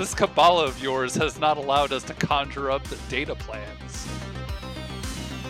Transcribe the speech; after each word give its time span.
This 0.00 0.14
Kabbalah 0.14 0.64
of 0.64 0.82
yours 0.82 1.14
has 1.16 1.38
not 1.38 1.58
allowed 1.58 1.92
us 1.92 2.02
to 2.04 2.14
conjure 2.14 2.70
up 2.70 2.82
the 2.84 2.96
data 3.10 3.34
plans. 3.34 4.08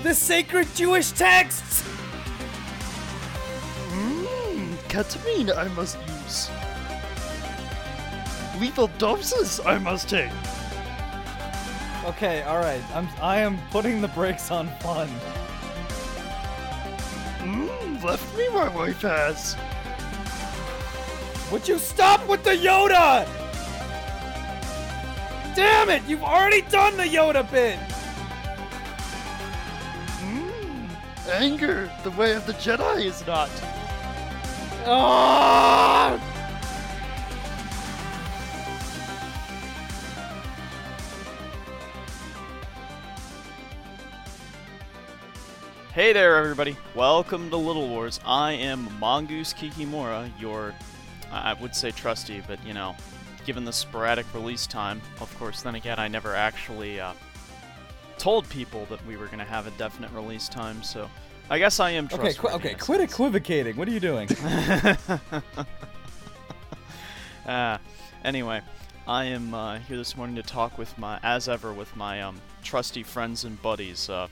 The 0.03 0.13
sacred 0.13 0.67
Jewish 0.75 1.13
texts! 1.13 1.85
Mmm, 3.91 4.75
ketamine 4.89 5.57
I 5.57 5.69
must 5.77 5.99
use. 6.25 6.51
Lethal 8.61 8.89
doses 8.99 9.61
I 9.65 9.79
must 9.79 10.09
take. 10.09 10.33
Okay, 12.07 12.43
alright. 12.43 12.83
I'm 12.93 13.07
I 13.23 13.39
am 13.39 13.57
putting 13.71 14.01
the 14.01 14.09
brakes 14.09 14.51
on 14.51 14.67
fun. 14.81 15.09
Mmm, 17.39 18.03
left 18.03 18.37
me 18.37 18.49
my 18.49 18.69
wife 18.75 19.03
has. 19.03 19.55
Would 21.53 21.69
you 21.69 21.79
stop 21.79 22.27
with 22.27 22.43
the 22.43 22.57
Yoda? 22.57 23.29
Damn 25.55 25.91
it! 25.91 26.03
You've 26.07 26.23
already 26.23 26.63
done 26.63 26.97
the 26.97 27.03
Yoda 27.03 27.51
bit! 27.51 27.77
Mmm, 30.21 30.89
anger, 31.29 31.91
the 32.05 32.11
way 32.13 32.35
of 32.35 32.47
the 32.47 32.53
Jedi 32.53 33.07
is 33.07 33.27
not. 33.27 33.51
Ah! 34.87 36.19
Hey 45.93 46.13
there, 46.13 46.37
everybody. 46.37 46.77
Welcome 46.95 47.51
to 47.51 47.57
Little 47.57 47.89
Wars. 47.89 48.21
I 48.25 48.53
am 48.53 48.89
Mongoose 49.01 49.53
Kikimura, 49.53 50.31
your, 50.39 50.73
I 51.33 51.55
would 51.55 51.75
say 51.75 51.91
trusty, 51.91 52.41
but 52.47 52.65
you 52.65 52.73
know, 52.73 52.95
given 53.47 53.65
the 53.65 53.73
sporadic 53.73 54.27
release 54.35 54.67
time, 54.67 55.01
of 55.21 55.37
course, 55.39 55.63
then 55.63 55.75
again, 55.75 55.99
I 55.99 56.09
never 56.09 56.35
actually 56.35 57.01
uh, 57.01 57.13
told 58.19 58.49
people 58.49 58.87
that 58.91 59.05
we 59.07 59.17
were 59.17 59.27
going 59.27 59.39
to 59.39 59.45
have 59.45 59.67
a 59.67 59.71
definite 59.73 60.11
release 60.13 60.49
time, 60.49 60.83
so 60.83 61.09
I 61.49 61.59
guess 61.59 61.81
I 61.81 61.91
am 61.91 62.09
Okay, 62.13 62.35
qu- 62.35 62.49
okay, 62.49 62.75
quit 62.75 63.01
sense. 63.01 63.13
equivocating. 63.13 63.77
What 63.77 63.89
are 63.89 63.93
you 63.93 64.01
doing? 64.01 64.29
uh, 67.47 67.79
anyway, 68.25 68.61
I 69.09 69.25
am 69.25 69.55
uh, 69.55 69.79
here 69.81 69.97
this 69.97 70.17
morning 70.17 70.37
to 70.37 70.43
talk 70.43 70.79
with 70.79 70.97
my, 70.99 71.19
as 71.23 71.49
ever, 71.49 71.73
with 71.73 71.95
my 71.97 72.23
um, 72.23 72.41
trusty 72.63 73.03
friends 73.03 73.45
and 73.45 73.61
buddies. 73.63 74.09
Uh, 74.09 74.29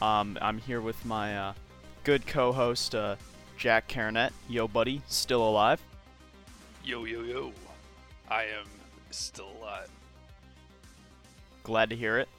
um, 0.00 0.38
I'm 0.40 0.58
here 0.58 0.80
with 0.80 1.02
my 1.04 1.36
uh, 1.36 1.52
good 2.04 2.26
co-host 2.26 2.94
uh, 2.94 3.16
Jack 3.56 3.88
Caranet. 3.88 4.30
Yo, 4.48 4.68
buddy, 4.68 5.02
still 5.08 5.48
alive? 5.48 5.80
Yo, 6.84 7.04
yo, 7.04 7.22
yo. 7.22 7.52
I 8.32 8.44
am 8.44 8.66
still 9.10 9.50
alive. 9.60 9.90
Glad 11.64 11.90
to 11.90 11.96
hear 11.96 12.16
it. 12.16 12.30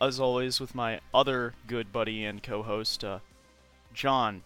As 0.00 0.20
always, 0.20 0.60
with 0.60 0.76
my 0.76 1.00
other 1.12 1.54
good 1.66 1.92
buddy 1.92 2.24
and 2.24 2.40
co-host 2.40 3.02
uh, 3.02 3.18
Jon. 3.92 4.44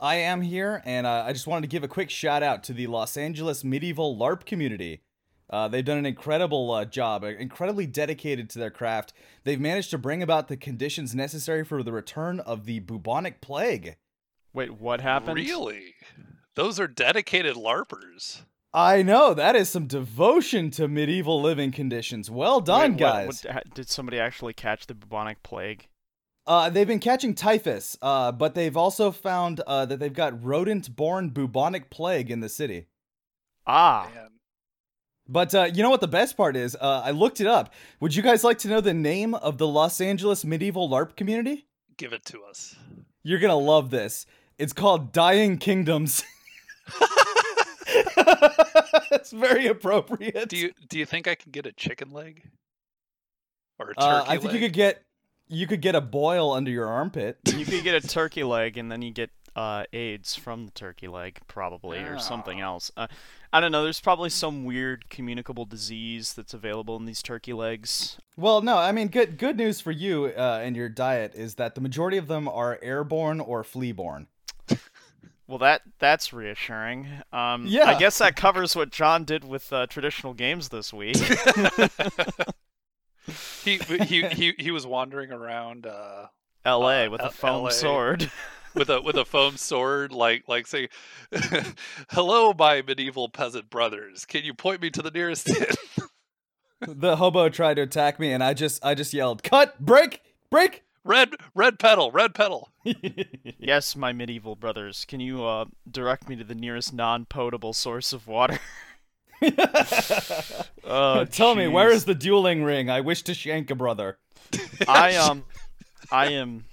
I 0.00 0.14
am 0.16 0.40
here, 0.40 0.82
and 0.84 1.04
uh, 1.04 1.24
I 1.26 1.32
just 1.32 1.48
wanted 1.48 1.62
to 1.62 1.74
give 1.74 1.82
a 1.82 1.88
quick 1.88 2.10
shout 2.10 2.44
out 2.44 2.62
to 2.64 2.72
the 2.72 2.86
Los 2.86 3.16
Angeles 3.16 3.64
medieval 3.64 4.16
LARP 4.16 4.46
community. 4.46 5.00
Uh, 5.50 5.66
they've 5.66 5.84
done 5.84 5.98
an 5.98 6.06
incredible 6.06 6.70
uh, 6.70 6.84
job, 6.84 7.24
uh, 7.24 7.28
incredibly 7.28 7.86
dedicated 7.86 8.48
to 8.50 8.60
their 8.60 8.70
craft. 8.70 9.12
They've 9.42 9.60
managed 9.60 9.90
to 9.90 9.98
bring 9.98 10.22
about 10.22 10.46
the 10.46 10.56
conditions 10.56 11.12
necessary 11.12 11.64
for 11.64 11.82
the 11.82 11.92
return 11.92 12.38
of 12.38 12.66
the 12.66 12.78
bubonic 12.78 13.40
plague. 13.40 13.96
Wait, 14.52 14.78
what 14.78 15.00
happened? 15.00 15.38
Really? 15.38 15.94
Those 16.54 16.78
are 16.78 16.86
dedicated 16.86 17.56
LARPers. 17.56 18.42
I 18.76 19.02
know 19.02 19.34
that 19.34 19.54
is 19.54 19.68
some 19.68 19.86
devotion 19.86 20.70
to 20.72 20.88
medieval 20.88 21.40
living 21.40 21.70
conditions. 21.70 22.28
Well 22.28 22.60
done, 22.60 22.92
Wait, 22.92 22.98
guys. 22.98 23.44
what- 23.44 23.52
ha- 23.52 23.60
did 23.72 23.88
somebody 23.88 24.18
actually 24.18 24.52
catch 24.52 24.86
the 24.88 24.94
bubonic 24.94 25.42
plague? 25.44 25.86
Uh, 26.46 26.68
they've 26.68 26.86
been 26.86 26.98
catching 26.98 27.34
typhus, 27.34 27.96
uh, 28.02 28.32
but 28.32 28.54
they've 28.54 28.76
also 28.76 29.10
found 29.12 29.60
uh, 29.60 29.86
that 29.86 29.98
they've 30.00 30.12
got 30.12 30.44
rodent-borne 30.44 31.30
bubonic 31.30 31.88
plague 31.88 32.30
in 32.30 32.40
the 32.40 32.48
city. 32.48 32.86
Ah, 33.66 34.10
Man. 34.12 34.28
But 35.26 35.54
uh, 35.54 35.70
you 35.72 35.82
know 35.82 35.88
what 35.88 36.02
the 36.02 36.08
best 36.08 36.36
part 36.36 36.54
is? 36.54 36.76
Uh, 36.78 37.00
I 37.02 37.12
looked 37.12 37.40
it 37.40 37.46
up. 37.46 37.72
Would 38.00 38.14
you 38.14 38.22
guys 38.22 38.44
like 38.44 38.58
to 38.58 38.68
know 38.68 38.82
the 38.82 38.92
name 38.92 39.32
of 39.34 39.56
the 39.56 39.66
Los 39.66 40.00
Angeles 40.02 40.44
medieval 40.44 40.86
LARP 40.90 41.16
community? 41.16 41.66
Give 41.96 42.12
it 42.12 42.26
to 42.26 42.42
us. 42.42 42.76
You're 43.22 43.38
gonna 43.38 43.56
love 43.56 43.88
this. 43.90 44.26
It's 44.58 44.74
called 44.74 45.12
Dying 45.12 45.56
Kingdoms. 45.56 46.22
it's 49.12 49.30
very 49.32 49.66
appropriate. 49.66 50.48
Do 50.48 50.56
you 50.56 50.72
do 50.88 50.98
you 50.98 51.06
think 51.06 51.28
I 51.28 51.34
can 51.34 51.50
get 51.52 51.66
a 51.66 51.72
chicken 51.72 52.10
leg? 52.12 52.42
Or 53.78 53.90
a 53.90 53.94
turkey 53.94 54.06
uh, 54.06 54.22
I 54.24 54.36
think 54.38 54.44
leg? 54.52 54.54
you 54.54 54.60
could 54.60 54.72
get 54.72 55.02
you 55.48 55.66
could 55.66 55.80
get 55.80 55.94
a 55.94 56.00
boil 56.00 56.52
under 56.52 56.70
your 56.70 56.86
armpit. 56.88 57.38
you 57.56 57.64
could 57.64 57.84
get 57.84 58.02
a 58.02 58.06
turkey 58.06 58.44
leg 58.44 58.76
and 58.78 58.90
then 58.90 59.02
you 59.02 59.10
get 59.12 59.30
uh, 59.56 59.84
AIDS 59.92 60.34
from 60.34 60.64
the 60.66 60.72
turkey 60.72 61.06
leg, 61.06 61.38
probably, 61.46 61.98
or 62.00 62.18
something 62.18 62.60
Ah. 62.60 62.64
else. 62.66 62.90
Uh, 62.96 63.06
I 63.52 63.60
don't 63.60 63.70
know. 63.70 63.84
There's 63.84 64.00
probably 64.00 64.30
some 64.30 64.64
weird 64.64 65.08
communicable 65.10 65.64
disease 65.64 66.32
that's 66.34 66.54
available 66.54 66.96
in 66.96 67.04
these 67.04 67.22
turkey 67.22 67.52
legs. 67.52 68.18
Well, 68.36 68.62
no, 68.62 68.76
I 68.78 68.90
mean, 68.90 69.08
good 69.08 69.38
good 69.38 69.56
news 69.56 69.80
for 69.80 69.92
you 69.92 70.26
uh, 70.36 70.60
and 70.62 70.74
your 70.74 70.88
diet 70.88 71.34
is 71.36 71.54
that 71.54 71.76
the 71.76 71.80
majority 71.80 72.16
of 72.16 72.26
them 72.26 72.48
are 72.48 72.80
airborne 72.82 73.38
or 73.38 73.62
flea-borne. 73.62 74.26
Well, 75.54 75.60
that 75.60 75.82
that's 76.00 76.32
reassuring. 76.32 77.06
Um, 77.32 77.68
I 77.68 77.96
guess 77.96 78.18
that 78.18 78.34
covers 78.34 78.74
what 78.74 78.90
Jon 78.90 79.22
did 79.22 79.44
with 79.44 79.72
uh, 79.72 79.86
traditional 79.86 80.34
games 80.34 80.70
this 80.70 80.92
week. 80.92 81.16
he, 83.62 83.78
he 83.78 84.26
he 84.30 84.54
he 84.58 84.72
was 84.72 84.84
wandering 84.84 85.30
around 85.30 85.86
uh, 85.86 86.26
L.A. 86.64 87.06
Uh, 87.06 87.10
with 87.10 87.20
L- 87.20 87.28
a 87.28 87.30
foam 87.30 87.62
LA. 87.62 87.70
sword. 87.70 88.32
with 88.74 88.90
a 88.90 89.00
with 89.00 89.14
a 89.14 89.24
foam 89.24 89.56
sword, 89.56 90.10
like 90.10 90.42
like 90.48 90.66
saying, 90.66 90.88
"Hello, 92.10 92.52
my 92.58 92.82
medieval 92.82 93.28
peasant 93.28 93.70
brothers. 93.70 94.24
Can 94.24 94.42
you 94.42 94.54
point 94.54 94.82
me 94.82 94.90
to 94.90 95.02
the 95.02 95.12
nearest 95.12 95.48
inn?" 95.48 95.66
the 96.80 97.14
hobo 97.14 97.48
tried 97.48 97.74
to 97.74 97.82
attack 97.82 98.18
me, 98.18 98.32
and 98.32 98.42
I 98.42 98.54
just 98.54 98.84
I 98.84 98.96
just 98.96 99.14
yelled, 99.14 99.44
"Cut! 99.44 99.78
Break! 99.78 100.20
Break!" 100.50 100.82
Red 101.04 101.34
red 101.54 101.78
pedal, 101.78 102.10
red 102.10 102.34
pedal. 102.34 102.70
yes, 103.58 103.94
my 103.94 104.12
medieval 104.12 104.56
brothers. 104.56 105.04
Can 105.04 105.20
you 105.20 105.44
uh, 105.44 105.66
direct 105.90 106.28
me 106.28 106.36
to 106.36 106.44
the 106.44 106.54
nearest 106.54 106.92
non-potable 106.92 107.72
source 107.72 108.12
of 108.12 108.26
water? 108.26 108.58
oh, 110.84 111.24
Tell 111.26 111.54
me, 111.54 111.68
where 111.68 111.90
is 111.90 112.04
the 112.04 112.14
dueling 112.14 112.64
ring? 112.64 112.88
I 112.90 113.00
wish 113.00 113.22
to 113.24 113.34
shank 113.34 113.70
a 113.70 113.74
brother. 113.74 114.18
I 114.88 115.16
um 115.16 115.44
I 116.10 116.32
am 116.32 116.64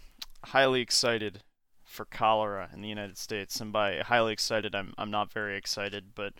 highly 0.45 0.81
excited 0.81 1.43
for 1.83 2.05
cholera 2.05 2.69
in 2.73 2.81
the 2.81 2.87
United 2.87 3.17
States, 3.17 3.59
and 3.59 3.71
by 3.73 3.99
highly 3.99 4.33
excited, 4.33 4.75
I'm 4.75 4.93
I'm 4.97 5.11
not 5.11 5.31
very 5.31 5.57
excited, 5.57 6.15
but 6.15 6.33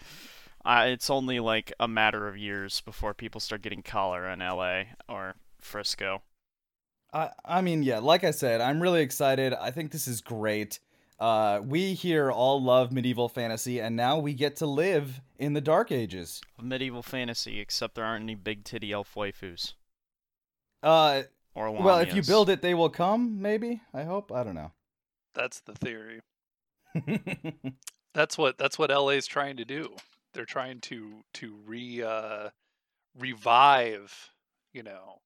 I, 0.64 0.88
it's 0.88 1.10
only 1.10 1.40
like 1.40 1.74
a 1.80 1.88
matter 1.88 2.28
of 2.28 2.38
years 2.38 2.82
before 2.82 3.14
people 3.14 3.42
start 3.42 3.62
getting 3.62 3.82
cholera 3.82 4.32
in 4.32 4.42
L.A. 4.42 4.90
or 5.10 5.36
Frisco. 5.60 6.22
I 7.14 7.30
I 7.46 7.62
mean, 7.62 7.84
yeah, 7.84 8.00
like 8.00 8.24
I 8.24 8.32
said, 8.32 8.62
I'm 8.62 8.82
really 8.82 9.02
excited. 9.02 9.54
I 9.54 9.72
think 9.72 9.92
this 9.92 10.08
is 10.08 10.22
great. 10.22 10.80
Uh, 11.20 11.62
we 11.64 11.94
here 11.94 12.32
all 12.32 12.62
love 12.62 12.92
medieval 12.92 13.30
fantasy, 13.30 13.80
and 13.80 13.96
now 13.96 14.18
we 14.18 14.34
get 14.34 14.56
to 14.56 14.66
live 14.66 15.22
in 15.38 15.54
the 15.54 15.62
Dark 15.62 15.92
Ages. 15.92 16.42
Of 16.58 16.66
medieval 16.66 17.04
fantasy, 17.04 17.60
except 17.60 17.94
there 17.94 18.06
aren't 18.06 18.24
any 18.24 18.34
big 18.36 18.64
titty 18.64 18.92
elf 18.92 19.14
waifus 19.16 19.74
Uh, 20.82 21.24
or 21.54 21.70
well, 21.70 22.00
if 22.00 22.16
you 22.16 22.24
build 22.24 22.50
it, 22.50 22.62
they 22.62 22.74
will 22.74 22.90
come. 22.90 23.42
Maybe. 23.42 23.82
I 23.94 24.04
hope. 24.04 24.32
I 24.32 24.44
don't 24.44 24.56
know. 24.56 24.72
That's 25.36 25.60
the 25.60 25.74
theory. 25.74 26.22
That's 28.14 28.38
what 28.38 28.58
that's 28.58 28.78
what 28.78 28.90
LA's 28.90 29.26
trying 29.26 29.56
to 29.58 29.64
do. 29.64 29.96
They're 30.34 30.44
trying 30.44 30.82
to 30.82 31.24
to 31.36 31.56
re 31.66 32.02
uh, 32.04 32.50
revive, 33.18 34.32
you 34.74 34.84
know, 34.84 35.20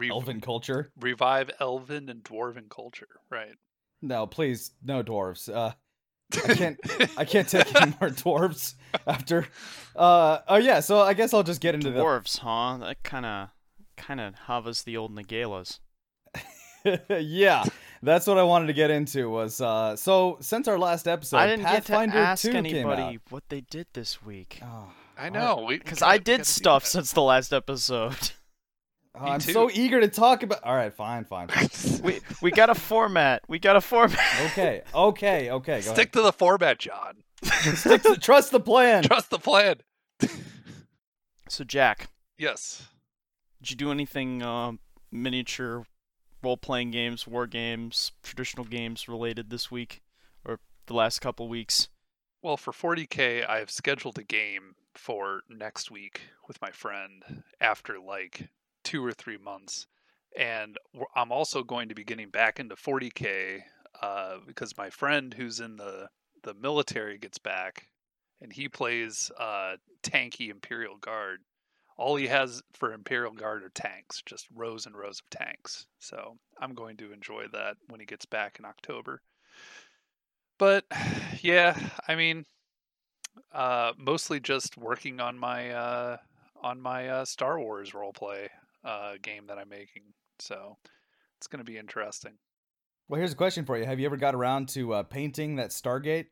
re- 0.00 0.10
Elven 0.10 0.40
culture. 0.40 0.92
revive 1.00 1.50
elven 1.60 2.08
and 2.08 2.22
dwarven 2.24 2.68
culture, 2.68 3.08
right? 3.30 3.54
No, 4.02 4.26
please, 4.26 4.72
no 4.82 5.02
dwarves. 5.02 5.52
Uh, 5.54 5.72
I 6.48 6.54
can't. 6.54 6.78
I 7.18 7.24
can't 7.24 7.48
take 7.48 7.74
any 7.74 7.92
more 8.00 8.10
dwarves 8.10 8.74
after. 9.06 9.46
Uh, 9.94 10.38
oh 10.48 10.56
yeah. 10.56 10.80
So 10.80 11.00
I 11.00 11.14
guess 11.14 11.34
I'll 11.34 11.42
just 11.42 11.60
get 11.60 11.74
into 11.74 11.90
the 11.90 12.00
dwarves, 12.00 12.38
huh? 12.38 12.78
That 12.78 13.02
kind 13.02 13.26
of 13.26 13.48
kind 13.96 14.20
of 14.20 14.34
hovers 14.34 14.82
the 14.82 14.96
old 14.96 15.14
Nagalas. 15.14 15.80
yeah, 17.10 17.64
that's 18.02 18.26
what 18.26 18.38
I 18.38 18.42
wanted 18.42 18.68
to 18.68 18.72
get 18.72 18.90
into. 18.90 19.28
Was 19.28 19.60
uh, 19.60 19.96
so 19.96 20.38
since 20.40 20.66
our 20.66 20.78
last 20.78 21.06
episode, 21.06 21.36
I 21.36 21.46
didn't 21.46 21.66
Pathfinder 21.66 22.14
get 22.14 22.20
to 22.20 22.26
ask 22.26 22.44
anybody 22.46 23.18
what 23.28 23.44
they 23.48 23.60
did 23.60 23.88
this 23.92 24.22
week. 24.22 24.60
Oh, 24.62 24.90
I 25.18 25.28
know 25.28 25.66
Because 25.68 26.00
I 26.00 26.16
did 26.18 26.46
stuff 26.46 26.86
since 26.86 27.12
the 27.12 27.22
last 27.22 27.52
episode. 27.52 28.30
Oh, 29.14 29.24
I'm 29.26 29.40
too. 29.40 29.52
so 29.52 29.70
eager 29.72 30.00
to 30.00 30.08
talk 30.08 30.42
about. 30.42 30.62
All 30.62 30.74
right, 30.74 30.92
fine, 30.94 31.24
fine. 31.24 31.48
fine. 31.48 32.00
we 32.02 32.20
we 32.40 32.50
got 32.50 32.70
a 32.70 32.74
format. 32.74 33.42
We 33.48 33.58
got 33.58 33.76
a 33.76 33.80
format. 33.80 34.18
okay, 34.52 34.82
okay, 34.94 35.50
okay. 35.50 35.80
Go 35.82 35.92
Stick 35.92 36.12
to 36.12 36.22
the 36.22 36.32
format, 36.32 36.78
Jon. 36.78 37.22
Stick 37.42 38.02
to, 38.02 38.16
trust 38.16 38.52
the 38.52 38.60
plan. 38.60 39.02
Trust 39.02 39.30
the 39.30 39.38
plan. 39.38 39.76
So 41.48 41.64
Jack, 41.64 42.08
Yes. 42.38 42.86
did 43.60 43.70
you 43.70 43.76
do 43.76 43.90
anything 43.90 44.42
uh, 44.42 44.72
miniature 45.10 45.84
role-playing 46.42 46.92
games, 46.92 47.26
war 47.26 47.46
games, 47.46 48.12
traditional 48.22 48.64
games 48.64 49.08
related 49.08 49.50
this 49.50 49.70
week 49.70 50.00
or 50.44 50.60
the 50.86 50.94
last 50.94 51.18
couple 51.20 51.48
weeks? 51.48 51.88
Well, 52.42 52.56
for 52.56 52.72
40k, 52.72 53.48
I've 53.48 53.70
scheduled 53.70 54.18
a 54.18 54.22
game 54.22 54.74
for 54.94 55.42
next 55.50 55.90
week 55.90 56.20
with 56.46 56.60
my 56.62 56.70
friend 56.70 57.42
after 57.60 57.98
like 57.98 58.48
two 58.84 59.04
or 59.04 59.12
three 59.12 59.38
months, 59.38 59.86
and 60.36 60.76
I'm 61.14 61.32
also 61.32 61.62
going 61.62 61.88
to 61.88 61.94
be 61.94 62.04
getting 62.04 62.30
back 62.30 62.60
into 62.60 62.76
40k 62.76 63.62
uh, 64.02 64.36
because 64.46 64.76
my 64.76 64.90
friend 64.90 65.34
who's 65.34 65.60
in 65.60 65.76
the 65.76 66.08
the 66.42 66.54
military 66.54 67.18
gets 67.18 67.38
back, 67.38 67.88
and 68.40 68.52
he 68.52 68.68
plays 68.68 69.30
uh, 69.38 69.76
tanky 70.02 70.50
Imperial 70.50 70.96
Guard. 70.96 71.40
All 71.98 72.16
he 72.16 72.28
has 72.28 72.62
for 72.72 72.94
Imperial 72.94 73.34
Guard 73.34 73.62
are 73.62 73.70
tanks, 73.70 74.22
just 74.24 74.46
rows 74.54 74.86
and 74.86 74.96
rows 74.96 75.20
of 75.20 75.28
tanks. 75.38 75.86
So 75.98 76.38
I'm 76.58 76.74
going 76.74 76.96
to 76.98 77.12
enjoy 77.12 77.46
that 77.52 77.76
when 77.88 78.00
he 78.00 78.06
gets 78.06 78.24
back 78.24 78.58
in 78.58 78.64
October. 78.64 79.20
But 80.58 80.84
yeah, 81.42 81.78
I 82.08 82.14
mean, 82.14 82.46
uh, 83.52 83.92
mostly 83.98 84.40
just 84.40 84.78
working 84.78 85.20
on 85.20 85.38
my 85.38 85.70
uh, 85.70 86.16
on 86.62 86.80
my 86.80 87.08
uh, 87.08 87.24
Star 87.26 87.58
Wars 87.58 87.90
roleplay 87.92 88.48
uh, 88.84 89.12
game 89.22 89.46
that 89.48 89.58
I'm 89.58 89.68
making. 89.68 90.02
So 90.38 90.76
it's 91.38 91.46
going 91.46 91.64
to 91.64 91.70
be 91.70 91.78
interesting. 91.78 92.32
Well, 93.08 93.18
here's 93.18 93.32
a 93.32 93.36
question 93.36 93.64
for 93.64 93.76
you. 93.76 93.84
Have 93.84 93.98
you 93.98 94.06
ever 94.06 94.16
got 94.16 94.34
around 94.34 94.68
to 94.70 94.94
uh, 94.94 95.02
painting 95.02 95.56
that 95.56 95.70
Stargate? 95.70 96.26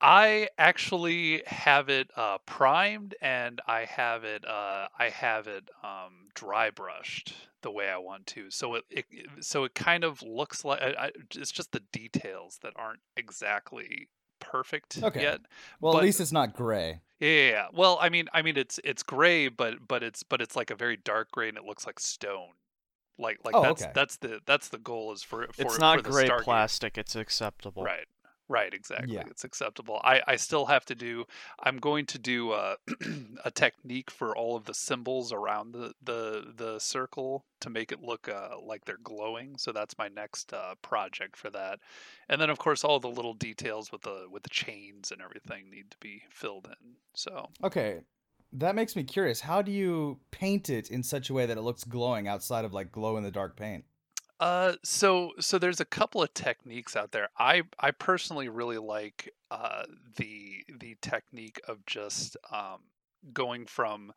I 0.00 0.48
actually 0.58 1.42
have 1.46 1.88
it 1.88 2.10
uh, 2.16 2.38
primed 2.46 3.14
and 3.22 3.60
I 3.66 3.86
have 3.86 4.24
it 4.24 4.46
uh, 4.46 4.88
I 4.98 5.08
have 5.08 5.46
it 5.46 5.70
um, 5.82 6.28
dry 6.34 6.70
brushed 6.70 7.34
the 7.62 7.70
way 7.70 7.88
I 7.88 7.96
want 7.96 8.26
to. 8.28 8.50
So 8.50 8.74
it, 8.74 8.84
it 8.90 9.06
so 9.40 9.64
it 9.64 9.74
kind 9.74 10.04
of 10.04 10.22
looks 10.22 10.64
like 10.64 10.82
I, 10.82 11.06
I, 11.06 11.10
it's 11.34 11.50
just 11.50 11.72
the 11.72 11.82
details 11.92 12.58
that 12.62 12.74
aren't 12.76 13.00
exactly 13.16 14.08
perfect 14.40 15.02
Okay. 15.02 15.22
yet. 15.22 15.40
Well, 15.80 15.92
But- 15.94 15.98
at 16.00 16.04
least 16.04 16.20
it's 16.20 16.32
not 16.32 16.54
gray. 16.54 17.00
Yeah, 17.18 17.28
yeah, 17.30 17.48
yeah. 17.50 17.66
Well, 17.72 17.98
I 18.00 18.10
mean, 18.10 18.28
I 18.34 18.42
mean, 18.42 18.56
it's 18.58 18.78
it's 18.84 19.02
gray, 19.02 19.48
but 19.48 19.88
but 19.88 20.02
it's 20.02 20.22
but 20.22 20.40
it's 20.42 20.54
like 20.54 20.70
a 20.70 20.74
very 20.76 20.96
dark 20.98 21.30
gray, 21.30 21.48
and 21.48 21.56
it 21.56 21.64
looks 21.64 21.86
like 21.86 21.98
stone. 21.98 22.50
Like 23.18 23.38
like 23.44 23.54
Oh, 23.54 23.62
that's 23.62 23.82
okay. 23.82 23.92
that's 23.94 24.16
the 24.18 24.40
that's 24.44 24.68
the 24.68 24.76
goal 24.78 25.12
is 25.12 25.22
for 25.22 25.46
for 25.52 25.62
it's 25.62 25.78
not 25.78 25.96
for 25.98 26.02
the 26.02 26.10
gray 26.10 26.28
Stargate. 26.28 26.42
plastic, 26.42 26.98
it's 26.98 27.16
acceptable. 27.16 27.82
Right. 27.84 28.06
Right, 28.48 28.72
exactly. 28.72 29.14
Yeah. 29.14 29.24
It's 29.28 29.44
acceptable. 29.44 30.00
I, 30.04 30.22
I 30.26 30.36
still 30.36 30.66
have 30.66 30.84
to 30.86 30.94
do 30.94 31.24
I'm 31.60 31.78
going 31.78 32.06
to 32.06 32.18
do 32.18 32.52
a, 32.52 32.76
a 33.44 33.50
technique 33.50 34.10
for 34.10 34.36
all 34.36 34.56
of 34.56 34.64
the 34.64 34.74
symbols 34.74 35.32
around 35.32 35.72
the, 35.72 35.92
the 36.02 36.52
the 36.56 36.78
circle 36.78 37.44
to 37.60 37.70
make 37.70 37.90
it 37.90 38.02
look 38.02 38.28
uh, 38.28 38.60
like 38.62 38.84
they're 38.84 38.98
glowing. 39.02 39.56
So 39.58 39.72
that's 39.72 39.98
my 39.98 40.08
next 40.08 40.52
uh, 40.52 40.74
project 40.82 41.36
for 41.36 41.50
that. 41.50 41.80
And 42.28 42.40
then 42.40 42.50
of 42.50 42.58
course 42.58 42.84
all 42.84 43.00
the 43.00 43.08
little 43.08 43.34
details 43.34 43.90
with 43.90 44.02
the 44.02 44.26
with 44.30 44.42
the 44.42 44.50
chains 44.50 45.10
and 45.10 45.20
everything 45.20 45.70
need 45.70 45.90
to 45.90 45.96
be 45.98 46.22
filled 46.30 46.66
in. 46.66 46.94
So 47.14 47.48
Okay, 47.64 48.00
that 48.52 48.74
makes 48.74 48.94
me 48.94 49.02
curious. 49.02 49.40
How 49.40 49.60
do 49.60 49.72
you 49.72 50.20
paint 50.30 50.70
it 50.70 50.90
in 50.90 51.02
such 51.02 51.30
a 51.30 51.34
way 51.34 51.46
that 51.46 51.58
it 51.58 51.62
looks 51.62 51.84
glowing 51.84 52.28
outside 52.28 52.64
of 52.64 52.72
like 52.72 52.92
glow 52.92 53.16
in 53.16 53.24
the 53.24 53.30
dark 53.30 53.56
paint? 53.56 53.84
Uh, 54.38 54.74
so 54.84 55.32
so 55.40 55.58
there's 55.58 55.80
a 55.80 55.84
couple 55.84 56.22
of 56.22 56.32
techniques 56.34 56.94
out 56.94 57.12
there. 57.12 57.28
I 57.38 57.62
I 57.78 57.90
personally 57.90 58.48
really 58.48 58.78
like 58.78 59.32
uh 59.50 59.84
the 60.16 60.62
the 60.78 60.96
technique 61.00 61.58
of 61.66 61.84
just 61.86 62.36
um 62.52 62.80
going 63.32 63.66
from 63.66 64.12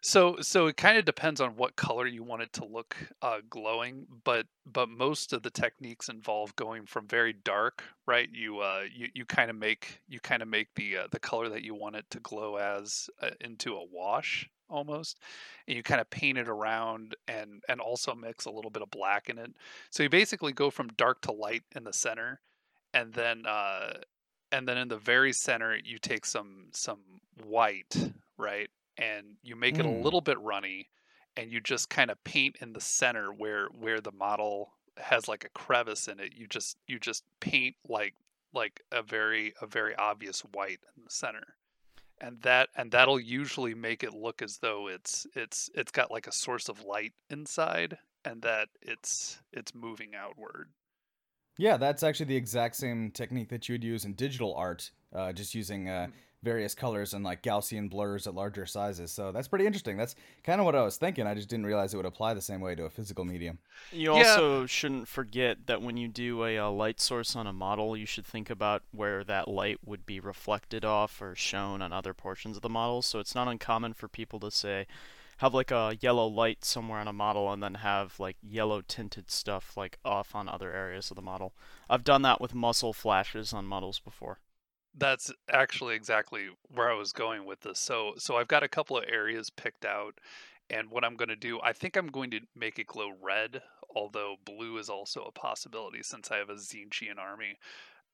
so 0.00 0.36
so 0.40 0.66
it 0.66 0.76
kind 0.76 0.98
of 0.98 1.04
depends 1.04 1.40
on 1.40 1.56
what 1.56 1.76
color 1.76 2.06
you 2.06 2.22
want 2.22 2.42
it 2.42 2.52
to 2.54 2.64
look 2.64 2.96
uh 3.22 3.38
glowing, 3.48 4.06
but 4.24 4.46
but 4.66 4.88
most 4.88 5.32
of 5.32 5.42
the 5.42 5.50
techniques 5.50 6.08
involve 6.08 6.54
going 6.56 6.86
from 6.86 7.06
very 7.06 7.32
dark, 7.32 7.82
right? 8.06 8.28
You 8.32 8.60
uh 8.60 8.82
you 8.92 9.08
you 9.14 9.24
kind 9.24 9.50
of 9.50 9.56
make 9.56 10.00
you 10.08 10.20
kind 10.20 10.42
of 10.42 10.48
make 10.48 10.68
the 10.74 10.98
uh, 10.98 11.06
the 11.10 11.20
color 11.20 11.48
that 11.50 11.62
you 11.62 11.74
want 11.74 11.96
it 11.96 12.06
to 12.10 12.20
glow 12.20 12.56
as 12.56 13.10
uh, 13.22 13.30
into 13.40 13.74
a 13.74 13.84
wash 13.92 14.48
almost 14.70 15.18
and 15.66 15.76
you 15.76 15.82
kind 15.82 16.00
of 16.00 16.08
paint 16.10 16.38
it 16.38 16.48
around 16.48 17.16
and 17.28 17.62
and 17.68 17.80
also 17.80 18.14
mix 18.14 18.44
a 18.44 18.50
little 18.50 18.70
bit 18.70 18.82
of 18.82 18.90
black 18.90 19.28
in 19.28 19.36
it 19.36 19.52
so 19.90 20.02
you 20.02 20.08
basically 20.08 20.52
go 20.52 20.70
from 20.70 20.88
dark 20.96 21.20
to 21.20 21.32
light 21.32 21.62
in 21.74 21.84
the 21.84 21.92
center 21.92 22.40
and 22.94 23.12
then 23.12 23.44
uh 23.46 23.94
and 24.52 24.66
then 24.66 24.78
in 24.78 24.88
the 24.88 24.96
very 24.96 25.32
center 25.32 25.76
you 25.84 25.98
take 25.98 26.24
some 26.24 26.66
some 26.72 27.00
white 27.44 28.12
right 28.38 28.70
and 29.00 29.36
you 29.42 29.56
make 29.56 29.78
it 29.78 29.86
a 29.86 29.88
Mm. 29.88 30.02
little 30.04 30.20
bit 30.20 30.38
runny 30.40 30.88
and 31.36 31.50
you 31.50 31.60
just 31.60 31.88
kind 31.88 32.10
of 32.10 32.22
paint 32.24 32.56
in 32.60 32.72
the 32.72 32.80
center 32.80 33.32
where 33.32 33.66
where 33.68 34.00
the 34.00 34.12
model 34.12 34.74
has 34.96 35.28
like 35.28 35.44
a 35.44 35.48
crevice 35.50 36.08
in 36.08 36.20
it 36.20 36.32
you 36.36 36.46
just 36.46 36.76
you 36.86 36.98
just 36.98 37.24
paint 37.40 37.74
like 37.88 38.14
like 38.52 38.82
a 38.92 39.02
very 39.02 39.54
a 39.62 39.66
very 39.66 39.94
obvious 39.96 40.40
white 40.52 40.80
in 40.96 41.04
the 41.04 41.10
center 41.10 41.56
and 42.20 42.42
that 42.42 42.68
and 42.76 42.90
that'll 42.90 43.20
usually 43.20 43.74
make 43.74 44.02
it 44.02 44.12
look 44.12 44.42
as 44.42 44.58
though 44.58 44.88
it's 44.88 45.26
it's 45.34 45.70
it's 45.74 45.92
got 45.92 46.10
like 46.10 46.26
a 46.26 46.32
source 46.32 46.68
of 46.68 46.84
light 46.84 47.12
inside 47.30 47.96
and 48.24 48.42
that 48.42 48.68
it's 48.82 49.40
it's 49.52 49.74
moving 49.74 50.14
outward 50.14 50.68
Yeah, 51.58 51.76
that's 51.76 52.02
actually 52.02 52.26
the 52.26 52.36
exact 52.36 52.76
same 52.76 53.10
technique 53.10 53.48
that 53.50 53.68
you 53.68 53.74
would 53.74 53.84
use 53.84 54.04
in 54.04 54.14
digital 54.14 54.54
art, 54.54 54.90
uh, 55.12 55.32
just 55.32 55.54
using 55.54 55.88
uh, 55.88 56.08
Mm. 56.08 56.12
Various 56.42 56.74
colors 56.74 57.12
and 57.12 57.22
like 57.22 57.42
Gaussian 57.42 57.90
blurs 57.90 58.26
at 58.26 58.34
larger 58.34 58.64
sizes. 58.64 59.12
So 59.12 59.30
that's 59.30 59.46
pretty 59.46 59.66
interesting. 59.66 59.98
That's 59.98 60.14
kind 60.42 60.58
of 60.58 60.64
what 60.64 60.74
I 60.74 60.82
was 60.82 60.96
thinking. 60.96 61.26
I 61.26 61.34
just 61.34 61.50
didn't 61.50 61.66
realize 61.66 61.92
it 61.92 61.98
would 61.98 62.06
apply 62.06 62.32
the 62.32 62.40
same 62.40 62.62
way 62.62 62.74
to 62.74 62.84
a 62.84 62.90
physical 62.90 63.26
medium. 63.26 63.58
You 63.92 64.14
Yeah. 64.16 64.20
also 64.20 64.64
shouldn't 64.64 65.06
forget 65.06 65.66
that 65.66 65.82
when 65.82 65.98
you 65.98 66.08
do 66.08 66.44
a, 66.44 66.58
uh 66.58 66.70
light 66.70 66.98
source 66.98 67.36
on 67.36 67.46
a 67.46 67.52
model, 67.52 67.94
you 67.94 68.06
should 68.06 68.24
think 68.24 68.48
about 68.48 68.82
where 68.90 69.22
that 69.24 69.48
light 69.48 69.80
would 69.84 70.06
be 70.06 70.18
reflected 70.18 70.82
off 70.82 71.20
or 71.20 71.34
shown 71.34 71.82
on 71.82 71.92
other 71.92 72.14
portions 72.14 72.56
of 72.56 72.62
the 72.62 72.70
model. 72.70 73.02
So 73.02 73.18
it's 73.18 73.34
not 73.34 73.46
uncommon 73.48 73.92
for 73.92 74.08
people 74.08 74.40
to 74.40 74.50
say, 74.50 74.86
have 75.38 75.52
like 75.52 75.70
a 75.70 75.98
yellow 76.00 76.26
light 76.26 76.64
somewhere 76.64 77.00
on 77.00 77.08
a 77.08 77.12
model 77.12 77.52
and 77.52 77.62
then 77.62 77.74
have 77.74 78.18
like 78.18 78.36
yellow 78.42 78.80
tinted 78.80 79.30
stuff 79.30 79.76
like 79.76 79.98
off 80.06 80.34
on 80.34 80.48
other 80.48 80.72
areas 80.72 81.10
of 81.10 81.16
the 81.16 81.22
model. 81.22 81.52
I've 81.90 82.04
done 82.04 82.22
that 82.22 82.40
with 82.40 82.54
muzzle 82.54 82.94
flashes 82.94 83.52
on 83.52 83.66
models 83.66 83.98
before. 83.98 84.38
That's 84.96 85.32
actually 85.48 85.94
exactly 85.94 86.48
where 86.68 86.90
I 86.90 86.94
was 86.94 87.12
going 87.12 87.44
with 87.44 87.60
this. 87.60 87.78
So 87.78 88.14
so 88.18 88.36
I've 88.36 88.48
got 88.48 88.62
a 88.62 88.68
couple 88.68 88.98
of 88.98 89.04
areas 89.08 89.50
picked 89.50 89.84
out 89.84 90.18
and 90.70 90.90
what 90.90 91.04
I'm 91.04 91.16
going 91.16 91.28
to 91.28 91.36
do, 91.36 91.60
I 91.62 91.72
think 91.72 91.96
I'm 91.96 92.06
going 92.06 92.30
to 92.30 92.40
make 92.54 92.78
it 92.78 92.86
glow 92.86 93.10
red, 93.20 93.60
although 93.94 94.36
blue 94.44 94.78
is 94.78 94.88
also 94.88 95.22
a 95.22 95.32
possibility 95.32 96.02
since 96.02 96.30
I 96.30 96.36
have 96.36 96.48
a 96.48 96.54
Tzeentchian 96.54 97.18
army. 97.18 97.58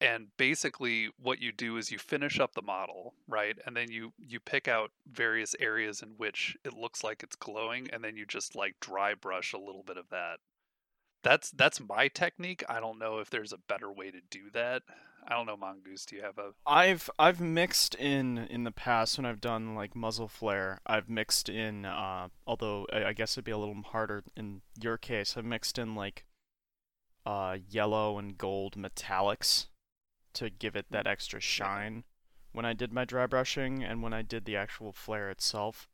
And 0.01 0.27
basically 0.37 1.09
what 1.21 1.39
you 1.39 1.51
do 1.51 1.77
is 1.77 1.91
you 1.91 1.99
finish 1.99 2.39
up 2.39 2.53
the 2.53 2.61
model, 2.61 3.13
right? 3.27 3.57
And 3.65 3.75
then 3.75 3.89
you 3.91 4.13
you 4.19 4.39
pick 4.39 4.67
out 4.67 4.91
various 5.11 5.55
areas 5.59 6.01
in 6.01 6.09
which 6.17 6.55
it 6.63 6.73
looks 6.73 7.03
like 7.03 7.23
it's 7.23 7.35
glowing 7.35 7.89
and 7.91 8.03
then 8.03 8.15
you 8.15 8.25
just 8.25 8.55
like 8.55 8.75
dry 8.79 9.13
brush 9.15 9.53
a 9.53 9.57
little 9.57 9.83
bit 9.83 9.97
of 9.97 10.09
that. 10.09 10.37
That's 11.23 11.49
that's 11.51 11.79
my 11.79 12.07
technique. 12.09 12.63
I 12.69 12.79
don't 12.79 12.99
know 12.99 13.19
if 13.19 13.29
there's 13.29 13.53
a 13.53 13.57
better 13.67 13.91
way 13.91 14.11
to 14.11 14.21
do 14.29 14.51
that. 14.53 14.83
I 15.27 15.35
don't 15.35 15.45
know, 15.45 15.57
Mongoose. 15.57 16.05
Do 16.05 16.15
you 16.15 16.21
have 16.21 16.37
a 16.37 16.51
I've 16.65 17.09
I've 17.19 17.41
mixed 17.41 17.95
in 17.95 18.37
in 18.37 18.63
the 18.63 18.71
past 18.71 19.17
when 19.17 19.25
I've 19.25 19.41
done 19.41 19.75
like 19.75 19.95
muzzle 19.95 20.29
flare. 20.29 20.79
I've 20.87 21.09
mixed 21.09 21.49
in, 21.49 21.85
uh, 21.85 22.29
although 22.45 22.87
I 22.93 23.05
I 23.05 23.13
guess 23.13 23.33
it'd 23.33 23.43
be 23.43 23.51
a 23.51 23.57
little 23.57 23.75
harder 23.83 24.23
in 24.37 24.61
your 24.81 24.97
case. 24.97 25.35
I've 25.35 25.43
mixed 25.45 25.77
in 25.77 25.95
like 25.95 26.23
uh, 27.25 27.57
yellow 27.69 28.17
and 28.17 28.37
gold 28.37 28.75
metallics 28.77 29.67
to 30.33 30.49
give 30.49 30.77
it 30.77 30.85
that 30.91 31.07
extra 31.07 31.41
shine 31.41 32.05
when 32.53 32.63
I 32.63 32.71
did 32.73 32.93
my 32.93 33.03
dry 33.03 33.25
brushing 33.25 33.83
and 33.83 34.01
when 34.01 34.13
I 34.13 34.21
did 34.21 34.45
the 34.45 34.55
actual 34.55 34.93
flare 34.93 35.29
itself. 35.29 35.89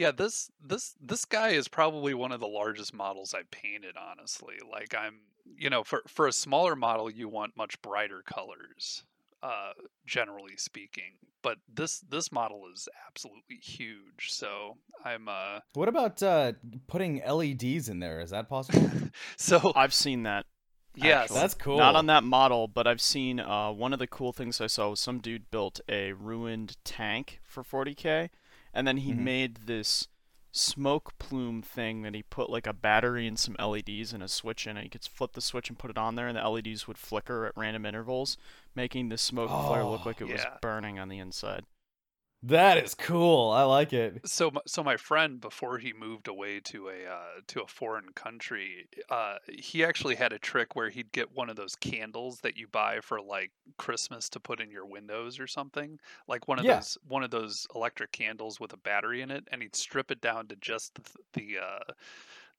Yeah, 0.00 0.12
this 0.12 0.50
this 0.64 0.94
this 0.98 1.26
guy 1.26 1.50
is 1.50 1.68
probably 1.68 2.14
one 2.14 2.32
of 2.32 2.40
the 2.40 2.48
largest 2.48 2.94
models 2.94 3.34
I 3.34 3.42
painted, 3.50 3.96
honestly. 3.98 4.54
Like 4.66 4.94
I'm, 4.94 5.16
you 5.58 5.68
know, 5.68 5.84
for 5.84 6.02
for 6.08 6.26
a 6.26 6.32
smaller 6.32 6.74
model 6.74 7.10
you 7.10 7.28
want 7.28 7.54
much 7.54 7.82
brighter 7.82 8.22
colors, 8.24 9.04
uh 9.42 9.72
generally 10.06 10.56
speaking. 10.56 11.18
But 11.42 11.58
this 11.70 12.00
this 12.00 12.32
model 12.32 12.62
is 12.72 12.88
absolutely 13.06 13.56
huge. 13.56 14.30
So 14.30 14.78
I'm 15.04 15.28
uh 15.28 15.60
What 15.74 15.90
about 15.90 16.22
uh, 16.22 16.52
putting 16.86 17.20
LEDs 17.22 17.90
in 17.90 18.00
there? 18.00 18.20
Is 18.20 18.30
that 18.30 18.48
possible? 18.48 18.90
so 19.36 19.70
I've 19.76 19.92
seen 19.92 20.22
that. 20.22 20.46
yes. 20.94 21.24
actually. 21.24 21.40
That's 21.40 21.54
cool. 21.54 21.76
Not 21.76 21.94
on 21.94 22.06
that 22.06 22.24
model, 22.24 22.68
but 22.68 22.86
I've 22.86 23.02
seen 23.02 23.38
uh, 23.38 23.70
one 23.70 23.92
of 23.92 23.98
the 23.98 24.06
cool 24.06 24.32
things 24.32 24.62
I 24.62 24.66
saw 24.66 24.88
was 24.88 25.00
some 25.00 25.18
dude 25.18 25.50
built 25.50 25.82
a 25.90 26.14
ruined 26.14 26.78
tank 26.84 27.40
for 27.44 27.62
40k, 27.62 28.30
and 28.74 28.86
then 28.86 28.98
he 28.98 29.12
Mhm. 29.12 29.16
made 29.16 29.56
this 29.66 30.08
smoke 30.52 31.16
plume 31.18 31.62
thing 31.62 32.02
that 32.02 32.14
he 32.14 32.22
put 32.24 32.50
like 32.50 32.66
a 32.66 32.72
battery 32.72 33.26
and 33.26 33.38
some 33.38 33.56
LEDs 33.58 34.12
and 34.12 34.22
a 34.22 34.28
switch 34.28 34.66
in 34.66 34.76
it. 34.76 34.84
You 34.84 34.90
could 34.90 35.04
flip 35.04 35.32
the 35.32 35.40
switch 35.40 35.68
and 35.68 35.78
put 35.78 35.90
it 35.90 35.98
on 35.98 36.14
there, 36.16 36.26
and 36.28 36.36
the 36.36 36.42
LEDs 36.42 36.86
would 36.88 36.98
flicker 36.98 37.46
at 37.46 37.56
random 37.56 37.86
intervals, 37.86 38.36
making 38.74 39.08
the 39.08 39.18
smoke 39.18 39.56
flare 39.56 39.86
look 39.86 40.04
Oh, 40.04 40.06
like 40.06 40.20
it 40.20 40.28
was 40.28 40.46
burning 40.60 40.98
on 40.98 41.08
the 41.08 41.18
inside. 41.18 41.66
That 42.42 42.78
is 42.78 42.94
cool. 42.94 43.50
I 43.50 43.62
like 43.64 43.92
it. 43.92 44.24
So, 44.26 44.52
so 44.66 44.84
my 44.84 44.98
friend, 44.98 45.40
before 45.40 45.78
he 45.78 45.94
moved 45.94 46.28
away 46.28 46.60
to 46.60 46.90
a 46.90 47.06
uh, 47.06 47.40
to 47.46 47.62
a 47.62 47.66
foreign 47.66 48.12
country, 48.12 48.86
uh, 49.08 49.38
he 49.48 49.82
actually 49.82 50.14
had 50.16 50.34
a 50.34 50.38
trick 50.38 50.76
where 50.76 50.90
he'd 50.90 51.10
get 51.10 51.32
one 51.32 51.48
of 51.48 51.56
those 51.56 51.74
candles 51.74 52.40
that 52.42 52.54
you 52.58 52.68
buy 52.68 53.00
for 53.00 53.22
like 53.22 53.52
Christmas 53.78 54.28
to 54.30 54.40
put 54.40 54.60
in 54.60 54.70
your 54.70 54.84
windows 54.84 55.40
or 55.40 55.46
something, 55.46 55.98
like 56.28 56.48
one 56.48 56.58
of 56.58 56.66
Yeah. 56.66 56.84
those 56.84 56.98
one 57.02 57.22
of 57.22 57.30
those 57.30 57.66
electric 57.74 58.12
candles 58.12 58.60
with 58.60 58.74
a 58.74 58.76
battery 58.76 59.22
in 59.22 59.30
it, 59.30 59.48
and 59.50 59.62
he'd 59.62 59.74
strip 59.74 60.10
it 60.10 60.20
down 60.20 60.48
to 60.48 60.56
just 60.56 60.96
the 60.96 61.14
the, 61.32 61.58
uh, 61.58 61.92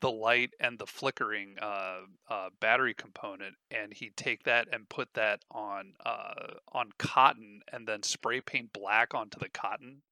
the 0.01 0.11
light 0.11 0.53
and 0.59 0.79
the 0.79 0.87
flickering 0.87 1.57
uh, 1.61 2.01
uh, 2.29 2.49
battery 2.59 2.93
component, 2.93 3.55
and 3.71 3.93
he'd 3.93 4.17
take 4.17 4.43
that 4.43 4.67
and 4.71 4.89
put 4.89 5.13
that 5.13 5.43
on 5.51 5.95
uh, 6.05 6.55
on 6.73 6.91
cotton, 6.99 7.61
and 7.71 7.87
then 7.87 8.03
spray 8.03 8.41
paint 8.41 8.73
black 8.73 9.13
onto 9.13 9.39
the 9.39 9.49
cotton 9.49 10.03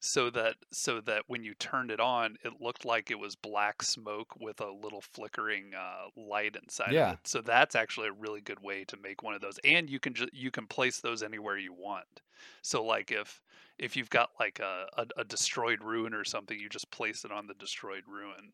so 0.00 0.28
that 0.28 0.56
so 0.72 1.00
that 1.00 1.24
when 1.28 1.42
you 1.42 1.54
turned 1.54 1.90
it 1.90 1.98
on 2.00 2.36
it 2.44 2.60
looked 2.60 2.84
like 2.84 3.10
it 3.10 3.18
was 3.18 3.36
black 3.36 3.82
smoke 3.82 4.34
with 4.38 4.60
a 4.60 4.70
little 4.70 5.00
flickering 5.00 5.72
uh, 5.74 6.06
light 6.16 6.56
inside 6.56 6.96
Yeah. 6.96 7.06
of 7.08 7.08
it. 7.08 7.26
So 7.26 7.40
that's 7.40 7.74
actually 7.74 8.08
a 8.08 8.12
really 8.12 8.42
good 8.42 8.60
way 8.60 8.84
to 8.84 8.96
make 8.98 9.22
one 9.22 9.34
of 9.34 9.40
those 9.40 9.58
and 9.64 9.88
you 9.88 9.98
can 10.00 10.12
just 10.14 10.34
you 10.34 10.50
can 10.50 10.66
place 10.66 11.00
those 11.00 11.22
anywhere 11.22 11.56
you 11.56 11.72
want. 11.72 12.20
So 12.62 12.84
like 12.84 13.10
if 13.10 13.40
if 13.78 13.96
you've 13.96 14.10
got 14.10 14.30
like 14.38 14.58
a, 14.60 14.86
a, 14.96 15.06
a 15.18 15.24
destroyed 15.24 15.82
ruin 15.82 16.12
or 16.12 16.24
something 16.24 16.58
you 16.58 16.68
just 16.68 16.90
place 16.90 17.24
it 17.24 17.32
on 17.32 17.46
the 17.46 17.54
destroyed 17.54 18.04
ruin 18.06 18.52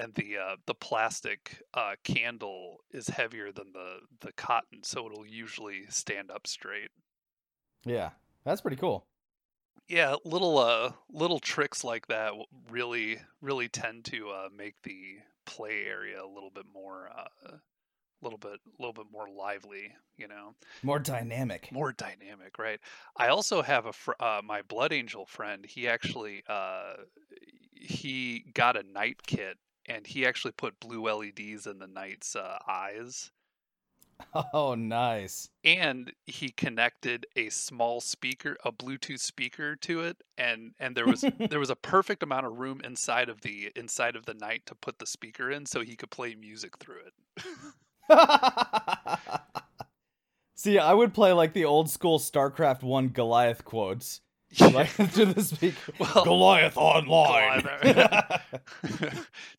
and 0.00 0.14
the 0.14 0.38
uh, 0.38 0.56
the 0.66 0.74
plastic 0.74 1.62
uh, 1.74 1.94
candle 2.04 2.78
is 2.92 3.08
heavier 3.08 3.52
than 3.52 3.72
the 3.72 3.98
the 4.20 4.32
cotton 4.32 4.82
so 4.82 5.06
it'll 5.06 5.26
usually 5.26 5.82
stand 5.88 6.30
up 6.30 6.46
straight 6.46 6.90
Yeah, 7.84 8.10
that's 8.44 8.60
pretty 8.60 8.76
cool. 8.76 9.06
yeah 9.88 10.14
little 10.24 10.58
uh 10.58 10.92
little 11.10 11.40
tricks 11.40 11.82
like 11.84 12.06
that 12.06 12.32
really 12.70 13.18
really 13.40 13.68
tend 13.68 14.04
to 14.06 14.30
uh 14.30 14.48
make 14.56 14.74
the 14.82 15.18
play 15.46 15.84
area 15.86 16.22
a 16.22 16.26
little 16.26 16.50
bit 16.50 16.66
more 16.72 17.10
uh 17.16 17.52
a 17.52 17.60
little 18.22 18.38
bit 18.38 18.60
a 18.66 18.82
little 18.82 18.92
bit 18.92 19.06
more 19.10 19.28
lively 19.28 19.92
you 20.16 20.28
know 20.28 20.54
More 20.82 20.98
dynamic. 20.98 21.70
more 21.72 21.92
dynamic 21.92 22.58
right 22.58 22.78
i 23.16 23.28
also 23.28 23.62
have 23.62 23.86
a 23.86 23.92
fr- 23.92 24.20
uh, 24.20 24.40
my 24.44 24.62
blood 24.62 24.92
angel 24.92 25.26
friend 25.26 25.64
he 25.66 25.88
actually 25.88 26.42
uh 26.48 26.94
he 27.72 28.44
got 28.54 28.76
a 28.76 28.82
knight 28.82 29.16
kit 29.26 29.56
and 29.86 30.06
he 30.06 30.26
actually 30.26 30.52
put 30.52 30.78
blue 30.80 31.02
leds 31.02 31.66
in 31.66 31.78
the 31.78 31.86
knight's 31.86 32.36
uh, 32.36 32.58
eyes 32.68 33.30
Oh, 34.52 34.74
nice. 34.74 35.48
and 35.64 36.12
he 36.26 36.50
connected 36.50 37.24
a 37.36 37.48
small 37.48 38.00
speaker 38.02 38.56
a 38.64 38.70
bluetooth 38.70 39.20
speaker 39.20 39.76
to 39.76 40.02
it 40.02 40.18
and 40.36 40.72
and 40.78 40.94
there 40.94 41.06
was 41.06 41.24
there 41.50 41.58
was 41.58 41.70
a 41.70 41.76
perfect 41.76 42.22
amount 42.22 42.44
of 42.46 42.58
room 42.58 42.80
inside 42.84 43.28
of 43.30 43.40
the 43.40 43.70
inside 43.74 44.16
of 44.16 44.26
the 44.26 44.34
knight 44.34 44.66
to 44.66 44.74
put 44.74 44.98
the 44.98 45.06
speaker 45.06 45.50
in 45.50 45.64
so 45.64 45.80
he 45.80 45.96
could 45.96 46.10
play 46.10 46.34
music 46.34 46.76
through 46.78 47.00
it 47.06 47.14
See, 50.54 50.78
I 50.78 50.92
would 50.92 51.14
play 51.14 51.32
like 51.32 51.54
the 51.54 51.64
old 51.64 51.88
school 51.88 52.18
StarCraft 52.18 52.82
1 52.82 53.08
Goliath 53.08 53.64
quotes. 53.64 54.20
Like 54.58 54.88
through 54.88 55.26
the 55.26 55.42
speaker. 55.42 55.92
Well, 55.98 56.24
Goliath 56.24 56.76
online. 56.76 57.62
Goliath. 57.82 58.42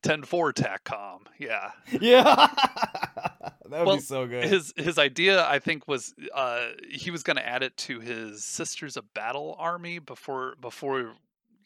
10-4 0.04 0.54
TACCOM. 0.54 1.20
Yeah. 1.40 1.72
yeah. 2.00 2.24
that 2.56 3.54
would 3.70 3.86
Well, 3.86 3.96
be 3.96 4.02
so 4.02 4.28
good. 4.28 4.44
His 4.44 4.74
his 4.76 4.98
idea, 4.98 5.48
I 5.48 5.60
think, 5.60 5.88
was 5.88 6.14
uh, 6.34 6.70
he 6.90 7.10
was 7.10 7.24
going 7.24 7.38
to 7.38 7.48
add 7.48 7.64
it 7.64 7.78
to 7.78 8.00
his 8.02 8.44
Sisters 8.44 8.98
of 8.98 9.14
Battle 9.14 9.56
army 9.58 10.00
before 10.00 10.56
before 10.60 11.14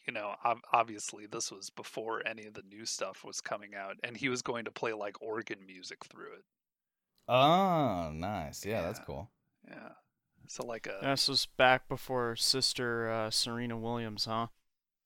you 0.06 0.12
know 0.12 0.34
obviously 0.72 1.26
this 1.26 1.50
was 1.50 1.70
before 1.70 2.22
any 2.26 2.46
of 2.46 2.54
the 2.54 2.62
new 2.70 2.86
stuff 2.86 3.24
was 3.24 3.40
coming 3.40 3.74
out, 3.74 3.96
and 4.04 4.16
he 4.16 4.28
was 4.28 4.40
going 4.42 4.64
to 4.66 4.70
play 4.70 4.92
like 4.92 5.20
organ 5.20 5.58
music 5.66 6.04
through 6.04 6.32
it. 6.34 6.44
Oh, 7.28 8.10
nice. 8.14 8.64
Yeah, 8.64 8.82
that's 8.82 9.00
cool. 9.00 9.28
Yeah. 9.68 9.88
So 10.48 10.64
like 10.66 10.86
a 10.86 11.04
This 11.04 11.28
was 11.28 11.46
back 11.46 11.88
before 11.88 12.36
Sister 12.36 13.10
uh, 13.10 13.30
Serena 13.30 13.76
Williams, 13.76 14.24
huh? 14.26 14.48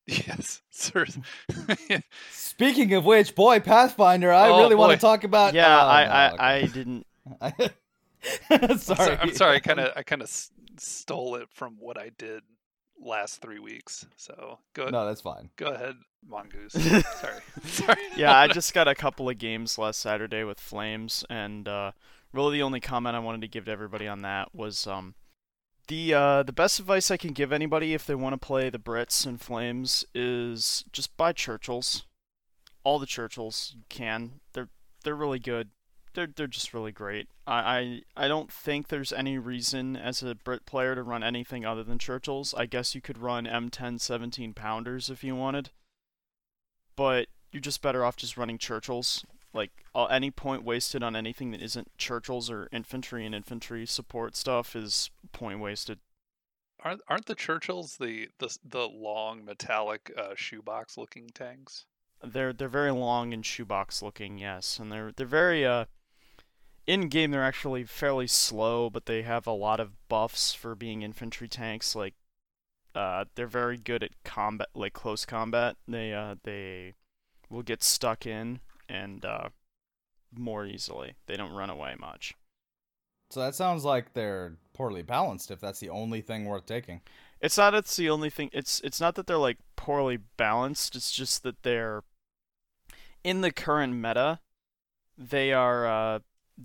yes, 0.07 0.61
sir. 0.71 1.05
Speaking 2.31 2.93
of 2.93 3.05
which, 3.05 3.35
boy, 3.35 3.59
Pathfinder, 3.59 4.31
I 4.31 4.49
Oh, 4.49 4.59
really 4.59 4.75
want 4.75 4.91
to 4.93 4.97
talk 4.97 5.23
about. 5.23 5.53
yeah, 5.53 5.83
oh, 5.83 5.87
I, 5.87 6.05
no, 6.05 6.11
I, 6.11 6.31
okay. 6.31 6.43
I 6.43 6.65
didn't. 6.73 7.05
Sorry. 8.79 9.17
I'm 9.19 9.33
sorry. 9.33 9.55
I 9.55 9.59
kind 9.59 9.79
of 9.79 9.91
I 9.95 10.03
kind 10.03 10.21
of 10.21 10.29
stole 10.77 11.35
it 11.35 11.47
from 11.51 11.77
what 11.79 11.97
I 11.97 12.11
did 12.17 12.43
last 12.99 13.41
three 13.41 13.59
weeks. 13.59 14.05
So 14.17 14.59
go 14.73 14.89
No, 14.89 15.05
that's 15.05 15.21
fine. 15.21 15.49
go 15.55 15.67
ahead, 15.67 15.95
Mongoose. 16.27 16.73
sorry, 16.73 17.41
sorry. 17.65 17.97
Yeah, 18.15 18.37
I 18.37 18.47
just 18.47 18.73
got 18.73 18.87
a 18.87 18.95
couple 18.95 19.29
of 19.29 19.37
games 19.37 19.77
last 19.77 19.99
Saturday 19.99 20.43
with 20.43 20.59
Flames, 20.59 21.23
and 21.29 21.67
uh, 21.67 21.91
really 22.33 22.57
the 22.57 22.63
only 22.63 22.79
comment 22.79 23.15
I 23.15 23.19
wanted 23.19 23.41
to 23.41 23.47
give 23.47 23.65
to 23.65 23.71
everybody 23.71 24.07
on 24.07 24.21
that 24.21 24.53
was 24.53 24.85
um, 24.87 25.15
the 25.87 26.13
uh, 26.13 26.43
the 26.43 26.53
best 26.53 26.79
advice 26.79 27.11
I 27.11 27.17
can 27.17 27.33
give 27.33 27.51
anybody 27.51 27.93
if 27.93 28.05
they 28.05 28.15
want 28.15 28.33
to 28.33 28.45
play 28.45 28.69
the 28.69 28.79
Brits 28.79 29.25
and 29.25 29.39
Flames 29.39 30.05
is 30.13 30.85
just 30.91 31.15
buy 31.17 31.33
Churchills. 31.33 32.03
All 32.83 32.99
the 32.99 33.05
Churchills 33.05 33.73
you 33.75 33.83
can. 33.89 34.39
They're 34.53 34.69
they're 35.03 35.15
really 35.15 35.39
good. 35.39 35.69
They're 36.13 36.27
they're 36.27 36.47
just 36.47 36.73
really 36.73 36.91
great. 36.91 37.27
I, 37.45 38.01
I 38.15 38.25
I 38.25 38.27
don't 38.27 38.51
think 38.51 38.87
there's 38.87 39.13
any 39.13 39.37
reason 39.37 39.95
as 39.95 40.23
a 40.23 40.35
Brit 40.35 40.65
player 40.65 40.95
to 40.95 41.03
run 41.03 41.23
anything 41.23 41.65
other 41.65 41.83
than 41.83 41.99
Churchills. 41.99 42.53
I 42.57 42.65
guess 42.65 42.95
you 42.95 43.01
could 43.01 43.17
run 43.17 43.45
M10 43.45 43.99
17 43.99 44.53
pounders 44.53 45.09
if 45.09 45.23
you 45.23 45.35
wanted 45.35 45.71
but 46.95 47.27
you're 47.51 47.61
just 47.61 47.81
better 47.81 48.05
off 48.05 48.15
just 48.15 48.37
running 48.37 48.57
Churchills. 48.57 49.25
Like 49.53 49.71
any 50.09 50.31
point 50.31 50.63
wasted 50.63 51.03
on 51.03 51.15
anything 51.15 51.51
that 51.51 51.61
isn't 51.61 51.97
Churchills 51.97 52.49
or 52.49 52.69
infantry 52.71 53.25
and 53.25 53.35
infantry 53.35 53.85
support 53.85 54.35
stuff 54.35 54.75
is 54.75 55.09
point 55.31 55.59
wasted. 55.59 55.99
Aren't 56.83 57.01
aren't 57.07 57.25
the 57.25 57.35
Churchills 57.35 57.97
the 57.97 58.29
the 58.39 58.57
the 58.63 58.87
long 58.87 59.45
metallic 59.45 60.11
uh, 60.17 60.33
shoebox 60.35 60.97
looking 60.97 61.29
tanks? 61.29 61.85
They're 62.23 62.53
they're 62.53 62.69
very 62.69 62.91
long 62.91 63.33
and 63.33 63.45
shoebox 63.45 64.01
looking, 64.01 64.37
yes, 64.37 64.79
and 64.79 64.91
they're 64.91 65.11
they're 65.11 65.25
very 65.25 65.65
uh 65.65 65.85
in 66.87 67.09
game 67.09 67.31
they're 67.31 67.43
actually 67.43 67.83
fairly 67.83 68.27
slow, 68.27 68.89
but 68.89 69.05
they 69.05 69.21
have 69.21 69.45
a 69.45 69.51
lot 69.51 69.79
of 69.79 70.07
buffs 70.07 70.53
for 70.53 70.75
being 70.75 71.01
infantry 71.01 71.47
tanks. 71.47 71.95
Like 71.95 72.15
uh 72.95 73.25
they're 73.35 73.47
very 73.47 73.77
good 73.77 74.01
at 74.01 74.11
combat, 74.23 74.69
like 74.73 74.93
close 74.93 75.25
combat. 75.25 75.75
They 75.87 76.13
uh 76.13 76.35
they 76.43 76.93
will 77.49 77.63
get 77.63 77.83
stuck 77.83 78.25
in 78.25 78.61
and 78.91 79.25
uh 79.25 79.49
more 80.37 80.65
easily. 80.65 81.15
They 81.25 81.35
don't 81.35 81.53
run 81.53 81.69
away 81.69 81.95
much. 81.99 82.35
So 83.29 83.39
that 83.39 83.55
sounds 83.55 83.83
like 83.85 84.13
they're 84.13 84.57
poorly 84.73 85.01
balanced. 85.01 85.51
If 85.51 85.59
that's 85.59 85.79
the 85.79 85.89
only 85.89 86.21
thing 86.21 86.45
worth 86.45 86.65
taking. 86.65 87.01
It's 87.39 87.57
not 87.57 87.73
it's 87.73 87.95
the 87.95 88.09
only 88.09 88.29
thing 88.29 88.49
it's 88.53 88.79
it's 88.81 89.01
not 89.01 89.15
that 89.15 89.27
they're 89.27 89.37
like 89.37 89.57
poorly 89.75 90.17
balanced, 90.37 90.95
it's 90.95 91.11
just 91.11 91.43
that 91.43 91.63
they're 91.63 92.03
in 93.23 93.41
the 93.41 93.51
current 93.51 93.93
meta 93.93 94.39
they 95.17 95.53
are 95.53 95.87
uh 95.87 96.19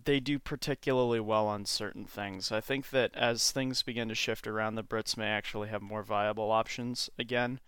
they 0.05 0.21
do 0.21 0.39
particularly 0.39 1.21
well 1.21 1.47
on 1.47 1.65
certain 1.65 2.05
things. 2.05 2.53
I 2.53 2.61
think 2.61 2.91
that 2.91 3.15
as 3.15 3.51
things 3.51 3.83
begin 3.83 4.09
to 4.09 4.15
shift 4.15 4.47
around 4.47 4.75
the 4.75 4.85
Brits 4.85 5.17
may 5.17 5.29
actually 5.29 5.69
have 5.69 5.81
more 5.81 6.03
viable 6.03 6.51
options 6.51 7.09
again. 7.19 7.61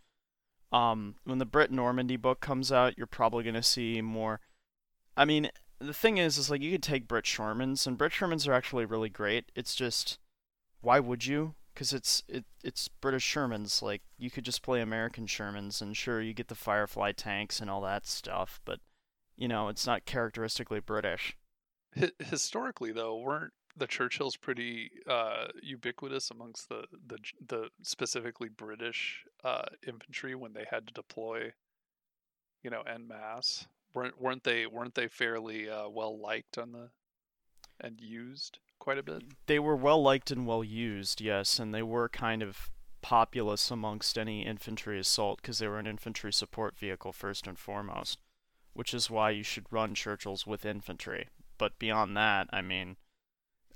Um 0.72 1.16
when 1.24 1.38
the 1.38 1.46
Brit 1.46 1.70
Normandy 1.70 2.16
book 2.16 2.40
comes 2.40 2.72
out, 2.72 2.98
you're 2.98 3.06
probably 3.06 3.44
going 3.44 3.54
to 3.54 3.62
see 3.62 4.02
more 4.02 4.40
I 5.18 5.24
mean, 5.24 5.50
the 5.80 5.92
thing 5.92 6.18
is 6.18 6.38
is 6.38 6.48
like 6.48 6.62
you 6.62 6.70
could 6.70 6.82
take 6.82 7.08
Brit 7.08 7.24
Shermans 7.24 7.88
and 7.88 7.98
Brit 7.98 8.12
Shermans 8.12 8.46
are 8.46 8.52
actually 8.52 8.84
really 8.84 9.08
great. 9.08 9.50
It's 9.56 9.74
just 9.74 10.18
why 10.80 11.00
would 11.00 11.26
you? 11.26 11.56
Because 11.74 11.92
it's 11.92 12.22
it 12.28 12.44
it's 12.62 12.86
British 12.86 13.34
Shermans. 13.34 13.82
Like 13.82 14.02
you 14.16 14.30
could 14.30 14.44
just 14.44 14.62
play 14.62 14.80
American 14.80 15.26
Shermans, 15.26 15.82
and 15.82 15.96
sure 15.96 16.22
you 16.22 16.34
get 16.34 16.46
the 16.46 16.54
Firefly 16.54 17.12
tanks 17.12 17.58
and 17.60 17.68
all 17.68 17.80
that 17.82 18.06
stuff, 18.06 18.60
but 18.64 18.78
you 19.36 19.48
know 19.48 19.66
it's 19.68 19.86
not 19.88 20.06
characteristically 20.06 20.78
British. 20.78 21.36
Hi- 21.98 22.12
historically, 22.20 22.92
though, 22.92 23.16
weren't 23.18 23.52
the 23.76 23.88
Churchills 23.88 24.40
pretty 24.40 24.90
uh, 25.08 25.48
ubiquitous 25.60 26.30
amongst 26.30 26.68
the 26.68 26.84
the 27.08 27.18
the 27.48 27.70
specifically 27.82 28.48
British 28.48 29.24
uh, 29.42 29.66
infantry 29.84 30.36
when 30.36 30.52
they 30.52 30.66
had 30.70 30.86
to 30.86 30.94
deploy, 30.94 31.52
you 32.62 32.70
know, 32.70 32.82
en 32.82 33.08
masse? 33.08 33.66
Weren't 33.94 34.20
weren't 34.20 34.44
they 34.44 34.66
weren't 34.66 34.94
they 34.94 35.08
fairly 35.08 35.68
uh, 35.68 35.88
well 35.88 36.18
liked 36.18 36.58
on 36.58 36.72
the 36.72 36.90
and 37.80 38.00
used 38.00 38.58
quite 38.78 38.98
a 38.98 39.02
bit? 39.02 39.22
They 39.46 39.58
were 39.58 39.76
well 39.76 40.02
liked 40.02 40.30
and 40.30 40.46
well 40.46 40.64
used, 40.64 41.20
yes, 41.20 41.58
and 41.58 41.74
they 41.74 41.82
were 41.82 42.08
kind 42.08 42.42
of 42.42 42.70
populous 43.00 43.70
amongst 43.70 44.18
any 44.18 44.44
infantry 44.44 44.98
assault 44.98 45.40
because 45.40 45.58
they 45.58 45.68
were 45.68 45.78
an 45.78 45.86
infantry 45.86 46.32
support 46.32 46.76
vehicle 46.76 47.12
first 47.12 47.46
and 47.46 47.58
foremost, 47.58 48.18
which 48.72 48.92
is 48.92 49.10
why 49.10 49.30
you 49.30 49.42
should 49.42 49.72
run 49.72 49.94
Churchills 49.94 50.46
with 50.46 50.64
infantry. 50.64 51.28
But 51.58 51.78
beyond 51.78 52.16
that, 52.16 52.48
I 52.52 52.60
mean, 52.62 52.96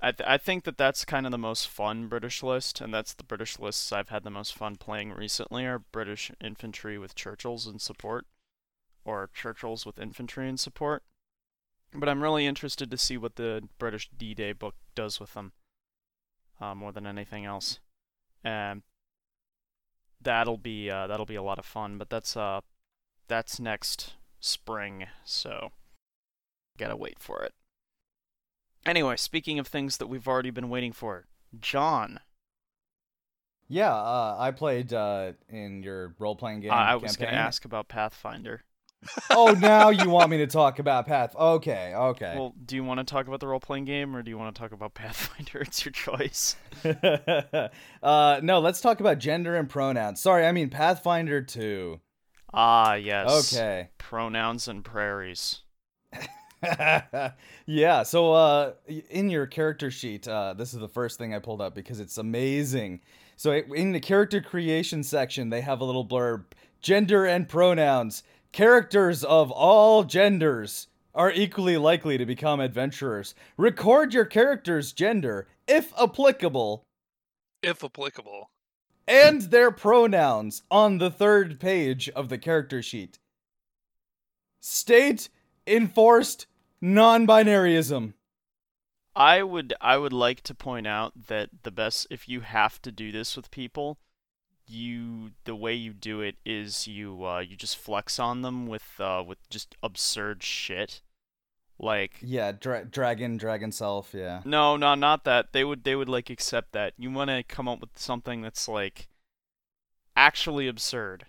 I 0.01 0.11
th- 0.11 0.27
I 0.27 0.37
think 0.37 0.65
that 0.65 0.77
that's 0.77 1.05
kind 1.05 1.25
of 1.25 1.31
the 1.31 1.37
most 1.37 1.67
fun 1.67 2.07
British 2.07 2.43
list, 2.43 2.81
and 2.81 2.93
that's 2.93 3.13
the 3.13 3.23
British 3.23 3.59
lists 3.59 3.91
I've 3.91 4.09
had 4.09 4.23
the 4.23 4.29
most 4.29 4.53
fun 4.53 4.75
playing 4.75 5.11
recently 5.11 5.65
are 5.65 5.79
British 5.79 6.31
infantry 6.41 6.97
with 6.97 7.15
Churchills 7.15 7.67
in 7.67 7.79
support, 7.79 8.25
or 9.05 9.29
Churchills 9.33 9.85
with 9.85 9.99
infantry 9.99 10.47
and 10.47 10.59
support. 10.59 11.03
But 11.93 12.09
I'm 12.09 12.23
really 12.23 12.45
interested 12.45 12.89
to 12.89 12.97
see 12.97 13.17
what 13.17 13.35
the 13.35 13.67
British 13.77 14.09
D-Day 14.17 14.53
book 14.53 14.75
does 14.95 15.19
with 15.19 15.33
them, 15.33 15.51
uh, 16.59 16.73
more 16.73 16.91
than 16.91 17.05
anything 17.05 17.45
else. 17.45 17.79
And 18.43 18.81
that'll 20.21 20.57
be 20.57 20.89
uh, 20.89 21.07
that'll 21.07 21.25
be 21.25 21.35
a 21.35 21.43
lot 21.43 21.59
of 21.59 21.65
fun. 21.65 21.97
But 21.97 22.09
that's 22.09 22.35
uh 22.35 22.61
that's 23.27 23.59
next 23.59 24.13
spring, 24.39 25.05
so 25.23 25.71
gotta 26.77 26.95
wait 26.95 27.19
for 27.19 27.43
it. 27.43 27.53
Anyway, 28.85 29.15
speaking 29.15 29.59
of 29.59 29.67
things 29.67 29.97
that 29.97 30.07
we've 30.07 30.27
already 30.27 30.49
been 30.49 30.69
waiting 30.69 30.91
for, 30.91 31.25
Jon. 31.57 32.19
Yeah, 33.69 33.93
uh, 33.93 34.35
I 34.37 34.51
played 34.51 34.93
uh, 34.93 35.33
in 35.49 35.83
your 35.83 36.13
role 36.19 36.35
playing 36.35 36.59
game. 36.59 36.71
Uh, 36.71 36.75
I 36.75 36.95
was 36.95 37.15
going 37.15 37.31
to 37.31 37.35
ask 37.35 37.63
about 37.63 37.87
Pathfinder. 37.87 38.63
Oh, 39.31 39.55
now 39.59 39.89
you 39.89 40.09
want 40.09 40.29
me 40.29 40.37
to 40.37 40.47
talk 40.47 40.79
about 40.79 41.07
Path? 41.07 41.35
Okay, 41.35 41.93
okay. 41.95 42.35
Well, 42.37 42.53
do 42.65 42.75
you 42.75 42.83
want 42.83 42.99
to 42.99 43.03
talk 43.03 43.27
about 43.27 43.39
the 43.39 43.47
role 43.47 43.59
playing 43.59 43.85
game 43.85 44.15
or 44.15 44.21
do 44.21 44.29
you 44.29 44.37
want 44.37 44.55
to 44.55 44.59
talk 44.59 44.71
about 44.71 44.93
Pathfinder? 44.93 45.61
It's 45.73 45.85
your 45.85 45.91
choice. 45.91 46.55
uh, 48.03 48.39
no, 48.43 48.59
let's 48.59 48.81
talk 48.81 48.99
about 48.99 49.19
gender 49.19 49.55
and 49.55 49.69
pronouns. 49.69 50.21
Sorry, 50.21 50.45
I 50.45 50.51
mean 50.51 50.69
Pathfinder 50.69 51.41
2. 51.41 51.99
Ah, 52.53 52.93
yes. 52.93 53.53
Okay. 53.53 53.89
Pronouns 53.97 54.67
and 54.67 54.83
prairies. 54.83 55.61
yeah, 57.65 58.03
so 58.03 58.33
uh, 58.33 58.73
in 59.09 59.29
your 59.29 59.45
character 59.47 59.91
sheet, 59.91 60.27
uh, 60.27 60.53
this 60.53 60.73
is 60.73 60.79
the 60.79 60.87
first 60.87 61.17
thing 61.17 61.33
I 61.33 61.39
pulled 61.39 61.61
up 61.61 61.75
because 61.75 61.99
it's 61.99 62.17
amazing. 62.17 63.01
So 63.35 63.51
in 63.51 63.91
the 63.91 63.99
character 63.99 64.41
creation 64.41 65.03
section, 65.03 65.49
they 65.49 65.61
have 65.61 65.81
a 65.81 65.85
little 65.85 66.05
blurb 66.05 66.45
gender 66.81 67.25
and 67.25 67.47
pronouns. 67.47 68.23
Characters 68.53 69.23
of 69.23 69.49
all 69.49 70.03
genders 70.03 70.87
are 71.15 71.31
equally 71.31 71.75
likely 71.75 72.19
to 72.19 72.25
become 72.25 72.59
adventurers. 72.59 73.33
Record 73.57 74.13
your 74.13 74.25
character's 74.25 74.93
gender, 74.93 75.47
if 75.67 75.91
applicable, 75.99 76.85
if 77.63 77.83
applicable, 77.83 78.51
and 79.07 79.41
their 79.41 79.71
pronouns 79.71 80.61
on 80.69 80.99
the 80.99 81.09
third 81.09 81.59
page 81.59 82.09
of 82.09 82.29
the 82.29 82.37
character 82.37 82.83
sheet. 82.83 83.17
State 84.59 85.29
enforced 85.65 86.45
non-binaryism. 86.79 88.13
I 89.15 89.41
would 89.41 89.73
I 89.81 89.97
would 89.97 90.13
like 90.13 90.41
to 90.41 90.53
point 90.53 90.85
out 90.85 91.27
that 91.27 91.49
the 91.63 91.71
best 91.71 92.05
if 92.11 92.29
you 92.29 92.41
have 92.41 92.79
to 92.83 92.91
do 92.91 93.11
this 93.11 93.35
with 93.35 93.49
people, 93.49 93.97
you 94.67 95.31
the 95.45 95.55
way 95.55 95.73
you 95.73 95.93
do 95.93 96.21
it 96.21 96.35
is 96.45 96.87
you 96.87 97.25
uh, 97.25 97.39
you 97.39 97.55
just 97.55 97.77
flex 97.77 98.19
on 98.19 98.41
them 98.41 98.67
with 98.67 98.99
uh, 98.99 99.23
with 99.25 99.37
just 99.49 99.75
absurd 99.83 100.43
shit. 100.43 101.01
Like 101.79 102.19
yeah, 102.21 102.51
dra- 102.51 102.85
dragon, 102.85 103.35
dragon 103.37 103.71
self, 103.71 104.13
yeah. 104.13 104.41
No, 104.45 104.77
no, 104.77 104.95
not 104.95 105.23
that. 105.25 105.53
They 105.53 105.63
would 105.63 105.83
they 105.83 105.95
would 105.95 106.09
like 106.09 106.29
accept 106.29 106.71
that. 106.73 106.93
You 106.97 107.11
want 107.11 107.29
to 107.29 107.43
come 107.43 107.67
up 107.67 107.81
with 107.81 107.97
something 107.97 108.41
that's 108.41 108.67
like 108.67 109.07
actually 110.15 110.67
absurd, 110.67 111.25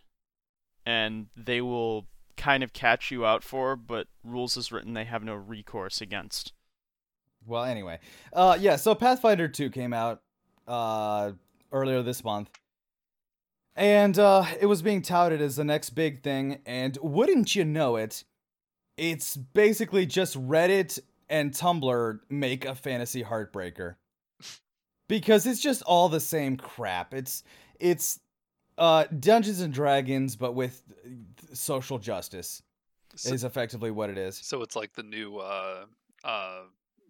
and 0.84 1.26
they 1.36 1.60
will 1.60 2.06
kind 2.36 2.62
of 2.62 2.72
catch 2.72 3.10
you 3.10 3.24
out 3.24 3.42
for. 3.42 3.74
But 3.74 4.06
rules 4.22 4.56
is 4.56 4.70
written, 4.70 4.92
they 4.92 5.04
have 5.04 5.24
no 5.24 5.34
recourse 5.34 6.00
against. 6.00 6.52
Well, 7.46 7.64
anyway, 7.64 7.98
uh, 8.32 8.56
yeah. 8.60 8.76
So 8.76 8.94
Pathfinder 8.94 9.48
Two 9.48 9.70
came 9.70 9.92
out 9.92 10.20
uh 10.68 11.32
earlier 11.72 12.02
this 12.02 12.22
month. 12.22 12.50
And 13.76 14.18
uh, 14.18 14.44
it 14.60 14.66
was 14.66 14.82
being 14.82 15.02
touted 15.02 15.40
as 15.40 15.56
the 15.56 15.64
next 15.64 15.90
big 15.90 16.22
thing, 16.22 16.60
and 16.64 16.96
wouldn't 17.02 17.56
you 17.56 17.64
know 17.64 17.96
it, 17.96 18.22
it's 18.96 19.36
basically 19.36 20.06
just 20.06 20.40
Reddit 20.40 21.00
and 21.28 21.52
Tumblr 21.52 22.20
make 22.28 22.64
a 22.64 22.74
fantasy 22.74 23.24
heartbreaker. 23.24 23.96
Because 25.08 25.46
it's 25.46 25.60
just 25.60 25.82
all 25.82 26.08
the 26.08 26.20
same 26.20 26.56
crap. 26.56 27.12
It's 27.12 27.42
it's 27.78 28.20
uh 28.78 29.04
Dungeons 29.20 29.60
and 29.60 29.72
Dragons 29.72 30.36
but 30.36 30.54
with 30.54 30.82
social 31.52 31.98
justice 31.98 32.62
so, 33.14 33.32
is 33.32 33.44
effectively 33.44 33.90
what 33.90 34.10
it 34.10 34.16
is. 34.16 34.36
So 34.36 34.62
it's 34.62 34.76
like 34.76 34.94
the 34.94 35.02
new 35.02 35.38
uh 35.38 35.84
uh 36.22 36.60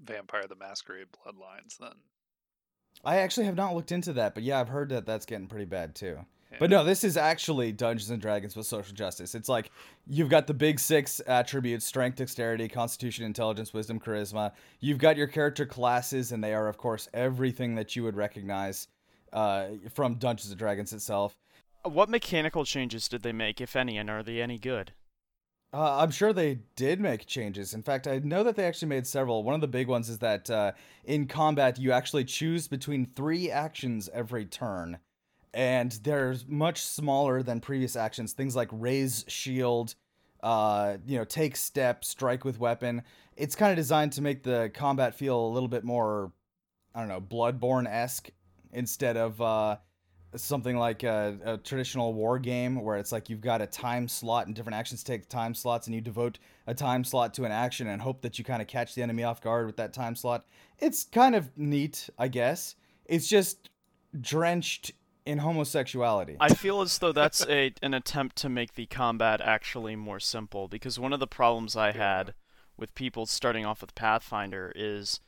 Vampire 0.02 0.46
the 0.48 0.56
Masquerade 0.56 1.06
Bloodlines 1.12 1.78
then. 1.78 1.94
I 3.04 3.18
actually 3.18 3.46
have 3.46 3.56
not 3.56 3.74
looked 3.74 3.92
into 3.92 4.12
that, 4.14 4.34
but 4.34 4.42
yeah, 4.42 4.60
I've 4.60 4.68
heard 4.68 4.88
that 4.90 5.06
that's 5.06 5.26
getting 5.26 5.46
pretty 5.46 5.64
bad 5.66 5.94
too. 5.94 6.18
But 6.58 6.70
no, 6.70 6.84
this 6.84 7.04
is 7.04 7.16
actually 7.16 7.72
Dungeons 7.72 8.10
and 8.10 8.20
Dragons 8.20 8.56
with 8.56 8.66
social 8.66 8.94
justice. 8.94 9.34
It's 9.34 9.48
like 9.48 9.70
you've 10.06 10.28
got 10.28 10.46
the 10.46 10.54
big 10.54 10.78
six 10.78 11.20
attributes 11.26 11.84
strength, 11.84 12.16
dexterity, 12.16 12.68
constitution, 12.68 13.24
intelligence, 13.24 13.72
wisdom, 13.72 14.00
charisma. 14.00 14.52
You've 14.80 14.98
got 14.98 15.16
your 15.16 15.26
character 15.26 15.66
classes, 15.66 16.32
and 16.32 16.42
they 16.42 16.54
are, 16.54 16.68
of 16.68 16.76
course, 16.76 17.08
everything 17.14 17.74
that 17.76 17.96
you 17.96 18.02
would 18.02 18.16
recognize 18.16 18.88
uh, 19.32 19.66
from 19.92 20.14
Dungeons 20.14 20.50
and 20.50 20.58
Dragons 20.58 20.92
itself. 20.92 21.36
What 21.82 22.08
mechanical 22.08 22.64
changes 22.64 23.08
did 23.08 23.22
they 23.22 23.32
make, 23.32 23.60
if 23.60 23.76
any, 23.76 23.98
and 23.98 24.08
are 24.08 24.22
they 24.22 24.40
any 24.40 24.58
good? 24.58 24.92
Uh, 25.74 25.98
I'm 25.98 26.12
sure 26.12 26.32
they 26.32 26.60
did 26.76 27.00
make 27.00 27.26
changes. 27.26 27.74
In 27.74 27.82
fact, 27.82 28.06
I 28.06 28.20
know 28.20 28.44
that 28.44 28.54
they 28.54 28.64
actually 28.64 28.88
made 28.88 29.08
several. 29.08 29.42
One 29.42 29.56
of 29.56 29.60
the 29.60 29.66
big 29.66 29.88
ones 29.88 30.08
is 30.08 30.18
that 30.20 30.48
uh, 30.48 30.72
in 31.04 31.26
combat, 31.26 31.80
you 31.80 31.90
actually 31.90 32.24
choose 32.24 32.68
between 32.68 33.06
three 33.06 33.50
actions 33.50 34.08
every 34.14 34.44
turn 34.44 34.98
and 35.54 35.92
they're 36.02 36.34
much 36.48 36.82
smaller 36.82 37.42
than 37.42 37.60
previous 37.60 37.96
actions. 37.96 38.32
Things 38.32 38.56
like 38.56 38.68
raise 38.72 39.24
shield, 39.28 39.94
uh, 40.42 40.96
you 41.06 41.16
know, 41.16 41.24
take 41.24 41.56
step, 41.56 42.04
strike 42.04 42.44
with 42.44 42.58
weapon. 42.58 43.02
It's 43.36 43.54
kind 43.54 43.70
of 43.70 43.76
designed 43.76 44.12
to 44.12 44.22
make 44.22 44.42
the 44.42 44.70
combat 44.74 45.14
feel 45.14 45.38
a 45.38 45.48
little 45.48 45.68
bit 45.68 45.84
more, 45.84 46.32
I 46.94 47.00
don't 47.00 47.08
know, 47.08 47.20
Bloodborne 47.20 47.88
esque 47.88 48.30
instead 48.72 49.16
of 49.16 49.40
uh, 49.40 49.76
something 50.34 50.76
like 50.76 51.04
a, 51.04 51.38
a, 51.44 51.56
traditional 51.58 52.12
war 52.12 52.40
game 52.40 52.82
where 52.82 52.96
it's 52.96 53.12
like 53.12 53.30
you've 53.30 53.40
got 53.40 53.62
a 53.62 53.66
time 53.66 54.08
slot 54.08 54.46
and 54.46 54.56
different 54.56 54.76
actions 54.76 55.04
take 55.04 55.28
time 55.28 55.54
slots 55.54 55.86
and 55.86 55.94
you 55.94 56.00
devote 56.00 56.40
a 56.66 56.74
time 56.74 57.04
slot 57.04 57.32
to 57.34 57.44
an 57.44 57.52
action 57.52 57.86
and 57.86 58.02
hope 58.02 58.20
that 58.22 58.38
you 58.38 58.44
kind 58.44 58.60
of 58.60 58.66
catch 58.66 58.96
the 58.96 59.02
enemy 59.02 59.22
off 59.22 59.40
guard 59.40 59.66
with 59.66 59.76
that 59.76 59.92
time 59.92 60.16
slot. 60.16 60.44
It's 60.80 61.04
kind 61.04 61.36
of 61.36 61.56
neat, 61.56 62.10
I 62.18 62.26
guess. 62.26 62.74
It's 63.06 63.28
just 63.28 63.70
drenched 64.20 64.92
in 65.26 65.38
homosexuality. 65.38 66.36
I 66.40 66.52
feel 66.52 66.80
as 66.80 66.98
though 66.98 67.12
that's 67.12 67.46
a 67.46 67.72
an 67.82 67.94
attempt 67.94 68.36
to 68.36 68.48
make 68.48 68.74
the 68.74 68.86
combat 68.86 69.40
actually 69.40 69.96
more 69.96 70.20
simple 70.20 70.68
because 70.68 70.98
one 70.98 71.12
of 71.12 71.20
the 71.20 71.26
problems 71.26 71.76
I 71.76 71.92
had 71.92 72.34
with 72.76 72.94
people 72.94 73.26
starting 73.26 73.64
off 73.64 73.80
with 73.80 73.94
Pathfinder 73.94 74.72
is 74.74 75.20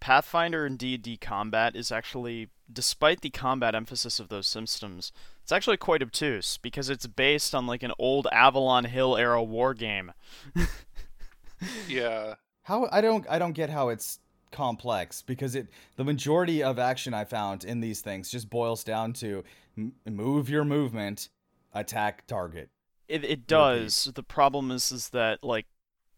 Pathfinder 0.00 0.64
and 0.64 0.78
D&D 0.78 1.16
combat 1.18 1.76
is 1.76 1.92
actually 1.92 2.48
despite 2.70 3.20
the 3.20 3.30
combat 3.30 3.74
emphasis 3.74 4.20
of 4.20 4.28
those 4.28 4.46
systems, 4.46 5.12
it's 5.42 5.52
actually 5.52 5.76
quite 5.76 6.02
obtuse 6.02 6.58
because 6.58 6.90
it's 6.90 7.06
based 7.06 7.54
on 7.54 7.66
like 7.66 7.82
an 7.82 7.92
old 7.98 8.26
Avalon 8.32 8.84
Hill 8.84 9.16
era 9.16 9.42
war 9.42 9.74
game. 9.74 10.12
yeah. 11.88 12.34
How 12.62 12.88
I 12.92 13.00
don't 13.00 13.26
I 13.30 13.38
don't 13.38 13.54
get 13.54 13.70
how 13.70 13.88
it's 13.88 14.20
complex 14.50 15.22
because 15.22 15.54
it 15.54 15.68
the 15.96 16.04
majority 16.04 16.62
of 16.62 16.78
action 16.78 17.14
I 17.14 17.24
found 17.24 17.64
in 17.64 17.80
these 17.80 18.00
things 18.00 18.30
just 18.30 18.50
boils 18.50 18.84
down 18.84 19.12
to 19.14 19.44
m- 19.76 19.92
move 20.06 20.48
your 20.48 20.64
movement, 20.64 21.28
attack 21.74 22.26
target. 22.26 22.70
It 23.08 23.24
it 23.24 23.46
does. 23.46 24.06
Repeat. 24.06 24.16
The 24.16 24.22
problem 24.22 24.70
is 24.70 24.92
is 24.92 25.10
that 25.10 25.42
like 25.42 25.66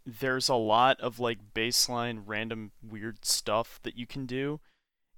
there's 0.06 0.48
a 0.48 0.54
lot 0.54 1.00
of 1.00 1.20
like 1.20 1.54
baseline 1.54 2.22
random 2.26 2.72
weird 2.82 3.24
stuff 3.24 3.80
that 3.82 3.96
you 3.96 4.06
can 4.06 4.26
do. 4.26 4.60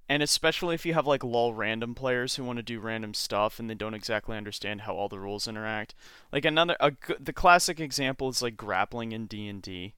And 0.09 0.21
especially 0.21 0.75
if 0.75 0.85
you 0.85 0.93
have 0.93 1.07
like 1.07 1.23
lol 1.23 1.53
random 1.53 1.95
players 1.95 2.35
who 2.35 2.43
want 2.43 2.57
to 2.57 2.63
do 2.63 2.79
random 2.79 3.13
stuff 3.13 3.57
and 3.57 3.69
they 3.69 3.73
don't 3.73 3.93
exactly 3.93 4.35
understand 4.35 4.81
how 4.81 4.93
all 4.93 5.07
the 5.07 5.19
rules 5.19 5.47
interact. 5.47 5.95
Like 6.31 6.45
another 6.45 6.75
a, 6.79 6.91
the 7.19 7.33
classic 7.33 7.79
example 7.79 8.27
is 8.29 8.41
like 8.41 8.57
grappling 8.57 9.13
in 9.13 9.27
D&D. 9.27 9.93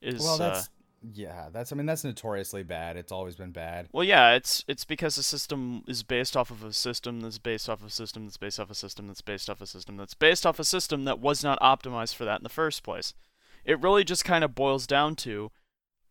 Is 0.00 0.22
well, 0.22 0.38
that's 0.38 0.66
uh, 0.66 0.70
yeah, 1.12 1.48
that's 1.52 1.72
I 1.72 1.76
mean 1.76 1.86
that's 1.86 2.04
notoriously 2.04 2.62
bad. 2.62 2.96
It's 2.96 3.12
always 3.12 3.36
been 3.36 3.50
bad. 3.50 3.88
Well, 3.92 4.04
yeah, 4.04 4.32
it's 4.32 4.64
it's 4.66 4.84
because 4.84 5.16
the 5.16 5.22
system 5.22 5.82
is 5.86 6.02
based 6.02 6.36
off 6.36 6.50
of 6.50 6.64
a 6.64 6.72
system 6.72 7.20
that's 7.20 7.38
based 7.38 7.68
off 7.68 7.80
of 7.80 7.88
a 7.88 7.90
system 7.90 8.24
that's 8.24 8.36
based 8.36 8.58
off 8.58 8.70
a 8.70 8.74
system 8.74 9.06
that's 9.06 9.20
based 9.20 9.50
off 9.50 9.60
a 9.60 9.66
system 9.66 9.96
that's 9.96 10.14
based 10.14 10.46
off 10.46 10.58
a 10.58 10.64
system 10.64 11.04
that 11.04 11.20
was 11.20 11.44
not 11.44 11.60
optimized 11.60 12.14
for 12.14 12.24
that 12.24 12.40
in 12.40 12.44
the 12.44 12.48
first 12.48 12.82
place. 12.82 13.14
It 13.64 13.80
really 13.80 14.04
just 14.04 14.24
kind 14.24 14.44
of 14.44 14.54
boils 14.54 14.86
down 14.86 15.16
to 15.16 15.50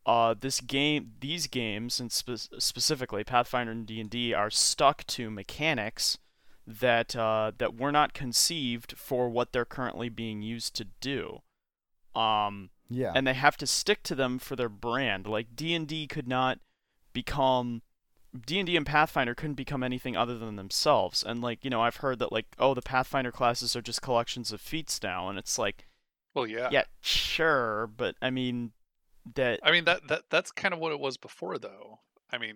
uh, 0.06 0.36
this 0.40 0.60
game, 0.60 1.14
these 1.20 1.48
games, 1.48 2.00
and 2.00 2.12
spe- 2.12 2.52
specifically 2.60 3.24
Pathfinder 3.24 3.72
and 3.72 3.86
D 3.86 4.00
and 4.02 4.10
D, 4.10 4.34
are 4.34 4.50
stuck 4.50 5.06
to 5.08 5.30
mechanics 5.32 6.18
that 6.66 7.16
uh, 7.16 7.52
that 7.58 7.80
were 7.80 7.92
not 7.92 8.14
conceived 8.14 8.98
for 8.98 9.30
what 9.30 9.52
they're 9.54 9.66
currently 9.66 10.10
being 10.10 10.42
used 10.42 10.76
to 10.76 10.86
do. 11.00 11.42
Um, 12.16 12.70
yeah. 12.90 13.12
And 13.16 13.26
they 13.26 13.34
have 13.34 13.58
to 13.58 13.68
stick 13.68 14.04
to 14.04 14.16
them 14.16 14.40
for 14.40 14.56
their 14.56 14.70
brand. 14.70 15.28
Like 15.28 15.56
D&D 15.56 16.08
could 16.08 16.28
not 16.28 16.60
become 17.14 17.82
D&D 18.46 18.76
and 18.76 18.86
Pathfinder 18.86 19.36
couldn't 19.36 19.54
become 19.56 19.84
anything 19.84 20.18
other 20.18 20.38
than 20.38 20.56
themselves. 20.56 21.24
And 21.24 21.42
like, 21.42 21.64
you 21.64 21.70
know, 21.70 21.82
I've 21.82 21.98
heard 21.98 22.20
that 22.20 22.32
like, 22.32 22.48
oh, 22.58 22.74
the 22.74 22.82
Pathfinder 22.82 23.32
classes 23.32 23.76
are 23.76 23.82
just 23.82 24.02
collections 24.02 24.52
of 24.52 24.60
feats 24.62 25.02
now 25.04 25.30
and 25.30 25.38
it's 25.38 25.58
like, 25.60 25.88
Well, 26.34 26.48
yeah. 26.48 26.70
yeah, 26.72 26.84
sure, 27.02 27.88
but 27.96 28.16
I 28.22 28.30
mean 28.32 28.72
that 29.36 29.60
I 29.64 29.72
mean 29.72 29.86
that 29.86 30.08
that 30.10 30.24
that's 30.30 30.52
kind 30.52 30.74
of 30.74 30.80
what 30.80 30.92
it 30.92 31.00
was 31.00 31.16
before, 31.18 31.58
though. 31.58 32.00
I 32.32 32.38
mean, 32.38 32.56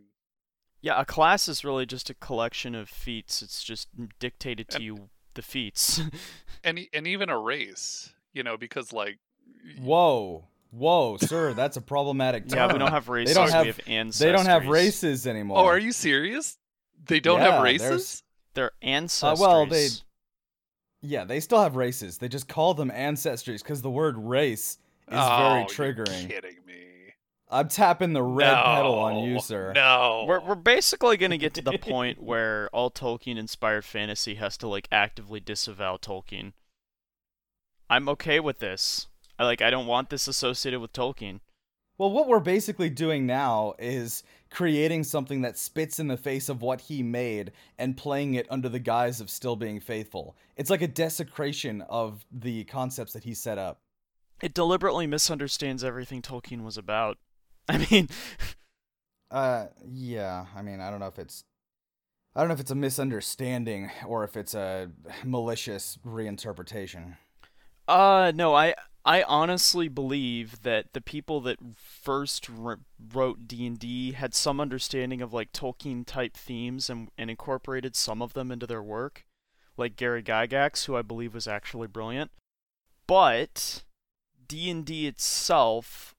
yeah, 0.82 1.00
a 1.00 1.06
class 1.06 1.48
is 1.48 1.64
really 1.64 1.86
just 1.86 2.10
a 2.10 2.14
collection 2.16 2.76
of 2.76 2.90
feats. 2.90 3.42
It's 3.42 3.64
just 3.64 3.88
dictated 4.20 4.68
to 4.70 4.76
And- 4.78 4.84
you 4.86 5.10
the 5.36 5.42
feats. 5.44 6.02
and 6.64 6.80
e- 6.80 6.90
and 6.92 7.06
even 7.08 7.30
a 7.30 7.40
race, 7.40 8.12
you 8.34 8.42
know, 8.44 8.58
because 8.58 8.92
like 8.92 9.20
Whoa, 9.80 10.46
whoa, 10.72 11.18
sir, 11.18 11.54
that's 11.54 11.78
a 11.78 11.82
problematic 11.82 12.48
term. 12.48 12.58
yeah, 12.58 12.74
we 12.74 12.80
don't 12.80 12.92
have 12.92 13.10
races, 13.10 13.34
They 13.36 13.42
don't 13.42 13.52
have- 13.52 13.64
we 13.66 13.68
have 13.68 13.78
ancestries. 14.08 14.18
They 14.20 14.32
don't 14.32 14.46
have 14.46 14.68
races 14.68 15.28
anymore. 15.28 15.60
Oh, 15.60 15.66
are 15.66 15.78
you 15.80 15.92
serious? 15.92 16.58
They 17.08 17.20
don't 17.20 17.40
Yeah, 17.40 17.52
have 17.56 17.64
races? 17.64 18.24
They're 18.54 18.72
ancestries. 18.84 19.40
well, 19.40 19.66
they- 19.66 19.90
Yeah, 21.02 21.26
they 21.26 21.40
still 21.40 21.62
have 21.62 21.76
races. 21.76 22.18
They 22.18 22.28
just 22.28 22.48
call 22.48 22.74
them 22.74 22.90
ancestries 22.90 23.62
because 23.62 23.82
the 23.84 23.90
word 23.92 24.18
race 24.18 24.80
is 25.08 25.14
very 25.14 25.20
Oh, 25.22 25.58
you're 25.60 25.68
triggering. 25.68 26.28
kidding 26.30 26.58
me. 26.66 27.14
I'm 27.50 27.70
tapping 27.70 28.12
the 28.14 28.24
red 28.24 28.54
pedal 28.66 28.96
on 28.96 29.24
you, 29.24 29.40
sir. 29.40 29.72
No. 29.74 30.26
We're 30.28 30.42
we're 30.42 30.56
basically 30.56 31.16
gonna 31.16 31.38
get 31.38 31.54
to 31.54 31.62
the 31.62 31.78
point 31.78 32.22
where 32.22 32.68
all 32.74 32.92
Tolkien 32.92 33.38
inspired 33.38 33.86
fantasy 33.86 34.36
has 34.36 34.58
to 34.58 34.68
like 34.68 34.88
actively 34.92 35.40
disavow 35.40 35.96
Tolkien. 35.98 36.52
I'm 37.90 38.10
okay 38.10 38.40
with 38.42 38.60
this. 38.60 39.08
I 39.40 39.46
like 39.46 39.62
I 39.62 39.70
don't 39.70 39.88
want 39.88 40.10
this 40.10 40.28
associated 40.28 40.80
with 40.80 40.94
Tolkien. 40.94 41.40
Well, 41.98 42.12
what 42.12 42.28
we're 42.28 42.40
basically 42.40 42.92
doing 42.92 43.26
now 43.26 43.74
is 43.80 44.22
creating 44.52 45.04
something 45.04 45.42
that 45.42 45.58
spits 45.58 46.00
in 46.00 46.08
the 46.08 46.18
face 46.18 46.48
of 46.48 46.62
what 46.62 46.82
he 46.82 47.02
made 47.02 47.52
and 47.80 47.98
playing 47.98 48.36
it 48.36 48.46
under 48.52 48.70
the 48.70 48.78
guise 48.80 49.20
of 49.20 49.32
still 49.32 49.56
being 49.56 49.80
faithful. 49.80 50.36
It's 50.56 50.70
like 50.70 50.84
a 50.84 50.88
desecration 50.88 51.82
of 51.90 52.24
the 52.32 52.66
concepts 52.66 53.14
that 53.14 53.24
he 53.24 53.34
set 53.34 53.58
up. 53.58 53.80
It 54.44 54.54
deliberately 54.54 55.08
misunderstands 55.08 55.84
everything 55.84 56.22
Tolkien 56.22 56.64
was 56.64 56.78
about. 56.78 57.18
I 57.68 57.86
mean, 57.90 58.10
Uh, 59.32 59.66
yeah. 59.92 60.46
I 60.56 60.62
mean, 60.62 60.80
I 60.80 60.92
don't 60.92 61.00
know 61.00 61.08
if 61.08 61.20
it's, 61.20 61.44
I 62.36 62.42
don't 62.42 62.48
know 62.50 62.54
if 62.54 62.60
it's 62.60 62.72
a 62.72 62.76
misunderstanding 62.76 63.90
or 64.06 64.24
if 64.24 64.38
it's 64.38 64.54
a 64.54 64.92
malicious 65.24 65.98
reinterpretation. 66.06 67.18
Uh, 67.88 68.32
no, 68.36 68.54
I 68.54 68.76
I 69.08 69.24
honestly 69.24 69.88
believe 69.88 70.64
that 70.64 70.92
the 70.92 71.00
people 71.00 71.40
that 71.42 71.60
first 71.78 72.50
wrote 72.50 73.48
D 73.48 73.66
and 73.66 73.80
D 73.80 74.12
had 74.12 74.36
some 74.36 74.60
understanding 74.60 75.22
of 75.22 75.32
like 75.32 75.54
Tolkien 75.54 76.06
type 76.06 76.36
themes 76.36 76.90
and 76.90 77.10
and 77.18 77.30
incorporated 77.30 77.96
some 77.96 78.22
of 78.22 78.34
them 78.34 78.52
into 78.52 78.68
their 78.68 78.84
work, 78.84 79.26
like 79.78 79.96
Gary 79.96 80.22
Gygax, 80.22 80.86
who 80.86 80.98
I 80.98 81.04
believe 81.04 81.34
was 81.34 81.48
actually 81.48 81.88
brilliant. 81.88 82.32
But 83.08 83.84
D 84.46 84.70
and 84.70 84.86
D 84.86 85.08
itself 85.08 86.14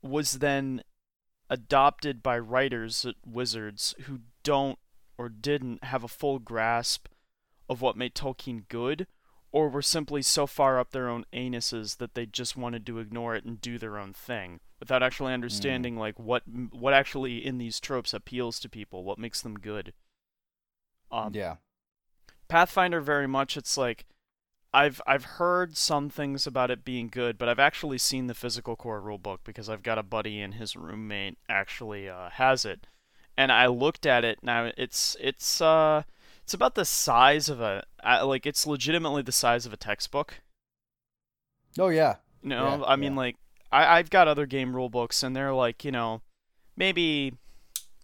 was 0.00 0.34
then 0.34 0.84
adopted 1.50 2.22
by 2.22 2.38
writers 2.38 3.04
at 3.04 3.16
Wizards 3.26 3.96
who 4.02 4.20
don't 4.44 4.78
or 5.18 5.28
didn't 5.28 5.82
have 5.82 6.04
a 6.04 6.08
full 6.08 6.38
grasp 6.38 7.08
of 7.68 7.80
what 7.80 7.96
made 7.96 8.14
Tolkien 8.14 8.68
good 8.68 9.08
or 9.52 9.68
were 9.68 9.82
simply 9.82 10.22
so 10.22 10.46
far 10.46 10.80
up 10.80 10.90
their 10.90 11.08
own 11.08 11.24
anuses 11.32 11.98
that 11.98 12.14
they 12.14 12.26
just 12.26 12.56
wanted 12.56 12.86
to 12.86 12.98
ignore 12.98 13.36
it 13.36 13.44
and 13.44 13.60
do 13.60 13.78
their 13.78 13.98
own 13.98 14.12
thing 14.12 14.60
without 14.80 15.02
actually 15.02 15.32
understanding 15.32 15.96
like 15.96 16.18
what 16.18 16.42
what 16.72 16.92
actually 16.92 17.44
in 17.44 17.58
these 17.58 17.78
tropes 17.78 18.12
appeals 18.12 18.58
to 18.58 18.68
people, 18.68 19.04
what 19.04 19.18
makes 19.18 19.40
them 19.40 19.54
good. 19.54 19.92
Um, 21.12 21.32
yeah. 21.34 21.56
Pathfinder 22.48 23.00
very 23.00 23.28
much 23.28 23.56
it's 23.56 23.76
like 23.76 24.06
I've 24.74 25.02
I've 25.06 25.24
heard 25.24 25.76
some 25.76 26.08
things 26.08 26.46
about 26.46 26.70
it 26.70 26.84
being 26.84 27.08
good, 27.08 27.36
but 27.36 27.48
I've 27.48 27.58
actually 27.58 27.98
seen 27.98 28.26
the 28.26 28.34
physical 28.34 28.74
core 28.74 29.02
rulebook 29.02 29.38
because 29.44 29.68
I've 29.68 29.82
got 29.82 29.98
a 29.98 30.02
buddy 30.02 30.40
and 30.40 30.54
his 30.54 30.74
roommate 30.74 31.36
actually 31.48 32.08
uh, 32.08 32.30
has 32.30 32.64
it, 32.64 32.86
and 33.36 33.52
I 33.52 33.66
looked 33.66 34.06
at 34.06 34.24
it. 34.24 34.38
Now 34.42 34.72
it's 34.78 35.14
it's 35.20 35.60
uh 35.60 36.04
it's 36.44 36.54
about 36.54 36.74
the 36.74 36.84
size 36.84 37.48
of 37.48 37.60
a 37.60 37.84
uh, 38.04 38.26
like 38.26 38.46
it's 38.46 38.66
legitimately 38.66 39.22
the 39.22 39.32
size 39.32 39.66
of 39.66 39.72
a 39.72 39.76
textbook. 39.76 40.40
Oh 41.78 41.88
yeah. 41.88 42.16
Know, 42.42 42.78
Yeah, 42.80 42.84
I 42.84 42.96
mean 42.96 43.12
yeah. 43.12 43.18
like 43.18 43.36
I 43.70 43.98
I've 43.98 44.10
got 44.10 44.28
other 44.28 44.46
game 44.46 44.74
rule 44.74 44.88
books 44.88 45.22
and 45.22 45.34
they're 45.34 45.54
like 45.54 45.84
you 45.84 45.92
know 45.92 46.22
maybe 46.76 47.34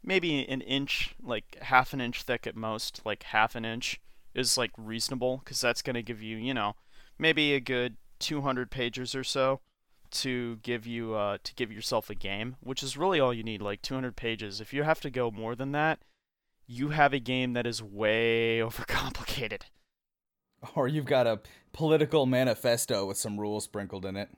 maybe 0.03 0.47
an 0.49 0.61
inch 0.61 1.15
like 1.23 1.59
half 1.63 1.93
an 1.93 2.01
inch 2.01 2.23
thick 2.23 2.47
at 2.47 2.57
most 2.57 3.03
like 3.05 3.25
half 3.25 3.55
an 3.55 3.65
inch 3.65 4.01
is 4.35 4.57
like 4.57 4.71
reasonable 4.77 5.39
because 5.39 5.61
that's 5.61 5.83
going 5.83 5.95
to 5.95 6.03
give 6.03 6.23
you 6.23 6.37
you 6.37 6.55
know 6.55 6.75
maybe 7.19 7.55
a 7.55 7.61
good 7.61 7.97
200 8.21 8.71
pages 8.71 9.15
or 9.15 9.25
so 9.25 9.61
to 10.11 10.57
give 10.63 10.87
you 10.87 11.15
uh 11.15 11.39
to 11.43 11.55
give 11.55 11.71
yourself 11.71 12.09
a 12.09 12.15
game 12.15 12.57
which 12.61 12.83
is 12.83 12.97
really 12.97 13.21
all 13.21 13.35
you 13.35 13.43
need 13.43 13.61
like 13.61 13.83
200 13.83 14.17
pages 14.17 14.61
if 14.61 14.73
you 14.73 14.83
have 14.85 15.01
to 15.01 15.11
go 15.11 15.31
more 15.31 15.55
than 15.55 15.73
that 15.73 15.99
you 16.69 16.91
have 16.91 17.13
a 17.13 17.19
game 17.19 17.55
that 17.55 17.67
is 17.67 17.83
way 17.83 18.59
overcomplicated 18.63 19.63
Or 20.77 20.87
you've 20.87 21.05
got 21.05 21.27
a 21.27 21.41
political 21.73 22.25
manifesto 22.25 23.05
with 23.07 23.17
some 23.19 23.41
rules 23.41 23.65
sprinkled 23.65 24.05
in 24.07 24.17
it. 24.17 24.31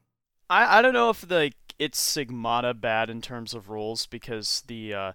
I, 0.48 0.78
I 0.78 0.82
don't 0.82 0.92
know 0.94 1.10
if 1.10 1.22
the 1.26 1.52
it's 1.78 1.98
Sigmata 1.98 2.78
bad 2.78 3.08
in 3.08 3.20
terms 3.22 3.54
of 3.54 3.70
rules 3.70 4.06
because 4.06 4.62
the 4.66 4.92
uh, 4.94 5.12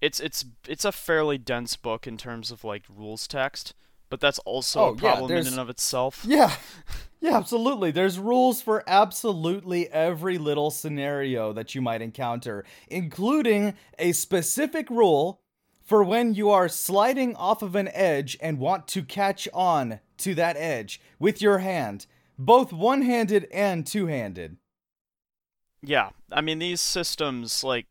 it's 0.00 0.20
it's 0.20 0.44
it's 0.68 0.84
a 0.84 0.92
fairly 0.92 1.38
dense 1.38 1.76
book 1.76 2.06
in 2.06 2.16
terms 2.18 2.50
of 2.50 2.64
like 2.64 2.84
rules 2.88 3.26
text, 3.28 3.74
but 4.10 4.20
that's 4.20 4.40
also 4.40 4.84
Oh, 4.84 4.88
a 4.88 4.92
yeah, 5.00 5.22
problem 5.22 5.36
in 5.36 5.46
and 5.46 5.60
of 5.60 5.70
itself. 5.70 6.30
Yeah. 6.38 6.54
Yeah, 7.20 7.36
absolutely. 7.38 7.90
There's 7.90 8.18
rules 8.18 8.60
for 8.60 8.84
absolutely 8.86 9.88
every 9.88 10.38
little 10.38 10.70
scenario 10.70 11.52
that 11.54 11.74
you 11.74 11.80
might 11.80 12.02
encounter, 12.02 12.64
including 12.88 13.74
a 13.98 14.12
specific 14.12 14.90
rule 14.90 15.40
for 15.86 16.02
when 16.02 16.34
you 16.34 16.50
are 16.50 16.68
sliding 16.68 17.36
off 17.36 17.62
of 17.62 17.76
an 17.76 17.88
edge 17.88 18.36
and 18.40 18.58
want 18.58 18.88
to 18.88 19.02
catch 19.02 19.48
on 19.54 20.00
to 20.18 20.34
that 20.34 20.56
edge 20.58 21.00
with 21.18 21.40
your 21.40 21.58
hand, 21.58 22.06
both 22.36 22.72
one 22.72 23.02
handed 23.02 23.46
and 23.52 23.86
two 23.86 24.06
handed. 24.08 24.56
Yeah, 25.80 26.10
I 26.32 26.40
mean 26.40 26.58
these 26.58 26.80
systems 26.80 27.62
like 27.62 27.86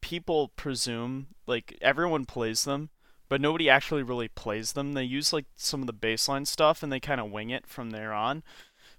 people 0.00 0.48
presume 0.56 1.28
like 1.46 1.76
everyone 1.82 2.24
plays 2.24 2.64
them, 2.64 2.88
but 3.28 3.40
nobody 3.40 3.68
actually 3.68 4.02
really 4.02 4.28
plays 4.28 4.72
them. 4.72 4.94
They 4.94 5.04
use 5.04 5.32
like 5.32 5.44
some 5.56 5.82
of 5.82 5.86
the 5.86 5.92
baseline 5.92 6.46
stuff 6.46 6.82
and 6.82 6.90
they 6.90 7.00
kind 7.00 7.20
of 7.20 7.30
wing 7.30 7.50
it 7.50 7.66
from 7.66 7.90
there 7.90 8.14
on 8.14 8.42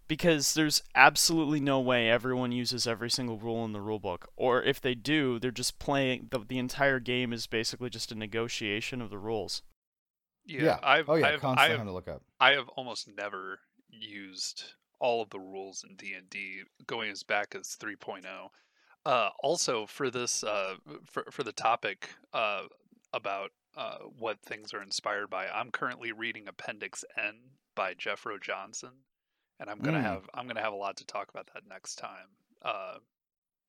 because 0.08 0.54
there's 0.54 0.82
absolutely 0.96 1.60
no 1.60 1.80
way 1.80 2.10
everyone 2.10 2.52
uses 2.52 2.88
every 2.88 3.10
single 3.10 3.38
rule 3.38 3.66
in 3.66 3.74
the 3.74 3.80
rulebook. 3.80 4.24
Or 4.36 4.64
if 4.64 4.80
they 4.80 4.96
do, 4.96 5.40
they're 5.40 5.52
just 5.52 5.80
playing 5.80 6.28
the 6.32 6.40
the 6.40 6.60
entire 6.60 7.00
game 7.00 7.34
is 7.34 7.48
basically 7.48 7.90
just 7.90 8.12
a 8.12 8.16
negotiation 8.16 9.02
of 9.02 9.10
the 9.10 9.18
rules. 9.18 9.62
Yeah, 10.46 10.80
I've, 10.82 11.10
oh, 11.10 11.16
yeah. 11.16 11.28
I've, 11.28 11.42
Constantly 11.42 11.66
I've, 11.66 11.72
having 11.72 11.88
to 11.88 11.94
look 11.94 12.08
up. 12.08 12.22
I 12.40 12.52
have 12.52 12.70
almost 12.70 13.10
never 13.10 13.60
used 13.90 14.64
all 15.00 15.22
of 15.22 15.30
the 15.30 15.40
rules 15.40 15.84
in 15.88 15.96
D 15.96 16.14
and 16.14 16.30
D, 16.30 16.62
going 16.86 17.12
as 17.12 17.24
back 17.24 17.54
as 17.54 17.78
3.0. 17.80 18.24
Uh, 19.06 19.30
also, 19.42 19.86
for 19.86 20.10
this, 20.10 20.44
uh, 20.44 20.76
for 21.06 21.26
for 21.32 21.44
the 21.44 21.52
topic 21.52 22.10
uh, 22.34 22.64
about 23.14 23.52
uh, 23.76 24.00
what 24.18 24.42
things 24.42 24.74
are 24.74 24.82
inspired 24.82 25.30
by, 25.30 25.48
I'm 25.48 25.72
currently 25.72 26.12
reading 26.12 26.48
Appendix 26.48 27.06
N 27.18 27.36
by 27.76 27.94
Jeffro 27.94 28.42
Johnson, 28.42 28.92
and 29.60 29.70
I'm 29.70 29.80
gonna 29.80 30.00
Mm. 30.00 30.04
have 30.04 30.30
I'm 30.34 30.48
gonna 30.48 30.62
have 30.62 30.74
a 30.74 30.78
lot 30.78 30.98
to 30.98 31.06
talk 31.06 31.30
about 31.30 31.48
that 31.54 31.68
next 31.68 31.96
time. 31.96 32.30
Uh, 32.62 32.98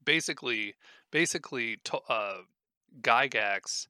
basically, 0.04 0.74
basically, 1.10 1.78
uh, 2.08 2.38
Gygax 3.00 3.88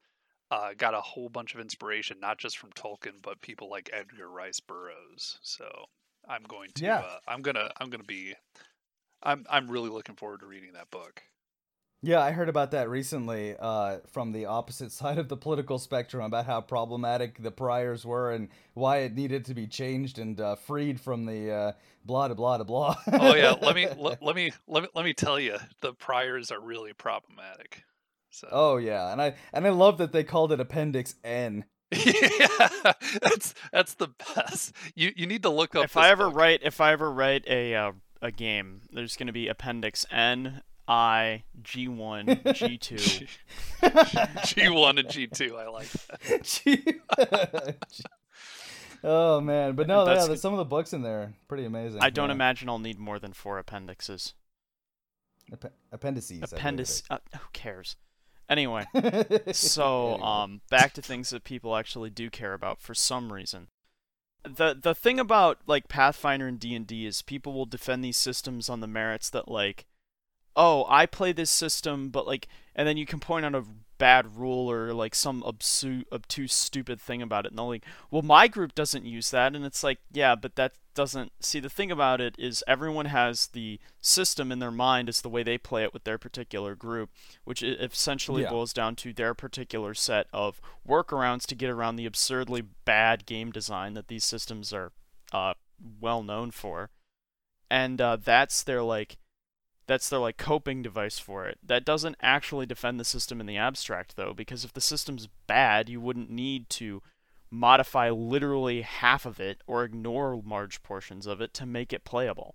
uh, 0.50 0.72
got 0.76 0.94
a 0.94 1.00
whole 1.00 1.28
bunch 1.28 1.54
of 1.54 1.60
inspiration, 1.60 2.18
not 2.20 2.38
just 2.38 2.56
from 2.58 2.70
Tolkien, 2.72 3.20
but 3.22 3.40
people 3.40 3.68
like 3.68 3.90
Edgar 3.92 4.28
Rice 4.30 4.60
Burroughs. 4.60 5.38
So 5.42 5.86
I'm 6.26 6.42
going 6.42 6.70
to, 6.76 6.84
Yeah. 6.84 6.98
uh, 7.00 7.18
I'm 7.28 7.42
gonna, 7.42 7.70
I'm 7.78 7.90
gonna 7.90 8.02
be, 8.04 8.34
I'm, 9.22 9.44
I'm 9.50 9.70
really 9.70 9.90
looking 9.90 10.16
forward 10.16 10.40
to 10.40 10.46
reading 10.46 10.72
that 10.72 10.90
book. 10.90 11.22
Yeah, 12.00 12.20
I 12.20 12.30
heard 12.30 12.48
about 12.48 12.70
that 12.70 12.88
recently 12.88 13.56
uh, 13.58 13.98
from 14.12 14.30
the 14.32 14.46
opposite 14.46 14.92
side 14.92 15.18
of 15.18 15.28
the 15.28 15.36
political 15.36 15.78
spectrum 15.78 16.24
about 16.24 16.46
how 16.46 16.60
problematic 16.60 17.42
the 17.42 17.50
priors 17.50 18.04
were 18.04 18.30
and 18.32 18.48
why 18.74 18.98
it 18.98 19.14
needed 19.14 19.44
to 19.46 19.54
be 19.54 19.66
changed 19.66 20.18
and 20.18 20.40
uh, 20.40 20.54
freed 20.54 21.00
from 21.00 21.26
the 21.26 21.50
uh, 21.50 21.72
blah 22.04 22.28
blah 22.28 22.58
blah 22.58 22.64
blah. 22.64 22.96
Oh 23.12 23.34
yeah, 23.34 23.54
let 23.60 23.74
me, 23.74 23.88
let, 23.98 24.22
let 24.22 24.36
me, 24.36 24.52
let 24.66 24.84
me, 24.84 24.88
let 24.94 25.04
me 25.04 25.12
tell 25.12 25.40
you, 25.40 25.56
the 25.80 25.92
priors 25.92 26.50
are 26.50 26.60
really 26.60 26.92
problematic. 26.92 27.82
So. 28.30 28.48
oh 28.52 28.76
yeah, 28.76 29.10
and 29.10 29.20
I 29.20 29.34
and 29.52 29.66
I 29.66 29.70
love 29.70 29.98
that 29.98 30.12
they 30.12 30.22
called 30.22 30.52
it 30.52 30.60
Appendix 30.60 31.16
N. 31.24 31.64
yeah, 31.90 32.68
that's 33.22 33.54
that's 33.72 33.94
the 33.94 34.08
best. 34.36 34.72
You 34.94 35.12
you 35.16 35.26
need 35.26 35.42
to 35.42 35.48
look 35.48 35.74
up. 35.74 35.84
if 35.84 35.96
I 35.96 36.10
ever 36.10 36.28
book. 36.28 36.36
write 36.36 36.60
if 36.62 36.80
I 36.80 36.92
ever 36.92 37.10
write 37.10 37.44
a 37.48 37.74
uh, 37.74 37.92
a 38.20 38.30
game, 38.30 38.82
there's 38.92 39.16
going 39.16 39.28
to 39.28 39.32
be 39.32 39.48
Appendix 39.48 40.06
N. 40.12 40.62
I, 40.88 41.44
G1, 41.62 42.42
G2. 42.44 43.28
G1 43.82 44.98
and 44.98 45.08
G2. 45.08 45.58
I 45.58 45.68
like 45.68 45.90
that. 47.16 47.74
oh 49.04 49.40
man, 49.40 49.74
but 49.74 49.86
no, 49.86 50.04
That's- 50.04 50.24
yeah, 50.24 50.28
there's 50.28 50.40
some 50.40 50.54
of 50.54 50.58
the 50.58 50.64
books 50.64 50.92
in 50.92 51.02
there 51.02 51.34
pretty 51.46 51.66
amazing. 51.66 52.00
I 52.00 52.10
don't 52.10 52.30
yeah. 52.30 52.34
imagine 52.34 52.68
I'll 52.68 52.78
need 52.78 52.98
more 52.98 53.18
than 53.18 53.32
four 53.32 53.58
appendixes. 53.58 54.34
App- 55.52 55.72
appendices. 55.92 56.38
I 56.42 56.46
believe 56.46 56.52
Appendix. 56.60 57.02
Uh, 57.10 57.18
who 57.34 57.48
cares? 57.52 57.96
Anyway, 58.48 58.86
so 59.52 60.12
Anyway. 60.14 60.22
um, 60.26 60.60
back 60.70 60.94
to 60.94 61.02
things 61.02 61.30
that 61.30 61.44
people 61.44 61.76
actually 61.76 62.08
do 62.08 62.30
care 62.30 62.54
about 62.54 62.80
for 62.80 62.94
some 62.94 63.30
reason. 63.32 63.68
The 64.42 64.74
the 64.80 64.94
thing 64.94 65.20
about 65.20 65.58
like 65.66 65.88
Pathfinder 65.88 66.46
and 66.46 66.58
D 66.58 66.74
and 66.74 66.86
D 66.86 67.04
is 67.04 67.20
people 67.20 67.52
will 67.52 67.66
defend 67.66 68.02
these 68.02 68.16
systems 68.16 68.70
on 68.70 68.80
the 68.80 68.86
merits 68.86 69.28
that 69.30 69.48
like, 69.48 69.84
oh, 70.58 70.84
I 70.88 71.06
play 71.06 71.32
this 71.32 71.50
system, 71.50 72.10
but 72.10 72.26
like, 72.26 72.48
and 72.74 72.86
then 72.86 72.96
you 72.98 73.06
can 73.06 73.20
point 73.20 73.46
out 73.46 73.54
a 73.54 73.64
bad 73.96 74.36
rule 74.36 74.70
or 74.70 74.92
like 74.92 75.14
some 75.14 75.42
obsu- 75.42 76.04
obtuse 76.12 76.52
stupid 76.52 77.00
thing 77.00 77.22
about 77.22 77.46
it, 77.46 77.52
and 77.52 77.58
they're 77.58 77.64
like, 77.66 77.84
well, 78.10 78.22
my 78.22 78.48
group 78.48 78.74
doesn't 78.74 79.06
use 79.06 79.30
that, 79.30 79.54
and 79.54 79.64
it's 79.64 79.82
like, 79.84 79.98
yeah, 80.12 80.34
but 80.34 80.56
that 80.56 80.72
doesn't. 80.94 81.30
See, 81.40 81.60
the 81.60 81.70
thing 81.70 81.92
about 81.92 82.20
it 82.20 82.34
is 82.38 82.64
everyone 82.66 83.06
has 83.06 83.46
the 83.48 83.78
system 84.00 84.50
in 84.50 84.58
their 84.58 84.72
mind 84.72 85.08
as 85.08 85.20
the 85.20 85.28
way 85.28 85.44
they 85.44 85.56
play 85.58 85.84
it 85.84 85.94
with 85.94 86.02
their 86.04 86.18
particular 86.18 86.74
group, 86.74 87.10
which 87.44 87.62
essentially 87.62 88.42
Yeah. 88.42 88.50
boils 88.50 88.72
down 88.72 88.96
to 88.96 89.12
their 89.12 89.34
particular 89.34 89.94
set 89.94 90.26
of 90.32 90.60
workarounds 90.86 91.46
to 91.46 91.54
get 91.54 91.70
around 91.70 91.96
the 91.96 92.06
absurdly 92.06 92.62
bad 92.84 93.26
game 93.26 93.52
design 93.52 93.94
that 93.94 94.08
these 94.08 94.24
systems 94.24 94.72
are 94.72 94.90
uh, 95.32 95.54
well 96.00 96.24
known 96.24 96.50
for, 96.50 96.90
and 97.70 98.00
uh, 98.00 98.16
that's 98.16 98.64
their 98.64 98.82
like 98.82 99.18
that's 99.88 100.08
their 100.08 100.20
like 100.20 100.36
coping 100.36 100.82
device 100.82 101.18
for 101.18 101.46
it. 101.46 101.58
That 101.66 101.84
doesn't 101.84 102.16
actually 102.22 102.66
defend 102.66 103.00
the 103.00 103.04
system 103.04 103.40
in 103.40 103.46
the 103.46 103.56
abstract 103.56 104.14
though, 104.14 104.34
because 104.34 104.64
if 104.64 104.72
the 104.72 104.80
system's 104.80 105.28
bad, 105.46 105.88
you 105.88 106.00
wouldn't 106.00 106.30
need 106.30 106.68
to 106.70 107.02
modify 107.50 108.10
literally 108.10 108.82
half 108.82 109.24
of 109.24 109.40
it 109.40 109.62
or 109.66 109.82
ignore 109.82 110.40
large 110.46 110.82
portions 110.82 111.26
of 111.26 111.40
it 111.40 111.54
to 111.54 111.66
make 111.66 111.92
it 111.92 112.04
playable. 112.04 112.54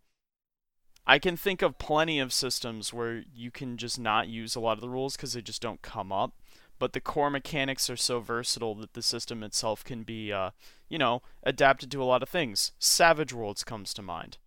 I 1.05 1.17
can 1.19 1.35
think 1.35 1.61
of 1.61 1.79
plenty 1.79 2.19
of 2.19 2.31
systems 2.31 2.93
where 2.93 3.23
you 3.33 3.49
can 3.51 3.77
just 3.77 3.99
not 3.99 4.27
use 4.27 4.55
a 4.55 4.59
lot 4.59 4.77
of 4.77 4.81
the 4.81 4.89
rules 4.89 5.17
because 5.17 5.33
they 5.33 5.41
just 5.41 5.61
don't 5.61 5.81
come 5.81 6.11
up, 6.11 6.39
but 6.77 6.93
the 6.93 7.01
core 7.01 7.31
mechanics 7.31 7.89
are 7.89 7.97
so 7.97 8.19
versatile 8.19 8.75
that 8.75 8.93
the 8.93 9.01
system 9.01 9.43
itself 9.43 9.83
can 9.83 10.03
be, 10.03 10.31
uh, 10.31 10.51
you 10.87 10.99
know, 10.99 11.23
adapted 11.41 11.89
to 11.91 12.01
a 12.01 12.05
lot 12.05 12.23
of 12.23 12.29
things. 12.29 12.71
Savage 12.77 13.33
Worlds 13.33 13.63
comes 13.63 13.93
to 13.95 14.03
mind. 14.03 14.37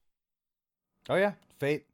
Oh 1.09 1.16
yeah, 1.16 1.33
Fate. 1.59 1.85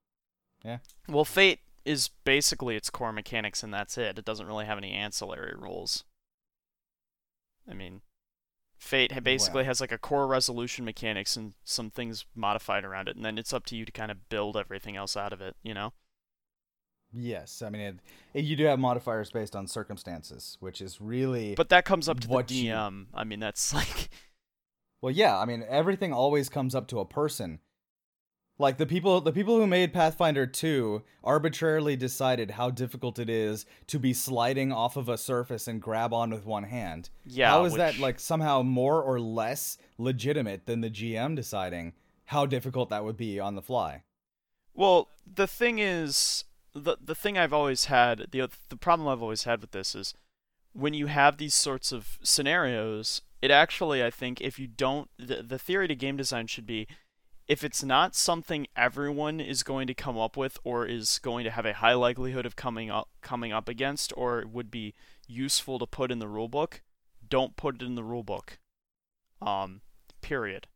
Well, 1.08 1.24
Fate 1.24 1.60
is 1.84 2.10
basically 2.24 2.76
its 2.76 2.90
core 2.90 3.12
mechanics, 3.12 3.62
and 3.62 3.72
that's 3.74 3.98
it. 3.98 4.18
It 4.18 4.24
doesn't 4.24 4.46
really 4.46 4.66
have 4.66 4.78
any 4.78 4.92
ancillary 4.92 5.54
rules. 5.56 6.04
I 7.68 7.74
mean, 7.74 8.00
Fate 8.78 9.12
basically 9.24 9.64
has 9.64 9.80
like 9.80 9.92
a 9.92 9.98
core 9.98 10.26
resolution 10.26 10.84
mechanics 10.84 11.36
and 11.36 11.54
some 11.64 11.90
things 11.90 12.24
modified 12.34 12.84
around 12.84 13.08
it, 13.08 13.16
and 13.16 13.24
then 13.24 13.38
it's 13.38 13.52
up 13.52 13.64
to 13.66 13.76
you 13.76 13.84
to 13.84 13.92
kind 13.92 14.10
of 14.10 14.28
build 14.28 14.56
everything 14.56 14.96
else 14.96 15.16
out 15.16 15.32
of 15.32 15.40
it, 15.40 15.56
you 15.62 15.74
know? 15.74 15.92
Yes, 17.14 17.60
I 17.62 17.68
mean 17.68 17.80
it, 17.82 17.96
it- 18.34 18.44
you 18.44 18.56
do 18.56 18.64
have 18.64 18.78
modifiers 18.78 19.30
based 19.30 19.54
on 19.54 19.66
circumstances, 19.66 20.56
which 20.60 20.80
is 20.80 21.00
really 21.00 21.54
But 21.54 21.68
that 21.68 21.84
comes 21.84 22.08
up 22.08 22.20
to 22.20 22.28
the 22.28 22.34
you- 22.54 22.72
DM. 22.72 23.06
I 23.12 23.24
mean, 23.24 23.38
that's 23.38 23.74
like. 23.74 24.08
well, 25.02 25.12
yeah. 25.12 25.38
I 25.38 25.44
mean 25.44 25.62
everything 25.68 26.12
always 26.12 26.48
comes 26.48 26.74
up 26.74 26.88
to 26.88 27.00
a 27.00 27.04
person. 27.04 27.60
Like 28.62 28.78
the 28.78 28.86
people, 28.86 29.20
the 29.20 29.32
people 29.32 29.58
who 29.58 29.66
made 29.66 29.92
Pathfinder 29.92 30.46
2 30.46 31.02
arbitrarily 31.24 31.96
decided 31.96 32.52
how 32.52 32.70
difficult 32.70 33.18
it 33.18 33.28
is 33.28 33.66
to 33.88 33.98
be 33.98 34.12
sliding 34.12 34.70
off 34.70 34.96
of 34.96 35.08
a 35.08 35.18
surface 35.18 35.66
and 35.66 35.82
grab 35.82 36.14
on 36.14 36.30
with 36.30 36.46
one 36.46 36.62
hand. 36.62 37.10
Yeah. 37.26 37.50
how 37.50 37.64
is 37.64 37.74
that 37.74 37.98
like 37.98 38.20
somehow 38.20 38.62
more 38.62 39.02
or 39.02 39.18
less 39.18 39.78
legitimate 39.98 40.66
than 40.66 40.80
the 40.80 40.90
GM 40.90 41.34
deciding 41.34 41.94
how 42.26 42.46
difficult 42.46 42.88
that 42.90 43.04
would 43.04 43.16
be 43.16 43.40
on 43.40 43.56
the 43.56 43.62
fly? 43.62 44.04
Well, 44.74 45.08
the 45.26 45.48
thing 45.48 45.80
is, 45.80 46.44
the 46.72 46.96
the 47.04 47.16
thing 47.16 47.36
I've 47.36 47.52
always 47.52 47.86
had, 47.86 48.28
the 48.30 48.48
the 48.68 48.76
problem 48.76 49.08
I've 49.08 49.22
always 49.22 49.42
had 49.42 49.60
with 49.60 49.72
this 49.72 49.96
is, 49.96 50.14
when 50.72 50.94
you 50.94 51.06
have 51.06 51.38
these 51.38 51.54
sorts 51.54 51.90
of 51.90 52.20
scenarios, 52.22 53.22
it 53.42 53.50
actually, 53.50 54.04
I 54.04 54.10
think, 54.10 54.40
if 54.40 54.60
you 54.60 54.68
don't, 54.68 55.10
the, 55.18 55.42
the 55.42 55.58
theory 55.58 55.88
to 55.88 55.96
game 55.96 56.16
design 56.16 56.46
should 56.46 56.64
be, 56.64 56.86
if 57.48 57.64
it's 57.64 57.82
not 57.82 58.14
something 58.14 58.66
everyone 58.76 59.40
is 59.40 59.62
going 59.62 59.86
to 59.86 59.94
come 59.94 60.18
up 60.18 60.36
with 60.36 60.58
or 60.64 60.86
is 60.86 61.18
going 61.18 61.44
to 61.44 61.50
have 61.50 61.66
a 61.66 61.74
high 61.74 61.94
likelihood 61.94 62.46
of 62.46 62.56
coming 62.56 62.90
up 62.90 63.08
coming 63.20 63.52
up 63.52 63.68
against 63.68 64.12
or 64.16 64.44
would 64.50 64.70
be 64.70 64.94
useful 65.26 65.78
to 65.78 65.86
put 65.86 66.10
in 66.10 66.18
the 66.18 66.26
rulebook, 66.26 66.80
don't 67.28 67.56
put 67.56 67.76
it 67.76 67.82
in 67.82 67.94
the 67.94 68.02
rulebook. 68.02 68.58
Um, 69.40 69.80
period. 70.20 70.66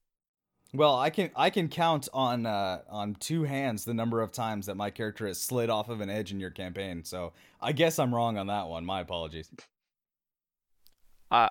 Well, 0.75 0.97
I 0.97 1.11
can 1.11 1.31
I 1.37 1.51
can 1.51 1.69
count 1.69 2.09
on 2.13 2.45
uh, 2.45 2.81
on 2.91 3.15
two 3.15 3.45
hands 3.45 3.85
the 3.85 3.95
number 3.95 4.21
of 4.21 4.33
times 4.33 4.67
that 4.67 4.77
my 4.77 4.91
character 4.91 5.27
has 5.27 5.41
slid 5.41 5.71
off 5.71 5.89
of 5.89 6.01
an 6.01 6.11
edge 6.11 6.33
in 6.33 6.41
your 6.41 6.51
campaign. 6.51 7.05
So 7.05 7.33
I 7.61 7.73
guess 7.73 7.99
I'm 7.99 8.15
wrong 8.15 8.37
on 8.37 8.49
that 8.49 8.69
one. 8.69 8.85
My 8.85 9.01
apologies. 9.01 9.51
Uh, 11.31 11.49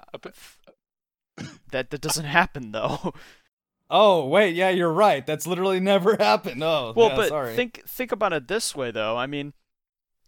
that 1.72 1.90
that 1.90 2.02
doesn't 2.02 2.26
happen 2.40 2.72
though. 2.72 3.14
Oh 3.90 4.26
wait, 4.26 4.56
yeah, 4.56 4.70
you're 4.70 4.92
right. 4.92 5.26
That's 5.26 5.46
literally 5.46 5.80
never 5.80 6.16
happened. 6.20 6.64
Oh, 6.64 6.94
Well, 6.96 7.10
yeah, 7.10 7.16
but 7.16 7.30
sorry. 7.30 7.56
think 7.56 7.84
think 7.88 8.12
about 8.12 8.34
it 8.34 8.48
this 8.48 8.76
way 8.76 8.92
though. 8.92 9.18
I 9.18 9.28
mean, 9.28 9.54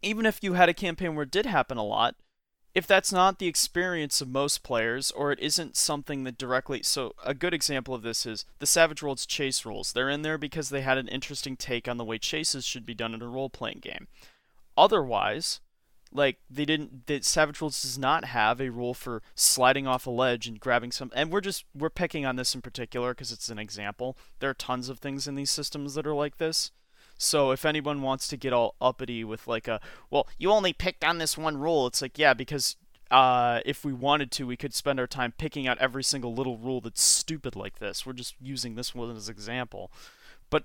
even 0.02 0.26
if 0.26 0.39
you 0.43 0.54
had 0.54 0.70
a 0.70 0.74
campaign 0.74 1.15
where 1.15 1.24
it 1.24 1.32
did 1.32 1.46
happen 1.48 1.78
a 1.78 1.84
lot, 1.84 2.15
if 2.76 2.86
that's 2.86 3.12
not 3.12 3.39
the 3.39 3.48
experience 3.48 4.22
of 4.22 4.28
most 4.30 4.62
players 4.62 5.10
or 5.10 5.32
it 5.32 5.39
isn't 5.39 5.76
something 5.76 6.24
that 6.26 6.38
directly 6.38 6.84
so 6.84 7.13
a 7.26 7.34
good 7.34 7.54
example 7.54 7.96
of 7.96 8.04
this 8.04 8.24
is 8.28 8.46
the 8.60 8.67
Savage 8.67 9.02
Worlds 9.02 9.26
chase 9.26 9.65
rules. 9.65 9.91
They're 9.93 10.10
in 10.10 10.22
there 10.22 10.38
because 10.38 10.70
they 10.70 10.82
had 10.82 11.00
an 11.00 11.08
interesting 11.08 11.58
take 11.58 11.88
on 11.88 11.98
the 11.98 12.06
way 12.06 12.20
chases 12.20 12.63
should 12.65 12.86
be 12.86 12.93
done 12.93 13.15
in 13.15 13.24
a 13.24 13.28
role-playing 13.28 13.80
game. 13.80 14.08
Otherwise, 14.78 15.60
like 16.13 16.38
they 16.50 16.65
didn't 16.65 17.08
that 17.08 17.26
Savage 17.26 17.62
Worlds 17.62 17.82
does 17.82 17.98
not 17.98 18.26
have 18.26 18.60
a 18.60 18.70
rule 18.70 18.93
for 18.93 19.22
sliding 19.36 19.88
off 19.88 20.08
a 20.08 20.10
ledge 20.10 20.48
and 20.48 20.60
grabbing 20.60 20.91
some 20.91 21.12
and 21.15 21.32
we're 21.32 21.41
just 21.41 21.65
we're 21.76 21.89
picking 21.89 22.26
on 22.26 22.36
this 22.36 22.56
in 22.56 22.62
particular 22.62 23.13
because 23.13 23.32
it's 23.32 23.50
an 23.50 23.60
example. 23.60 24.17
There 24.39 24.50
are 24.50 24.56
tons 24.56 24.89
of 24.89 25.00
things 25.00 25.28
in 25.28 25.36
these 25.36 25.52
systems 25.52 25.96
that 25.96 26.08
are 26.08 26.15
like 26.15 26.38
this. 26.38 26.72
So 27.17 27.52
if 27.52 27.65
anyone 27.65 28.02
wants 28.02 28.28
to 28.28 28.38
get 28.38 28.54
all 28.54 28.76
uppity 28.80 29.24
with 29.24 29.48
like 29.48 29.67
a 29.67 29.80
well, 30.10 30.28
you 30.38 30.52
only 30.52 30.74
picked 30.74 31.04
on 31.04 31.17
this 31.17 31.38
one 31.38 31.58
rule, 31.58 31.88
it's 31.88 32.02
like 32.02 32.17
yeah, 32.17 32.34
because 32.34 32.76
uh, 33.10 33.62
if 33.65 33.86
we 33.86 33.93
wanted 33.93 34.32
to, 34.32 34.46
we 34.46 34.58
could 34.58 34.74
spend 34.74 35.00
our 35.00 35.08
time 35.08 35.34
picking 35.38 35.67
out 35.67 35.78
every 35.80 36.04
single 36.04 36.34
little 36.34 36.58
rule 36.58 36.82
that's 36.82 37.02
stupid 37.02 37.56
like 37.56 37.80
this. 37.80 38.06
We're 38.06 38.13
just 38.13 38.36
using 38.41 38.76
this 38.76 38.93
one 38.93 39.15
as 39.15 39.28
an 39.28 39.34
example. 39.34 39.91
But 40.50 40.63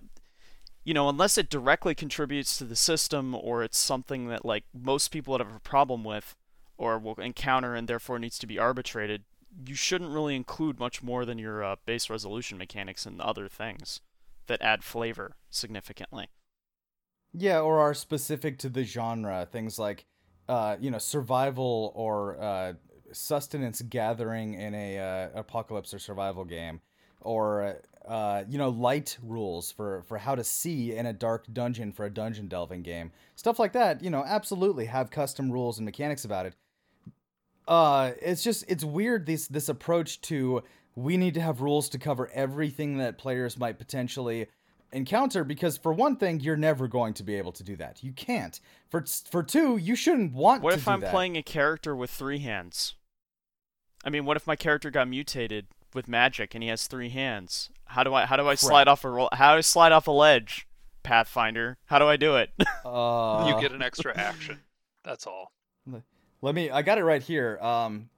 you 0.85 0.95
know, 0.95 1.09
unless 1.09 1.39
it 1.39 1.49
directly 1.49 1.95
contributes 1.95 2.57
to 2.59 2.65
the 2.65 2.77
system 2.77 3.35
or 3.35 3.63
it's 3.63 3.79
something 3.79 4.29
that 4.29 4.45
like 4.45 4.65
most 4.75 5.09
people 5.09 5.33
would 5.33 5.41
have 5.41 5.55
a 5.55 5.61
problem 5.61 6.05
with 6.05 6.35
or 6.77 6.99
will 6.99 7.15
encounter 7.15 7.75
and 7.75 7.89
therefore 7.89 8.19
needs 8.19 8.39
to 8.39 8.47
be 8.47 8.59
arbitrated, 8.59 9.25
you 9.67 9.75
shouldn't 9.75 10.11
really 10.11 10.35
include 10.35 10.79
much 10.81 11.03
more 11.03 11.25
than 11.25 11.39
your 11.39 11.63
uh, 11.63 11.77
base 11.87 12.11
resolution 12.11 12.59
mechanics 12.59 13.07
and 13.07 13.21
other 13.21 13.49
things 13.49 14.01
that 14.47 14.61
add 14.63 14.83
flavor 14.83 15.37
significantly. 15.51 16.29
yeah, 17.33 17.61
or 17.61 17.81
are 17.81 17.95
specific 17.95 18.59
to 18.59 18.69
the 18.69 18.85
genre. 18.85 19.47
Things 19.51 19.79
like, 19.79 20.05
uh, 20.49 20.77
you 20.81 20.91
know, 20.91 20.99
survival 20.99 21.93
or 21.95 22.41
uh, 22.41 22.73
sustenance 23.13 23.83
gathering 23.83 24.55
in 24.55 24.75
a 24.75 24.99
uh, 24.99 25.29
apocalypse 25.41 25.95
or 25.95 25.99
survival 25.99 26.45
game, 26.45 26.81
or 27.21 27.81
uh, 28.07 28.45
you 28.49 28.59
know, 28.59 28.69
light 28.69 29.17
rules 29.23 29.71
for 29.71 30.03
for 30.03 30.19
how 30.19 30.35
to 30.35 30.43
see 30.45 30.95
in 30.95 31.07
a 31.07 31.13
dark 31.13 31.47
dungeon 31.53 31.93
for 31.93 32.05
a 32.05 32.11
dungeon 32.11 32.49
delving 32.49 32.83
game. 32.83 33.13
Stuff 33.37 33.59
like 33.59 33.73
that. 33.73 34.03
You 34.03 34.11
know, 34.11 34.25
absolutely 34.25 34.87
have 34.87 35.11
custom 35.11 35.51
rules 35.51 35.79
and 35.79 35.85
mechanics 35.85 36.25
about 36.25 36.47
it. 36.47 36.55
Uh, 37.69 38.13
it's 38.21 38.43
just 38.43 38.65
it's 38.69 38.85
weird 38.85 39.27
this 39.27 39.47
this 39.47 39.69
approach 39.69 40.21
to 40.23 40.63
we 40.97 41.17
need 41.17 41.35
to 41.35 41.41
have 41.41 41.61
rules 41.61 41.89
to 41.91 41.99
cover 41.99 42.29
everything 42.35 42.99
that 42.99 43.19
players 43.19 43.57
might 43.57 43.79
potentially 43.79 44.47
encounter 44.93 45.43
because 45.45 45.79
for 45.79 45.93
one 45.93 46.17
thing 46.17 46.39
you're 46.41 46.57
never 46.57 46.87
going 46.87 47.15
to 47.15 47.23
be 47.23 47.37
able 47.37 47.53
to 47.53 47.63
do 47.63 47.75
that 47.77 48.03
you 48.05 48.13
can't 48.13 48.61
for 48.91 49.03
for 49.31 49.43
two 49.43 49.79
you 49.79 49.97
shouldn't 49.97 50.35
want 50.35 50.63
What 50.63 50.73
to 50.73 50.77
if 50.77 50.87
I'm 50.87 51.01
that. 51.01 51.11
playing 51.11 51.37
a 51.39 51.43
character 51.43 51.97
with 51.97 52.11
three 52.11 52.41
hands? 52.41 52.95
I 54.05 54.11
mean, 54.11 54.25
what 54.27 54.37
if 54.37 54.47
my 54.47 54.57
character 54.57 54.91
got 54.91 55.09
mutated 55.09 55.69
with 55.95 56.09
magic 56.09 56.55
and 56.55 56.63
he 56.63 56.69
has 56.69 56.87
three 56.87 57.11
hands? 57.11 57.71
How 57.87 58.03
do 58.05 58.15
I 58.15 58.27
how 58.27 58.37
do 58.37 58.49
I 58.49 58.55
slide 58.55 58.89
off 58.89 59.05
a 59.05 59.11
roll? 59.11 59.29
How 59.33 59.53
do 59.53 59.59
I 59.59 59.61
slide 59.63 59.93
off 59.93 60.07
a 60.07 60.13
ledge? 60.13 60.67
Pathfinder. 61.03 61.79
How 61.87 61.99
do 61.99 62.07
I 62.07 62.17
do 62.17 62.37
it? 62.37 62.51
uh, 62.85 63.45
you 63.49 63.61
get 63.61 63.73
an 63.73 63.83
extra 63.83 64.17
action. 64.17 64.61
That's 65.05 65.27
all. 65.27 65.53
let 66.41 66.55
me 66.55 66.71
i 66.71 66.83
got 66.83 66.99
it 66.99 67.05
right 67.05 67.23
here 67.23 67.59
um 67.61 68.09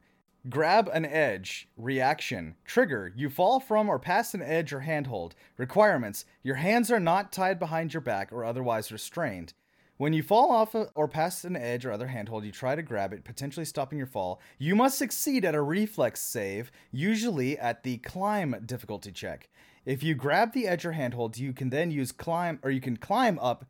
grab 0.50 0.90
an 0.92 1.04
edge 1.06 1.68
reaction 1.76 2.54
trigger 2.64 3.12
you 3.16 3.30
fall 3.30 3.58
from 3.60 3.88
or 3.88 3.98
past 3.98 4.34
an 4.34 4.42
edge 4.42 4.72
or 4.72 4.80
handhold 4.80 5.34
requirements 5.56 6.24
your 6.42 6.56
hands 6.56 6.90
are 6.90 7.00
not 7.00 7.32
tied 7.32 7.58
behind 7.58 7.94
your 7.94 8.00
back 8.02 8.30
or 8.32 8.44
otherwise 8.44 8.92
restrained 8.92 9.54
When 9.96 10.12
you 10.12 10.24
fall 10.24 10.50
off 10.50 10.74
or 10.94 11.06
past 11.06 11.44
an 11.44 11.54
edge 11.54 11.86
or 11.86 11.92
other 11.92 12.08
handhold, 12.08 12.44
you 12.44 12.50
try 12.50 12.74
to 12.74 12.82
grab 12.82 13.12
it, 13.12 13.24
potentially 13.24 13.64
stopping 13.64 13.96
your 13.96 14.08
fall. 14.08 14.40
You 14.58 14.74
must 14.74 14.98
succeed 14.98 15.44
at 15.44 15.54
a 15.54 15.62
reflex 15.62 16.20
save, 16.20 16.72
usually 16.90 17.56
at 17.56 17.84
the 17.84 17.98
climb 17.98 18.56
difficulty 18.66 19.12
check. 19.12 19.48
If 19.84 20.02
you 20.02 20.16
grab 20.16 20.52
the 20.52 20.66
edge 20.66 20.84
or 20.84 20.92
handhold, 20.92 21.38
you 21.38 21.52
can 21.52 21.70
then 21.70 21.92
use 21.92 22.10
climb 22.10 22.58
or 22.62 22.70
you 22.70 22.80
can 22.80 22.96
climb 22.96 23.38
up 23.38 23.66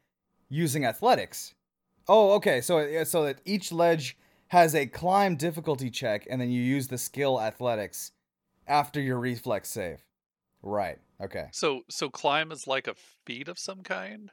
using 0.49 0.87
athletics. 0.87 1.55
Oh, 2.09 2.33
okay. 2.35 2.61
So 2.61 2.79
uh, 2.79 3.05
so 3.05 3.25
that 3.25 3.41
each 3.45 3.71
ledge 3.71 4.17
has 4.49 4.75
a 4.75 4.87
climb 4.87 5.37
difficulty 5.37 5.91
check, 5.91 6.27
and 6.31 6.41
then 6.41 6.51
you 6.51 6.63
use 6.63 6.89
the 6.89 6.99
skill 6.99 7.41
athletics 7.41 8.13
after 8.67 9.01
your 9.01 9.19
reflex 9.19 9.69
save. 9.69 10.05
Right. 10.63 10.99
Okay. 11.21 11.49
So 11.53 11.83
so 11.91 12.09
climb 12.09 12.53
is 12.53 12.67
like 12.67 12.87
a 12.87 12.95
feat 13.27 13.49
of 13.49 13.59
some 13.59 13.83
kind. 13.83 14.31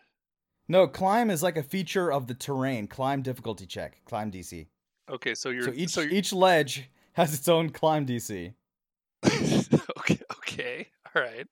No, 0.71 0.87
climb 0.87 1.29
is 1.29 1.43
like 1.43 1.57
a 1.57 1.63
feature 1.63 2.13
of 2.13 2.27
the 2.27 2.33
terrain. 2.33 2.87
Climb 2.87 3.21
difficulty 3.23 3.65
check. 3.65 3.99
Climb 4.05 4.31
DC. 4.31 4.67
Okay, 5.09 5.35
so 5.35 5.49
you're 5.49 5.63
So 5.63 5.73
each 5.75 5.89
so 5.89 5.99
you're, 5.99 6.13
each 6.13 6.31
ledge 6.31 6.89
has 7.11 7.33
its 7.33 7.49
own 7.49 7.71
climb 7.71 8.05
DC. 8.05 8.53
okay, 9.25 10.19
okay, 10.37 10.87
all 11.13 11.21
right. 11.21 11.45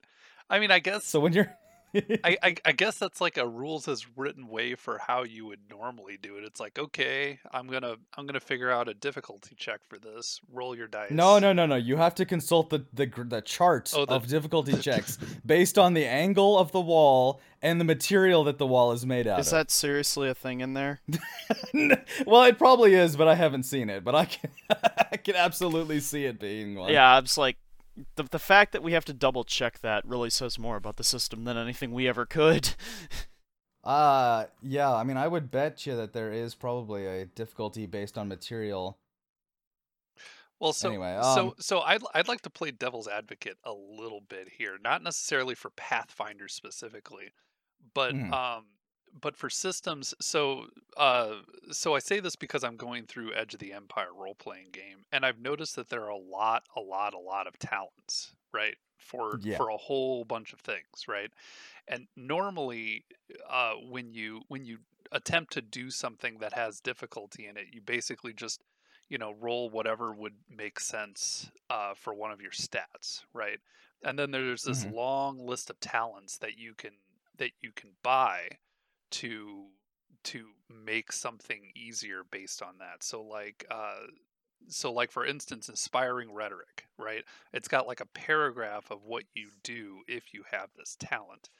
I 0.48 0.58
mean, 0.58 0.70
I 0.70 0.78
guess 0.78 1.04
So 1.04 1.20
when 1.20 1.34
you're 1.34 1.54
I, 1.94 2.36
I 2.42 2.54
I 2.64 2.72
guess 2.72 2.98
that's 2.98 3.20
like 3.20 3.36
a 3.36 3.46
rules 3.46 3.88
as 3.88 4.06
written 4.16 4.48
way 4.48 4.74
for 4.74 4.98
how 4.98 5.22
you 5.24 5.46
would 5.46 5.60
normally 5.70 6.18
do 6.20 6.36
it. 6.36 6.44
It's 6.44 6.60
like, 6.60 6.78
okay, 6.78 7.38
I'm 7.52 7.66
gonna 7.66 7.96
I'm 8.16 8.26
gonna 8.26 8.40
figure 8.40 8.70
out 8.70 8.88
a 8.88 8.94
difficulty 8.94 9.54
check 9.56 9.80
for 9.88 9.98
this. 9.98 10.40
Roll 10.52 10.76
your 10.76 10.86
dice. 10.88 11.10
No, 11.10 11.38
no, 11.38 11.52
no, 11.52 11.66
no. 11.66 11.76
You 11.76 11.96
have 11.96 12.14
to 12.16 12.24
consult 12.24 12.70
the 12.70 12.84
the, 12.92 13.06
the 13.06 13.40
chart 13.42 13.92
Oh, 13.96 14.06
the- 14.06 14.12
of 14.12 14.26
difficulty 14.26 14.76
checks 14.80 15.18
based 15.44 15.78
on 15.78 15.94
the 15.94 16.06
angle 16.06 16.58
of 16.58 16.72
the 16.72 16.80
wall 16.80 17.40
and 17.62 17.78
the 17.80 17.84
material 17.84 18.44
that 18.44 18.56
the 18.58 18.66
wall 18.66 18.92
is 18.92 19.04
made 19.04 19.26
out 19.26 19.34
of. 19.34 19.40
Is 19.40 19.48
of. 19.48 19.58
that 19.58 19.70
seriously 19.70 20.28
a 20.30 20.34
thing 20.34 20.60
in 20.60 20.74
there? 20.74 21.00
well, 22.26 22.44
it 22.44 22.58
probably 22.58 22.94
is, 22.94 23.16
but 23.16 23.28
I 23.28 23.34
haven't 23.34 23.64
seen 23.64 23.90
it. 23.90 24.04
But 24.04 24.14
I 24.14 24.24
can 24.24 24.50
I 25.12 25.16
can 25.16 25.36
absolutely 25.36 26.00
see 26.00 26.24
it 26.24 26.38
being 26.40 26.74
one. 26.74 26.92
Yeah, 26.92 27.08
I 27.16 27.20
was 27.20 27.36
like, 27.36 27.56
the 28.16 28.22
the 28.24 28.38
fact 28.38 28.72
that 28.72 28.82
we 28.82 28.92
have 28.92 29.04
to 29.06 29.12
double 29.12 29.44
check 29.44 29.80
that 29.80 30.04
really 30.06 30.30
says 30.30 30.58
more 30.58 30.76
about 30.76 30.96
the 30.96 31.04
system 31.04 31.44
than 31.44 31.56
anything 31.56 31.92
we 31.92 32.08
ever 32.08 32.26
could. 32.26 32.74
Uh 33.82 34.44
yeah, 34.62 34.92
I 34.94 35.04
mean 35.04 35.16
I 35.16 35.26
would 35.26 35.50
bet 35.50 35.86
you 35.86 35.96
that 35.96 36.12
there 36.12 36.30
is 36.30 36.54
probably 36.54 37.06
a 37.06 37.24
difficulty 37.24 37.86
based 37.86 38.18
on 38.18 38.28
material. 38.28 38.98
Well, 40.58 40.74
so 40.74 40.90
Anyway, 40.90 41.18
so 41.22 41.48
um, 41.48 41.54
so 41.58 41.80
I'd 41.80 42.02
I'd 42.14 42.28
like 42.28 42.42
to 42.42 42.50
play 42.50 42.70
devil's 42.72 43.08
advocate 43.08 43.56
a 43.64 43.72
little 43.72 44.20
bit 44.20 44.50
here, 44.58 44.76
not 44.84 45.02
necessarily 45.02 45.54
for 45.54 45.70
Pathfinder 45.70 46.46
specifically, 46.48 47.32
but 47.94 48.14
Mhm. 48.14 48.32
um 48.34 48.66
but 49.12 49.36
for 49.36 49.50
systems. 49.50 50.14
So 50.20 50.68
uh 50.96 51.42
so 51.70 51.94
I 51.94 51.98
say 51.98 52.20
this 52.20 52.36
because 52.36 52.64
I'm 52.64 52.76
going 52.76 53.06
through 53.06 53.34
Edge 53.34 53.54
of 53.54 53.60
the 53.60 53.72
Empire 53.72 54.14
role 54.14 54.34
playing 54.34 54.70
game, 54.72 55.04
and 55.12 55.24
I've 55.26 55.38
noticed 55.38 55.76
that 55.76 55.88
there 55.88 56.04
are 56.04 56.08
a 56.10 56.16
lot, 56.18 56.64
a 56.76 56.80
lot, 56.80 57.14
a 57.14 57.18
lot 57.18 57.46
of 57.46 57.58
talents, 57.58 58.34
right? 58.52 58.76
For 58.98 59.40
Yeah. 59.40 59.56
for 59.56 59.68
a 59.70 59.76
whole 59.76 60.24
bunch 60.24 60.52
of 60.52 60.60
things, 60.60 61.06
right? 61.08 61.30
And 61.88 62.08
normally, 62.16 63.06
uh, 63.48 63.74
when 63.76 64.12
you 64.12 64.42
when 64.48 64.64
you 64.64 64.78
attempt 65.12 65.52
to 65.54 65.62
do 65.62 65.90
something 65.90 66.38
that 66.38 66.52
has 66.52 66.80
difficulty 66.80 67.46
in 67.46 67.56
it, 67.56 67.68
you 67.72 67.80
basically 67.80 68.32
just 68.32 68.62
you 69.08 69.18
know 69.18 69.32
roll 69.32 69.70
whatever 69.70 70.12
would 70.14 70.36
make 70.48 70.78
sense 70.80 71.50
uh, 71.68 71.94
for 71.94 72.14
one 72.14 72.30
of 72.30 72.40
your 72.40 72.52
stats 72.52 73.24
right 73.34 73.58
and 74.04 74.18
then 74.18 74.30
there's 74.30 74.62
this 74.62 74.84
Mhm. 74.84 74.90
long 74.90 75.36
list 75.38 75.68
of 75.68 75.78
talents 75.80 76.38
that 76.38 76.56
you 76.56 76.74
can 76.74 76.92
that 77.36 77.50
you 77.60 77.72
can 77.72 77.96
buy 78.02 78.48
to 79.10 79.66
to 80.24 80.46
make 80.68 81.12
something 81.12 81.72
easier 81.74 82.22
based 82.30 82.62
on 82.62 82.78
that. 82.78 83.02
So 83.02 83.22
like 83.22 83.64
uh 83.70 84.06
so 84.68 84.92
like 84.92 85.10
for 85.10 85.24
instance 85.26 85.68
inspiring 85.68 86.32
rhetoric 86.32 86.86
right? 86.98 87.24
It's 87.52 87.68
got 87.68 87.86
like 87.86 88.00
a 88.00 88.06
paragraph 88.06 88.90
of 88.90 89.04
what 89.04 89.24
you 89.34 89.48
do 89.62 90.02
if 90.06 90.34
you 90.34 90.44
have 90.50 90.70
this 90.76 90.96
talent. 90.98 91.50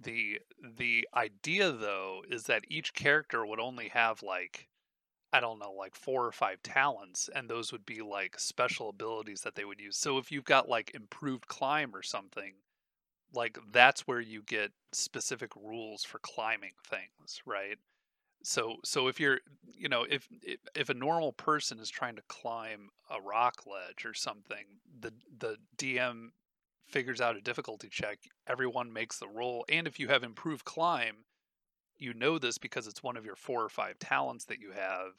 The 0.00 0.40
the 0.62 1.08
idea 1.14 1.72
though 1.72 2.24
is 2.28 2.44
that 2.44 2.64
each 2.68 2.94
character 2.94 3.46
would 3.46 3.60
only 3.60 3.88
have 3.88 4.22
like 4.22 4.68
I 5.32 5.40
don't 5.40 5.58
know, 5.58 5.72
like 5.72 5.94
four 5.94 6.26
or 6.26 6.32
five 6.32 6.62
talents, 6.62 7.28
and 7.34 7.48
those 7.50 7.72
would 7.72 7.86
be 7.86 8.00
like 8.02 8.38
special 8.40 8.88
abilities 8.88 9.42
that 9.42 9.54
they 9.54 9.64
would 9.64 9.80
use. 9.80 9.96
So 9.96 10.18
if 10.18 10.32
you've 10.32 10.44
got 10.44 10.68
like 10.68 10.92
improved 10.94 11.46
climb 11.48 11.94
or 11.94 12.02
something, 12.02 12.54
like 13.34 13.58
that's 13.72 14.02
where 14.02 14.20
you 14.20 14.42
get 14.42 14.72
specific 14.92 15.54
rules 15.56 16.04
for 16.04 16.18
climbing 16.20 16.72
things, 16.88 17.40
right? 17.46 17.78
So 18.42 18.76
so 18.84 19.08
if 19.08 19.20
you're, 19.20 19.40
you 19.66 19.88
know, 19.88 20.04
if 20.08 20.28
if, 20.74 20.88
a 20.90 20.94
normal 20.94 21.32
person 21.32 21.80
is 21.80 21.90
trying 21.90 22.16
to 22.16 22.22
climb 22.28 22.90
a 23.10 23.20
rock 23.20 23.62
ledge 23.66 24.04
or 24.04 24.14
something, 24.14 24.64
the 25.00 25.12
the 25.38 25.56
DM 25.76 26.28
figures 26.86 27.20
out 27.20 27.36
a 27.36 27.40
difficulty 27.40 27.88
check, 27.90 28.18
everyone 28.46 28.92
makes 28.92 29.18
the 29.18 29.28
roll, 29.28 29.64
and 29.68 29.86
if 29.86 29.98
you 29.98 30.08
have 30.08 30.22
improved 30.22 30.64
climb, 30.64 31.24
you 31.98 32.14
know 32.14 32.38
this 32.38 32.58
because 32.58 32.86
it's 32.86 33.02
one 33.02 33.16
of 33.16 33.24
your 33.24 33.36
four 33.36 33.62
or 33.62 33.68
five 33.68 33.98
talents 33.98 34.44
that 34.46 34.60
you 34.60 34.72
have 34.72 35.12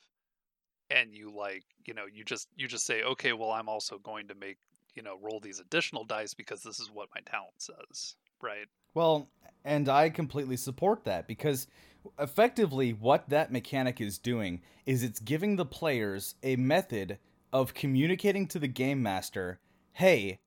and 0.89 1.13
you 1.13 1.31
like 1.35 1.63
you 1.85 1.93
know 1.93 2.05
you 2.11 2.23
just 2.23 2.47
you 2.55 2.67
just 2.67 2.85
say 2.85 3.03
okay 3.03 3.33
well 3.33 3.51
i'm 3.51 3.69
also 3.69 3.97
going 3.99 4.27
to 4.27 4.35
make 4.35 4.57
you 4.97 5.03
know 5.03 5.17
roll 5.21 5.39
these 5.39 5.59
additional 5.59 6.03
dice 6.03 6.33
because 6.33 6.63
this 6.63 6.79
is 6.79 6.91
what 6.91 7.07
my 7.15 7.21
talent 7.21 7.53
says 7.59 8.15
right 8.41 8.67
Well, 8.93 9.29
and 9.63 9.87
I 9.87 10.09
completely 10.09 10.57
support 10.57 11.05
that 11.05 11.27
because 11.27 11.67
effectively 12.19 12.91
what 12.91 13.29
that 13.29 13.51
mechanic 13.51 14.01
is 14.01 14.17
doing 14.17 14.61
is 14.85 15.03
it's 15.03 15.19
giving 15.19 15.55
the 15.55 15.65
players 15.65 16.35
a 16.43 16.55
method 16.55 17.19
of 17.53 17.73
communicating 17.73 18.47
to 18.47 18.59
the 18.59 18.67
game 18.67 19.01
master, 19.01 19.59
"Hey, 19.93 20.39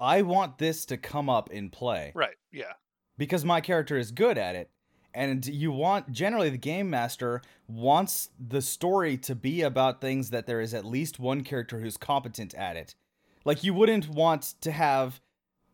I 0.00 0.22
want 0.22 0.58
this 0.58 0.84
to 0.86 0.96
come 0.96 1.28
up 1.28 1.50
in 1.50 1.70
play." 1.70 2.12
right 2.14 2.36
yeah 2.52 2.72
because 3.18 3.44
my 3.44 3.60
character 3.60 3.98
is 3.98 4.12
good 4.12 4.38
at 4.38 4.54
it. 4.54 4.70
And 5.12 5.44
you 5.44 5.72
want 5.72 6.12
generally 6.12 6.48
the 6.48 6.58
game 6.58 6.88
master 6.88 7.42
wants 7.66 8.30
the 8.38 8.62
story 8.62 9.16
to 9.18 9.34
be 9.34 9.62
about 9.62 10.00
things 10.00 10.30
that 10.30 10.46
there 10.46 10.60
is 10.60 10.72
at 10.72 10.84
least 10.84 11.18
one 11.18 11.42
character 11.42 11.80
who's 11.80 11.96
competent 11.96 12.54
at 12.54 12.76
it. 12.76 12.94
Like 13.48 13.64
you 13.64 13.72
wouldn't 13.72 14.08
want 14.10 14.42
to 14.60 14.70
have 14.70 15.22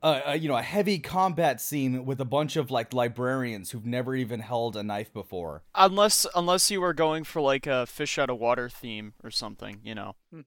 a, 0.01 0.23
a 0.27 0.37
you 0.37 0.49
know 0.49 0.57
a 0.57 0.63
heavy 0.63 1.01
combat 1.01 1.61
scene 1.61 2.07
with 2.07 2.21
a 2.21 2.25
bunch 2.25 2.55
of 2.55 2.71
like 2.71 2.95
librarians 2.95 3.73
who've 3.73 3.85
never 3.85 4.15
even 4.15 4.39
held 4.39 4.77
a 4.77 4.85
knife 4.85 5.13
before. 5.13 5.65
unless 5.75 6.25
unless 6.37 6.71
you 6.71 6.81
were 6.81 6.95
going 6.95 7.25
for 7.25 7.41
like 7.43 7.67
a 7.67 7.85
fish 7.87 8.17
out 8.17 8.31
of 8.31 8.39
water 8.39 8.69
theme 8.69 9.15
or 9.25 9.31
something, 9.33 9.81
you 9.83 9.95
know. 9.95 10.15
Mm-hmm. 10.33 10.43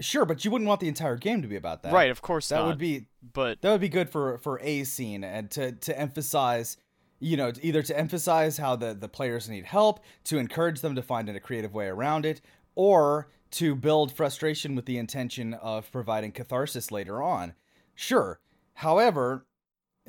Sure, 0.00 0.24
but 0.24 0.44
you 0.44 0.50
wouldn't 0.50 0.66
want 0.68 0.80
the 0.80 0.88
entire 0.88 1.16
game 1.16 1.42
to 1.42 1.48
be 1.48 1.56
about 1.56 1.82
that. 1.82 1.92
right, 1.92 2.10
of 2.10 2.22
course 2.22 2.48
That 2.48 2.60
not. 2.60 2.66
would 2.68 2.78
be 2.78 3.08
but 3.34 3.60
that 3.60 3.70
would 3.70 3.80
be 3.82 3.90
good 3.90 4.08
for 4.08 4.38
for 4.38 4.58
a 4.62 4.84
scene 4.84 5.22
and 5.22 5.50
to 5.50 5.72
to 5.72 5.98
emphasize 5.98 6.78
you 7.20 7.36
know 7.36 7.52
either 7.60 7.82
to 7.82 7.98
emphasize 7.98 8.56
how 8.56 8.74
the 8.74 8.94
the 8.94 9.08
players 9.08 9.50
need 9.50 9.66
help 9.66 10.00
to 10.24 10.38
encourage 10.38 10.80
them 10.80 10.94
to 10.94 11.02
find 11.02 11.28
in 11.28 11.36
a 11.36 11.40
creative 11.40 11.74
way 11.74 11.88
around 11.88 12.24
it 12.24 12.40
or 12.74 13.28
to 13.54 13.74
build 13.74 14.12
frustration 14.12 14.74
with 14.74 14.86
the 14.86 14.98
intention 14.98 15.54
of 15.54 15.90
providing 15.92 16.32
catharsis 16.32 16.90
later 16.90 17.22
on. 17.22 17.54
Sure. 17.94 18.40
However 18.74 19.46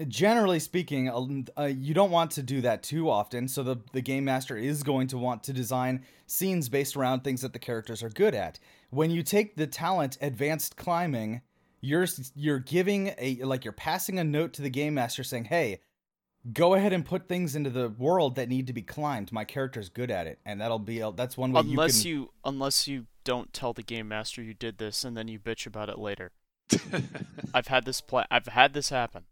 generally 0.10 0.60
speaking 0.60 1.10
uh, 1.58 1.64
you 1.64 1.94
don't 1.94 2.12
want 2.12 2.30
to 2.30 2.44
do 2.44 2.60
that 2.60 2.84
too 2.84 3.10
often 3.10 3.48
so 3.48 3.64
the, 3.64 3.78
the 3.94 4.02
game 4.02 4.26
master 4.26 4.58
is 4.58 4.84
going 4.84 5.08
to 5.08 5.18
want 5.18 5.42
to 5.42 5.54
design 5.54 6.04
scenes 6.28 6.68
based 6.68 6.98
around 6.98 7.24
things 7.24 7.40
that 7.40 7.54
the 7.54 7.60
characters 7.60 8.04
are 8.04 8.10
good 8.10 8.36
at. 8.36 8.60
When 8.90 9.10
you 9.10 9.24
take 9.24 9.56
the 9.56 9.68
talent 9.68 10.18
advanced 10.20 10.76
climbing 10.76 11.42
you're 11.80 12.08
you're 12.36 12.60
giving 12.60 13.14
a 13.18 13.36
like 13.44 13.64
you're 13.64 13.72
passing 13.72 14.20
a 14.20 14.24
note 14.24 14.52
to 14.54 14.62
the 14.62 14.70
game 14.70 14.96
master 14.96 15.24
saying 15.24 15.46
hey 15.46 15.80
go 16.54 16.74
ahead 16.74 16.94
and 16.94 17.06
put 17.06 17.28
things 17.28 17.56
into 17.56 17.70
the 17.70 17.90
world 17.90 18.36
that 18.36 18.50
need 18.50 18.68
to 18.68 18.74
be 18.74 18.82
climbed. 18.82 19.32
My 19.32 19.46
character's 19.46 19.89
good 19.89 20.12
at 20.12 20.28
it. 20.28 20.39
And 20.46 20.62
that'll 20.62 20.80
be 20.80 21.00
a, 21.00 21.12
that's 21.12 21.38
one 21.38 21.52
way 21.52 21.62
unless 21.62 22.06
you 22.06 22.16
you 22.16 22.30
unless 22.43 22.88
you 22.88 23.06
don't 23.26 23.51
tell 23.51 23.73
the 23.73 23.84
game 23.84 24.07
master 24.07 24.41
you 24.41 24.53
did 24.53 24.78
this 24.78 25.03
and 25.03 25.17
then 25.17 25.28
you 25.28 25.38
bitch 25.39 25.67
about 25.67 25.89
it 25.89 25.97
later. 25.99 26.32
I've 27.53 27.67
had 27.67 27.84
this 27.86 27.99
play 28.01 28.23
I've 28.32 28.47
had 28.47 28.73
this 28.73 28.89
happen. 28.89 29.26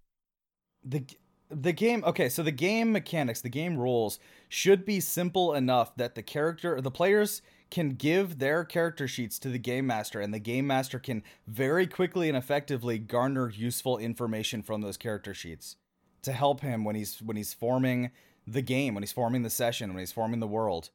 the 0.83 1.05
the 1.49 1.71
game 1.73 2.03
okay 2.05 2.29
so 2.29 2.43
the 2.43 2.51
game 2.51 2.91
mechanics 2.91 3.41
the 3.41 3.49
game 3.49 3.77
rules 3.77 4.19
should 4.49 4.85
be 4.85 4.99
simple 4.99 5.53
enough 5.53 5.95
that 5.95 6.15
the 6.15 6.23
character 6.23 6.81
the 6.81 6.91
players 6.91 7.41
can 7.71 7.89
give 7.89 8.37
their 8.39 8.63
character 8.63 9.07
sheets 9.07 9.39
to 9.39 9.49
the 9.49 9.57
game 9.59 9.87
master 9.87 10.19
and 10.19 10.33
the 10.33 10.39
game 10.39 10.67
master 10.67 10.99
can 10.99 11.23
very 11.47 11.87
quickly 11.87 12.27
and 12.27 12.37
effectively 12.37 12.97
garner 12.99 13.49
useful 13.49 13.97
information 13.97 14.61
from 14.61 14.81
those 14.81 14.97
character 14.97 15.33
sheets 15.33 15.75
to 16.21 16.31
help 16.31 16.61
him 16.61 16.83
when 16.83 16.95
he's 16.95 17.19
when 17.21 17.37
he's 17.37 17.53
forming 17.53 18.11
the 18.47 18.61
game 18.61 18.93
when 18.93 19.03
he's 19.03 19.11
forming 19.11 19.41
the 19.43 19.49
session 19.49 19.89
when 19.89 19.99
he's 19.99 20.11
forming 20.11 20.39
the 20.39 20.47
world 20.47 20.89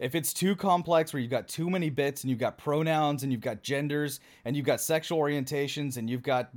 if 0.00 0.14
it's 0.14 0.32
too 0.32 0.56
complex 0.56 1.12
where 1.12 1.20
you've 1.20 1.30
got 1.30 1.46
too 1.46 1.68
many 1.68 1.90
bits 1.90 2.24
and 2.24 2.30
you've 2.30 2.40
got 2.40 2.58
pronouns 2.58 3.22
and 3.22 3.30
you've 3.30 3.42
got 3.42 3.62
genders 3.62 4.18
and 4.44 4.56
you've 4.56 4.66
got 4.66 4.80
sexual 4.80 5.18
orientations 5.18 5.98
and 5.98 6.08
you've 6.08 6.22
got 6.22 6.50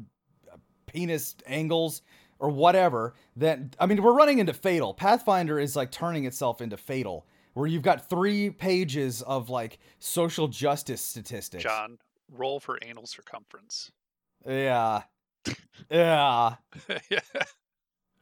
uh, 0.51 0.55
penis 0.87 1.35
angles 1.45 2.01
or 2.39 2.49
whatever, 2.49 3.13
then 3.35 3.71
I 3.79 3.85
mean 3.85 4.01
we're 4.01 4.15
running 4.15 4.39
into 4.39 4.53
fatal. 4.53 4.93
Pathfinder 4.93 5.59
is 5.59 5.75
like 5.75 5.91
turning 5.91 6.25
itself 6.25 6.61
into 6.61 6.77
fatal 6.77 7.27
where 7.53 7.67
you've 7.67 7.83
got 7.83 8.09
three 8.09 8.49
pages 8.49 9.21
of 9.21 9.49
like 9.49 9.77
social 9.99 10.47
justice 10.47 11.01
statistics. 11.01 11.63
Jon, 11.63 11.99
roll 12.31 12.59
for 12.59 12.79
anal 12.81 13.05
circumference. 13.05 13.91
Yeah. 14.47 15.03
Yeah. 15.89 16.55
yeah. 17.09 17.19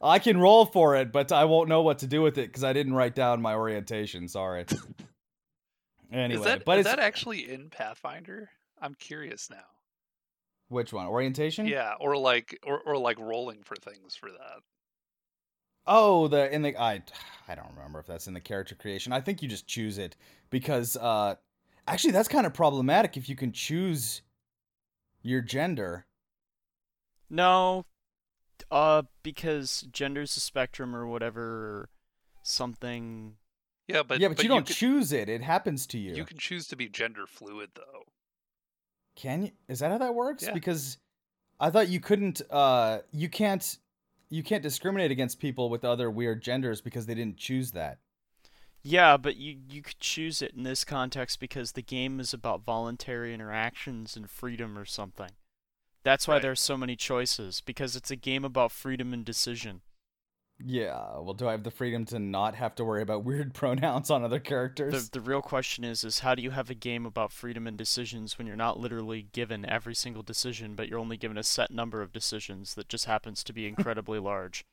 I 0.02 0.18
can 0.18 0.38
roll 0.38 0.66
for 0.66 0.96
it, 0.96 1.12
but 1.12 1.30
I 1.30 1.44
won't 1.44 1.68
know 1.68 1.82
what 1.82 2.00
to 2.00 2.08
do 2.08 2.22
with 2.22 2.36
it 2.38 2.48
because 2.48 2.64
I 2.64 2.72
didn't 2.72 2.94
write 2.94 3.14
down 3.14 3.40
my 3.40 3.54
orientation. 3.54 4.26
Sorry. 4.26 4.64
Anyway, 6.12 6.40
is 6.40 6.44
that 6.44 6.64
but 6.64 6.78
is 6.78 6.84
that 6.84 6.98
actually 6.98 7.50
in 7.50 7.70
Pathfinder? 7.70 8.50
I'm 8.80 8.94
curious 8.94 9.48
now. 9.50 9.64
which 10.68 10.92
one? 10.92 11.06
Orientation? 11.06 11.66
Yeah, 11.66 11.94
or 12.00 12.16
like 12.16 12.58
or, 12.64 12.80
or 12.80 12.98
like 12.98 13.18
rolling 13.18 13.62
for 13.62 13.76
things 13.76 14.14
for 14.14 14.30
that. 14.30 14.60
Oh, 15.86 16.28
the 16.28 16.52
in 16.52 16.62
the 16.62 16.76
I 16.76 17.02
I 17.48 17.54
don't 17.54 17.70
remember 17.74 17.98
if 17.98 18.06
that's 18.06 18.26
in 18.26 18.34
the 18.34 18.40
character 18.40 18.74
creation. 18.74 19.12
I 19.12 19.20
think 19.20 19.42
you 19.42 19.48
just 19.48 19.66
choose 19.66 19.98
it 19.98 20.16
because 20.50 20.96
uh 20.96 21.36
actually 21.88 22.12
that's 22.12 22.28
kind 22.28 22.46
of 22.46 22.54
problematic 22.54 23.16
if 23.16 23.28
you 23.28 23.36
can 23.36 23.52
choose 23.52 24.22
your 25.22 25.40
gender. 25.40 26.06
No, 27.30 27.86
uh, 28.70 29.02
because 29.22 29.86
gender's 29.90 30.36
a 30.36 30.40
spectrum 30.40 30.94
or 30.94 31.06
whatever, 31.06 31.42
or 31.42 31.88
something. 32.42 33.36
Yeah, 33.88 34.02
but 34.02 34.20
yeah, 34.20 34.28
but, 34.28 34.42
you 34.42 34.48
don't 34.48 34.66
can, 34.66 34.74
choose 34.74 35.12
it. 35.12 35.28
It 35.28 35.42
happens 35.42 35.86
to 35.88 35.98
you. 35.98 36.14
You 36.14 36.24
can 36.24 36.38
choose 36.38 36.68
to 36.68 36.76
be 36.76 36.88
gender 36.88 37.26
fluid 37.26 37.70
though. 37.74 38.04
Can 39.16 39.42
you? 39.42 39.50
Is 39.68 39.80
that 39.80 39.90
how 39.90 39.98
that 39.98 40.14
works? 40.14 40.44
Yeah. 40.44 40.52
Because 40.52 40.98
I 41.60 41.70
thought 41.70 41.88
you 41.88 42.00
couldn't. 42.00 42.42
Uh, 42.50 42.98
you 43.12 43.28
can't. 43.28 43.78
You 44.30 44.42
can't 44.42 44.62
discriminate 44.62 45.10
against 45.10 45.40
people 45.40 45.68
with 45.68 45.84
other 45.84 46.10
weird 46.10 46.42
genders 46.42 46.80
because 46.80 47.04
they 47.06 47.14
didn't 47.14 47.36
choose 47.36 47.72
that. 47.72 47.98
Yeah, 48.82 49.16
but 49.16 49.36
you 49.36 49.58
you 49.68 49.82
could 49.82 50.00
choose 50.00 50.42
it 50.42 50.54
in 50.56 50.62
this 50.64 50.84
context 50.84 51.38
because 51.38 51.72
the 51.72 51.82
game 51.82 52.18
is 52.18 52.32
about 52.32 52.64
voluntary 52.64 53.32
interactions 53.34 54.16
and 54.16 54.28
freedom 54.30 54.78
or 54.78 54.84
something. 54.84 55.30
That's 56.02 56.26
why 56.26 56.34
Right. 56.34 56.42
there's 56.42 56.60
so 56.60 56.76
many 56.76 56.96
choices 56.96 57.60
because 57.60 57.94
it's 57.94 58.10
a 58.10 58.16
game 58.16 58.44
about 58.44 58.72
freedom 58.72 59.12
and 59.12 59.24
decision. 59.24 59.82
Yeah. 60.64 61.18
Well, 61.18 61.34
do 61.34 61.48
I 61.48 61.52
have 61.52 61.64
the 61.64 61.70
freedom 61.70 62.04
to 62.06 62.18
not 62.18 62.54
have 62.54 62.74
to 62.76 62.84
worry 62.84 63.02
about 63.02 63.24
weird 63.24 63.52
pronouns 63.54 64.10
on 64.10 64.22
other 64.22 64.36
The 64.38 64.44
characters? 64.44 65.08
the 65.10 65.20
real 65.20 65.42
question 65.42 65.82
is 65.84 66.04
is 66.04 66.20
how 66.20 66.34
do 66.34 66.42
you 66.42 66.50
have 66.50 66.70
a 66.70 66.74
game 66.74 67.04
about 67.06 67.32
freedom 67.32 67.66
and 67.66 67.76
decisions 67.76 68.38
when 68.38 68.46
you're 68.46 68.56
not 68.56 68.78
literally 68.78 69.26
given 69.32 69.68
every 69.68 69.94
single 69.94 70.22
decision, 70.22 70.74
but 70.74 70.88
you're 70.88 70.98
only 70.98 71.16
given 71.16 71.36
a 71.38 71.42
set 71.42 71.70
number 71.70 72.00
of 72.02 72.12
decisions 72.12 72.74
that 72.74 72.88
just 72.88 73.06
happens 73.06 73.42
to 73.44 73.52
be 73.52 73.66
incredibly 73.68 74.18
large. 74.18 74.64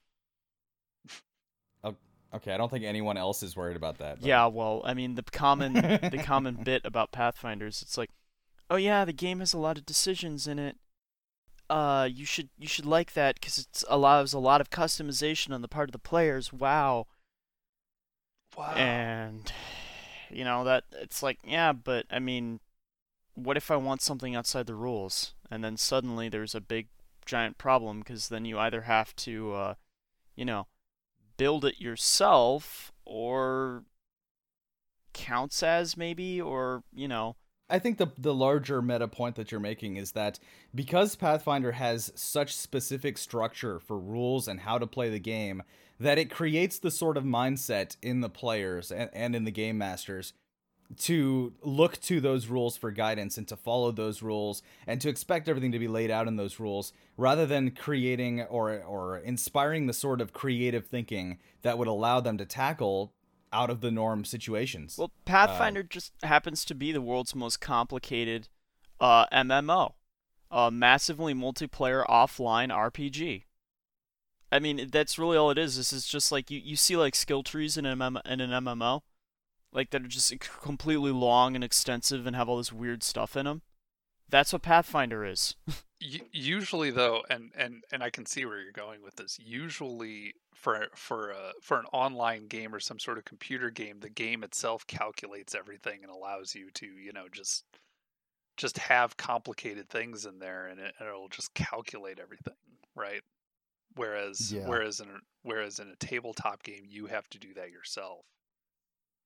Oh, 1.84 1.96
okay, 2.36 2.54
I 2.54 2.58
don't 2.58 2.70
think 2.70 2.86
anyone 2.86 3.18
else 3.18 3.42
is 3.42 3.56
worried 3.56 3.78
about 3.78 3.98
that. 4.00 4.20
but- 4.20 4.28
Yeah, 4.28 4.46
well, 4.48 4.82
I 4.86 4.94
mean 4.94 5.16
the 5.16 5.24
common 5.24 5.74
the 5.74 6.22
common 6.24 6.56
bit 6.64 6.84
about 6.86 7.12
Pathfinders, 7.12 7.82
it's 7.82 7.98
like, 7.98 8.10
oh 8.70 8.76
yeah, 8.76 9.06
the 9.06 9.14
game 9.14 9.40
has 9.40 9.54
a 9.54 9.58
lot 9.60 9.78
of 9.78 9.86
decisions 9.86 10.48
in 10.48 10.60
it. 10.60 10.78
Uh, 11.70 12.10
you 12.12 12.26
should 12.26 12.50
you 12.58 12.68
should 12.68 12.86
like 12.86 13.14
that 13.14 13.36
because 13.36 13.60
it 13.60 13.84
allows 13.88 14.34
a 14.34 14.40
lot 14.40 14.62
of 14.62 14.70
customization 14.72 15.54
on 15.54 15.62
the 15.62 15.68
part 15.68 15.90
of 15.90 15.94
the 15.94 16.00
players. 16.00 16.52
Wow, 16.52 17.06
Wow. 18.58 18.74
and 18.76 19.52
you 20.30 20.44
know 20.44 20.64
that 20.64 20.86
it's 20.92 21.22
like, 21.22 21.40
yeah, 21.44 21.72
but 21.74 22.06
I 22.10 22.20
mean, 22.20 22.60
what 23.36 23.58
if 23.58 23.70
I 23.72 23.76
want 23.78 24.02
something 24.02 24.36
outside 24.36 24.66
the 24.68 24.76
rules? 24.76 25.34
And 25.52 25.64
then 25.64 25.78
suddenly 25.78 26.30
there's 26.30 26.56
a 26.56 26.62
big 26.62 26.88
giant 27.26 27.58
problem 27.58 28.00
because 28.00 28.30
then 28.30 28.46
you 28.46 28.58
either 28.60 28.82
have 28.82 29.16
to, 29.18 29.54
uh, 29.54 29.74
you 30.36 30.46
know, 30.46 30.68
build 31.38 31.66
it 31.66 31.80
yourself 31.80 32.92
or 33.06 33.84
counts 35.14 35.64
as 35.64 35.98
maybe 35.98 36.40
or 36.40 36.84
you 36.94 37.08
know 37.08 37.36
I 37.70 37.80
think 37.80 37.98
the 37.98 38.08
the 38.18 38.34
larger 38.34 38.82
meta 38.82 39.08
point 39.08 39.36
that 39.36 39.52
you're 39.52 39.60
making 39.60 39.98
is 39.98 40.14
that 40.14 40.40
because 40.74 41.16
Pathfinder 41.16 41.74
has 41.74 42.12
such 42.16 42.56
specific 42.56 43.18
structure 43.18 43.80
for 43.80 44.00
rules 44.00 44.48
and 44.48 44.62
how 44.62 44.78
to 44.78 44.88
play 44.88 45.10
the 45.10 45.20
game, 45.20 45.64
that 46.00 46.18
it 46.18 46.32
creates 46.32 46.80
the 46.80 46.92
sort 46.92 47.18
of 47.18 47.24
mindset 47.24 47.96
in 48.02 48.22
the 48.22 48.30
players 48.30 48.92
and, 48.92 49.10
and 49.14 49.36
in 49.36 49.44
the 49.44 49.52
game 49.52 49.78
masters 49.78 50.34
to 50.98 51.54
look 51.62 52.00
to 52.02 52.20
those 52.20 52.48
rules 52.48 52.76
for 52.76 52.90
guidance 52.92 53.38
and 53.38 53.48
to 53.48 53.56
follow 53.56 53.92
those 53.92 54.24
rules 54.24 54.64
and 54.88 55.00
to 55.02 55.10
expect 55.10 55.48
everything 55.48 55.72
to 55.72 55.80
be 55.80 55.88
laid 55.88 56.10
out 56.10 56.28
in 56.28 56.36
those 56.36 56.60
rules 56.60 56.94
rather 57.16 57.46
than 57.46 57.72
creating 57.72 58.42
or 58.44 58.82
or 58.84 59.20
inspiring 59.20 59.86
the 59.86 59.94
sort 59.94 60.20
of 60.20 60.34
creative 60.34 60.86
thinking 60.86 61.38
that 61.62 61.78
would 61.78 61.88
allow 61.88 62.20
them 62.20 62.38
to 62.38 62.46
tackle 62.46 63.14
out 63.52 63.70
of 63.70 63.82
the 63.82 63.92
norm 63.92 64.24
situations. 64.26 64.98
well 64.98 65.12
pathfinder 65.26 65.84
just 65.84 66.14
happens 66.24 66.64
to 66.66 66.76
be 66.76 66.92
the 66.92 67.02
world's 67.02 67.36
most 67.36 67.60
complicated 67.60 68.48
uh 69.00 69.26
mmo 69.28 69.94
a 70.52 70.70
massively 70.72 71.34
multiplayer 71.34 72.06
offline 72.08 72.70
rpg 72.70 73.44
i 74.52 74.60
mean 74.60 74.90
that's 74.92 75.18
really 75.20 75.38
all 75.38 75.52
it 75.52 75.58
is. 75.58 75.78
This 75.78 75.94
is 75.94 76.06
just 76.08 76.32
like 76.32 76.50
you, 76.50 76.60
you 76.60 76.76
see 76.76 76.96
like 76.96 77.16
skill 77.16 77.44
trees 77.44 77.78
in 77.78 77.86
an, 77.86 78.00
MM, 78.00 78.22
in 78.26 78.42
an 78.42 78.52
mmo 78.64 79.02
like 79.72 79.92
that 79.92 80.04
are 80.04 80.08
just 80.08 80.34
completely 80.62 81.12
long 81.12 81.56
and 81.56 81.64
extensive 81.64 82.26
and 82.26 82.36
have 82.36 82.50
all 82.50 82.58
this 82.58 82.74
weird 82.74 83.04
stuff 83.04 83.38
in 83.38 83.46
them 83.46 83.62
that's 84.30 84.54
what 84.54 84.62
pathfinder 84.62 85.26
is. 85.26 85.56
Usually 86.32 86.92
though 86.92 87.24
and 87.30 87.52
and 87.58 87.84
and 87.92 88.02
i 88.02 88.10
can 88.10 88.26
see 88.26 88.46
where 88.46 88.62
you're 88.62 88.72
going 88.72 89.02
with 89.04 89.18
this 89.18 89.38
usually 89.38 90.34
for 90.56 90.88
for 90.96 91.32
a 91.32 91.52
for 91.62 91.78
an 91.78 91.86
online 91.92 92.48
game 92.48 92.74
or 92.74 92.80
some 92.80 93.00
sort 93.00 93.18
of 93.18 93.26
computer 93.26 93.70
game 93.70 94.00
the 94.00 94.10
game 94.10 94.42
itself 94.42 94.88
calculates 94.88 95.54
everything 95.54 96.00
and 96.04 96.10
allows 96.10 96.56
you 96.56 96.70
to 96.72 96.86
you 96.86 97.12
know 97.12 97.26
just 97.30 97.66
just 98.56 98.78
have 98.78 99.18
complicated 99.18 99.90
things 99.90 100.26
in 100.26 100.40
there 100.40 100.68
and, 100.68 100.80
it, 100.80 100.94
and 101.00 101.10
it'll 101.10 101.28
just 101.28 101.54
calculate 101.54 102.18
everything 102.18 102.54
right? 102.96 103.22
Whereas 103.96 104.54
Yeah. 104.54 104.68
whereas 104.68 105.00
in 105.00 105.08
a, 105.10 105.20
whereas 105.44 105.80
in 105.80 105.88
a 105.90 105.96
tabletop 105.96 106.64
game 106.64 106.84
you 106.88 107.08
have 107.08 107.28
to 107.30 107.40
do 107.40 107.54
that 107.56 107.72
yourself. 107.72 108.26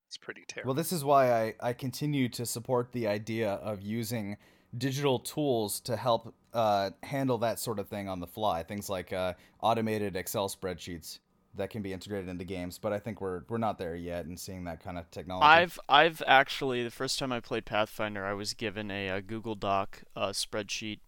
It's 0.08 0.18
pretty 0.18 0.44
terrible 0.48 0.70
Well, 0.70 0.76
this 0.76 0.92
is 0.94 1.04
why 1.04 1.32
I, 1.34 1.54
I 1.60 1.74
continue 1.74 2.30
to 2.30 2.46
support 2.46 2.92
the 2.92 3.08
idea 3.08 3.54
of 3.54 3.82
using 3.82 4.38
digital 4.78 5.20
tools 5.20 5.80
to 5.82 5.96
help 5.96 6.34
uh, 6.54 6.92
handle 7.04 7.38
that 7.40 7.60
sort 7.60 7.80
of 7.80 7.88
thing 7.88 8.08
on 8.10 8.20
the 8.20 8.28
fly. 8.28 8.64
Things 8.64 8.90
like 8.90 9.14
uh, 9.14 9.34
automated 9.62 10.16
Excel 10.16 10.50
spreadsheets 10.50 11.20
that 11.56 11.70
can 11.70 11.82
be 11.82 11.94
integrated 11.94 12.30
into 12.30 12.46
games. 12.46 12.80
But 12.80 12.94
I 12.94 13.00
think 13.00 13.22
we're 13.22 13.44
we're 13.50 13.58
not 13.58 13.78
there 13.78 13.96
yet 13.96 14.26
in 14.26 14.38
seeing 14.38 14.64
that 14.66 14.84
kind 14.84 14.98
of 14.98 15.10
technology. 15.12 15.46
I've 15.46 15.80
I've 15.88 16.24
actually 16.26 16.84
the 16.84 16.92
first 16.92 17.20
time 17.20 17.32
I 17.32 17.40
played 17.40 17.66
Pathfinder, 17.66 18.26
I 18.26 18.34
was 18.34 18.54
given 18.54 18.90
a, 18.92 19.10
uh 19.10 19.20
Google 19.22 19.56
Doc 19.56 20.04
uh, 20.16 20.30
spreadsheet 20.30 21.00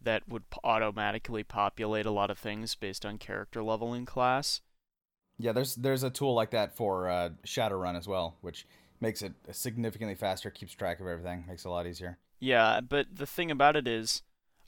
that 0.00 0.28
would 0.28 0.50
p- 0.50 0.58
automatically 0.62 1.42
populate 1.42 2.06
a 2.06 2.10
lot 2.10 2.30
of 2.30 2.38
things 2.38 2.74
based 2.74 3.06
on 3.06 3.16
character 3.18 3.62
level 3.62 3.94
in 3.94 4.04
class. 4.04 4.60
yeah, 5.38 5.52
there's 5.52 5.74
there's 5.74 6.02
a 6.02 6.10
tool 6.10 6.34
like 6.34 6.50
that 6.50 6.76
for 6.76 7.08
uh, 7.08 7.30
Shadowrun 7.44 7.96
as 7.96 8.06
well, 8.06 8.36
which 8.40 8.66
makes 9.00 9.22
it 9.22 9.34
significantly 9.50 10.14
faster, 10.14 10.50
keeps 10.50 10.74
track 10.74 11.00
of 11.00 11.06
everything, 11.06 11.44
makes 11.48 11.64
it 11.64 11.68
a 11.68 11.70
lot 11.70 11.86
easier. 11.86 12.18
Yeah, 12.40 12.80
but 12.80 13.06
the 13.16 13.26
thing 13.26 13.50
about 13.50 13.76
it 13.76 13.88
is, 13.88 14.22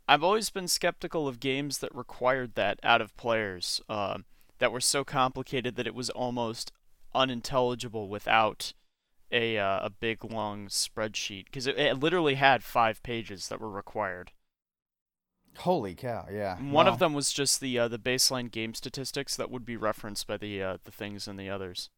I've 0.09 0.23
always 0.23 0.51
been 0.51 0.69
skeptical 0.69 1.27
of 1.27 1.41
games 1.41 1.79
that 1.79 1.95
required 1.95 2.55
that 2.55 2.79
out 2.83 3.01
of 3.01 3.17
players, 3.17 3.81
uh, 3.89 4.19
that 4.59 4.73
were 4.73 4.81
so 4.81 5.05
complicated 5.05 5.77
that 5.77 5.87
it 5.87 5.95
was 5.95 6.11
almost 6.11 6.73
unintelligible 7.14 8.09
without 8.09 8.73
a 9.33 9.59
uh, 9.59 9.81
a 9.87 9.91
big 9.91 10.25
long 10.25 10.69
spreadsheet 10.69 11.47
because 11.47 11.67
it, 11.67 11.79
it 11.79 11.99
literally 11.99 12.35
had 12.35 12.62
five 12.62 13.03
pages 13.03 13.49
that 13.49 13.61
were 13.61 13.71
required. 13.71 14.33
Holy 15.59 15.95
cow! 15.95 16.27
Yeah, 16.31 16.59
One 16.59 16.87
of 16.87 16.99
them 16.99 17.14
was 17.14 17.33
just 17.33 17.61
the 17.61 17.79
uh, 17.79 17.89
the 17.89 17.99
baseline 17.99 18.51
game 18.51 18.75
statistics 18.75 19.37
that 19.37 19.51
would 19.51 19.64
be 19.64 19.77
referenced 19.77 20.27
by 20.27 20.37
the 20.37 20.62
uh, 20.62 20.77
the 20.85 20.93
things 20.93 21.27
in 21.27 21.37
the 21.37 21.51
others. 21.51 21.91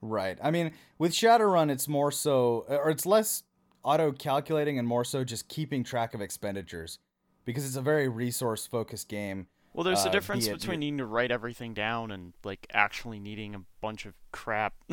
Right. 0.00 0.38
I 0.42 0.50
mean, 0.50 0.72
with 0.98 1.12
Shadowrun, 1.12 1.70
it's 1.70 1.88
more 1.88 2.12
so, 2.12 2.66
or 2.68 2.90
it's 2.90 3.06
less 3.06 3.44
auto 3.86 4.12
calculating 4.12 4.78
and 4.78 4.86
more 4.86 5.04
so 5.04 5.24
just 5.24 5.48
keeping 5.48 5.84
track 5.84 6.12
of 6.12 6.20
expenditures 6.20 6.98
because 7.44 7.64
it's 7.64 7.76
a 7.76 7.80
very 7.82 8.08
resource 8.08 8.66
focused 8.66 9.08
game. 9.08 9.46
Well, 9.72 9.84
there's 9.84 10.04
Uh, 10.04 10.08
a 10.08 10.12
difference 10.12 10.46
it- 10.46 10.58
between 10.58 10.80
needing 10.80 10.98
to 10.98 11.06
write 11.06 11.30
everything 11.30 11.72
down 11.74 12.10
and 12.10 12.32
like 12.44 12.66
actually 12.72 13.20
needing 13.20 13.54
a 13.54 13.60
bunch 13.80 14.04
of 14.06 14.14
crap. 14.32 14.74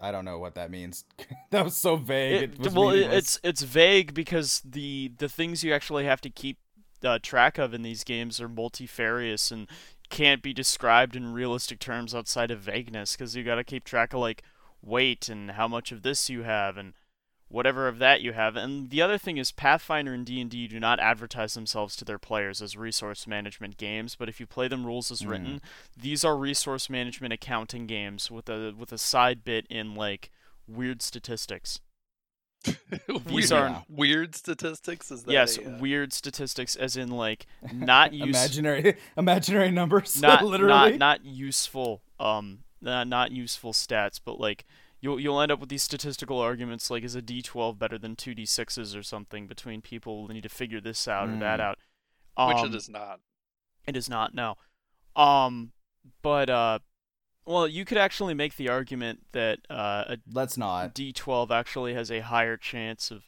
I 0.00 0.12
don't 0.12 0.24
know 0.26 0.38
what 0.38 0.54
that 0.56 0.70
means. 0.70 1.04
that 1.50 1.64
was 1.64 1.74
so 1.76 1.96
vague. 1.96 2.42
It, 2.42 2.52
It- 2.54 2.58
was 2.58 2.74
well, 2.74 2.90
meaningless. 2.90 3.16
it's 3.36 3.40
it's 3.42 3.62
vague 3.62 4.12
because 4.12 4.60
the 4.64 5.12
the 5.16 5.28
things 5.28 5.64
you 5.64 5.72
actually 5.72 6.04
have 6.04 6.20
to 6.22 6.30
keep 6.30 6.58
uh, 7.04 7.18
track 7.22 7.56
of 7.58 7.72
in 7.72 7.82
these 7.82 8.04
games 8.04 8.40
are 8.40 8.48
multifarious 8.48 9.50
and 9.50 9.68
can't 10.08 10.42
be 10.42 10.52
described 10.52 11.16
in 11.16 11.32
realistic 11.32 11.78
terms 11.78 12.14
outside 12.14 12.50
of 12.50 12.60
vagueness 12.60 13.12
because 13.16 13.34
you 13.36 13.44
got 13.44 13.56
to 13.56 13.64
keep 13.64 13.84
track 13.84 14.12
of 14.14 14.20
like 14.20 14.42
weight 14.86 15.28
and 15.28 15.50
how 15.52 15.66
much 15.68 15.92
of 15.92 16.02
this 16.02 16.30
you 16.30 16.42
have 16.44 16.76
and 16.76 16.92
whatever 17.48 17.86
of 17.88 17.98
that 17.98 18.20
you 18.22 18.32
have. 18.32 18.56
And 18.56 18.90
the 18.90 19.00
other 19.02 19.18
thing 19.18 19.36
is 19.36 19.52
Pathfinder 19.52 20.12
and 20.14 20.24
D&D 20.26 20.66
do 20.68 20.80
not 20.80 20.98
advertise 20.98 21.54
themselves 21.54 21.94
to 21.96 22.04
their 22.04 22.18
players 22.18 22.60
as 22.62 22.76
resource 22.76 23.26
management 23.26 23.76
games, 23.76 24.16
but 24.16 24.28
if 24.28 24.40
you 24.40 24.46
play 24.46 24.66
them 24.68 24.84
rules 24.86 25.10
as 25.10 25.22
Mm. 25.22 25.28
written, 25.28 25.60
these 25.96 26.24
are 26.24 26.36
resource 26.36 26.88
management 26.90 27.32
accounting 27.32 27.86
games 27.86 28.30
with 28.30 28.48
a 28.48 28.72
with 28.76 28.92
a 28.92 28.98
side 28.98 29.44
bit 29.44 29.66
in 29.68 29.94
like 29.94 30.30
weird 30.66 31.02
statistics. 31.02 31.80
weird, 33.30 33.52
are- 33.52 33.84
weird 33.88 34.34
statistics. 34.34 35.10
Is 35.12 35.22
that 35.24 35.32
yes, 35.32 35.56
a, 35.58 35.74
uh, 35.74 35.78
weird 35.78 36.12
statistics 36.12 36.74
as 36.74 36.96
in 36.96 37.10
like 37.10 37.46
not 37.72 38.12
use 38.12 38.28
imaginary 38.28 38.96
imaginary 39.16 39.70
numbers. 39.70 40.20
not 40.20 40.44
literally. 40.44 40.92
not 40.92 40.98
not 40.98 41.24
useful 41.24 42.02
um 42.18 42.60
not, 42.80 43.06
not 43.08 43.32
useful 43.32 43.72
stats, 43.72 44.20
but 44.24 44.38
like 44.40 44.64
you'll 45.00 45.20
you'll 45.20 45.40
end 45.40 45.52
up 45.52 45.60
with 45.60 45.68
these 45.68 45.82
statistical 45.82 46.38
arguments 46.38 46.90
like 46.90 47.04
is 47.04 47.14
a 47.14 47.22
D12 47.22 47.78
better 47.78 47.98
than 47.98 48.16
two 48.16 48.34
D6s 48.34 48.98
or 48.98 49.02
something 49.02 49.46
between 49.46 49.80
people 49.82 50.26
who 50.26 50.34
need 50.34 50.42
to 50.42 50.48
figure 50.48 50.80
this 50.80 51.06
out 51.08 51.28
or 51.28 51.36
that 51.38 51.60
Mm. 51.60 51.62
out. 51.62 51.78
which 52.48 52.56
Um, 52.58 52.66
it 52.66 52.74
is 52.74 52.88
not. 52.88 53.20
It 53.86 53.96
is 53.96 54.08
not 54.08 54.34
no. 54.34 54.56
Um, 55.14 55.72
but 56.22 56.50
uh, 56.50 56.78
well, 57.44 57.66
you 57.68 57.84
could 57.84 57.98
actually 57.98 58.34
make 58.34 58.56
the 58.56 58.68
argument 58.68 59.26
that 59.32 59.60
uh, 59.70 60.04
a 60.08 60.18
Let's 60.30 60.56
not. 60.56 60.94
D12 60.94 61.50
actually 61.50 61.94
has 61.94 62.10
a 62.10 62.20
higher 62.20 62.56
chance 62.56 63.10
of 63.10 63.24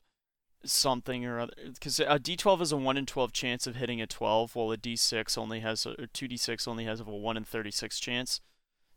something 0.65 1.25
or 1.25 1.39
other 1.39 1.53
because 1.73 2.01
a 2.01 2.19
D12 2.19 2.61
is 2.63 2.73
a 2.73 2.77
1 2.77 2.97
in 2.97 3.07
12 3.07 3.33
chance 3.33 3.67
of 3.67 3.77
hitting 3.77 4.01
a 4.03 4.07
12 4.09 4.57
while 4.57 4.73
a 4.73 4.77
D6 4.77 5.39
only 5.39 5.61
has 5.61 5.87
a, 5.87 5.91
or 5.91 6.07
2D6 6.09 6.67
only 6.67 6.85
has 6.85 7.01
a 7.01 7.05
1 7.05 7.37
in 7.37 7.45
36 7.45 8.01
chance. 8.01 8.41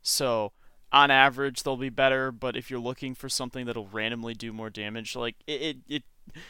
So, 0.01 0.51
on 0.91 1.11
average 1.11 1.63
they'll 1.63 1.77
be 1.77 1.89
better, 1.89 2.31
but 2.31 2.55
if 2.55 2.69
you're 2.69 2.79
looking 2.79 3.15
for 3.15 3.29
something 3.29 3.65
that'll 3.65 3.87
randomly 3.87 4.33
do 4.33 4.51
more 4.51 4.69
damage, 4.69 5.15
like 5.15 5.35
it 5.47 5.61
it, 5.61 5.77
it 5.87 6.03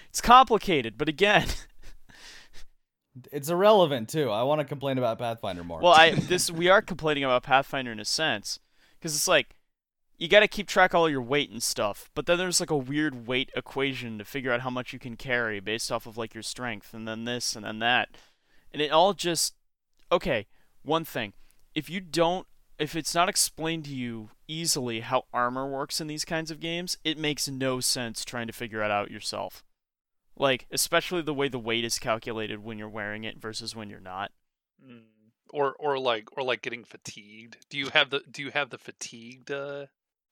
it's 0.09 0.21
complicated, 0.21 0.97
but 0.97 1.09
again, 1.09 1.47
It's 3.31 3.49
irrelevant 3.49 4.09
too. 4.09 4.29
I 4.29 4.43
want 4.43 4.59
to 4.59 4.65
complain 4.65 4.97
about 4.97 5.19
Pathfinder 5.19 5.63
more. 5.63 5.81
well, 5.81 5.93
I 5.93 6.11
this 6.15 6.49
we 6.49 6.69
are 6.69 6.81
complaining 6.81 7.23
about 7.23 7.43
Pathfinder 7.43 7.91
in 7.91 7.99
a 7.99 8.05
sense 8.05 8.59
cuz 9.01 9.15
it's 9.15 9.27
like 9.27 9.55
you 10.17 10.27
got 10.27 10.41
to 10.41 10.47
keep 10.47 10.67
track 10.67 10.93
of 10.93 10.99
all 10.99 11.09
your 11.09 11.21
weight 11.21 11.49
and 11.49 11.63
stuff, 11.63 12.11
but 12.13 12.27
then 12.27 12.37
there's 12.37 12.59
like 12.59 12.69
a 12.69 12.77
weird 12.77 13.25
weight 13.25 13.49
equation 13.55 14.19
to 14.19 14.23
figure 14.23 14.51
out 14.51 14.61
how 14.61 14.69
much 14.69 14.93
you 14.93 14.99
can 14.99 15.17
carry 15.17 15.59
based 15.59 15.91
off 15.91 16.05
of 16.05 16.15
like 16.15 16.35
your 16.35 16.43
strength 16.43 16.93
and 16.93 17.07
then 17.07 17.25
this 17.25 17.55
and 17.55 17.65
then 17.65 17.79
that. 17.79 18.09
And 18.71 18.81
it 18.81 18.91
all 18.91 19.13
just 19.13 19.55
okay, 20.11 20.47
one 20.83 21.03
thing. 21.03 21.33
If 21.75 21.89
you 21.89 21.99
don't 21.99 22.47
if 22.82 22.95
it's 22.95 23.13
not 23.13 23.29
explained 23.29 23.86
to 23.86 23.93
you 23.93 24.32
easily 24.47 25.01
how 25.01 25.25
armor 25.32 25.69
works 25.69 26.01
in 26.01 26.07
these 26.07 26.25
kinds 26.25 26.49
of 26.49 26.59
games, 26.59 26.97
it 27.03 27.15
makes 27.15 27.47
no 27.47 27.79
sense 27.79 28.25
trying 28.25 28.47
to 28.47 28.53
figure 28.53 28.82
it 28.82 28.89
out 28.89 29.11
yourself. 29.11 29.63
Like, 30.36 30.65
especially 30.71 31.21
the 31.21 31.34
way 31.34 31.47
the 31.47 31.59
weight 31.59 31.86
is 31.86 31.99
calculated 31.99 32.63
when 32.63 32.79
you're 32.79 32.89
wearing 32.89 33.23
it 33.23 33.39
versus 33.39 33.75
when 33.75 33.91
you're 33.91 33.99
not. 33.99 34.32
Mm. 34.84 35.03
Or 35.51 35.75
or 35.77 35.99
like 35.99 36.36
or 36.36 36.43
like 36.43 36.63
getting 36.63 36.84
fatigued. 36.84 37.57
Do 37.69 37.77
you 37.77 37.89
have 37.93 38.09
the 38.09 38.23
do 38.32 38.41
you 38.41 38.49
have 38.49 38.71
the 38.71 38.79
fatigued 38.79 39.51
uh, 39.51 39.86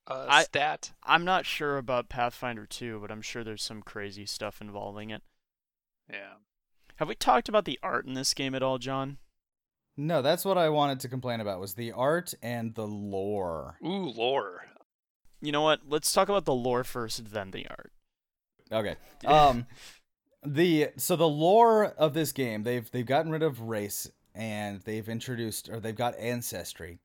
uh, 0.08 0.26
I- 0.28 0.44
stat? 0.44 0.94
I'm 1.04 1.26
not 1.26 1.46
sure 1.46 1.78
about 1.78 2.10
Pathfinder 2.10 2.66
2, 2.66 3.00
but 3.00 3.12
I'm 3.12 3.22
sure 3.22 3.44
there's 3.44 3.62
some 3.62 3.84
crazy 3.84 4.26
stuff 4.26 4.60
involving 4.60 5.12
it. 5.12 5.22
Yeah. 6.10 6.36
Have 6.96 7.10
we 7.10 7.16
talked 7.16 7.48
about 7.48 7.66
the 7.66 7.80
art 7.84 8.06
in 8.06 8.14
this 8.14 8.34
game 8.34 8.56
at 8.56 8.64
all, 8.64 8.80
Jon? 8.80 9.18
No, 10.00 10.22
that's 10.22 10.46
what 10.46 10.58
I 10.58 10.70
wanted 10.70 11.02
to 11.02 11.10
complain 11.10 11.42
about 11.42 11.60
was 11.60 11.74
the 11.74 11.92
art 11.92 12.34
and 12.42 12.74
the 12.74 12.88
lore. 12.88 13.78
Ooh, 13.86 14.10
lore. 14.10 14.66
You 15.42 15.52
know 15.52 15.62
what? 15.62 15.82
Let's 15.88 16.12
talk 16.14 16.30
about 16.30 16.46
the 16.46 16.54
lore 16.54 16.84
first, 16.86 17.32
then 17.34 17.52
the 17.52 17.68
art. 17.68 17.92
Okay. 18.72 18.96
Um 19.28 19.66
the 20.46 20.90
so 20.96 21.18
the 21.18 21.28
lore 21.28 21.88
of 21.88 22.14
this 22.14 22.32
game, 22.32 22.64
they've 22.64 22.90
they've 22.92 23.06
gotten 23.06 23.30
rid 23.32 23.44
of 23.44 23.60
race 23.62 24.10
and 24.34 24.80
they've 24.82 25.10
introduced 25.10 25.68
or 25.68 25.82
they've 25.82 25.96
got 25.96 26.18
ancestry. 26.18 27.00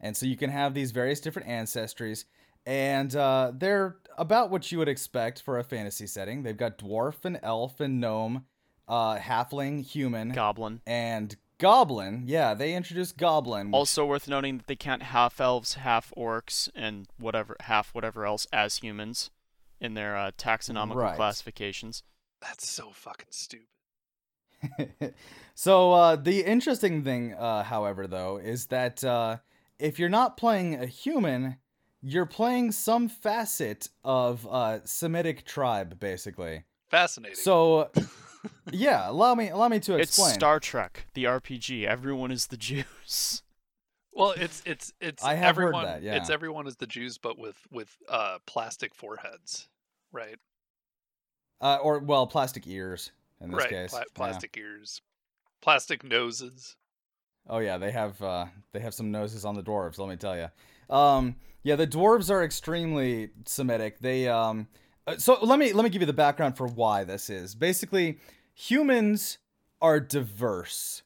And 0.00 0.16
so 0.16 0.24
you 0.26 0.36
can 0.36 0.50
have 0.50 0.72
these 0.72 0.92
various 0.92 1.20
different 1.20 1.48
ancestries 1.48 2.26
and 2.64 3.14
uh 3.16 3.50
they're 3.56 3.96
about 4.18 4.50
what 4.50 4.70
you 4.70 4.78
would 4.78 4.88
expect 4.88 5.42
for 5.42 5.58
a 5.58 5.64
fantasy 5.64 6.06
setting. 6.06 6.44
They've 6.44 6.56
got 6.56 6.78
dwarf 6.78 7.24
and 7.24 7.40
elf 7.42 7.80
and 7.80 8.00
gnome, 8.00 8.44
uh 8.86 9.16
halfling, 9.16 9.84
human, 9.84 10.30
Goblin. 10.30 10.80
and 10.86 11.34
goblin. 11.58 12.24
Yeah, 12.26 12.54
they 12.54 12.74
introduced 12.74 13.16
goblin. 13.16 13.68
which- 13.68 13.74
Also 13.74 14.04
worth 14.06 14.28
noting 14.28 14.58
that 14.58 14.66
they 14.66 14.76
count 14.76 15.02
half 15.04 15.40
elves, 15.40 15.74
half 15.74 16.12
orcs, 16.16 16.68
and 16.74 17.06
whatever 17.18 17.56
half 17.60 17.94
whatever 17.94 18.26
else 18.26 18.46
as 18.52 18.76
humans 18.78 19.30
in 19.80 19.94
their 19.94 20.16
uh, 20.16 20.30
taxonomical 20.38 20.96
Right. 20.96 21.16
classifications. 21.16 22.02
That's 22.40 22.68
so 22.68 22.90
fucking 22.90 23.28
stupid. 23.30 23.66
so 25.54 25.92
uh, 25.92 26.16
the 26.16 26.42
interesting 26.44 27.04
thing, 27.04 27.34
uh, 27.34 27.62
however, 27.64 28.06
though, 28.06 28.38
is 28.38 28.66
that 28.66 29.04
uh, 29.04 29.38
if 29.78 29.98
you're 29.98 30.08
not 30.08 30.36
playing 30.36 30.74
a 30.74 30.86
human, 30.86 31.58
you're 32.02 32.26
playing 32.26 32.72
some 32.72 33.08
facet 33.08 33.90
of 34.04 34.46
uh, 34.50 34.80
Semitic 34.84 35.44
tribe, 35.44 35.98
basically. 36.00 36.64
Fascinating. 36.90 37.36
So, 37.36 37.90
yeah, 38.72 39.08
allow 39.10 39.34
me 39.34 39.48
allow 39.48 39.68
me 39.68 39.80
to 39.80 39.96
explain. 39.96 40.28
It's. 40.28 40.34
Star 40.34 40.60
Trek, 40.60 41.06
the 41.14 41.24
RPG. 41.24 41.84
Everyone 41.86 42.30
is 42.30 42.46
the 42.48 42.56
Jews. 42.58 43.42
well, 44.12 44.32
it's 44.36 44.62
it's 44.66 44.92
it's 45.00 45.22
I 45.24 45.34
have 45.34 45.56
heard 45.56 45.74
everyone. 45.74 45.84
that, 45.84 46.02
It's 46.02 46.30
everyone 46.30 46.66
is 46.66 46.76
the 46.76 46.86
Jews, 46.86 47.18
but 47.18 47.38
with 47.38 47.56
with 47.70 47.96
uh 48.08 48.38
plastic 48.46 48.94
foreheads, 48.94 49.68
right? 50.12 50.36
uh, 51.60 51.76
or 51.82 51.98
well, 52.00 52.26
plastic 52.26 52.66
ears 52.66 53.12
in 53.40 53.50
this 53.50 53.58
right. 53.58 53.70
case. 53.70 53.90
pla- 53.90 54.00
yeah. 54.00 54.04
plastic 54.14 54.56
ears, 54.56 55.00
plastic 55.62 56.04
noses. 56.04 56.76
Oh 57.48 57.58
yeah, 57.58 57.78
they 57.78 57.92
have 57.92 58.20
uh, 58.22 58.46
they 58.72 58.80
have 58.80 58.94
some 58.94 59.10
noses 59.10 59.44
on 59.44 59.54
the 59.54 59.62
dwarves. 59.62 59.98
Let 59.98 60.08
me 60.08 60.16
tell 60.16 60.36
you. 60.36 60.48
Um, 60.94 61.36
yeah, 61.62 61.76
the 61.76 61.86
dwarves 61.86 62.30
are 62.30 62.44
extremely 62.44 63.30
Semitic. 63.44 63.98
They 64.00 64.28
um, 64.28 64.68
uh, 64.70 64.76
so 65.18 65.38
let 65.42 65.58
me 65.58 65.72
let 65.72 65.84
me 65.84 65.90
give 65.90 66.02
you 66.02 66.06
the 66.06 66.12
background 66.12 66.56
for 66.56 66.66
why 66.66 67.04
this 67.04 67.30
is. 67.30 67.54
Basically, 67.54 68.18
humans 68.54 69.38
are 69.80 70.00
diverse. 70.00 71.02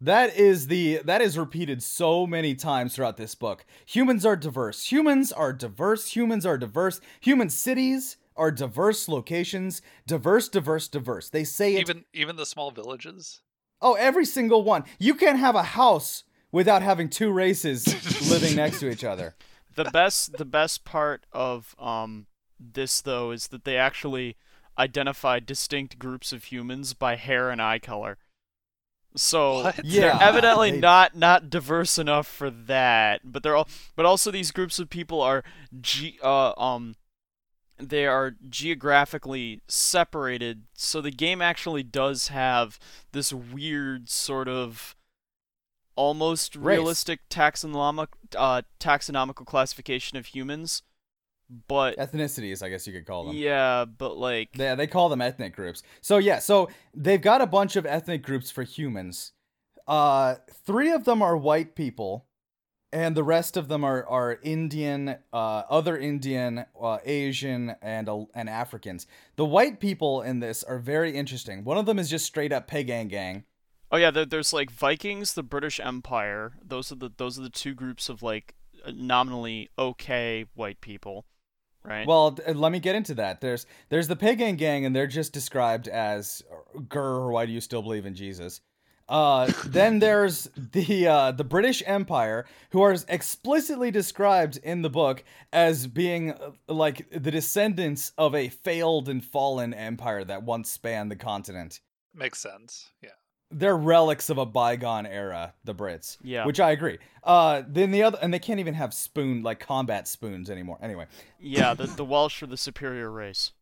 That 0.00 0.36
is 0.36 0.66
the 0.66 1.00
that 1.04 1.22
is 1.22 1.38
repeated 1.38 1.82
so 1.82 2.26
many 2.26 2.56
times 2.56 2.96
throughout 2.96 3.16
this 3.16 3.36
book. 3.36 3.64
Humans 3.86 4.26
are 4.26 4.34
diverse. 4.34 4.90
Humans 4.90 5.30
are 5.30 5.52
diverse. 5.52 6.08
Humans 6.08 6.44
are 6.44 6.58
diverse. 6.58 7.00
Human 7.20 7.48
cities 7.48 8.16
are 8.34 8.50
diverse 8.50 9.08
locations. 9.08 9.80
Diverse, 10.06 10.48
diverse, 10.48 10.88
diverse. 10.88 11.28
They 11.28 11.44
say 11.44 11.76
it 11.76 11.80
Even 11.82 12.04
even 12.12 12.34
the 12.34 12.46
small 12.46 12.72
villages. 12.72 13.42
Oh, 13.80 13.94
every 13.94 14.24
single 14.24 14.64
one. 14.64 14.84
You 14.98 15.14
can't 15.14 15.38
have 15.38 15.54
a 15.54 15.62
house 15.62 16.24
without 16.50 16.82
having 16.82 17.08
two 17.08 17.30
races 17.30 17.86
living 18.28 18.56
next 18.56 18.80
to 18.80 18.90
each 18.90 19.04
other. 19.04 19.36
the 19.76 19.84
best 19.84 20.36
the 20.36 20.44
best 20.44 20.84
part 20.84 21.26
of 21.32 21.76
um 21.78 22.26
this 22.74 23.00
though 23.00 23.30
is 23.30 23.48
that 23.48 23.64
they 23.64 23.76
actually 23.76 24.36
identify 24.78 25.38
distinct 25.38 25.98
groups 25.98 26.32
of 26.32 26.44
humans 26.44 26.94
by 26.94 27.16
hair 27.16 27.50
and 27.50 27.60
eye 27.60 27.78
color. 27.78 28.18
So 29.14 29.64
What? 29.64 29.84
Yeah. 29.84 30.00
they're 30.18 30.28
evidently 30.28 30.70
they- 30.72 30.80
not 30.80 31.14
not 31.14 31.50
diverse 31.50 31.98
enough 31.98 32.26
for 32.26 32.50
that, 32.50 33.20
but 33.24 33.42
they're 33.42 33.56
all 33.56 33.68
but 33.96 34.06
also 34.06 34.30
these 34.30 34.50
groups 34.50 34.78
of 34.78 34.88
people 34.88 35.20
are 35.20 35.44
ge- 35.80 36.18
uh 36.22 36.52
um 36.58 36.94
they 37.78 38.06
are 38.06 38.36
geographically 38.48 39.60
separated, 39.66 40.64
so 40.74 41.00
the 41.00 41.10
game 41.10 41.42
actually 41.42 41.82
does 41.82 42.28
have 42.28 42.78
this 43.10 43.32
weird 43.32 44.08
sort 44.08 44.46
of 44.48 44.94
almost 45.96 46.54
Race. 46.56 46.64
realistic 46.64 47.28
taxonomic 47.28 48.08
uh, 48.36 48.62
taxonomical 48.80 49.44
classification 49.44 50.16
of 50.16 50.26
humans, 50.26 50.82
but 51.68 51.96
Ethnicities, 51.98 52.62
I 52.62 52.68
guess 52.68 52.86
you 52.86 52.92
could 52.92 53.06
call 53.06 53.26
them. 53.26 53.36
yeah, 53.36 53.84
but 53.84 54.16
like 54.16 54.50
Yeah, 54.54 54.74
they 54.74 54.86
call 54.86 55.08
them 55.08 55.20
ethnic 55.20 55.54
groups. 55.54 55.82
So 56.00 56.18
yeah, 56.18 56.38
so 56.38 56.68
they've 56.94 57.20
got 57.20 57.40
a 57.40 57.46
bunch 57.46 57.76
of 57.76 57.86
ethnic 57.86 58.22
groups 58.22 58.50
for 58.50 58.62
humans. 58.62 59.32
Uh, 59.86 60.36
three 60.64 60.92
of 60.92 61.04
them 61.04 61.22
are 61.22 61.36
white 61.36 61.74
people, 61.74 62.26
and 62.92 63.16
the 63.16 63.24
rest 63.24 63.56
of 63.56 63.68
them 63.68 63.84
are 63.84 64.06
are 64.06 64.38
Indian, 64.42 65.16
uh, 65.32 65.62
other 65.68 65.98
Indian, 65.98 66.64
uh, 66.80 66.98
Asian, 67.04 67.74
and 67.82 68.08
uh, 68.08 68.24
and 68.34 68.48
Africans. 68.48 69.06
The 69.36 69.44
white 69.44 69.80
people 69.80 70.22
in 70.22 70.40
this 70.40 70.62
are 70.62 70.78
very 70.78 71.16
interesting. 71.16 71.64
One 71.64 71.78
of 71.78 71.86
them 71.86 71.98
is 71.98 72.08
just 72.08 72.26
straight 72.26 72.52
up 72.52 72.66
pagan 72.66 73.08
gang. 73.08 73.44
oh 73.90 73.96
yeah, 73.96 74.10
there, 74.10 74.24
there's 74.24 74.52
like 74.52 74.70
Vikings, 74.70 75.34
the 75.34 75.42
British 75.42 75.80
Empire. 75.80 76.52
Those 76.64 76.92
are 76.92 76.96
the 76.96 77.10
those 77.16 77.38
are 77.38 77.42
the 77.42 77.50
two 77.50 77.74
groups 77.74 78.08
of 78.08 78.22
like 78.22 78.54
nominally 78.86 79.68
okay 79.78 80.46
white 80.54 80.80
people, 80.80 81.26
right? 81.84 82.06
Well, 82.06 82.32
th- 82.32 82.56
let 82.56 82.72
me 82.72 82.80
get 82.80 82.96
into 82.96 83.14
that. 83.14 83.40
There's 83.40 83.66
there's 83.88 84.08
the 84.08 84.16
pagan 84.16 84.56
gang, 84.56 84.84
and 84.84 84.94
they're 84.94 85.06
just 85.06 85.32
described 85.32 85.88
as 85.88 86.42
"Grr, 86.76 87.30
why 87.30 87.46
do 87.46 87.52
you 87.52 87.60
still 87.60 87.82
believe 87.82 88.06
in 88.06 88.14
Jesus?" 88.14 88.60
Uh, 89.08 89.52
then 89.66 89.98
there's 89.98 90.48
the 90.56 91.06
uh, 91.06 91.32
the 91.32 91.44
British 91.44 91.82
Empire, 91.86 92.46
who 92.70 92.82
are 92.82 92.96
explicitly 93.08 93.90
described 93.90 94.58
in 94.62 94.82
the 94.82 94.90
book 94.90 95.22
as 95.52 95.86
being 95.86 96.32
uh, 96.32 96.52
like 96.68 97.08
the 97.10 97.30
descendants 97.30 98.12
of 98.16 98.34
a 98.34 98.48
failed 98.48 99.08
and 99.08 99.24
fallen 99.24 99.74
empire 99.74 100.24
that 100.24 100.42
once 100.42 100.70
spanned 100.70 101.10
the 101.10 101.16
continent. 101.16 101.80
Makes 102.14 102.40
sense. 102.40 102.90
Yeah. 103.02 103.10
They're 103.52 103.76
relics 103.76 104.30
of 104.30 104.38
a 104.38 104.46
bygone 104.46 105.06
era, 105.06 105.54
the 105.64 105.74
Brits. 105.74 106.16
Yeah. 106.22 106.46
Which 106.46 106.58
I 106.60 106.70
agree. 106.70 106.98
Uh, 107.22 107.62
then 107.68 107.90
the 107.90 108.02
other, 108.02 108.18
and 108.22 108.32
they 108.32 108.38
can't 108.38 108.58
even 108.60 108.74
have 108.74 108.92
spoon 108.94 109.42
like 109.42 109.60
combat 109.60 110.08
spoons 110.08 110.48
anymore. 110.50 110.78
Anyway, 110.82 111.06
Yeah, 111.38 111.74
the 111.80 111.86
the 111.86 112.04
Welsh 112.04 112.42
are 112.42 112.46
the 112.46 112.56
superior 112.56 113.10
race. 113.10 113.52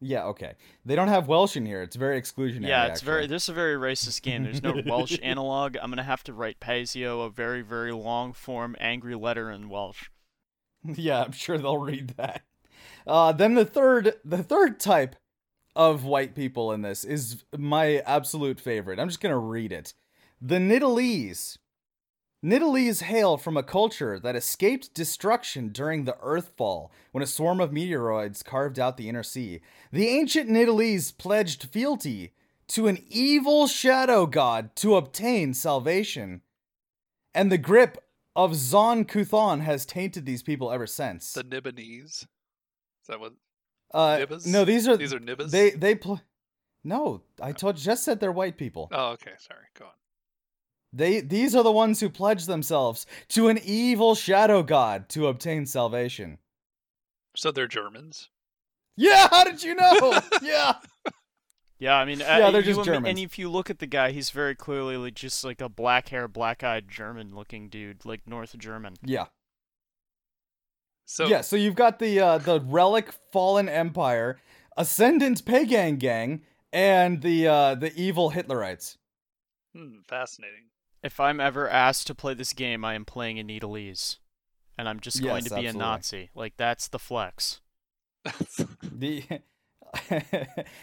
yeah, 0.00 0.24
okay. 0.24 0.54
They 0.84 0.96
don't 0.96 1.08
have 1.08 1.28
Welsh 1.28 1.56
in 1.56 1.64
here. 1.66 1.82
It's 1.82 1.94
very 1.96 2.20
exclusionary. 2.20 2.68
Yeah, 2.68 2.86
it's 2.86 3.02
very. 3.02 3.26
This 3.28 3.44
is 3.44 3.48
a 3.50 3.52
very 3.52 3.76
racist 3.76 4.22
game. 4.22 4.42
There's 4.44 4.62
no 4.62 4.80
Welsh 4.86 5.18
analog. 5.22 5.76
I'm 5.80 5.90
gonna 5.90 6.02
have 6.02 6.24
to 6.24 6.32
write 6.32 6.58
Paizo 6.58 7.24
a 7.26 7.30
very 7.30 7.62
very 7.62 7.92
long 7.92 8.32
form 8.32 8.74
angry 8.80 9.14
letter 9.14 9.50
in 9.50 9.68
Welsh. 9.68 10.08
Yeah, 10.96 11.22
I'm 11.22 11.30
sure 11.32 11.58
they'll 11.58 11.78
read 11.78 12.14
that. 12.16 12.42
Uh, 13.06 13.30
then 13.30 13.54
the 13.54 13.64
third, 13.64 14.14
the 14.24 14.42
third 14.42 14.80
type 14.80 15.14
of 15.74 16.04
white 16.04 16.34
people 16.34 16.72
in 16.72 16.82
this 16.82 17.04
is 17.04 17.44
my 17.56 17.98
absolute 18.06 18.60
favorite. 18.60 18.98
I'm 18.98 19.08
just 19.08 19.20
gonna 19.20 19.38
read 19.38 19.72
it. 19.72 19.94
The 20.40 20.56
Nidalee. 20.56 21.58
Nidalee 22.44 23.00
hail 23.00 23.36
from 23.36 23.56
a 23.56 23.62
culture 23.62 24.18
that 24.18 24.34
escaped 24.34 24.94
destruction 24.94 25.68
during 25.68 26.04
the 26.04 26.16
Earthfall 26.22 26.90
when 27.12 27.22
a 27.22 27.26
swarm 27.26 27.60
of 27.60 27.70
meteoroids 27.70 28.44
carved 28.44 28.80
out 28.80 28.96
the 28.96 29.08
inner 29.08 29.22
sea. 29.22 29.60
The 29.92 30.08
ancient 30.08 30.50
Nidalee 30.50 31.16
pledged 31.16 31.64
fealty 31.64 32.32
to 32.68 32.88
an 32.88 33.04
evil 33.08 33.68
shadow 33.68 34.26
god 34.26 34.74
to 34.76 34.96
obtain 34.96 35.54
salvation. 35.54 36.42
And 37.32 37.52
the 37.52 37.58
grip 37.58 38.02
of 38.34 38.54
Zon 38.54 39.04
Kuthon 39.04 39.60
has 39.60 39.86
tainted 39.86 40.26
these 40.26 40.42
people 40.42 40.72
ever 40.72 40.86
since. 40.86 41.32
The 41.32 41.44
Nibbanese. 41.44 42.04
Is 42.04 42.26
that 43.08 43.20
what 43.20 43.34
uh, 43.92 44.18
Nibbas? 44.18 44.46
no, 44.46 44.64
these 44.64 44.88
are 44.88 44.96
these 44.96 45.12
are 45.14 45.20
Nibbas? 45.20 45.50
they 45.50 45.70
they 45.70 45.94
pl- 45.94 46.20
No, 46.84 47.22
I 47.40 47.52
told 47.52 47.76
just 47.76 48.04
said 48.04 48.20
they're 48.20 48.32
white 48.32 48.56
people. 48.56 48.88
Oh, 48.92 49.10
okay. 49.12 49.32
Sorry. 49.38 49.66
Go 49.78 49.86
on. 49.86 49.90
They 50.92 51.20
these 51.20 51.54
are 51.54 51.62
the 51.62 51.72
ones 51.72 52.00
who 52.00 52.08
pledge 52.10 52.46
themselves 52.46 53.06
to 53.28 53.48
an 53.48 53.58
evil 53.64 54.14
shadow 54.14 54.62
god 54.62 55.08
to 55.10 55.26
obtain 55.28 55.66
salvation. 55.66 56.38
So 57.36 57.50
they're 57.50 57.66
Germans. 57.66 58.28
Yeah, 58.96 59.26
how 59.30 59.44
did 59.44 59.62
you 59.62 59.74
know? 59.74 60.20
yeah. 60.42 60.74
Yeah, 61.78 61.94
I 61.96 62.04
mean, 62.04 62.20
Yeah, 62.20 62.46
uh, 62.46 62.50
they're 62.50 62.62
just 62.62 62.78
im- 62.78 62.84
Germans. 62.84 63.08
And 63.08 63.18
if 63.18 63.38
you 63.38 63.48
look 63.48 63.70
at 63.70 63.78
the 63.78 63.86
guy, 63.86 64.12
he's 64.12 64.30
very 64.30 64.54
clearly 64.54 64.96
like, 64.98 65.14
just 65.14 65.42
like 65.42 65.60
a 65.60 65.68
black 65.68 66.10
hair, 66.10 66.28
black 66.28 66.62
eyed 66.62 66.88
German 66.88 67.34
looking 67.34 67.68
dude, 67.70 68.04
like 68.04 68.20
North 68.26 68.56
German. 68.58 68.94
Yeah. 69.02 69.26
So 71.12 71.26
yeah, 71.26 71.42
so 71.42 71.56
you've 71.56 71.74
got 71.74 71.98
the 71.98 72.18
uh 72.20 72.38
the 72.38 72.60
relic 72.60 73.12
fallen 73.32 73.68
empire, 73.68 74.38
ascendant 74.78 75.44
pagan 75.44 75.96
gang, 75.96 76.40
and 76.72 77.20
the 77.20 77.46
uh 77.46 77.74
the 77.74 77.92
evil 77.94 78.30
Hitlerites. 78.30 78.96
hmm, 79.76 79.96
fascinating. 80.08 80.70
If 81.02 81.20
I'm 81.20 81.38
ever 81.38 81.68
asked 81.68 82.06
to 82.06 82.14
play 82.14 82.32
this 82.32 82.54
game, 82.54 82.82
I 82.82 82.94
am 82.94 83.04
playing 83.04 83.38
a 83.38 83.44
Needlese. 83.44 84.16
And 84.78 84.88
I'm 84.88 85.00
just 85.00 85.22
going 85.22 85.42
Yes, 85.42 85.44
to 85.44 85.50
be 85.50 85.66
absolutely. 85.66 85.78
a 85.80 85.82
Nazi. 85.82 86.30
Like, 86.34 86.54
that's 86.56 86.88
the 86.88 86.98
flex. 86.98 87.60
The 88.90 89.22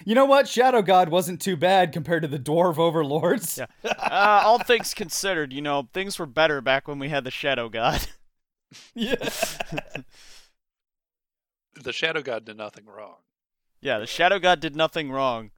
You 0.06 0.14
know 0.14 0.26
what? 0.26 0.48
Shadow 0.48 0.82
God 0.84 1.10
wasn't 1.10 1.42
too 1.42 1.58
bad 1.58 1.92
compared 1.92 2.22
to 2.22 2.28
the 2.28 2.38
dwarf 2.38 2.78
overlords. 2.78 3.58
Yeah. 3.58 3.66
Uh, 3.84 4.42
all 4.46 4.60
things 4.60 4.94
considered, 4.94 5.52
you 5.54 5.62
know, 5.62 5.88
things 5.94 6.20
were 6.20 6.26
better 6.28 6.62
back 6.62 6.88
when 6.88 7.00
we 7.00 7.10
had 7.10 7.24
the 7.24 7.32
Shadow 7.32 7.68
God. 7.70 8.06
yeah. 8.94 9.16
the 11.84 11.94
Shadow 11.94 12.22
God 12.22 12.46
did 12.46 12.58
nothing 12.58 12.86
wrong. 12.86 13.16
yeah, 13.82 14.00
the 14.00 14.08
Shadow 14.08 14.40
God 14.40 14.60
did 14.60 14.76
nothing 14.76 15.12
wrong. 15.12 15.52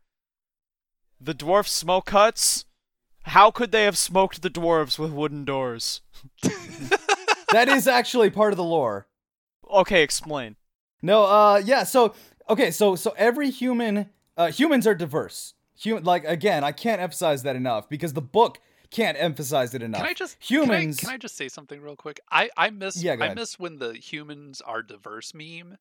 The 1.20 1.36
dwarf 1.36 1.68
smoke 1.68 2.09
huts? 2.09 2.66
How 3.24 3.51
could 3.51 3.72
they 3.72 3.84
have 3.84 3.97
smoked 3.97 4.41
the 4.41 4.49
dwarves 4.49 4.97
with 4.97 5.12
wooden 5.12 5.45
doors? 5.45 6.01
that 7.51 7.68
is 7.68 7.88
actually 7.88 8.32
part 8.32 8.53
of 8.53 8.57
the 8.57 8.64
lore. 8.64 9.07
Okay, 9.72 10.01
explain. 10.01 10.55
No, 11.01 11.24
uh 11.26 11.62
yeah, 11.64 11.84
so 11.84 12.16
okay, 12.49 12.72
so 12.72 12.95
so 12.95 13.14
every 13.18 13.51
human 13.51 14.09
uh 14.38 14.51
humans 14.51 14.88
are 14.88 14.95
diverse. 14.95 15.53
Human 15.80 16.03
like 16.03 16.26
again, 16.26 16.64
I 16.64 16.72
can't 16.72 17.01
emphasize 17.01 17.43
that 17.43 17.55
enough 17.55 17.88
because 17.88 18.14
the 18.14 18.22
book 18.22 18.59
can't 18.91 19.17
emphasize 19.19 19.73
it 19.73 19.81
enough. 19.81 20.01
Can 20.01 20.09
I 20.09 20.13
just 20.13 20.37
humans 20.39 20.97
Can 20.99 21.07
I, 21.07 21.11
can 21.11 21.15
I 21.15 21.17
just 21.17 21.35
say 21.37 21.47
something 21.49 21.81
real 21.81 21.95
quick? 21.95 22.19
I 22.31 22.49
I 22.57 22.69
miss 22.69 23.01
Yeah, 23.01 23.15
go 23.15 23.23
I 23.23 23.25
ahead. 23.27 23.37
miss 23.37 23.57
when 23.57 23.77
the 23.79 23.93
humans 23.93 24.61
are 24.61 24.83
diverse 24.83 25.33
meme 25.33 25.77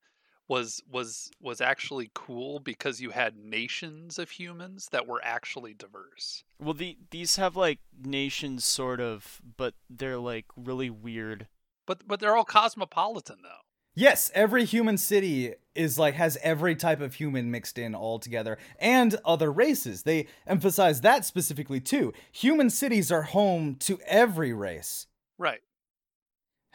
was 0.48 0.82
was 0.90 1.30
was 1.40 1.61
actually 1.61 2.11
cool 2.12 2.58
because 2.58 3.00
you 3.00 3.11
had 3.11 3.36
nations 3.36 4.18
of 4.18 4.30
humans 4.30 4.88
that 4.90 5.06
were 5.06 5.20
actually 5.22 5.74
diverse. 5.74 6.42
Well, 6.58 6.74
the 6.74 6.96
these 7.11 7.36
have 7.36 7.54
like 7.54 7.78
nations 8.02 8.64
sort 8.64 9.00
of, 9.00 9.40
but 9.56 9.74
they're 9.88 10.18
like 10.18 10.46
really 10.56 10.90
weird. 10.90 11.46
But 11.86 12.06
but 12.08 12.18
they're 12.20 12.36
all 12.36 12.44
cosmopolitan 12.44 13.38
though. 13.42 13.62
Yes, 13.95 14.30
every 14.34 14.64
human 14.64 14.97
city 14.97 15.55
is 15.74 15.99
like 15.99 16.14
has 16.14 16.38
every 16.43 16.74
type 16.74 17.01
of 17.01 17.14
human 17.14 17.51
mixed 17.51 17.78
in 17.78 17.95
all 17.95 18.18
together 18.18 18.59
and 18.78 19.16
other 19.24 19.51
races. 19.51 20.03
They 20.03 20.26
emphasize 20.47 21.01
that 21.01 21.24
specifically 21.24 21.80
too. 21.80 22.12
Human 22.32 22.70
cities 22.70 23.11
are 23.11 23.22
home 23.22 23.76
to 23.80 23.99
every 24.07 24.53
race. 24.53 25.07
Right. 25.38 25.61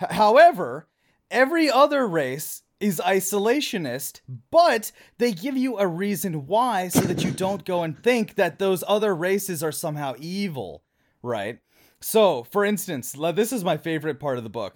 H- 0.01 0.11
however, 0.11 0.87
every 1.31 1.69
other 1.69 2.07
race 2.07 2.63
is 2.79 3.01
isolationist, 3.03 4.21
but 4.51 4.91
they 5.17 5.31
give 5.31 5.55
you 5.55 5.77
a 5.77 5.87
reason 5.87 6.45
why 6.45 6.89
so 6.89 7.01
that 7.01 7.23
you 7.23 7.31
don't 7.31 7.65
go 7.65 7.83
and 7.83 8.01
think 8.01 8.35
that 8.35 8.59
those 8.59 8.83
other 8.87 9.15
races 9.15 9.63
are 9.63 9.71
somehow 9.71 10.13
evil, 10.19 10.83
right? 11.23 11.59
So, 12.01 12.43
for 12.43 12.65
instance, 12.65 13.15
this 13.33 13.53
is 13.53 13.63
my 13.63 13.77
favorite 13.77 14.19
part 14.19 14.37
of 14.37 14.43
the 14.43 14.49
book. 14.49 14.75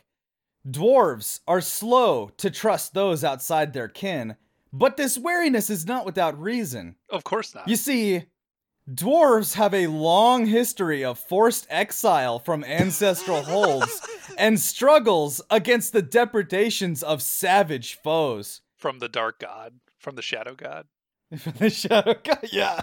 Dwarves 0.69 1.39
are 1.47 1.61
slow 1.61 2.31
to 2.37 2.51
trust 2.51 2.93
those 2.93 3.23
outside 3.23 3.73
their 3.73 3.87
kin, 3.87 4.35
but 4.71 4.97
this 4.97 5.17
wariness 5.17 5.69
is 5.69 5.85
not 5.87 6.05
without 6.05 6.39
reason. 6.39 6.95
Of 7.09 7.23
course 7.23 7.55
not. 7.55 7.67
You 7.67 7.75
see, 7.75 8.25
dwarves 8.89 9.55
have 9.55 9.73
a 9.73 9.87
long 9.87 10.45
history 10.45 11.03
of 11.03 11.17
forced 11.17 11.65
exile 11.69 12.39
from 12.39 12.63
ancestral 12.63 13.41
holds 13.43 14.01
and 14.37 14.59
struggles 14.59 15.41
against 15.49 15.93
the 15.93 16.01
depredations 16.01 17.01
of 17.03 17.21
savage 17.21 17.97
foes. 18.03 18.61
from 18.75 18.99
the 18.99 19.09
dark 19.09 19.39
god, 19.39 19.73
from 19.97 20.15
the 20.15 20.21
shadow 20.21 20.55
god. 20.55 20.85
From 21.37 21.53
the 21.57 21.69
shadow 21.69 22.15
god, 22.23 22.47
yeah. 22.51 22.81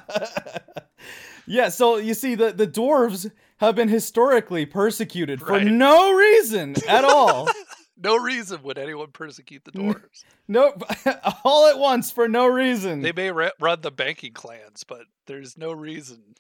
yeah, 1.47 1.68
so 1.68 1.97
you 1.97 2.14
see, 2.14 2.34
the, 2.34 2.53
the 2.53 2.66
dwarves 2.66 3.30
have 3.59 3.74
been 3.74 3.89
historically 3.89 4.66
persecuted 4.66 5.41
for 5.41 5.61
no 5.61 6.12
reason 6.12 6.76
at 6.89 7.05
all. 7.05 7.49
No 7.97 8.17
reason 8.17 8.63
would 8.63 8.79
anyone 8.79 9.11
persecute 9.13 9.65
the 9.65 9.73
dwarves. 9.73 10.25
nope, 10.49 10.83
all 11.45 11.67
at 11.69 11.79
once 11.79 12.11
for 12.11 12.29
no 12.29 12.47
reason. 12.47 13.01
they 13.01 13.13
may 13.13 13.31
ra- 13.31 13.51
run 13.59 13.81
the 13.81 13.91
banking 13.91 14.33
clans, 14.33 14.85
but 14.85 15.03
there's 15.27 15.57
no 15.57 15.73
reason. 15.73 16.35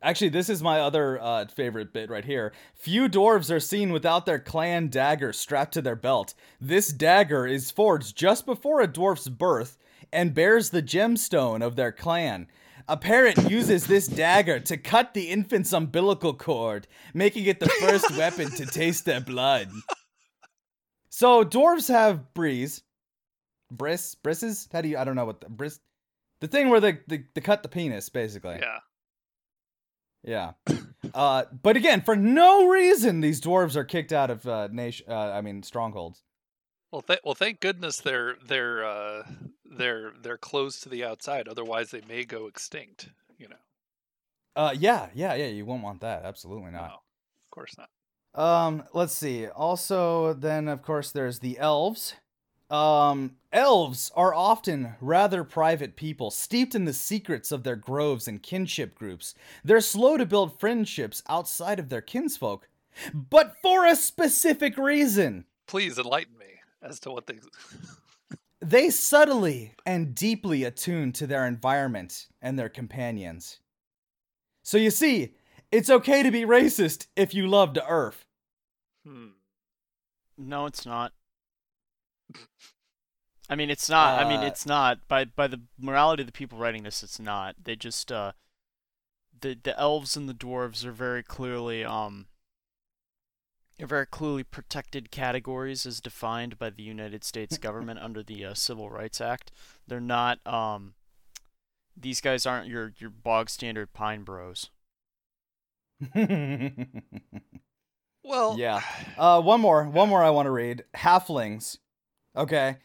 Actually, 0.00 0.30
this 0.30 0.48
is 0.48 0.62
my 0.62 0.80
other 0.80 1.20
uh, 1.20 1.46
favorite 1.46 1.92
bit 1.92 2.10
right 2.10 2.24
here. 2.24 2.52
Few 2.74 3.08
dwarves 3.08 3.54
are 3.54 3.60
seen 3.60 3.92
without 3.92 4.26
their 4.26 4.38
clan 4.40 4.88
dagger 4.88 5.32
strapped 5.32 5.74
to 5.74 5.82
their 5.82 5.94
belt. 5.96 6.34
This 6.60 6.88
dagger 6.88 7.46
is 7.46 7.70
forged 7.70 8.16
just 8.16 8.44
before 8.44 8.80
a 8.80 8.88
dwarf's 8.88 9.28
birth 9.28 9.78
and 10.12 10.34
bears 10.34 10.70
the 10.70 10.82
gemstone 10.82 11.62
of 11.62 11.76
their 11.76 11.92
clan. 11.92 12.48
A 12.88 12.96
parent 12.96 13.48
uses 13.48 13.86
this 13.86 14.08
dagger 14.08 14.58
to 14.60 14.76
cut 14.76 15.14
the 15.14 15.30
infant's 15.30 15.72
umbilical 15.72 16.34
cord, 16.34 16.88
making 17.14 17.46
it 17.46 17.60
the 17.60 17.68
first 17.68 18.10
weapon 18.16 18.50
to 18.50 18.66
taste 18.66 19.04
their 19.04 19.20
blood. 19.20 19.68
So 21.14 21.44
dwarves 21.44 21.88
have 21.88 22.32
breeze, 22.32 22.82
bris, 23.70 24.14
brisses. 24.14 24.66
How 24.72 24.80
do 24.80 24.88
you? 24.88 24.96
I 24.96 25.04
don't 25.04 25.14
know 25.14 25.26
what 25.26 25.42
the 25.42 25.50
bris. 25.50 25.78
The 26.40 26.48
thing 26.48 26.70
where 26.70 26.80
they, 26.80 27.00
they, 27.06 27.24
they 27.34 27.40
cut 27.42 27.62
the 27.62 27.68
penis, 27.68 28.08
basically. 28.08 28.58
Yeah. 28.60 28.78
Yeah. 30.24 30.52
Uh, 31.14 31.44
but 31.62 31.76
again, 31.76 32.00
for 32.00 32.16
no 32.16 32.68
reason, 32.68 33.20
these 33.20 33.40
dwarves 33.40 33.76
are 33.76 33.84
kicked 33.84 34.12
out 34.12 34.30
of 34.30 34.46
uh, 34.46 34.68
nation. 34.72 35.04
Uh, 35.08 35.30
I 35.32 35.42
mean, 35.42 35.62
strongholds. 35.62 36.22
Well, 36.90 37.02
th- 37.02 37.20
well, 37.24 37.34
thank 37.34 37.60
goodness 37.60 37.98
they're 37.98 38.36
they're 38.46 38.82
uh, 38.84 39.24
they're 39.66 40.12
they're 40.22 40.38
closed 40.38 40.82
to 40.84 40.88
the 40.88 41.04
outside. 41.04 41.46
Otherwise, 41.46 41.90
they 41.90 42.00
may 42.08 42.24
go 42.24 42.46
extinct. 42.46 43.10
You 43.36 43.48
know. 43.48 43.56
Uh, 44.56 44.74
yeah, 44.78 45.08
yeah, 45.14 45.34
yeah. 45.34 45.48
You 45.48 45.66
won't 45.66 45.82
want 45.82 46.00
that. 46.00 46.24
Absolutely 46.24 46.70
No, 46.70 46.78
not. 46.78 46.90
of 46.92 47.50
course 47.50 47.76
not. 47.76 47.88
Um, 48.34 48.84
let's 48.92 49.12
see. 49.12 49.46
Also, 49.46 50.32
then 50.32 50.68
of 50.68 50.82
course 50.82 51.10
there's 51.10 51.40
the 51.40 51.58
elves. 51.58 52.14
Um, 52.70 53.36
elves 53.52 54.10
are 54.16 54.34
often 54.34 54.94
rather 55.00 55.44
private 55.44 55.94
people, 55.94 56.30
steeped 56.30 56.74
in 56.74 56.86
the 56.86 56.94
secrets 56.94 57.52
of 57.52 57.64
their 57.64 57.76
groves 57.76 58.26
and 58.26 58.42
kinship 58.42 58.94
groups. 58.94 59.34
They're 59.62 59.82
slow 59.82 60.16
to 60.16 60.24
build 60.24 60.58
friendships 60.58 61.22
outside 61.28 61.78
of 61.78 61.90
their 61.90 62.00
kinsfolk, 62.00 62.68
but 63.12 63.56
for 63.60 63.86
a 63.86 63.94
specific 63.94 64.78
reason. 64.78 65.44
Please 65.66 65.98
enlighten 65.98 66.38
me 66.38 66.46
as 66.82 66.98
to 67.00 67.10
what 67.10 67.26
they. 67.26 67.38
They 68.64 68.90
subtly 68.90 69.74
and 69.84 70.14
deeply 70.14 70.62
attune 70.62 71.10
to 71.14 71.26
their 71.26 71.48
environment 71.48 72.28
and 72.40 72.56
their 72.56 72.68
companions. 72.68 73.58
So 74.62 74.78
you 74.78 74.92
see, 74.92 75.34
it's 75.72 75.90
okay 75.90 76.22
to 76.22 76.30
be 76.30 76.42
racist 76.42 77.06
if 77.16 77.34
you 77.34 77.48
love 77.48 77.74
the 77.74 77.86
earth. 77.86 78.26
hmm. 79.04 79.28
No, 80.38 80.66
it's 80.66 80.86
not. 80.86 81.12
I 83.50 83.54
mean, 83.56 83.70
it's 83.70 83.88
not. 83.88 84.24
I 84.24 84.28
mean, 84.28 84.40
Uh, 84.40 84.46
it's 84.46 84.64
not. 84.64 85.06
By 85.08 85.24
by 85.24 85.46
the 85.46 85.60
morality 85.78 86.22
of 86.22 86.26
the 86.26 86.32
people 86.32 86.58
writing 86.58 86.84
this, 86.84 87.02
it's 87.02 87.18
not. 87.18 87.56
They 87.62 87.76
just 87.76 88.10
uh, 88.10 88.32
the 89.40 89.58
the 89.60 89.78
elves 89.78 90.16
and 90.16 90.28
the 90.28 90.34
dwarves 90.34 90.84
are 90.84 90.92
very 90.92 91.22
clearly 91.22 91.84
um. 91.84 92.26
Are 93.80 93.86
very 93.86 94.06
clearly 94.06 94.44
protected 94.44 95.10
categories 95.10 95.86
as 95.86 96.00
defined 96.00 96.56
by 96.58 96.70
the 96.70 96.82
United 96.84 97.24
States 97.24 97.58
government 97.66 97.98
under 98.00 98.22
the 98.22 98.44
uh, 98.44 98.54
Civil 98.54 98.90
Rights 98.90 99.20
Act. 99.20 99.50
They're 99.86 100.00
not 100.00 100.44
um. 100.46 100.94
These 101.96 102.20
guys 102.20 102.46
aren't 102.46 102.68
your 102.68 102.94
your 102.98 103.10
bog 103.10 103.50
standard 103.50 103.92
pine 103.92 104.22
bros. 104.22 104.70
Well, 108.24 108.56
Yeah. 108.56 108.80
Uh, 109.18 109.40
one 109.42 109.60
more, 109.60 109.84
one 109.84 110.08
more 110.08 110.22
I 110.22 110.30
want 110.30 110.46
to 110.46 110.50
read. 110.50 110.84
Halflings. 110.94 111.78
Okay. 112.36 112.76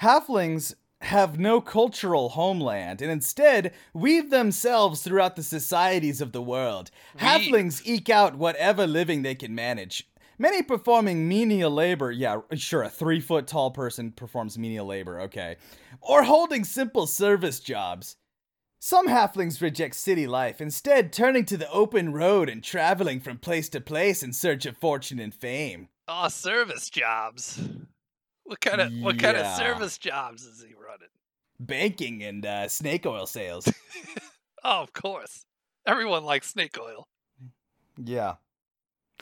Halflings 0.00 0.74
have 1.02 1.38
no 1.38 1.60
cultural 1.60 2.30
homeland 2.30 3.02
and 3.02 3.10
instead 3.10 3.72
weave 3.94 4.30
themselves 4.30 5.02
throughout 5.02 5.34
the 5.34 5.42
societies 5.42 6.20
of 6.20 6.32
the 6.32 6.42
world. 6.42 6.90
Weave. 7.14 7.22
Halflings 7.22 7.82
eke 7.84 8.10
out 8.10 8.36
whatever 8.36 8.86
living 8.86 9.22
they 9.22 9.34
can 9.34 9.54
manage. 9.54 10.06
Many 10.38 10.62
performing 10.62 11.28
menial 11.28 11.70
labor, 11.70 12.10
yeah, 12.10 12.40
sure, 12.54 12.82
a 12.82 12.88
three 12.88 13.20
foot 13.20 13.46
tall 13.46 13.70
person 13.70 14.10
performs 14.12 14.56
menial 14.56 14.86
labor, 14.86 15.20
okay. 15.22 15.56
Or 16.00 16.22
holding 16.22 16.64
simple 16.64 17.06
service 17.06 17.60
jobs. 17.60 18.16
Some 18.82 19.08
halflings 19.08 19.60
reject 19.60 19.94
city 19.94 20.26
life, 20.26 20.58
instead, 20.58 21.12
turning 21.12 21.44
to 21.44 21.58
the 21.58 21.70
open 21.70 22.14
road 22.14 22.48
and 22.48 22.64
traveling 22.64 23.20
from 23.20 23.36
place 23.36 23.68
to 23.68 23.80
place 23.80 24.22
in 24.22 24.32
search 24.32 24.64
of 24.64 24.78
fortune 24.78 25.18
and 25.20 25.34
fame. 25.34 25.88
Oh, 26.08 26.28
service 26.28 26.88
jobs. 26.88 27.60
What 28.44 28.60
kind 28.60 28.80
of 28.80 28.90
what 29.00 29.18
kind 29.18 29.36
of 29.36 29.46
service 29.56 29.98
jobs 29.98 30.44
is 30.44 30.64
he 30.66 30.74
running? 30.74 31.08
Banking 31.60 32.22
and 32.24 32.44
uh, 32.44 32.68
snake 32.68 33.06
oil 33.06 33.26
sales. 33.26 33.70
Oh, 34.62 34.82
of 34.82 34.92
course. 34.92 35.46
Everyone 35.86 36.24
likes 36.24 36.50
snake 36.50 36.76
oil. 36.78 37.08
yeah. 37.96 38.34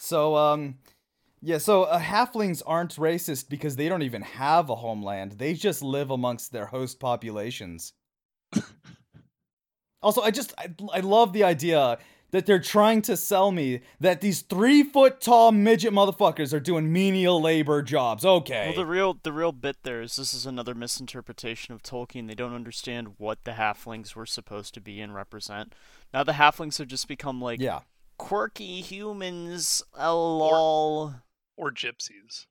So, 0.01 0.35
um, 0.35 0.79
yeah, 1.41 1.59
so 1.59 1.85
uh, 1.85 2.01
halflings 2.01 2.61
aren't 2.67 2.97
racist 2.97 3.49
because 3.49 3.77
they 3.77 3.89
don't 3.89 4.03
even 4.03 4.23
have 4.23 4.69
a 4.69 4.75
homeland. 4.75 5.33
They 5.33 5.55
just 5.55 5.81
live 5.81 6.11
amongst 6.11 6.51
their 6.51 6.67
host 6.67 6.99
populations. 6.99 7.93
Also, 10.03 10.23
I 10.23 10.31
just, 10.31 10.55
I, 10.59 10.69
I 10.93 11.01
love 11.01 11.33
the 11.33 11.45
idea 11.45 11.99
that 12.31 12.47
they're 12.47 12.59
trying 12.59 13.03
to 13.03 13.17
sell 13.17 13.51
me 13.51 13.81
that 14.01 14.21
these 14.21 14.43
three 14.43 14.83
foot 14.83 15.21
tall 15.21 15.53
midget 15.53 15.93
motherfuckers 15.93 16.53
are 16.53 16.61
doing 16.61 16.93
menial 16.93 17.41
labor 17.41 17.83
jobs. 17.83 18.25
Okay. 18.25 18.67
Well, 18.67 18.77
the 18.77 18.87
real 18.87 19.19
the 19.23 19.33
real 19.33 19.53
bit 19.53 19.77
there 19.83 20.03
is 20.03 20.17
this 20.17 20.35
is 20.35 20.45
another 20.47 20.75
misinterpretation 20.75 21.75
of 21.75 21.83
Tolkien. 21.83 22.27
They 22.27 22.35
don't 22.35 22.55
understand 22.55 23.15
what 23.17 23.45
the 23.45 23.53
halflings 23.53 24.15
were 24.15 24.27
supposed 24.27 24.75
to 24.75 24.81
be 24.81 25.01
and 25.01 25.15
represent. 25.15 25.75
Now 26.13 26.23
the 26.23 26.33
halflings 26.33 26.79
have 26.79 26.89
just 26.89 27.09
become 27.09 27.41
like 27.41 27.61
yeah. 27.61 27.81
quirky 28.19 28.83
humans. 28.83 29.83
Lol. 29.99 31.15
Or 31.57 31.73
gypsies. 31.73 32.47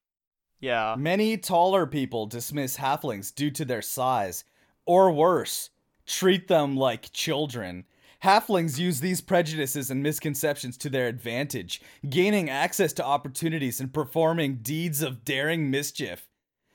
Yeah. 0.60 0.96
Many 0.98 1.38
taller 1.38 1.86
people 1.86 2.26
dismiss 2.26 2.78
halflings 2.78 3.34
due 3.34 3.52
to 3.52 3.64
their 3.64 3.84
size, 3.84 4.44
or 4.86 5.12
worse, 5.12 5.70
treat 6.08 6.48
them 6.48 6.76
like 6.76 7.12
children. 7.12 7.86
Halflings 8.24 8.80
use 8.80 9.00
these 9.00 9.22
prejudices 9.22 9.92
and 9.92 10.02
misconceptions 10.02 10.76
to 10.78 10.90
their 10.90 11.08
advantage, 11.08 11.82
gaining 12.10 12.50
access 12.50 12.92
to 12.94 13.06
opportunities 13.06 13.80
and 13.80 13.94
performing 13.94 14.56
deeds 14.64 15.04
of 15.04 15.24
daring 15.24 15.70
mischief. 15.70 16.28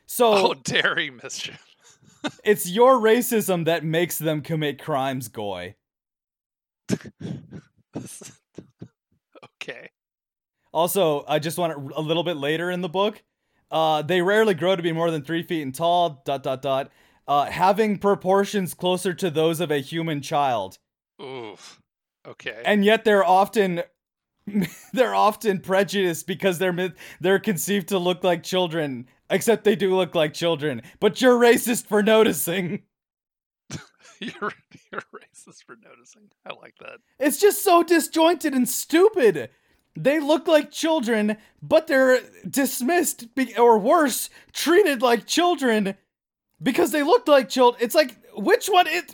So, 0.07 0.33
Oh, 0.51 0.55
daring 0.63 1.17
mischief. 1.17 1.67
it's 2.45 2.69
your 2.69 3.01
racism 3.01 3.65
that 3.65 3.85
makes 3.85 4.19
them 4.19 4.41
commit 4.43 4.81
crimes, 4.81 5.27
Goy. 5.29 5.75
okay. 9.61 9.91
Also, 10.73 11.25
I 11.29 11.39
just 11.39 11.59
want 11.59 11.73
it 11.73 11.79
a 11.97 12.01
little 12.01 12.23
bit 12.25 12.37
later 12.37 12.71
in 12.71 12.81
the 12.81 12.89
book. 12.89 13.23
Uh, 13.71 14.03
they 14.03 14.23
rarely 14.23 14.55
grow 14.55 14.77
to 14.77 14.83
be 14.83 14.93
more 14.93 15.11
than 15.11 15.23
three 15.23 15.43
feet 15.43 15.63
in 15.63 15.73
tall. 15.73 16.23
Dot 16.25 16.43
dot 16.43 16.63
dot. 16.63 16.91
Uh, 17.33 17.51
having 17.51 17.97
proportions 17.97 18.75
closer 18.75 19.15
to 19.15 19.31
those 19.31 19.59
of 19.59 19.71
a 19.71 19.79
human 19.79 20.21
child, 20.21 20.77
Oof. 21.19 21.81
Okay. 22.29 22.61
and 22.67 22.85
yet 22.85 23.05
they're 23.05 23.25
often 23.25 23.83
they're 24.93 25.15
often 25.15 25.59
prejudiced 25.59 26.27
because 26.27 26.59
they're 26.59 26.93
they're 27.23 27.39
conceived 27.39 27.89
to 27.89 27.99
look 27.99 28.23
like 28.23 28.43
children. 28.43 29.09
Except 29.31 29.65
they 29.65 29.77
do 29.77 29.97
look 29.97 30.15
like 30.15 30.35
children. 30.35 30.83
But 31.01 31.23
you're 31.23 31.39
racist 31.41 31.87
for 31.87 32.03
noticing. 32.03 32.83
you're 34.21 34.53
you're 34.93 35.03
racist 35.15 35.65
for 35.65 35.77
noticing. 35.83 36.29
I 36.45 36.53
like 36.53 36.75
that. 36.81 36.99
It's 37.19 37.41
just 37.41 37.65
so 37.65 37.83
disjointed 37.83 38.53
and 38.53 38.69
stupid. 38.69 39.49
They 39.97 40.21
look 40.21 40.47
like 40.47 40.71
children, 40.71 41.39
but 41.63 41.87
they're 41.87 42.21
dismissed 42.47 43.35
be- 43.35 43.57
or 43.57 43.79
worse, 43.79 44.29
treated 44.53 45.01
like 45.01 45.27
children 45.27 45.97
because 46.63 46.93
they 46.93 47.03
looked 47.03 47.29
like 47.29 47.49
children. 47.49 47.83
It's 47.83 47.95
like 47.95 48.17
which 48.35 48.69
one 48.69 48.87
is 48.87 49.05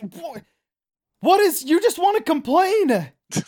what 1.21 1.39
is 1.41 1.63
you 1.63 1.81
just 1.81 1.99
want 1.99 2.17
to 2.17 2.23
complain? 2.23 3.11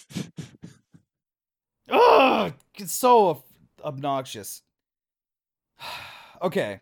Ugh, 1.89 2.54
it's 2.76 2.93
so 2.93 3.43
obnoxious. 3.84 4.62
okay. 6.41 6.82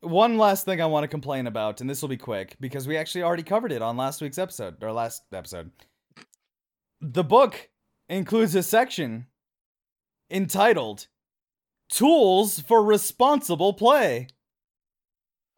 One 0.00 0.38
last 0.38 0.64
thing 0.64 0.80
I 0.80 0.86
want 0.86 1.04
to 1.04 1.08
complain 1.08 1.48
about, 1.48 1.80
and 1.80 1.90
this 1.90 2.02
will 2.02 2.08
be 2.08 2.16
quick 2.16 2.56
because 2.60 2.86
we 2.86 2.96
actually 2.96 3.24
already 3.24 3.42
covered 3.42 3.72
it 3.72 3.82
on 3.82 3.96
last 3.96 4.20
week's 4.20 4.38
episode, 4.38 4.82
or 4.82 4.92
last 4.92 5.24
episode. 5.32 5.72
The 7.00 7.24
book 7.24 7.68
includes 8.08 8.54
a 8.54 8.62
section 8.62 9.26
entitled 10.30 11.08
Tools 11.88 12.60
for 12.60 12.82
Responsible 12.82 13.72
Play. 13.72 14.28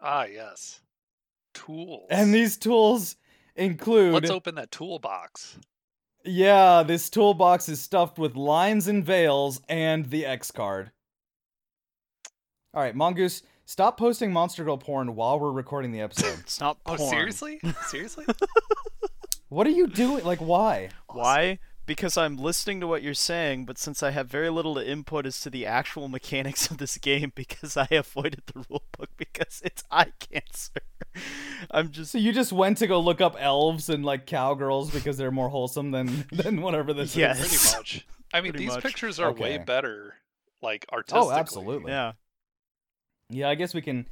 Ah, 0.02 0.24
yes. 0.24 0.80
Tools. 1.54 2.06
And 2.10 2.32
these 2.34 2.56
tools 2.56 3.16
include 3.56 4.14
Let's 4.14 4.30
open 4.30 4.54
that 4.56 4.70
toolbox. 4.70 5.58
Yeah, 6.24 6.82
this 6.82 7.08
toolbox 7.08 7.68
is 7.68 7.80
stuffed 7.80 8.18
with 8.18 8.36
lines 8.36 8.88
and 8.88 9.04
veils 9.04 9.60
and 9.68 10.10
the 10.10 10.26
X 10.26 10.50
card. 10.50 10.90
All 12.74 12.82
right, 12.82 12.94
Mongoose, 12.94 13.42
stop 13.64 13.98
posting 13.98 14.32
Monster 14.32 14.64
Girl 14.64 14.76
porn 14.76 15.16
while 15.16 15.40
we're 15.40 15.50
recording 15.50 15.92
the 15.92 16.00
episode. 16.02 16.38
It's 16.40 16.60
not 16.60 16.78
Oh, 16.86 16.96
seriously? 16.96 17.60
Seriously? 17.88 18.26
what 19.48 19.66
are 19.66 19.70
you 19.70 19.86
doing? 19.88 20.24
Like, 20.24 20.40
why? 20.40 20.90
Why? 21.08 21.58
Because 21.90 22.16
I'm 22.16 22.36
listening 22.36 22.78
to 22.82 22.86
what 22.86 23.02
you're 23.02 23.14
saying, 23.14 23.64
but 23.64 23.76
since 23.76 24.00
I 24.00 24.12
have 24.12 24.28
very 24.28 24.48
little 24.48 24.76
to 24.76 24.88
input 24.88 25.26
as 25.26 25.40
to 25.40 25.50
the 25.50 25.66
actual 25.66 26.06
mechanics 26.16 26.70
of 26.70 26.78
this 26.78 26.96
game, 26.98 27.32
because 27.34 27.76
I 27.76 27.88
avoided 27.90 28.42
the 28.46 28.60
rulebook 28.60 29.08
because 29.16 29.60
it's 29.64 29.82
eye 29.90 30.12
cancer, 30.20 30.82
I'm 31.72 31.90
just 31.90 32.12
So 32.12 32.18
you 32.18 32.32
just 32.32 32.52
went 32.52 32.78
to 32.78 32.86
go 32.86 33.00
look 33.00 33.20
up 33.20 33.34
elves 33.40 33.88
and 33.88 34.04
like 34.04 34.24
cowgirls 34.24 34.92
because 34.92 35.16
they're 35.16 35.32
more 35.32 35.48
wholesome 35.48 35.90
than 35.90 36.26
than 36.32 36.60
whatever 36.62 36.92
this 36.92 37.16
Yes. 37.16 37.40
is. 37.40 37.48
Pretty 37.48 37.76
much. 37.76 38.06
I 38.32 38.40
mean, 38.40 38.52
Pretty 38.52 38.66
these 38.66 38.74
much. 38.74 38.84
pictures 38.84 39.18
are 39.18 39.32
way 39.32 39.58
better, 39.58 40.14
like 40.62 40.86
oh, 40.92 40.96
artistically. 40.98 41.26
Oh, 41.26 41.32
absolutely. 41.32 41.90
yeah. 41.90 42.12
Yeah, 43.30 43.48
I 43.48 43.56
guess 43.56 43.74
we 43.74 43.82
can. 43.82 44.06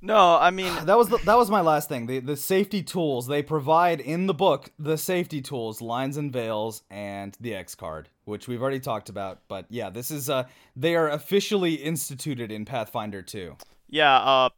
No, 0.00 0.36
I 0.36 0.50
mean, 0.50 0.72
That 0.86 0.96
was 0.96 1.08
the, 1.08 1.18
that 1.24 1.36
was 1.36 1.50
my 1.50 1.60
last 1.60 1.88
thing. 1.88 2.06
The 2.06 2.20
the 2.20 2.36
safety 2.36 2.82
tools 2.82 3.26
they 3.26 3.42
provide 3.42 4.00
in 4.00 4.26
the 4.26 4.34
book, 4.34 4.70
the 4.78 4.96
safety 4.96 5.40
tools, 5.42 5.80
lines 5.80 6.16
and 6.16 6.32
veils, 6.32 6.82
and 6.90 7.36
the 7.40 7.54
X 7.54 7.74
card, 7.74 8.08
which 8.24 8.48
we've 8.48 8.62
already 8.62 8.80
talked 8.80 9.08
about. 9.08 9.40
But 9.48 9.66
yeah, 9.70 9.90
this 9.90 10.10
is 10.10 10.30
uh 10.30 10.44
they 10.76 10.94
are 10.94 11.08
officially 11.08 11.74
instituted 11.74 12.52
in 12.52 12.64
Pathfinder 12.64 13.22
2. 13.22 13.56
yeah. 13.88 14.16
Uh, 14.18 14.50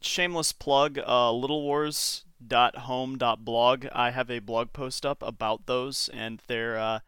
shameless 0.00 0.52
plug. 0.52 0.98
Uh, 0.98 1.30
littlewars.home.blog. 1.32 3.86
I 3.92 4.10
have 4.10 4.30
a 4.30 4.38
blog 4.38 4.72
post 4.72 5.04
up 5.06 5.22
about 5.22 5.66
those 5.66 6.08
and 6.12 6.42
their 6.46 6.78
uh, 6.78 7.00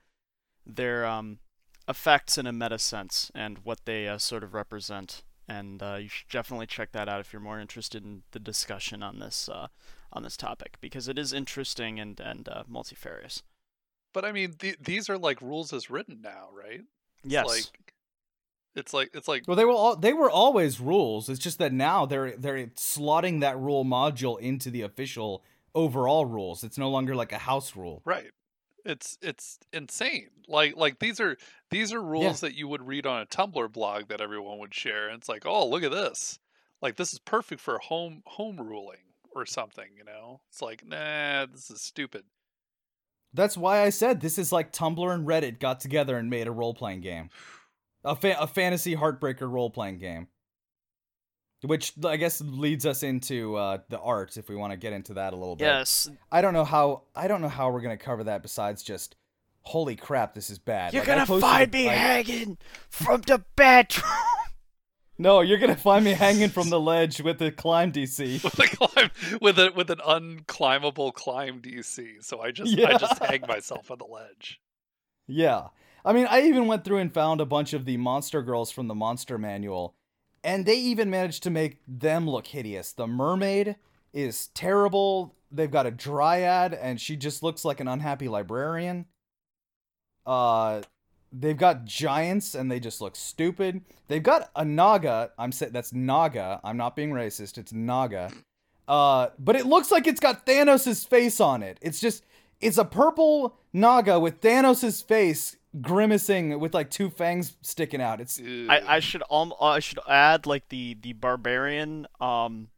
their 0.66 1.06
um 1.06 1.38
effects 1.88 2.38
in 2.38 2.46
a 2.46 2.52
meta 2.52 2.78
sense 2.78 3.30
and 3.34 3.58
what 3.64 3.80
they 3.84 4.06
uh, 4.06 4.18
sort 4.18 4.44
of 4.44 4.54
represent. 4.54 5.22
And 5.50 5.82
uh, 5.82 5.96
you 6.00 6.08
should 6.08 6.28
definitely 6.28 6.66
check 6.66 6.92
that 6.92 7.08
out 7.08 7.20
if 7.20 7.32
you're 7.32 7.42
more 7.42 7.58
interested 7.58 8.04
in 8.04 8.22
the 8.30 8.38
discussion 8.38 9.02
on 9.02 9.18
this 9.18 9.48
uh, 9.48 9.66
on 10.12 10.22
this 10.22 10.36
topic 10.36 10.76
because 10.80 11.08
it 11.08 11.18
is 11.18 11.32
interesting 11.32 11.98
and 11.98 12.20
and 12.20 12.48
uh, 12.48 12.62
multifarious. 12.68 13.42
But 14.14 14.24
I 14.24 14.32
mean, 14.32 14.52
th- 14.52 14.78
these 14.80 15.10
are 15.10 15.18
like 15.18 15.42
rules 15.42 15.72
as 15.72 15.90
written 15.90 16.20
now, 16.22 16.48
right? 16.56 16.82
It's 17.24 17.32
Yes. 17.32 17.46
Like, 17.46 17.94
it's 18.76 18.94
like 18.94 19.10
it's 19.12 19.26
like 19.26 19.44
Well, 19.48 19.56
they 19.56 19.64
were 19.64 19.72
all 19.72 19.96
they 19.96 20.12
were 20.12 20.30
always 20.30 20.78
rules. 20.78 21.28
It's 21.28 21.40
just 21.40 21.58
that 21.58 21.72
now 21.72 22.06
they're 22.06 22.36
they're 22.36 22.66
slotting 22.76 23.40
that 23.40 23.58
rule 23.58 23.84
module 23.84 24.38
into 24.38 24.70
the 24.70 24.82
official 24.82 25.42
overall 25.74 26.26
rules. 26.26 26.62
It's 26.62 26.78
no 26.78 26.90
longer 26.90 27.16
like 27.16 27.32
a 27.32 27.38
house 27.38 27.74
rule. 27.74 28.02
right. 28.04 28.30
It's 28.90 29.16
it's 29.22 29.58
insane. 29.72 30.28
Like 30.48 30.76
like 30.76 30.98
these 30.98 31.20
are 31.20 31.36
these 31.70 31.92
are 31.92 32.02
rules 32.02 32.40
that 32.40 32.54
you 32.54 32.68
would 32.68 32.86
read 32.86 33.06
on 33.06 33.22
a 33.22 33.26
Tumblr 33.26 33.72
blog 33.72 34.08
that 34.08 34.20
everyone 34.20 34.58
would 34.58 34.74
share. 34.74 35.08
And 35.08 35.18
it's 35.18 35.28
like, 35.28 35.46
oh, 35.46 35.66
look 35.68 35.82
at 35.82 35.92
this. 35.92 36.38
Like 36.82 36.96
this 36.96 37.12
is 37.12 37.18
perfect 37.18 37.60
for 37.60 37.78
home 37.78 38.22
home 38.26 38.58
ruling 38.58 39.04
or 39.34 39.46
something. 39.46 39.88
You 39.96 40.04
know? 40.04 40.40
It's 40.50 40.60
like, 40.60 40.84
nah, 40.86 41.46
this 41.46 41.70
is 41.70 41.80
stupid. 41.80 42.24
That's 43.32 43.56
why 43.56 43.82
I 43.82 43.90
said 43.90 44.20
this 44.20 44.38
is 44.38 44.50
like 44.50 44.72
Tumblr 44.72 45.14
and 45.14 45.26
Reddit 45.26 45.60
got 45.60 45.80
together 45.80 46.16
and 46.16 46.28
made 46.28 46.48
a 46.48 46.52
role 46.52 46.74
playing 46.74 47.02
game, 47.02 47.30
a 48.04 48.16
fa- 48.16 48.40
a 48.40 48.48
fantasy 48.48 48.96
heartbreaker 48.96 49.48
role 49.50 49.70
playing 49.70 49.98
game. 49.98 50.26
Which 51.62 51.92
I 52.06 52.16
guess 52.16 52.40
leads 52.40 52.86
us 52.86 53.02
into 53.02 53.54
uh, 53.56 53.78
the 53.90 53.98
art, 54.00 54.36
if 54.38 54.48
we 54.48 54.56
want 54.56 54.72
to 54.72 54.78
get 54.78 54.94
into 54.94 55.14
that 55.14 55.34
a 55.34 55.36
little 55.36 55.56
bit. 55.56 55.66
Yes, 55.66 56.08
I 56.32 56.40
don't 56.40 56.54
know 56.54 56.64
how 56.64 57.02
I 57.14 57.28
don't 57.28 57.42
know 57.42 57.48
how 57.50 57.70
we're 57.70 57.82
gonna 57.82 57.98
cover 57.98 58.24
that 58.24 58.40
besides 58.42 58.82
just, 58.82 59.16
holy 59.62 59.94
crap, 59.94 60.32
this 60.34 60.48
is 60.48 60.58
bad. 60.58 60.94
you're 60.94 61.02
Like, 61.04 61.26
gonna 61.26 61.40
find 61.40 61.70
me 61.72 61.88
I- 61.88 61.92
hanging 61.94 62.56
from 62.88 63.20
the 63.22 63.44
bedroom. 63.56 64.06
No, 65.18 65.42
you're 65.42 65.58
gonna 65.58 65.76
find 65.76 66.02
me 66.02 66.12
hanging 66.12 66.48
from 66.48 66.70
the 66.70 66.80
ledge 66.80 67.20
with 67.20 67.38
the 67.38 67.52
climb 67.52 67.92
DC. 67.92 68.42
with 68.44 68.58
a 68.58 68.66
climb 68.74 69.10
with 69.42 69.58
a 69.58 69.70
with 69.76 69.90
an 69.90 69.98
unclimbable 69.98 71.12
climb 71.12 71.60
DC. 71.60 72.24
So 72.24 72.40
I 72.40 72.52
just 72.52 72.72
I 72.78 72.96
just 72.96 73.22
hang 73.22 73.42
myself 73.46 73.90
on 73.90 73.98
the 73.98 74.06
ledge. 74.06 74.62
Yeah. 75.28 75.66
I 76.06 76.14
mean, 76.14 76.26
I 76.30 76.40
even 76.44 76.66
went 76.66 76.84
through 76.86 76.96
and 76.96 77.12
found 77.12 77.42
a 77.42 77.44
bunch 77.44 77.74
of 77.74 77.84
the 77.84 77.98
monster 77.98 78.40
girls 78.42 78.70
from 78.70 78.88
the 78.88 78.94
monster 78.94 79.36
manual, 79.36 79.94
and 80.42 80.64
they 80.66 80.76
even 80.76 81.10
managed 81.10 81.42
to 81.44 81.50
make 81.50 81.78
them 81.86 82.28
look 82.28 82.46
hideous. 82.48 82.92
The 82.92 83.06
mermaid 83.06 83.76
is 84.12 84.48
terrible. 84.48 85.34
They've 85.50 85.70
got 85.70 85.86
a 85.86 85.90
dryad, 85.90 86.74
and 86.74 87.00
she 87.00 87.16
just 87.16 87.42
looks 87.42 87.64
like 87.64 87.80
an 87.80 87.88
unhappy 87.88 88.28
librarian. 88.28 89.06
Uh, 90.26 90.82
they've 91.32 91.56
got 91.56 91.84
giants, 91.84 92.54
and 92.54 92.70
they 92.70 92.80
just 92.80 93.00
look 93.00 93.16
stupid. 93.16 93.82
They've 94.08 94.22
got 94.22 94.50
a 94.54 94.64
naga. 94.64 95.32
I'm 95.38 95.52
saying 95.52 95.72
that's 95.72 95.92
naga. 95.92 96.60
I'm 96.62 96.76
not 96.76 96.96
being 96.96 97.10
racist. 97.10 97.58
It's 97.58 97.72
naga. 97.72 98.30
Uh, 98.88 99.28
but 99.38 99.56
it 99.56 99.66
looks 99.66 99.90
like 99.90 100.06
it's 100.06 100.20
got 100.20 100.46
Thanos' 100.46 101.06
face 101.06 101.40
on 101.40 101.62
it. 101.62 101.78
It's 101.80 102.00
just 102.00 102.24
it's 102.60 102.78
a 102.78 102.84
purple 102.84 103.56
naga 103.72 104.18
with 104.18 104.40
Thanos' 104.40 105.04
face 105.04 105.56
grimacing 105.80 106.58
with 106.58 106.74
like 106.74 106.90
two 106.90 107.10
fangs 107.10 107.56
sticking 107.62 108.00
out. 108.00 108.20
It's 108.20 108.40
I, 108.40 108.82
I 108.86 109.00
should 109.00 109.22
um 109.30 109.52
I 109.60 109.78
should 109.80 110.00
add 110.08 110.46
like 110.46 110.68
the 110.68 110.96
the 111.00 111.12
barbarian 111.12 112.06
um 112.20 112.68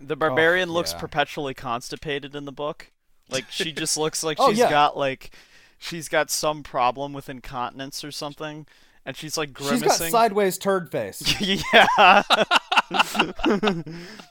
the 0.00 0.16
barbarian 0.16 0.70
looks 0.70 0.92
yeah. 0.92 0.98
perpetually 0.98 1.54
constipated 1.54 2.34
in 2.34 2.44
the 2.44 2.52
book. 2.52 2.92
Like 3.30 3.44
she 3.50 3.72
just 3.72 3.96
looks 3.98 4.22
like 4.22 4.38
Oh, 4.40 4.50
she's 4.50 4.58
yeah. 4.58 4.70
got 4.70 4.96
like 4.96 5.30
she's 5.78 6.08
got 6.08 6.30
some 6.30 6.62
problem 6.62 7.12
with 7.12 7.28
incontinence 7.28 8.04
or 8.04 8.10
something, 8.10 8.66
and 9.04 9.16
she's 9.16 9.36
like 9.36 9.52
grimacing. 9.52 9.88
she's 9.88 9.98
got 9.98 10.10
sideways 10.10 10.58
turd 10.58 10.90
face. 10.90 11.22
yeah, 11.40 11.86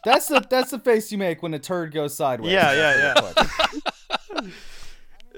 That's 0.06 0.28
the 0.28 0.46
that's 0.50 0.72
the 0.72 0.80
face 0.80 1.12
you 1.12 1.18
make 1.18 1.44
when 1.44 1.54
a 1.54 1.60
turd 1.60 1.94
goes 1.94 2.16
sideways. 2.16 2.54
Yeah, 2.54 2.72
yeah, 2.74 3.22
yeah. 4.34 4.42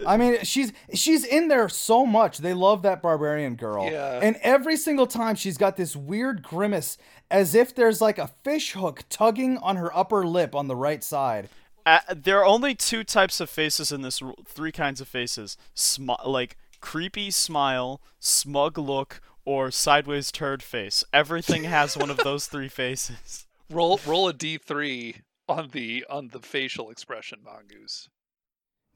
I 0.06 0.18
mean, 0.18 0.44
she's 0.44 0.74
she's 0.94 1.24
in 1.24 1.48
there 1.48 1.70
so 1.70 2.06
much. 2.06 2.40
They 2.40 2.54
love 2.54 2.82
that 2.84 3.02
barbarian 3.02 3.56
girl. 3.56 3.90
Yeah. 3.90 4.20
And 4.22 4.38
every 4.42 4.78
single 4.78 5.08
time 5.08 5.36
she's 5.36 5.58
got 5.58 5.78
this 5.78 5.96
weird 5.96 6.44
grimace 6.44 6.98
as 7.32 7.56
if 7.56 7.74
there's 7.74 8.02
like 8.02 8.18
a 8.18 8.28
fish 8.28 8.74
hook 8.74 9.04
tugging 9.10 9.58
on 9.58 9.76
her 9.76 9.96
upper 9.96 10.26
lip 10.26 10.56
on 10.56 10.68
the 10.68 10.76
right 10.76 11.04
side. 11.04 11.50
Uh, 11.86 12.00
there 12.14 12.40
are 12.40 12.46
only 12.46 12.76
two 12.76 13.04
types 13.04 13.40
of 13.40 13.50
faces 13.50 13.92
in 13.92 14.02
this. 14.02 14.22
Three 14.46 14.72
kinds 14.72 15.00
of 15.00 15.08
faces: 15.08 15.58
Smi- 15.76 16.26
like 16.28 16.58
creepy 16.82 17.32
smile, 17.32 18.02
smug 18.20 18.78
look, 18.78 19.22
or 19.46 19.72
sideways 19.72 20.32
turd 20.32 20.62
face. 20.62 21.04
Everything 21.14 21.64
has 21.64 21.96
one 21.96 22.10
of 22.10 22.18
those 22.18 22.48
three 22.48 22.68
faces. 22.68 23.48
roll 23.70 24.00
roll 24.06 24.28
a 24.28 24.34
D 24.34 24.58
three 24.58 25.22
on 25.48 25.70
the 25.72 26.06
on 26.10 26.30
the 26.30 26.40
facial 26.40 26.90
expression, 26.90 27.40
Mongoose. 27.44 28.10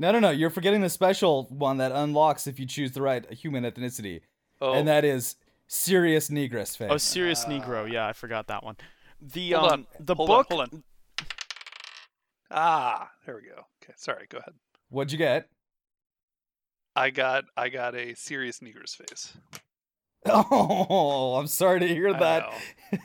No, 0.01 0.11
no, 0.11 0.17
no. 0.19 0.31
You're 0.31 0.49
forgetting 0.49 0.81
the 0.81 0.89
special 0.89 1.45
one 1.51 1.77
that 1.77 1.91
unlocks 1.91 2.47
if 2.47 2.59
you 2.59 2.65
choose 2.65 2.91
the 2.93 3.03
right 3.03 3.31
human 3.31 3.63
ethnicity. 3.63 4.21
Oh, 4.59 4.73
And 4.73 4.87
that 4.87 5.05
is 5.05 5.35
serious 5.67 6.29
negress 6.29 6.75
face. 6.75 6.89
Oh, 6.91 6.97
serious 6.97 7.45
Negro. 7.45 7.87
Yeah, 7.91 8.07
I 8.07 8.13
forgot 8.13 8.47
that 8.47 8.63
one. 8.63 8.77
The 9.21 9.51
Hold 9.51 9.71
um 9.71 9.79
on, 9.81 9.87
the 9.99 10.15
hold 10.15 10.29
on, 10.31 10.37
book. 10.37 10.47
hold 10.49 10.61
on. 10.61 10.83
ah, 12.49 13.11
there 13.25 13.35
we 13.35 13.43
go. 13.43 13.65
Okay, 13.83 13.93
sorry. 13.95 14.25
Go 14.27 14.39
ahead. 14.39 14.53
What'd 14.89 15.11
you 15.11 15.19
get? 15.19 15.49
I 16.95 17.11
got 17.11 17.43
I 17.55 17.69
got 17.69 17.93
a 17.95 18.15
serious 18.15 18.59
Negress 18.59 18.95
face. 18.95 19.33
Oh, 20.25 21.35
I'm 21.39 21.47
sorry 21.47 21.79
to 21.79 21.87
hear 21.87 22.13
that. 22.13 22.43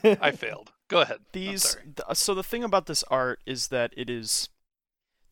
know. 0.03 0.15
I 0.21 0.29
failed. 0.31 0.71
Go 0.87 1.01
ahead. 1.01 1.17
These 1.33 1.75
th- 1.83 2.15
so 2.17 2.35
the 2.35 2.43
thing 2.43 2.63
about 2.63 2.85
this 2.85 3.03
art 3.09 3.39
is 3.47 3.69
that 3.69 3.91
it 3.97 4.07
is 4.07 4.49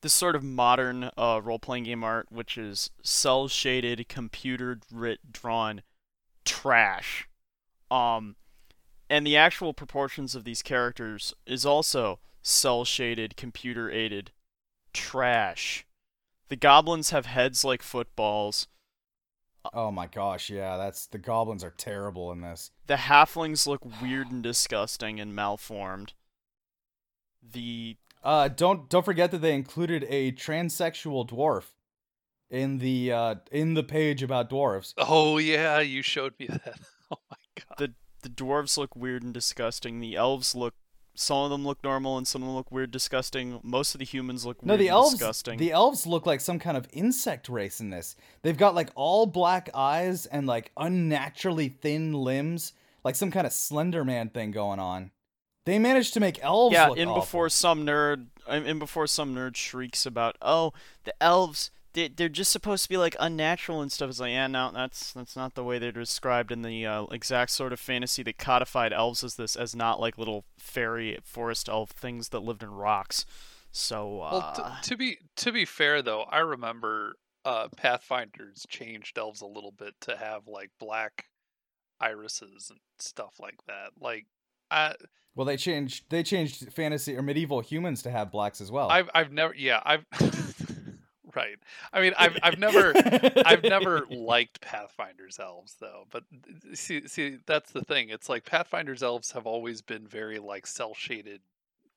this 0.05 0.13
sort 0.13 0.35
of 0.35 0.43
modern 0.43 1.09
uh, 1.17 1.41
role-playing 1.43 1.85
game 1.85 2.03
art, 2.03 2.27
which 2.31 2.59
is 2.59 2.91
cel-shaded, 3.01 4.07
computer-writ 4.07 5.31
drawn 5.31 5.81
trash. 6.45 7.27
Um, 7.89 8.35
and 9.09 9.25
the 9.25 9.35
actual 9.35 9.73
proportions 9.73 10.35
of 10.35 10.43
these 10.43 10.61
characters 10.61 11.33
is 11.47 11.65
also 11.65 12.19
cel-shaded, 12.43 13.35
computer-aided 13.35 14.29
trash. 14.93 15.87
The 16.49 16.55
goblins 16.55 17.09
have 17.09 17.25
heads 17.25 17.65
like 17.65 17.81
footballs. 17.81 18.67
oh 19.73 19.89
my 19.89 20.05
gosh, 20.05 20.51
yeah, 20.51 20.77
that's 20.77 21.07
the 21.07 21.17
goblins 21.17 21.63
are 21.63 21.73
terrible 21.75 22.31
in 22.31 22.41
this. 22.41 22.69
The 22.85 22.97
halflings 22.97 23.65
look 23.65 23.81
weird 23.99 24.29
and 24.29 24.43
disgusting 24.43 25.19
and 25.19 25.33
malformed. 25.33 26.13
The 27.41 27.97
Uh, 28.25 28.47
don't 28.47 28.89
don't 28.89 29.05
forget 29.05 29.29
that 29.31 29.37
they 29.37 29.53
included 29.53 30.05
a 30.09 30.31
transsexual 30.31 31.29
dwarf 31.29 31.65
in 32.49 32.79
the 32.79 33.11
uh 33.11 33.35
in 33.51 33.75
the 33.75 33.83
page 33.83 34.23
about 34.23 34.49
dwarves. 34.49 34.93
Oh 34.97 35.37
yeah, 35.37 35.79
you 35.79 36.01
showed 36.01 36.33
me 36.39 36.47
that. 36.47 36.79
Oh 37.11 37.17
my 37.29 37.37
god. 37.55 37.77
the 37.77 37.93
the 38.23 38.29
dwarves 38.29 38.79
look 38.79 38.95
weird 38.95 39.21
and 39.21 39.31
disgusting. 39.31 39.99
The 39.99 40.15
elves 40.15 40.55
look 40.55 40.73
some 41.15 41.37
of 41.37 41.51
them 41.51 41.63
look 41.63 41.83
normal 41.83 42.17
and 42.17 42.27
some 42.27 42.41
of 42.41 42.47
them 42.47 42.55
look 42.55 42.71
weird, 42.71 42.89
disgusting. 42.89 43.59
Most 43.63 43.93
of 43.93 43.99
the 43.99 44.05
humans 44.05 44.43
look 44.43 44.61
weird 44.63 44.67
No, 44.67 44.75
the 44.75 44.87
and 44.87 44.93
elves 44.93 45.11
disgusting. 45.11 45.59
the 45.59 45.71
elves 45.71 46.07
look 46.07 46.25
like 46.25 46.41
some 46.41 46.57
kind 46.57 46.75
of 46.75 46.87
insect 46.91 47.47
race 47.47 47.79
in 47.79 47.91
this. 47.91 48.15
They've 48.41 48.57
got 48.57 48.73
like 48.73 48.89
all 48.95 49.27
black 49.27 49.69
eyes 49.75 50.25
and 50.25 50.47
like 50.47 50.71
unnaturally 50.77 51.69
thin 51.69 52.11
limbs, 52.13 52.73
like 53.03 53.15
some 53.15 53.29
kind 53.29 53.45
of 53.45 53.53
Slender 53.53 54.03
Man 54.03 54.29
thing 54.29 54.49
going 54.49 54.79
on. 54.79 55.11
They 55.65 55.79
managed 55.79 56.13
to 56.13 56.19
make 56.19 56.43
elves 56.43 56.73
yeah, 56.73 56.87
look 56.87 56.97
in 56.97 57.09
awful. 57.09 57.21
before 57.21 57.49
some 57.49 57.85
nerd 57.85 58.27
in 58.49 58.65
in 58.65 58.79
before 58.79 59.07
some 59.07 59.35
nerd 59.35 59.55
shrieks 59.55 60.05
about, 60.05 60.37
"Oh, 60.41 60.73
the 61.03 61.13
elves 61.21 61.71
they, 61.93 62.07
they're 62.09 62.29
just 62.29 62.51
supposed 62.51 62.83
to 62.83 62.89
be 62.89 62.97
like 62.97 63.15
unnatural 63.19 63.81
and 63.81 63.91
stuff." 63.91 64.09
It's 64.09 64.19
like, 64.19 64.31
yeah, 64.31 64.47
no, 64.47 64.71
that's 64.71 65.13
that's 65.13 65.35
not 65.35 65.55
the 65.55 65.63
way 65.63 65.79
they're 65.79 65.91
described 65.91 66.51
in 66.51 66.61
the 66.61 66.85
uh, 66.85 67.03
exact 67.05 67.51
sort 67.51 67.73
of 67.73 67.79
fantasy 67.79 68.21
that 68.23 68.37
codified 68.37 68.93
elves 68.93 69.23
as 69.23 69.35
this 69.35 69.55
as 69.55 69.75
not 69.75 69.99
like 69.99 70.17
little 70.17 70.45
fairy 70.57 71.17
forest 71.23 71.67
elf 71.67 71.89
things 71.89 72.29
that 72.29 72.41
lived 72.41 72.61
in 72.61 72.69
rocks. 72.69 73.25
So, 73.71 74.21
uh, 74.21 74.53
Well, 74.55 74.77
t- 74.81 74.89
to 74.89 74.97
be 74.97 75.17
to 75.37 75.51
be 75.51 75.65
fair 75.65 76.01
though, 76.01 76.23
I 76.23 76.39
remember 76.39 77.15
uh, 77.43 77.69
Pathfinders 77.75 78.65
changed 78.69 79.17
elves 79.17 79.41
a 79.41 79.47
little 79.47 79.71
bit 79.71 79.95
to 80.01 80.15
have 80.15 80.47
like 80.47 80.71
black 80.79 81.25
irises 81.99 82.69
and 82.69 82.79
stuff 82.99 83.35
like 83.39 83.59
that. 83.67 83.91
Like, 83.99 84.25
I 84.71 84.95
Well, 85.35 85.45
they 85.45 85.57
changed 85.57 86.05
they 86.09 86.23
changed 86.23 86.71
fantasy 86.73 87.15
or 87.15 87.21
medieval 87.21 87.61
humans 87.61 88.01
to 88.03 88.11
have 88.11 88.31
blacks 88.31 88.61
as 88.61 88.71
well. 88.71 88.89
I've 88.89 89.09
I've 89.13 89.31
never 89.31 89.53
yeah 89.55 89.81
I've 89.85 90.05
right. 91.35 91.57
I 91.93 92.01
mean 92.01 92.13
I've 92.17 92.37
I've 92.41 92.59
never 92.59 92.93
I've 93.45 93.63
never 93.63 94.05
liked 94.09 94.61
Pathfinder's 94.61 95.39
elves 95.39 95.75
though, 95.79 96.05
but 96.11 96.23
see 96.73 97.07
see 97.07 97.37
that's 97.45 97.71
the 97.71 97.83
thing. 97.83 98.09
It's 98.09 98.29
like 98.29 98.45
Pathfinder's 98.45 99.03
elves 99.03 99.31
have 99.31 99.45
always 99.45 99.81
been 99.81 100.07
very 100.07 100.39
like 100.39 100.67
cel 100.67 100.93
shaded, 100.93 101.41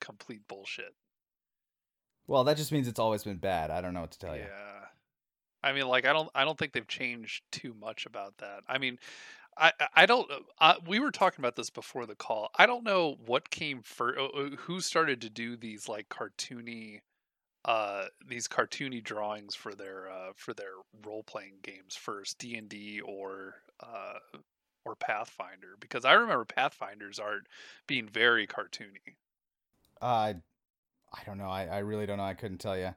complete 0.00 0.46
bullshit. 0.48 0.94
Well, 2.26 2.44
that 2.44 2.58
just 2.58 2.72
means 2.72 2.86
it's 2.86 3.00
always 3.00 3.24
been 3.24 3.38
bad. 3.38 3.70
I 3.70 3.80
don't 3.80 3.94
know 3.94 4.02
what 4.02 4.10
to 4.10 4.18
tell 4.18 4.36
yeah. 4.36 4.42
you. 4.42 4.48
Yeah. 4.48 4.78
I 5.62 5.72
mean, 5.72 5.88
like 5.88 6.06
I 6.06 6.12
don't 6.12 6.30
I 6.34 6.44
don't 6.44 6.58
think 6.58 6.72
they've 6.72 6.86
changed 6.86 7.42
too 7.50 7.74
much 7.80 8.06
about 8.06 8.38
that. 8.38 8.60
I 8.68 8.78
mean, 8.78 8.98
I 9.58 9.72
I- 9.80 9.88
I 9.94 10.06
don't. 10.06 10.30
Uh, 10.58 10.74
we 10.86 11.00
were 11.00 11.10
talking 11.10 11.40
about 11.40 11.56
this 11.56 11.70
before 11.70 12.06
the 12.06 12.14
call. 12.14 12.50
I 12.56 12.66
don't 12.66 12.84
know 12.84 13.16
what 13.26 13.50
came 13.50 13.82
first. 13.82 14.18
Who 14.60 14.80
started 14.80 15.20
to 15.22 15.30
do 15.30 15.56
these 15.56 15.88
like 15.88 16.08
cartoony, 16.08 17.00
uh, 17.64 18.06
these 18.26 18.48
cartoony 18.48 19.02
drawings 19.02 19.54
for 19.54 19.74
their 19.74 20.10
uh 20.10 20.32
for 20.36 20.54
their 20.54 20.72
role 21.04 21.22
playing 21.22 21.58
games 21.62 21.96
first, 21.96 22.38
D 22.38 22.56
and 22.56 22.68
D 22.68 23.00
or 23.00 23.62
uh 23.80 24.18
or 24.84 24.94
Pathfinder? 24.94 25.76
Because 25.80 26.04
I 26.04 26.12
remember 26.12 26.44
Pathfinder's 26.44 27.18
art 27.18 27.46
being 27.86 28.08
very 28.08 28.46
cartoony. 28.46 29.16
Uh, 30.00 30.34
I 31.12 31.24
don't 31.26 31.38
know. 31.38 31.48
I, 31.48 31.66
I 31.66 31.78
really 31.78 32.06
don't 32.06 32.18
know. 32.18 32.24
I 32.24 32.34
couldn't 32.34 32.58
tell 32.58 32.78
you. 32.78 32.94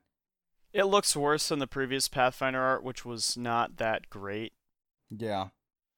It 0.74 0.84
looks 0.86 1.16
worse 1.16 1.50
than 1.50 1.60
the 1.60 1.68
previous 1.68 2.08
Pathfinder 2.08 2.62
art, 2.62 2.84
which 2.84 3.04
was 3.04 3.36
not 3.36 3.78
that 3.78 4.10
great. 4.10 4.54
Yeah. 5.10 5.50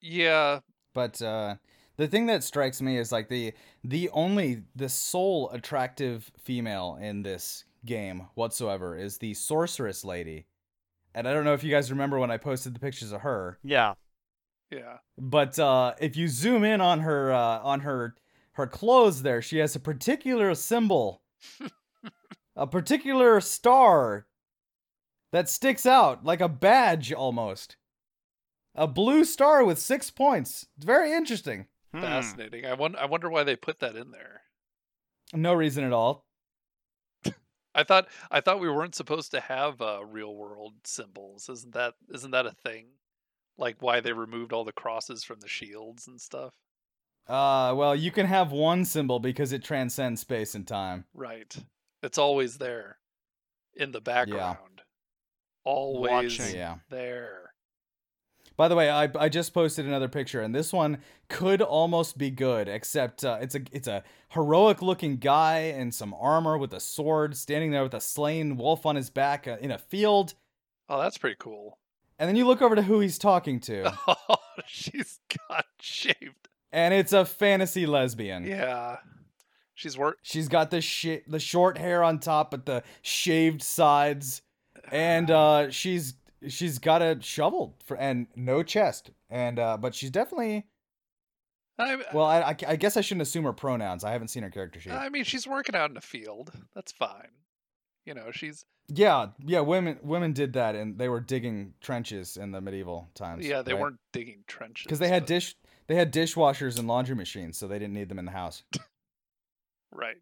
Yeah, 0.06 0.60
But 0.92 1.20
uh, 1.22 1.56
the 1.96 2.06
thing 2.08 2.26
that 2.26 2.44
strikes 2.44 2.82
me 2.82 2.98
is 2.98 3.10
like 3.10 3.28
the 3.28 3.54
the 3.82 4.10
only 4.10 4.62
the 4.76 4.88
sole 4.90 5.48
attractive 5.50 6.30
female 6.42 6.98
in 7.00 7.22
this 7.22 7.64
game 7.86 8.26
whatsoever 8.34 8.96
is 8.96 9.16
the 9.18 9.32
sorceress 9.34 10.04
lady. 10.04 10.44
And 11.14 11.26
I 11.26 11.32
don't 11.32 11.44
know 11.44 11.54
if 11.54 11.64
you 11.64 11.70
guys 11.70 11.90
remember 11.90 12.18
when 12.18 12.30
I 12.30 12.36
posted 12.36 12.74
the 12.74 12.80
pictures 12.80 13.12
of 13.12 13.22
her, 13.22 13.58
Yeah. 13.62 13.94
yeah. 14.70 14.98
but 15.16 15.58
uh, 15.58 15.94
if 16.00 16.16
you 16.16 16.28
zoom 16.28 16.64
in 16.64 16.80
on 16.82 17.00
her 17.00 17.32
uh, 17.32 17.60
on 17.60 17.80
her 17.80 18.14
her 18.52 18.66
clothes 18.66 19.22
there, 19.22 19.40
she 19.40 19.58
has 19.58 19.74
a 19.74 19.80
particular 19.80 20.54
symbol, 20.54 21.22
a 22.56 22.66
particular 22.66 23.40
star 23.40 24.26
that 25.32 25.48
sticks 25.48 25.86
out 25.86 26.24
like 26.24 26.40
a 26.42 26.48
badge 26.48 27.10
almost. 27.12 27.76
A 28.74 28.86
blue 28.86 29.24
star 29.24 29.64
with 29.64 29.78
six 29.78 30.10
points. 30.10 30.66
It's 30.76 30.84
very 30.84 31.12
interesting. 31.12 31.66
Hmm. 31.92 32.00
Fascinating. 32.00 32.66
I 32.66 32.74
wonder. 32.74 32.98
I 32.98 33.06
wonder 33.06 33.30
why 33.30 33.44
they 33.44 33.56
put 33.56 33.80
that 33.80 33.96
in 33.96 34.10
there. 34.10 34.42
No 35.32 35.54
reason 35.54 35.84
at 35.84 35.92
all. 35.92 36.24
I 37.74 37.82
thought 37.82 38.08
I 38.30 38.40
thought 38.40 38.60
we 38.60 38.70
weren't 38.70 38.94
supposed 38.94 39.32
to 39.32 39.40
have 39.40 39.80
uh, 39.80 40.04
real 40.04 40.34
world 40.34 40.74
symbols. 40.84 41.48
Isn't 41.48 41.74
that 41.74 41.94
isn't 42.12 42.30
that 42.30 42.46
a 42.46 42.52
thing? 42.52 42.86
Like 43.58 43.76
why 43.80 44.00
they 44.00 44.12
removed 44.12 44.52
all 44.52 44.64
the 44.64 44.72
crosses 44.72 45.24
from 45.24 45.40
the 45.40 45.48
shields 45.48 46.06
and 46.06 46.20
stuff. 46.20 46.54
Uh, 47.26 47.72
well, 47.76 47.96
you 47.96 48.10
can 48.10 48.26
have 48.26 48.52
one 48.52 48.84
symbol 48.84 49.18
because 49.18 49.52
it 49.52 49.64
transcends 49.64 50.20
space 50.20 50.54
and 50.54 50.68
time. 50.68 51.04
Right. 51.14 51.56
It's 52.02 52.18
always 52.18 52.58
there 52.58 52.98
in 53.74 53.92
the 53.92 54.00
background. 54.00 54.58
Yeah. 54.76 54.82
Always 55.64 56.38
Watching. 56.38 56.56
Yeah. 56.56 56.76
there. 56.90 57.53
By 58.56 58.68
the 58.68 58.76
way, 58.76 58.88
I, 58.88 59.10
I 59.18 59.28
just 59.28 59.52
posted 59.52 59.84
another 59.86 60.08
picture, 60.08 60.40
and 60.40 60.54
this 60.54 60.72
one 60.72 60.98
could 61.28 61.60
almost 61.60 62.16
be 62.18 62.30
good, 62.30 62.68
except 62.68 63.24
uh, 63.24 63.38
it's 63.40 63.54
a 63.56 63.62
it's 63.72 63.88
a 63.88 64.04
heroic 64.28 64.80
looking 64.80 65.16
guy 65.16 65.58
in 65.76 65.90
some 65.90 66.14
armor 66.14 66.56
with 66.56 66.72
a 66.72 66.80
sword, 66.80 67.36
standing 67.36 67.72
there 67.72 67.82
with 67.82 67.94
a 67.94 68.00
slain 68.00 68.56
wolf 68.56 68.86
on 68.86 68.94
his 68.96 69.10
back 69.10 69.48
uh, 69.48 69.56
in 69.60 69.70
a 69.72 69.78
field. 69.78 70.34
Oh, 70.88 71.00
that's 71.00 71.18
pretty 71.18 71.36
cool. 71.40 71.78
And 72.18 72.28
then 72.28 72.36
you 72.36 72.46
look 72.46 72.62
over 72.62 72.76
to 72.76 72.82
who 72.82 73.00
he's 73.00 73.18
talking 73.18 73.58
to, 73.60 73.92
Oh, 74.06 74.36
she's 74.66 75.18
got 75.48 75.64
shaved. 75.80 76.48
and 76.72 76.94
it's 76.94 77.12
a 77.12 77.24
fantasy 77.24 77.86
lesbian. 77.86 78.46
Yeah. 78.46 78.98
She's 79.76 79.98
work 79.98 80.18
She's 80.22 80.46
got 80.46 80.70
the 80.70 80.80
sh- 80.80 81.24
the 81.26 81.40
short 81.40 81.76
hair 81.78 82.04
on 82.04 82.20
top, 82.20 82.52
but 82.52 82.64
the 82.66 82.84
shaved 83.02 83.62
sides, 83.62 84.42
and 84.92 85.28
uh, 85.28 85.70
she's 85.70 86.14
she's 86.48 86.78
got 86.78 87.02
a 87.02 87.18
shovel 87.20 87.76
for 87.84 87.96
and 87.96 88.26
no 88.36 88.62
chest, 88.62 89.10
and 89.30 89.58
uh, 89.58 89.76
but 89.76 89.94
she's 89.94 90.10
definitely 90.10 90.66
I, 91.78 91.96
well. 92.12 92.24
I, 92.26 92.40
I 92.40 92.56
I 92.68 92.76
guess 92.76 92.96
I 92.96 93.00
shouldn't 93.00 93.22
assume 93.22 93.44
her 93.44 93.52
pronouns. 93.52 94.04
I 94.04 94.12
haven't 94.12 94.28
seen 94.28 94.42
her 94.42 94.50
character 94.50 94.80
sheet. 94.80 94.92
I 94.92 95.08
mean, 95.08 95.24
she's 95.24 95.46
working 95.46 95.74
out 95.74 95.90
in 95.90 95.96
a 95.96 96.00
field. 96.02 96.52
That's 96.74 96.92
fine. 96.92 97.28
You 98.04 98.14
know, 98.14 98.30
she's 98.30 98.64
Yeah, 98.88 99.28
yeah. 99.44 99.60
Women 99.60 99.98
women 100.02 100.32
did 100.32 100.52
that, 100.54 100.74
and 100.74 100.98
they 100.98 101.08
were 101.08 101.20
digging 101.20 101.74
trenches 101.80 102.36
in 102.36 102.52
the 102.52 102.60
medieval 102.60 103.08
times. 103.14 103.46
yeah. 103.46 103.62
They 103.62 103.74
weren't 103.74 103.98
digging 104.12 104.44
trenches 104.46 104.84
because 104.84 104.98
they 104.98 105.08
had 105.08 105.22
but- 105.22 105.28
dish 105.28 105.56
they 105.86 105.96
had 105.96 106.12
dishwashers 106.12 106.78
and 106.78 106.88
laundry 106.88 107.14
machines, 107.14 107.58
so 107.58 107.68
they 107.68 107.78
didn't 107.78 107.94
need 107.94 108.08
them 108.08 108.18
in 108.18 108.24
the 108.24 108.30
house. 108.30 108.62
right. 109.92 110.16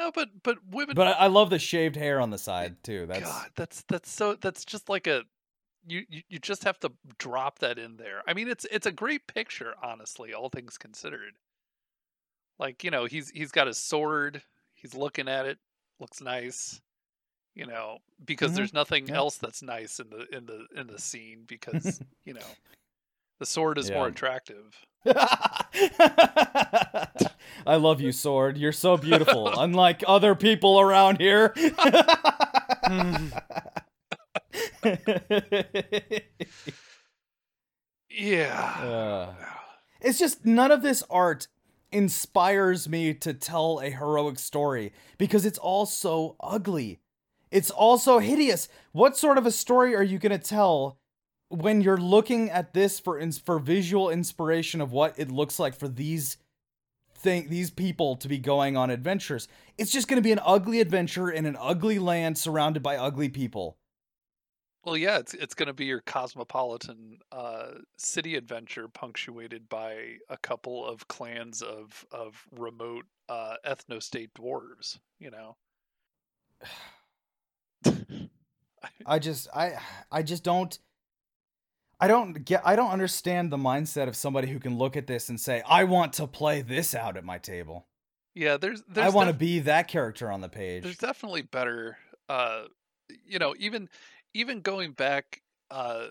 No, 0.00 0.10
but 0.10 0.30
but 0.42 0.56
women. 0.70 0.94
But 0.94 1.18
I, 1.18 1.26
love 1.26 1.50
the 1.50 1.58
shaved 1.58 1.94
hair 1.94 2.22
on 2.22 2.30
the 2.30 2.38
side 2.38 2.82
too. 2.82 3.04
That's 3.04 3.20
God, 3.20 3.50
that's 3.54 3.84
that's 3.86 4.10
so 4.10 4.34
that's 4.34 4.64
just 4.64 4.88
like 4.88 5.06
a 5.06 5.24
you, 5.86 6.06
you 6.08 6.22
you 6.30 6.38
just 6.38 6.64
have 6.64 6.80
to 6.80 6.92
drop 7.18 7.58
that 7.58 7.78
in 7.78 7.98
there. 7.98 8.22
I 8.26 8.32
mean, 8.32 8.48
it's 8.48 8.64
it's 8.70 8.86
a 8.86 8.92
great 8.92 9.26
picture, 9.26 9.74
honestly, 9.82 10.32
all 10.32 10.48
things 10.48 10.78
considered. 10.78 11.34
Like 12.58 12.82
you 12.82 12.90
know, 12.90 13.04
he's 13.04 13.28
he's 13.28 13.52
got 13.52 13.66
his 13.66 13.76
sword. 13.76 14.40
He's 14.74 14.94
looking 14.94 15.28
at 15.28 15.44
it. 15.44 15.58
Looks 15.98 16.22
nice. 16.22 16.80
You 17.54 17.66
know, 17.66 17.98
because 18.24 18.52
Mhm, 18.52 18.56
there's 18.56 18.72
nothing 18.72 19.08
yeah. 19.08 19.16
else 19.16 19.36
that's 19.36 19.62
nice 19.62 20.00
in 20.00 20.08
the 20.08 20.26
in 20.34 20.46
the 20.46 20.66
in 20.74 20.86
the 20.86 20.98
scene 20.98 21.44
because 21.46 22.00
you 22.24 22.32
know 22.32 22.56
the 23.38 23.44
sword 23.44 23.76
is 23.76 23.90
more 23.90 24.06
attractive. 24.06 24.82
I 27.66 27.76
love 27.76 28.00
you, 28.00 28.12
sword. 28.12 28.56
You're 28.56 28.72
so 28.72 28.96
beautiful, 28.96 29.48
unlike 29.60 30.02
other 30.06 30.34
people 30.34 30.80
around 30.80 31.20
here. 31.20 31.52
Yeah. 38.10 38.76
Uh, 38.80 39.34
it's 40.00 40.18
just 40.18 40.44
none 40.44 40.70
of 40.72 40.82
this 40.82 41.02
art 41.10 41.46
inspires 41.92 42.88
me 42.88 43.14
to 43.14 43.34
tell 43.34 43.80
a 43.80 43.90
heroic 43.90 44.38
story 44.38 44.92
because 45.18 45.44
it's 45.44 45.58
all 45.58 45.86
so 45.86 46.36
ugly. 46.40 47.00
It's 47.50 47.70
all 47.70 47.98
so 47.98 48.18
hideous. 48.18 48.68
What 48.92 49.16
sort 49.16 49.38
of 49.38 49.46
a 49.46 49.50
story 49.50 49.94
are 49.94 50.02
you 50.02 50.18
going 50.18 50.38
to 50.38 50.38
tell 50.38 50.98
when 51.48 51.80
you're 51.80 51.96
looking 51.96 52.48
at 52.50 52.74
this 52.74 53.00
for 53.00 53.18
ins- 53.18 53.38
for 53.38 53.58
visual 53.58 54.08
inspiration 54.08 54.80
of 54.80 54.92
what 54.92 55.18
it 55.18 55.30
looks 55.30 55.58
like 55.58 55.74
for 55.74 55.88
these 55.88 56.36
thing 57.20 57.48
these 57.48 57.70
people 57.70 58.16
to 58.16 58.28
be 58.28 58.38
going 58.38 58.76
on 58.76 58.90
adventures? 58.90 59.48
It's 59.78 59.92
just 59.92 60.08
going 60.08 60.16
to 60.16 60.22
be 60.22 60.32
an 60.32 60.40
ugly 60.44 60.80
adventure 60.80 61.30
in 61.30 61.46
an 61.46 61.56
ugly 61.58 61.98
land 61.98 62.38
surrounded 62.38 62.82
by 62.82 62.96
ugly 62.96 63.28
people. 63.28 63.76
Well, 64.84 64.96
yeah, 64.96 65.18
it's 65.18 65.34
it's 65.34 65.54
going 65.54 65.66
to 65.66 65.74
be 65.74 65.84
your 65.84 66.00
cosmopolitan 66.00 67.18
uh, 67.30 67.72
city 67.98 68.36
adventure, 68.36 68.88
punctuated 68.88 69.68
by 69.68 70.16
a 70.30 70.38
couple 70.38 70.86
of 70.86 71.06
clans 71.06 71.60
of 71.60 72.06
of 72.10 72.42
remote 72.50 73.04
uh, 73.28 73.56
ethno-state 73.66 74.30
dwarves. 74.34 74.98
You 75.18 75.30
know. 75.30 75.56
I 79.06 79.18
just 79.18 79.48
I 79.54 79.74
I 80.10 80.22
just 80.22 80.44
don't 80.44 80.78
I 82.00 82.08
don't 82.08 82.44
get 82.44 82.62
I 82.64 82.76
don't 82.76 82.90
understand 82.90 83.52
the 83.52 83.56
mindset 83.58 84.08
of 84.08 84.16
somebody 84.16 84.48
who 84.48 84.58
can 84.58 84.78
look 84.78 84.96
at 84.96 85.06
this 85.06 85.28
and 85.28 85.38
say, 85.40 85.62
"I 85.68 85.84
want 85.84 86.12
to 86.14 86.26
play 86.26 86.62
this 86.62 86.94
out 86.94 87.16
at 87.16 87.24
my 87.24 87.38
table. 87.38 87.86
yeah, 88.34 88.56
there's 88.56 88.82
there's 88.88 89.06
I 89.06 89.14
want 89.14 89.28
to 89.28 89.32
def- 89.32 89.40
be 89.40 89.58
that 89.60 89.88
character 89.88 90.30
on 90.30 90.40
the 90.40 90.48
page. 90.48 90.82
there's 90.82 90.96
definitely 90.98 91.42
better. 91.42 91.98
Uh, 92.28 92.64
you 93.26 93.38
know, 93.38 93.54
even 93.58 93.88
even 94.34 94.60
going 94.60 94.92
back. 94.92 95.42
Uh, 95.70 96.06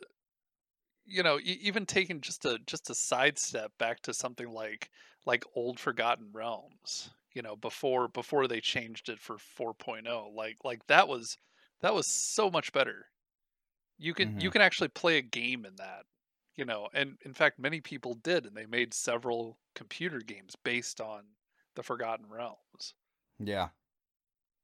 you 1.06 1.24
know, 1.24 1.40
e- 1.40 1.60
even 1.62 1.86
taking 1.86 2.22
just 2.22 2.46
a 2.46 2.60
just 2.68 2.90
a 2.90 2.96
sidestep 2.96 3.72
back 3.80 4.02
to 4.02 4.14
something 4.14 4.48
like 4.52 4.90
like 5.26 5.44
old 5.56 5.80
Forgotten 5.80 6.30
Realms. 6.34 7.10
You 7.34 7.42
know, 7.42 7.56
before 7.56 8.08
before 8.08 8.48
they 8.48 8.60
changed 8.60 9.10
it 9.10 9.20
for 9.20 9.38
4.0, 9.38 10.36
like 10.36 10.58
like 10.64 10.86
that 10.88 11.08
was 11.08 11.38
that 11.82 11.94
was 11.94 12.08
so 12.08 12.50
much 12.50 12.72
better. 12.74 13.06
You 14.00 14.16
can 14.16 14.34
you 14.40 14.50
Mhm. 14.50 14.52
can 14.52 14.62
actually 14.64 14.90
play 14.90 15.18
a 15.20 15.22
game 15.22 15.66
in 15.66 15.76
that. 15.78 16.06
You 16.56 16.66
know, 16.66 16.90
and 16.94 17.18
in 17.24 17.34
fact, 17.34 17.60
many 17.60 17.82
people 17.82 18.16
did, 18.16 18.46
and 18.46 18.56
they 18.58 18.66
made 18.66 18.94
several 18.94 19.60
computer 19.76 20.20
games 20.20 20.56
based 20.58 21.00
on 21.00 21.36
the 21.76 21.84
Forgotten 21.84 22.28
Realms 22.30 22.96
Yeah. 23.40 23.70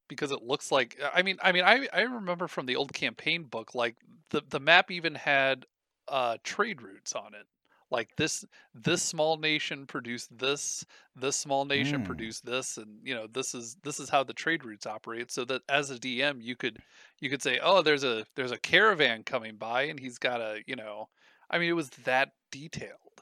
because 0.07 0.31
it 0.31 0.41
looks 0.43 0.71
like 0.71 0.99
I 1.01 1.21
mean 1.21 1.37
I 1.41 1.51
mean 1.51 1.63
I 1.63 1.87
I 1.91 2.01
remember 2.01 2.47
from 2.47 2.65
the 2.65 2.75
old 2.75 2.93
campaign 2.93 3.43
book 3.43 3.73
like 3.75 3.97
the 4.29 4.41
the 4.47 4.59
map 4.59 4.91
even 4.91 5.15
had 5.15 5.65
uh 6.07 6.37
trade 6.43 6.81
routes 6.81 7.13
on 7.13 7.33
it. 7.33 7.47
Like 7.91 8.15
this 8.17 8.43
this 8.73 9.03
small 9.03 9.37
nation 9.37 9.85
produced 9.85 10.35
this, 10.37 10.85
this 11.15 11.35
small 11.35 11.65
nation 11.65 12.01
Mm. 12.01 12.05
produced 12.05 12.45
this 12.45 12.77
and 12.77 12.99
you 13.03 13.13
know 13.13 13.27
this 13.27 13.53
is 13.53 13.75
this 13.83 13.99
is 13.99 14.09
how 14.09 14.23
the 14.23 14.33
trade 14.33 14.65
routes 14.65 14.85
operate 14.87 15.31
so 15.31 15.45
that 15.45 15.61
as 15.69 15.91
a 15.91 15.99
DM 15.99 16.41
you 16.41 16.55
could 16.55 16.79
you 17.19 17.29
could 17.29 17.41
say, 17.43 17.59
"Oh, 17.61 17.81
there's 17.81 18.03
a 18.03 18.25
there's 18.35 18.51
a 18.51 18.57
caravan 18.57 19.23
coming 19.23 19.55
by 19.57 19.83
and 19.83 19.99
he's 19.99 20.17
got 20.17 20.41
a, 20.41 20.61
you 20.65 20.75
know, 20.75 21.09
I 21.49 21.59
mean 21.59 21.69
it 21.69 21.73
was 21.73 21.89
that 22.05 22.31
detailed. 22.51 23.21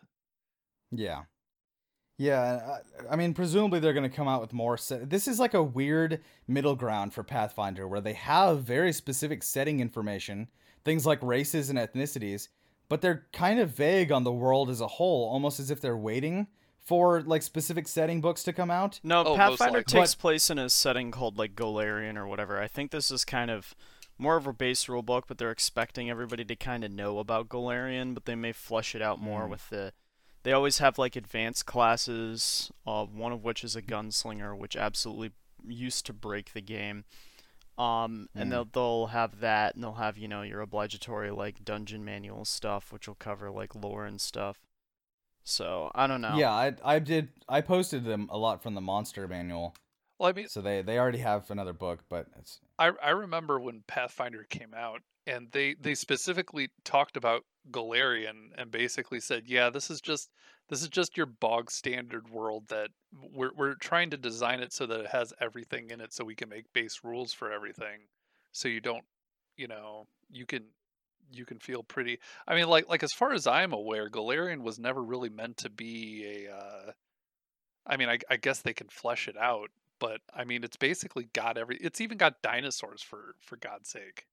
Yeah. 0.91 1.23
Yeah, 2.19 2.77
I, 3.09 3.15
mean, 3.15 3.33
presumably 3.33 3.79
they're 3.79 3.91
going 3.91 4.09
to 4.09 4.15
come 4.15 4.27
out 4.27 4.39
with 4.39 4.53
more. 4.53 4.77
Set- 4.77 5.09
this 5.09 5.27
is 5.27 5.39
like 5.39 5.55
a 5.55 5.63
weird 5.63 6.21
middle 6.47 6.75
ground 6.75 7.11
for 7.13 7.23
Pathfinder 7.23 7.87
where 7.87 8.01
they 8.01 8.13
have 8.13 8.63
very 8.63 8.93
specific 8.93 9.41
setting 9.41 9.79
information, 9.79 10.47
things 10.85 11.07
like 11.07 11.21
races 11.23 11.69
and 11.71 11.79
ethnicities, 11.79 12.49
but 12.93 13.01
they're 13.01 13.25
kind 13.33 13.59
of 13.59 13.71
vague 13.71 14.11
on 14.11 14.23
the 14.23 14.31
world 14.31 14.69
as 14.69 14.79
a 14.79 14.87
whole, 14.87 15.27
almost 15.27 15.59
as 15.59 15.71
if 15.71 15.81
they're 15.81 15.97
waiting 15.97 16.45
for 16.77 17.21
like 17.23 17.41
specific 17.41 17.87
setting 17.87 18.21
books 18.21 18.43
to 18.43 18.53
come 18.53 18.69
out. 18.69 18.99
No, 19.01 19.23
Oh, 19.23 19.35
Pathfinder 19.35 19.79
likely. 19.79 19.99
takes 19.99 20.13
place 20.13 20.51
in 20.51 20.59
a 20.59 20.69
setting 20.69 21.09
called 21.09 21.39
like 21.39 21.55
Golarion 21.55 22.15
or 22.17 22.27
whatever. 22.27 22.61
I 22.61 22.67
think 22.67 22.91
this 22.91 23.09
is 23.09 23.25
kind 23.25 23.49
of 23.49 23.73
more 24.19 24.35
of 24.37 24.45
a 24.45 24.53
base 24.53 24.87
rule 24.87 25.01
book, 25.01 25.25
but 25.27 25.39
they're 25.39 25.49
expecting 25.49 26.07
everybody 26.07 26.45
to 26.45 26.55
kind 26.55 26.83
of 26.83 26.91
know 26.91 27.17
about 27.17 27.49
Golarion, 27.49 28.13
but 28.13 28.25
they 28.25 28.35
may 28.35 28.51
flush 28.51 28.93
it 28.93 29.01
out 29.01 29.19
more 29.19 29.47
Mm. 29.47 29.49
with 29.49 29.69
the. 29.71 29.91
They 30.43 30.51
always 30.51 30.77
have 30.77 30.99
like 30.99 31.15
advanced 31.15 31.65
classes, 31.65 32.71
uh, 32.85 33.05
one 33.05 33.31
of 33.31 33.43
which 33.43 33.63
is 33.63 33.75
a 33.75 33.81
gunslinger, 33.81 34.55
which 34.55 34.75
absolutely 34.75 35.31
used 35.65 36.05
to 36.05 36.13
break 36.13 36.53
the 36.53 36.61
game. 36.61 37.05
Um, 37.77 38.29
and 38.35 38.47
Mm. 38.47 38.51
they'll 38.51 38.65
they'll 38.65 39.07
have 39.07 39.39
that, 39.39 39.75
and 39.75 39.83
they'll 39.83 39.93
have 39.93 40.17
you 40.17 40.27
know 40.27 40.43
your 40.43 40.61
obligatory 40.61 41.31
like 41.31 41.65
dungeon 41.65 42.05
manual 42.05 42.45
stuff, 42.45 42.91
which 42.93 43.07
will 43.07 43.15
cover 43.15 43.49
like 43.49 43.73
lore 43.75 44.05
and 44.05 44.21
stuff. 44.21 44.59
So 45.43 45.91
I 45.93 46.07
don't 46.07 46.21
know. 46.21 46.37
Yeah, 46.37 46.51
I 46.51 46.75
I 46.83 46.99
did 46.99 47.29
I 47.49 47.61
posted 47.61 48.05
them 48.05 48.27
a 48.31 48.37
lot 48.37 48.61
from 48.61 48.75
the 48.75 48.81
monster 48.81 49.27
manual. 49.27 49.75
Well, 50.19 50.29
I 50.29 50.33
mean, 50.33 50.47
So 50.47 50.61
they 50.61 50.81
they 50.81 50.99
already 50.99 51.17
have 51.19 51.49
another 51.51 51.73
book, 51.73 52.03
but 52.09 52.27
it's 52.39 52.59
I 52.79 52.91
I 53.03 53.09
remember 53.09 53.59
when 53.59 53.83
Pathfinder 53.87 54.45
came 54.49 54.73
out, 54.73 55.01
and 55.25 55.51
they 55.51 55.73
they 55.73 55.95
specifically 55.95 56.69
talked 56.83 57.17
about 57.17 57.43
Golarion 57.71 58.51
and 58.57 58.71
basically 58.71 59.19
said, 59.19 59.43
yeah, 59.47 59.69
this 59.69 59.89
is 59.89 59.99
just 59.99 60.29
this 60.73 60.81
is 60.81 60.89
just 60.89 61.15
your 61.15 61.27
bog 61.27 61.69
standard 61.69 62.29
world 62.29 62.63
that 62.69 62.89
we're 63.31 63.51
we're 63.55 63.75
trying 63.75 64.09
to 64.09 64.17
design 64.17 64.59
it 64.59 64.73
so 64.73 64.87
that 64.87 65.01
it 65.01 65.07
has 65.07 65.31
everything 65.39 65.91
in 65.91 66.01
it, 66.01 66.11
so 66.11 66.25
we 66.25 66.33
can 66.33 66.49
make 66.49 66.73
base 66.73 67.01
rules 67.03 67.31
for 67.31 67.51
everything, 67.51 67.99
so 68.51 68.67
you 68.67 68.81
don't, 68.81 69.03
you 69.55 69.67
know, 69.67 70.07
you 70.31 70.47
can 70.47 70.63
you 71.31 71.45
can 71.45 71.59
feel 71.59 71.83
pretty. 71.83 72.17
I 72.47 72.55
mean, 72.55 72.67
like 72.67 72.89
like 72.89 73.03
as 73.03 73.13
far 73.13 73.33
as 73.33 73.45
I'm 73.45 73.71
aware, 73.71 74.09
Golarion 74.09 74.63
was 74.63 74.79
never 74.79 75.03
really 75.03 75.29
meant 75.29 75.57
to 75.57 75.69
be 75.69 76.47
a. 76.47 76.55
Uh, 76.55 76.91
I 77.85 77.97
mean, 77.97 78.09
I, 78.09 78.17
I 78.29 78.37
guess 78.37 78.61
they 78.61 78.73
can 78.73 78.87
flesh 78.87 79.27
it 79.27 79.37
out, 79.37 79.69
but 79.99 80.21
I 80.33 80.43
mean, 80.43 80.63
it's 80.63 80.77
basically 80.77 81.25
got 81.33 81.55
every. 81.55 81.77
It's 81.77 82.01
even 82.01 82.17
got 82.17 82.41
dinosaurs 82.41 83.03
for 83.03 83.35
for 83.41 83.57
God's 83.57 83.89
sake. 83.89 84.25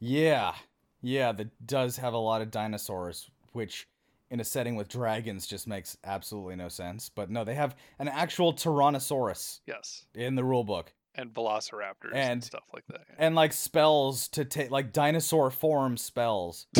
yeah. 0.00 0.54
Yeah, 1.02 1.32
that 1.32 1.66
does 1.66 1.96
have 1.96 2.12
a 2.12 2.18
lot 2.18 2.42
of 2.42 2.50
dinosaurs, 2.50 3.30
which 3.52 3.88
in 4.30 4.40
a 4.40 4.44
setting 4.44 4.76
with 4.76 4.88
dragons 4.88 5.46
just 5.46 5.66
makes 5.66 5.96
absolutely 6.04 6.56
no 6.56 6.68
sense. 6.68 7.08
But 7.08 7.30
no, 7.30 7.44
they 7.44 7.54
have 7.54 7.74
an 7.98 8.08
actual 8.08 8.52
Tyrannosaurus 8.52 9.60
Yes, 9.66 10.06
in 10.14 10.34
the 10.36 10.42
rulebook. 10.42 10.88
and 11.14 11.34
Velociraptors 11.34 12.12
and, 12.12 12.16
And- 12.32 12.44
stuff 12.44 12.64
like 12.72 12.86
that. 12.88 13.00
yeah. 13.08 13.14
And 13.18 13.34
like 13.34 13.52
spells 13.52 14.28
to 14.28 14.44
take 14.44 14.70
like 14.70 14.92
dinosaur 14.92 15.50
form 15.50 15.96
spells. 15.96 16.66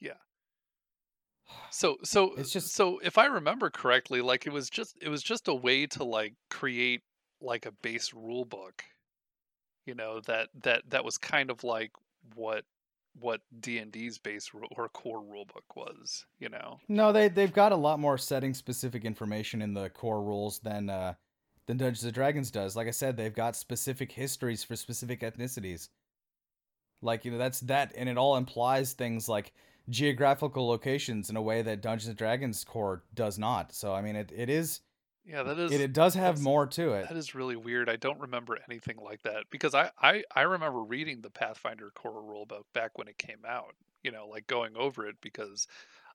Yeah. 0.00 0.14
So 1.70 1.98
so 2.02 2.34
It's 2.34 2.50
just- 2.50 2.74
so 2.74 2.98
if 3.00 3.18
I 3.18 3.26
remember 3.26 3.70
correctly, 3.70 4.20
like 4.20 4.46
it 4.46 4.52
was 4.52 4.68
just 4.70 4.96
it 5.00 5.08
was 5.08 5.22
just 5.22 5.48
a 5.48 5.54
way 5.54 5.86
to 5.88 6.04
like 6.04 6.34
create 6.50 7.02
like 7.40 7.66
a 7.66 7.72
base 7.82 8.12
rule 8.14 8.44
book, 8.44 8.84
you 9.86 9.94
know 9.94 10.20
that 10.22 10.48
that 10.62 10.82
that 10.90 11.04
was 11.04 11.18
kind 11.18 11.50
of 11.50 11.62
like 11.64 11.90
what 12.34 12.64
what 13.18 13.40
D 13.60 13.78
and 13.78 13.92
D's 13.92 14.18
base 14.18 14.50
or 14.76 14.88
core 14.88 15.22
rulebook 15.22 15.76
was, 15.76 16.26
you 16.38 16.48
know. 16.48 16.78
No, 16.88 17.12
they 17.12 17.28
they've 17.28 17.52
got 17.52 17.72
a 17.72 17.76
lot 17.76 18.00
more 18.00 18.18
setting 18.18 18.54
specific 18.54 19.04
information 19.04 19.62
in 19.62 19.74
the 19.74 19.90
core 19.90 20.22
rules 20.22 20.58
than 20.60 20.88
uh 20.90 21.14
than 21.66 21.76
Dungeons 21.76 22.04
and 22.04 22.14
Dragons 22.14 22.50
does. 22.50 22.74
Like 22.74 22.88
I 22.88 22.92
said, 22.92 23.16
they've 23.16 23.34
got 23.34 23.56
specific 23.56 24.12
histories 24.12 24.64
for 24.64 24.76
specific 24.76 25.20
ethnicities. 25.20 25.88
Like, 27.00 27.24
you 27.24 27.32
know, 27.32 27.38
that's 27.38 27.60
that 27.60 27.92
and 27.96 28.08
it 28.08 28.18
all 28.18 28.36
implies 28.36 28.92
things 28.92 29.28
like 29.28 29.52
geographical 29.88 30.66
locations 30.68 31.28
in 31.30 31.36
a 31.36 31.42
way 31.42 31.62
that 31.62 31.82
Dungeons 31.82 32.08
and 32.08 32.18
Dragons 32.18 32.64
core 32.64 33.04
does 33.14 33.38
not. 33.38 33.72
So 33.72 33.92
I 33.92 34.00
mean 34.00 34.16
it, 34.16 34.32
it 34.34 34.48
is 34.48 34.80
Yeah, 35.24 35.42
that 35.44 35.58
is 35.58 35.72
it, 35.72 35.80
it 35.80 35.92
does 35.92 36.14
have 36.14 36.40
more 36.40 36.66
to 36.66 36.92
it. 36.92 37.08
That 37.08 37.16
is 37.16 37.34
really 37.34 37.56
weird. 37.56 37.88
I 37.88 37.96
don't 37.96 38.20
remember 38.20 38.58
anything 38.68 38.96
like 38.96 39.22
that 39.22 39.44
because 39.50 39.74
I, 39.74 39.90
I, 40.00 40.24
I 40.34 40.42
remember 40.42 40.82
reading 40.82 41.20
the 41.20 41.30
Pathfinder 41.30 41.90
core 41.94 42.22
rulebook 42.22 42.64
back 42.74 42.98
when 42.98 43.08
it 43.08 43.18
came 43.18 43.44
out, 43.46 43.74
you 44.02 44.10
know, 44.10 44.26
like 44.26 44.46
going 44.46 44.76
over 44.76 45.06
it 45.06 45.16
because 45.20 45.66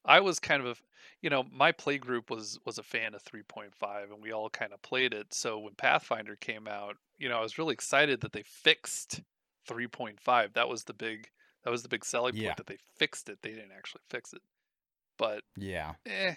I 0.05 0.19
was 0.19 0.39
kind 0.39 0.61
of 0.61 0.67
a, 0.67 0.75
you 1.21 1.29
know, 1.29 1.43
my 1.51 1.71
play 1.71 1.97
group 1.97 2.29
was 2.29 2.59
was 2.65 2.77
a 2.77 2.83
fan 2.83 3.13
of 3.15 3.23
3.5 3.23 4.11
and 4.11 4.21
we 4.21 4.31
all 4.33 4.49
kind 4.49 4.73
of 4.73 4.81
played 4.81 5.13
it. 5.13 5.33
So 5.33 5.59
when 5.59 5.75
Pathfinder 5.75 6.35
came 6.35 6.67
out, 6.67 6.97
you 7.17 7.29
know, 7.29 7.37
I 7.39 7.41
was 7.41 7.57
really 7.57 7.73
excited 7.73 8.21
that 8.21 8.33
they 8.33 8.43
fixed 8.43 9.21
3.5. 9.67 10.53
That 10.53 10.69
was 10.69 10.83
the 10.83 10.93
big 10.93 11.29
that 11.63 11.71
was 11.71 11.83
the 11.83 11.89
big 11.89 12.05
selling 12.05 12.33
point 12.33 12.43
Yeah. 12.43 12.53
that 12.57 12.67
they 12.67 12.77
fixed 12.97 13.29
it. 13.29 13.39
They 13.41 13.51
didn't 13.51 13.71
actually 13.77 14.01
fix 14.09 14.33
it. 14.33 14.41
But 15.17 15.43
Yeah. 15.55 15.95
eh, 16.05 16.35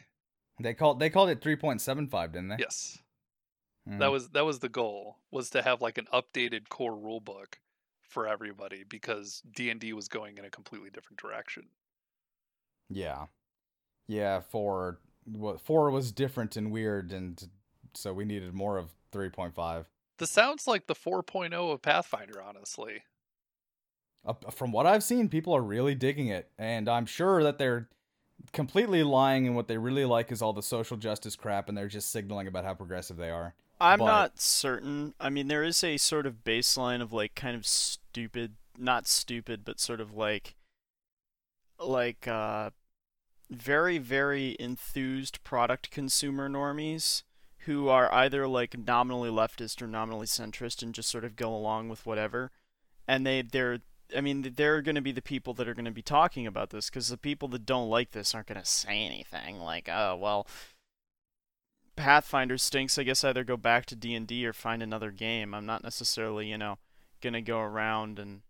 They 0.60 0.74
called 0.74 1.00
they 1.00 1.10
called 1.10 1.30
it 1.30 1.40
3.75, 1.40 2.32
didn't 2.32 2.48
they? 2.48 2.56
yes. 2.58 3.02
Mhm. 3.88 3.98
that 4.00 4.08
was 4.12 4.30
that 4.30 4.44
was 4.44 4.58
the 4.60 4.68
goal 4.68 5.18
was 5.30 5.50
to 5.50 5.62
have 5.62 5.80
like 5.80 5.98
an 5.98 6.06
updated 6.12 6.68
core 6.68 6.96
rule 6.96 7.20
book 7.20 7.60
for 8.02 8.26
everybody 8.28 8.84
because 8.84 9.42
d&d 9.50 9.92
was 9.94 10.08
going 10.08 10.38
in 10.38 10.44
a 10.44 10.50
completely 10.50 10.90
different 10.90 11.18
direction 11.18 11.70
Yeah. 12.90 13.26
Yeah, 14.08 14.40
4 14.40 15.00
what 15.26 15.60
4 15.60 15.90
was 15.90 16.12
different 16.12 16.56
and 16.56 16.72
weird 16.72 17.12
and 17.12 17.50
so 17.94 18.12
we 18.14 18.24
needed 18.24 18.54
more 18.54 18.78
of 18.78 18.90
3.5. 19.12 19.86
this 20.18 20.30
sounds 20.30 20.66
like 20.66 20.86
the 20.86 20.94
4.0 20.94 21.52
of 21.72 21.82
pathfinder 21.82 22.40
honestly 22.42 23.04
Uh, 24.24 24.34
from 24.50 24.70
what 24.72 24.86
I've 24.86 25.02
seen, 25.02 25.28
people 25.28 25.54
are 25.54 25.62
really 25.62 25.94
digging 25.94 26.28
it, 26.28 26.50
and 26.58 26.88
I'm 26.88 27.06
sure 27.06 27.42
that 27.42 27.58
they're 27.58 27.88
completely 28.52 29.02
lying, 29.02 29.46
and 29.46 29.56
what 29.56 29.68
they 29.68 29.78
really 29.78 30.04
like 30.04 30.32
is 30.32 30.42
all 30.42 30.52
the 30.52 30.62
social 30.62 30.96
justice 30.96 31.36
crap, 31.36 31.68
and 31.68 31.76
they're 31.76 31.88
just 31.88 32.10
signaling 32.10 32.46
about 32.46 32.64
how 32.64 32.74
progressive 32.74 33.16
they 33.16 33.30
are. 33.30 33.54
I'm 33.80 33.98
but- 33.98 34.06
not 34.06 34.40
certain. 34.40 35.14
I 35.18 35.30
mean, 35.30 35.48
there 35.48 35.64
is 35.64 35.82
a 35.82 35.96
sort 35.96 36.26
of 36.26 36.44
baseline 36.44 37.00
of 37.00 37.12
like 37.12 37.34
kind 37.34 37.56
of 37.56 37.66
stupid, 37.66 38.56
not 38.76 39.06
stupid, 39.06 39.64
but 39.64 39.80
sort 39.80 40.00
of 40.00 40.14
like, 40.14 40.54
like 41.78 42.28
uh, 42.28 42.70
very 43.50 43.98
very 43.98 44.56
enthused 44.60 45.42
product 45.42 45.90
consumer 45.90 46.48
normies 46.48 47.22
who 47.64 47.88
are 47.88 48.12
either 48.12 48.46
like 48.46 48.76
nominally 48.78 49.30
leftist 49.30 49.82
or 49.82 49.86
nominally 49.86 50.26
centrist 50.26 50.82
and 50.82 50.94
just 50.94 51.08
sort 51.10 51.24
of 51.24 51.36
go 51.36 51.54
along 51.54 51.88
with 51.88 52.04
whatever, 52.04 52.50
and 53.08 53.26
they 53.26 53.42
they're. 53.42 53.80
I 54.16 54.20
mean, 54.20 54.52
they're 54.56 54.82
going 54.82 54.94
to 54.94 55.00
be 55.00 55.12
the 55.12 55.22
people 55.22 55.54
that 55.54 55.68
are 55.68 55.74
going 55.74 55.84
to 55.84 55.90
be 55.90 56.02
talking 56.02 56.46
about 56.46 56.70
this 56.70 56.90
because 56.90 57.08
the 57.08 57.16
people 57.16 57.48
that 57.48 57.66
don't 57.66 57.88
like 57.88 58.12
this 58.12 58.34
aren't 58.34 58.48
going 58.48 58.60
to 58.60 58.66
say 58.66 59.04
anything. 59.04 59.60
Like, 59.60 59.88
oh 59.88 60.16
well, 60.16 60.46
Pathfinder 61.96 62.58
stinks. 62.58 62.98
I 62.98 63.02
guess 63.02 63.24
either 63.24 63.44
go 63.44 63.56
back 63.56 63.86
to 63.86 63.96
D 63.96 64.14
and 64.14 64.26
D 64.26 64.46
or 64.46 64.52
find 64.52 64.82
another 64.82 65.10
game. 65.10 65.54
I'm 65.54 65.66
not 65.66 65.82
necessarily, 65.82 66.48
you 66.48 66.58
know, 66.58 66.78
gonna 67.20 67.42
go 67.42 67.60
around 67.60 68.18
and 68.18 68.40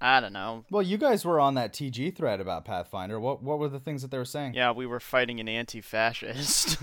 I 0.00 0.20
don't 0.20 0.34
know. 0.34 0.64
Well, 0.70 0.82
you 0.82 0.98
guys 0.98 1.24
were 1.24 1.40
on 1.40 1.54
that 1.54 1.72
TG 1.72 2.14
thread 2.14 2.40
about 2.40 2.64
Pathfinder. 2.64 3.18
What 3.18 3.42
what 3.42 3.58
were 3.58 3.68
the 3.68 3.80
things 3.80 4.02
that 4.02 4.10
they 4.10 4.18
were 4.18 4.24
saying? 4.24 4.54
Yeah, 4.54 4.72
we 4.72 4.86
were 4.86 5.00
fighting 5.00 5.40
an 5.40 5.48
anti-fascist, 5.48 6.76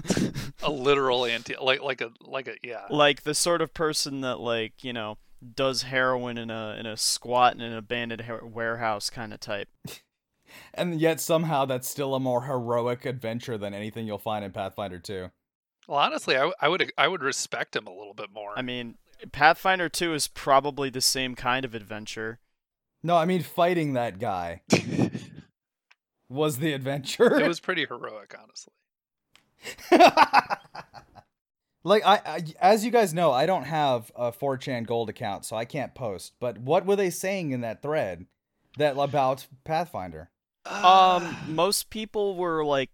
a 0.63 0.71
literal 0.71 1.25
anti 1.25 1.55
like 1.61 1.81
like 1.81 2.01
a 2.01 2.11
like 2.21 2.47
a 2.47 2.55
yeah 2.63 2.87
like 2.89 3.23
the 3.23 3.35
sort 3.35 3.61
of 3.61 3.73
person 3.73 4.21
that 4.21 4.39
like 4.39 4.83
you 4.83 4.93
know 4.93 5.17
does 5.55 5.83
heroin 5.83 6.37
in 6.37 6.49
a 6.51 6.75
in 6.79 6.85
a 6.85 6.95
squat 6.97 7.55
in 7.55 7.61
an 7.61 7.73
abandoned 7.73 8.21
ha- 8.21 8.39
warehouse 8.43 9.09
kind 9.09 9.33
of 9.33 9.39
type. 9.39 9.69
And 10.73 10.99
yet 10.99 11.21
somehow 11.21 11.63
that's 11.63 11.87
still 11.87 12.13
a 12.13 12.19
more 12.19 12.43
heroic 12.43 13.05
adventure 13.05 13.57
than 13.57 13.73
anything 13.73 14.05
you'll 14.05 14.17
find 14.17 14.43
in 14.43 14.51
Pathfinder 14.51 14.99
2. 14.99 15.31
well 15.87 15.97
honestly 15.99 16.35
I, 16.35 16.39
w- 16.39 16.53
I 16.59 16.67
would 16.67 16.91
I 16.97 17.07
would 17.07 17.23
respect 17.23 17.73
him 17.73 17.87
a 17.87 17.93
little 17.95 18.13
bit 18.13 18.31
more 18.33 18.51
I 18.57 18.61
mean, 18.61 18.95
Pathfinder 19.31 19.87
2 19.87 20.13
is 20.13 20.27
probably 20.27 20.89
the 20.89 20.99
same 20.99 21.35
kind 21.35 21.63
of 21.63 21.73
adventure. 21.73 22.39
No, 23.01 23.15
I 23.15 23.23
mean 23.23 23.43
fighting 23.43 23.93
that 23.93 24.19
guy 24.19 24.61
was 26.29 26.57
the 26.57 26.73
adventure. 26.73 27.39
it 27.39 27.47
was 27.47 27.59
pretty 27.67 27.85
heroic 27.85 28.35
honestly 28.37 28.73
like 31.83 32.05
I, 32.05 32.21
I 32.25 32.43
as 32.59 32.85
you 32.85 32.91
guys 32.91 33.13
know, 33.13 33.31
I 33.31 33.45
don't 33.45 33.63
have 33.63 34.11
a 34.15 34.31
4chan 34.31 34.85
gold 34.85 35.09
account, 35.09 35.45
so 35.45 35.55
I 35.55 35.65
can't 35.65 35.95
post. 35.95 36.33
But 36.39 36.59
what 36.59 36.85
were 36.85 36.95
they 36.95 37.09
saying 37.09 37.51
in 37.51 37.61
that 37.61 37.81
thread 37.81 38.25
that 38.77 38.97
about 38.97 39.47
Pathfinder? 39.63 40.29
Um, 40.65 41.37
most 41.47 41.89
people 41.89 42.35
were 42.35 42.63
like, 42.63 42.91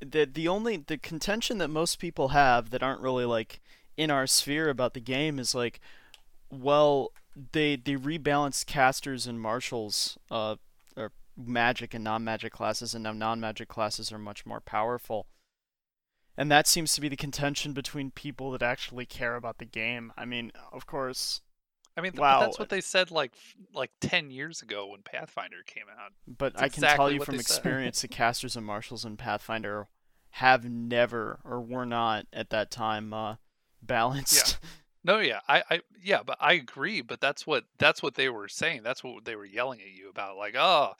the 0.00 0.26
the 0.26 0.46
only 0.46 0.76
the 0.76 0.98
contention 0.98 1.58
that 1.58 1.68
most 1.68 1.98
people 1.98 2.28
have 2.28 2.70
that 2.70 2.82
aren't 2.82 3.00
really 3.00 3.24
like 3.24 3.60
in 3.96 4.10
our 4.10 4.26
sphere 4.26 4.68
about 4.68 4.94
the 4.94 5.00
game 5.00 5.38
is 5.38 5.54
like, 5.54 5.80
well, 6.50 7.12
they 7.52 7.76
they 7.76 7.94
rebalanced 7.94 8.66
casters 8.66 9.26
and 9.26 9.40
martials, 9.40 10.18
uh, 10.30 10.56
or 10.96 11.12
magic 11.36 11.94
and 11.94 12.04
non-magic 12.04 12.52
classes, 12.52 12.94
and 12.94 13.02
now 13.02 13.12
non-magic 13.12 13.68
classes 13.68 14.12
are 14.12 14.18
much 14.18 14.46
more 14.46 14.60
powerful. 14.60 15.26
And 16.38 16.52
that 16.52 16.68
seems 16.68 16.94
to 16.94 17.00
be 17.00 17.08
the 17.08 17.16
contention 17.16 17.72
between 17.72 18.12
people 18.12 18.52
that 18.52 18.62
actually 18.62 19.06
care 19.06 19.34
about 19.34 19.58
the 19.58 19.64
game. 19.64 20.12
I 20.16 20.24
mean, 20.24 20.52
of 20.72 20.86
course, 20.86 21.40
I 21.96 22.00
mean, 22.00 22.12
Wow. 22.14 22.38
that's 22.38 22.60
what 22.60 22.68
they 22.68 22.80
said 22.80 23.10
like 23.10 23.32
like 23.74 23.90
ten 24.00 24.30
years 24.30 24.62
ago 24.62 24.86
when 24.86 25.02
Pathfinder 25.02 25.64
came 25.66 25.86
out. 25.90 26.12
But 26.28 26.52
That's 26.52 26.62
I 26.62 26.68
can 26.68 26.96
tell 26.96 27.10
you 27.10 27.24
from 27.24 27.34
experience, 27.40 28.02
the 28.02 28.08
casters 28.08 28.54
and 28.56 28.64
martials 28.64 29.04
in 29.04 29.16
Pathfinder 29.16 29.88
have 30.30 30.64
never 30.64 31.40
or 31.44 31.60
were 31.60 31.84
not 31.84 32.26
at 32.32 32.50
that 32.50 32.70
time 32.70 33.12
uh, 33.12 33.36
balanced. 33.82 34.58
No, 35.04 35.20
yeah, 35.20 35.40
I, 35.48 35.62
I, 35.70 35.80
yeah, 36.02 36.22
but 36.26 36.36
I 36.40 36.54
agree. 36.54 37.00
But 37.02 37.20
that's 37.20 37.46
what 37.46 37.64
that's 37.78 38.02
what 38.02 38.16
they 38.16 38.28
were 38.28 38.48
saying. 38.48 38.82
That's 38.82 39.02
what 39.02 39.24
they 39.24 39.36
were 39.36 39.44
yelling 39.44 39.80
at 39.80 39.88
you 39.96 40.10
about. 40.10 40.36
Like, 40.36 40.54
oh, 40.56 40.94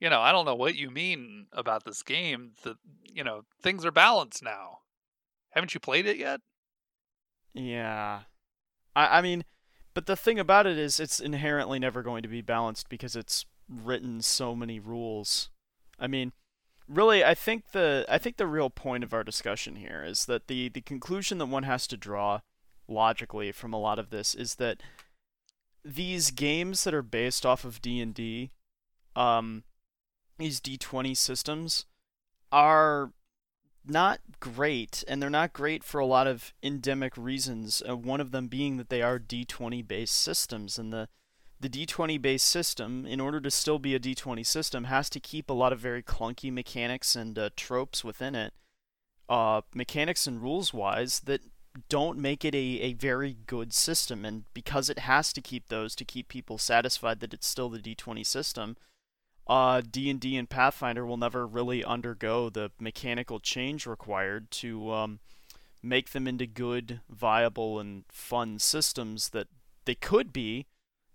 you 0.00 0.10
know, 0.10 0.20
I 0.20 0.32
don't 0.32 0.44
know 0.44 0.56
what 0.56 0.74
you 0.74 0.90
mean 0.90 1.46
about 1.52 1.84
this 1.84 2.02
game. 2.02 2.50
The, 2.62 2.76
you 3.10 3.24
know, 3.24 3.44
things 3.62 3.86
are 3.86 3.92
balanced 3.92 4.42
now. 4.42 4.80
Haven't 5.54 5.74
you 5.74 5.80
played 5.80 6.06
it 6.06 6.16
yet? 6.16 6.40
Yeah. 7.54 8.20
I, 8.96 9.18
I 9.18 9.22
mean, 9.22 9.44
but 9.94 10.06
the 10.06 10.16
thing 10.16 10.38
about 10.38 10.66
it 10.66 10.76
is 10.76 10.98
it's 10.98 11.20
inherently 11.20 11.78
never 11.78 12.02
going 12.02 12.22
to 12.22 12.28
be 12.28 12.42
balanced 12.42 12.88
because 12.88 13.14
it's 13.14 13.46
written 13.68 14.20
so 14.20 14.56
many 14.56 14.80
rules. 14.80 15.50
I 15.98 16.08
mean, 16.08 16.32
really 16.88 17.24
I 17.24 17.34
think 17.34 17.72
the 17.72 18.04
I 18.08 18.18
think 18.18 18.36
the 18.36 18.46
real 18.46 18.70
point 18.70 19.04
of 19.04 19.14
our 19.14 19.24
discussion 19.24 19.76
here 19.76 20.04
is 20.04 20.26
that 20.26 20.48
the 20.48 20.68
the 20.68 20.80
conclusion 20.80 21.38
that 21.38 21.46
one 21.46 21.62
has 21.62 21.86
to 21.88 21.96
draw 21.96 22.40
logically 22.88 23.52
from 23.52 23.72
a 23.72 23.80
lot 23.80 23.98
of 23.98 24.10
this 24.10 24.34
is 24.34 24.56
that 24.56 24.82
these 25.84 26.30
games 26.30 26.84
that 26.84 26.94
are 26.94 27.02
based 27.02 27.46
off 27.46 27.64
of 27.64 27.80
D&D 27.80 28.50
um 29.16 29.64
these 30.38 30.60
D20 30.60 31.16
systems 31.16 31.86
are 32.52 33.12
not 33.86 34.20
great, 34.40 35.04
and 35.06 35.20
they're 35.20 35.30
not 35.30 35.52
great 35.52 35.84
for 35.84 35.98
a 35.98 36.06
lot 36.06 36.26
of 36.26 36.54
endemic 36.62 37.16
reasons. 37.16 37.82
Uh, 37.88 37.96
one 37.96 38.20
of 38.20 38.30
them 38.30 38.48
being 38.48 38.76
that 38.76 38.88
they 38.88 39.02
are 39.02 39.18
D20 39.18 39.86
based 39.86 40.14
systems, 40.14 40.78
and 40.78 40.92
the 40.92 41.08
the 41.60 41.68
D20 41.68 42.20
based 42.20 42.46
system, 42.46 43.06
in 43.06 43.20
order 43.20 43.40
to 43.40 43.50
still 43.50 43.78
be 43.78 43.94
a 43.94 44.00
D20 44.00 44.44
system, 44.44 44.84
has 44.84 45.08
to 45.10 45.20
keep 45.20 45.48
a 45.48 45.54
lot 45.54 45.72
of 45.72 45.80
very 45.80 46.02
clunky 46.02 46.52
mechanics 46.52 47.16
and 47.16 47.38
uh, 47.38 47.50
tropes 47.56 48.04
within 48.04 48.34
it, 48.34 48.52
uh, 49.28 49.62
mechanics 49.74 50.26
and 50.26 50.42
rules 50.42 50.74
wise, 50.74 51.20
that 51.20 51.40
don't 51.88 52.18
make 52.18 52.44
it 52.44 52.54
a, 52.54 52.58
a 52.80 52.92
very 52.92 53.38
good 53.46 53.72
system. 53.72 54.24
And 54.24 54.44
because 54.52 54.90
it 54.90 55.00
has 55.00 55.32
to 55.32 55.40
keep 55.40 55.68
those 55.68 55.94
to 55.96 56.04
keep 56.04 56.28
people 56.28 56.58
satisfied 56.58 57.20
that 57.20 57.32
it's 57.32 57.46
still 57.46 57.70
the 57.70 57.78
D20 57.78 58.26
system, 58.26 58.76
uh, 59.46 59.82
D&D 59.88 60.36
and 60.36 60.48
Pathfinder 60.48 61.04
will 61.04 61.16
never 61.16 61.46
really 61.46 61.84
undergo 61.84 62.48
the 62.48 62.70
mechanical 62.80 63.40
change 63.40 63.86
required 63.86 64.50
to 64.52 64.90
um, 64.90 65.20
make 65.82 66.10
them 66.10 66.26
into 66.26 66.46
good, 66.46 67.00
viable, 67.10 67.78
and 67.78 68.04
fun 68.10 68.58
systems 68.58 69.30
that 69.30 69.48
they 69.84 69.94
could 69.94 70.32
be 70.32 70.66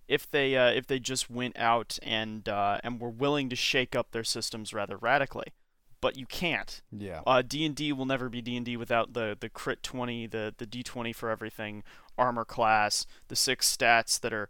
if 0.08 0.30
they 0.30 0.56
uh, 0.56 0.70
if 0.70 0.88
they 0.88 1.00
just 1.00 1.30
went 1.30 1.58
out 1.58 1.98
and 2.04 2.48
uh, 2.48 2.80
and 2.84 3.00
were 3.00 3.10
willing 3.10 3.50
to 3.50 3.56
shake 3.56 3.96
up 3.96 4.12
their 4.12 4.24
systems 4.24 4.74
rather 4.74 4.98
radically. 4.98 5.54
But 6.02 6.18
you 6.18 6.26
can't. 6.26 6.82
Yeah. 6.98 7.22
Uh, 7.28 7.42
D&D 7.42 7.92
will 7.92 8.06
never 8.06 8.30
be 8.30 8.42
D&D 8.42 8.78
without 8.78 9.12
the, 9.12 9.36
the 9.38 9.50
crit 9.50 9.84
20, 9.84 10.28
the, 10.28 10.56
the 10.58 10.66
D20 10.66 11.14
for 11.14 11.30
everything, 11.30 11.84
armor 12.18 12.46
class, 12.46 13.06
the 13.28 13.36
six 13.36 13.76
stats 13.76 14.18
that 14.22 14.32
are 14.32 14.48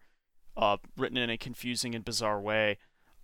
uh, 0.55 0.77
written 0.95 1.17
in 1.17 1.31
a 1.31 1.37
confusing 1.37 1.95
and 1.95 2.05
bizarre 2.05 2.39
way. 2.39 2.77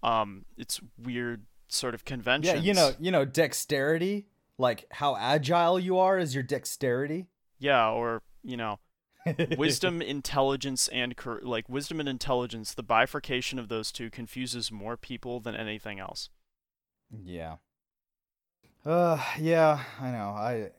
Um, 0.06 0.46
it's 0.58 0.80
weird 1.02 1.46
sort 1.68 1.96
of 1.96 2.06
Yeah, 2.46 2.56
you 2.56 2.74
know, 2.74 2.92
you 3.00 3.12
know, 3.12 3.26
dexterity, 3.26 4.28
like 4.58 4.86
how 4.92 5.16
agile 5.16 5.80
you 5.80 5.98
are 5.98 6.18
is 6.20 6.34
your 6.34 6.44
dexterity. 6.44 7.28
Yeah, 7.60 7.90
or, 7.90 8.22
you 8.44 8.58
know, 8.58 8.80
wisdom, 9.58 10.02
intelligence, 10.02 10.88
and 10.90 11.16
like 11.42 11.68
wisdom 11.68 12.00
and 12.00 12.08
intelligence, 12.08 12.74
the 12.74 12.84
bifurcation 12.84 13.58
of 13.58 13.68
those 13.68 13.92
two 13.92 14.10
confuses 14.10 14.72
more 14.72 14.98
people 14.98 15.40
than 15.40 15.56
anything 15.56 16.00
else. 16.00 16.30
Yeah. 17.24 17.56
Uh, 18.86 19.20
yeah, 19.40 19.84
I 20.00 20.12
know. 20.12 20.30
I, 20.30 20.70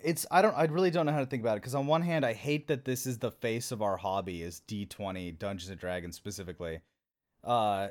it's 0.00 0.26
I 0.30 0.42
don't 0.42 0.54
I 0.54 0.64
really 0.64 0.90
don't 0.90 1.06
know 1.06 1.12
how 1.12 1.20
to 1.20 1.26
think 1.26 1.42
about 1.42 1.56
it 1.56 1.62
because 1.62 1.74
on 1.74 1.86
one 1.86 2.02
hand 2.02 2.26
I 2.26 2.34
hate 2.34 2.68
that 2.68 2.84
this 2.84 3.06
is 3.06 3.18
the 3.18 3.30
face 3.30 3.72
of 3.72 3.80
our 3.80 3.96
hobby 3.96 4.42
is 4.42 4.60
D 4.60 4.84
twenty 4.84 5.32
Dungeons 5.32 5.70
and 5.70 5.80
Dragons 5.80 6.14
specifically, 6.14 6.80
uh, 7.42 7.88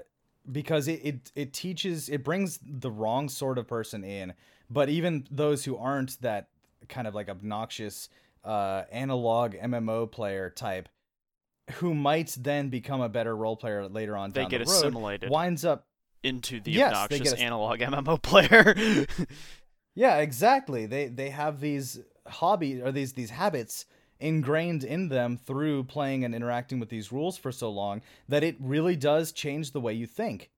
because 0.52 0.88
it, 0.88 1.02
it 1.04 1.32
it 1.36 1.54
teaches 1.54 2.10
it 2.10 2.24
brings 2.24 2.60
the 2.64 2.92
wrong 2.92 3.30
sort 3.30 3.58
of 3.58 3.68
person 3.68 4.04
in, 4.04 4.34
but 4.70 4.90
even 4.90 5.26
those 5.32 5.66
who 5.66 5.78
aren't 5.78 6.20
that 6.22 6.50
kind 6.90 7.08
of 7.08 7.16
like 7.16 7.30
obnoxious 7.30 8.10
uh 8.44 8.84
analog 8.92 9.56
MMO 9.56 10.12
player 10.12 10.50
type, 10.50 10.88
who 11.76 11.94
might 11.96 12.36
then 12.40 12.70
become 12.70 13.02
a 13.02 13.10
better 13.10 13.36
role 13.36 13.58
player 13.58 13.88
later 13.88 14.16
on 14.16 14.32
They 14.32 14.42
down 14.42 14.50
get 14.50 14.66
the 14.66 14.72
road, 14.72 14.78
assimilated 14.78 15.30
winds 15.30 15.66
up 15.66 15.88
into 16.24 16.60
the 16.60 16.72
Yes, 16.72 16.94
obnoxious 16.94 17.34
ass- 17.34 17.40
analog 17.40 17.80
MMO 17.80 18.22
player. 18.22 19.06
Yeah, 19.98 20.18
exactly. 20.18 20.86
They 20.88 21.08
they 21.08 21.30
have 21.30 21.62
these 21.62 22.00
hobby 22.28 22.82
or 22.82 22.92
these 22.92 23.14
these 23.14 23.30
habits 23.30 23.86
ingrained 24.20 24.84
in 24.84 25.10
them 25.10 25.38
through 25.38 25.84
playing 25.84 26.24
and 26.24 26.34
interacting 26.34 26.80
with 26.80 26.90
these 26.90 27.12
rules 27.12 27.38
for 27.38 27.52
so 27.52 27.70
long 27.70 28.02
that 28.30 28.44
it 28.44 28.56
really 28.60 28.96
does 28.96 29.32
change 29.32 29.72
the 29.72 29.82
way 29.82 29.94
you 29.94 30.06
think. 30.08 30.50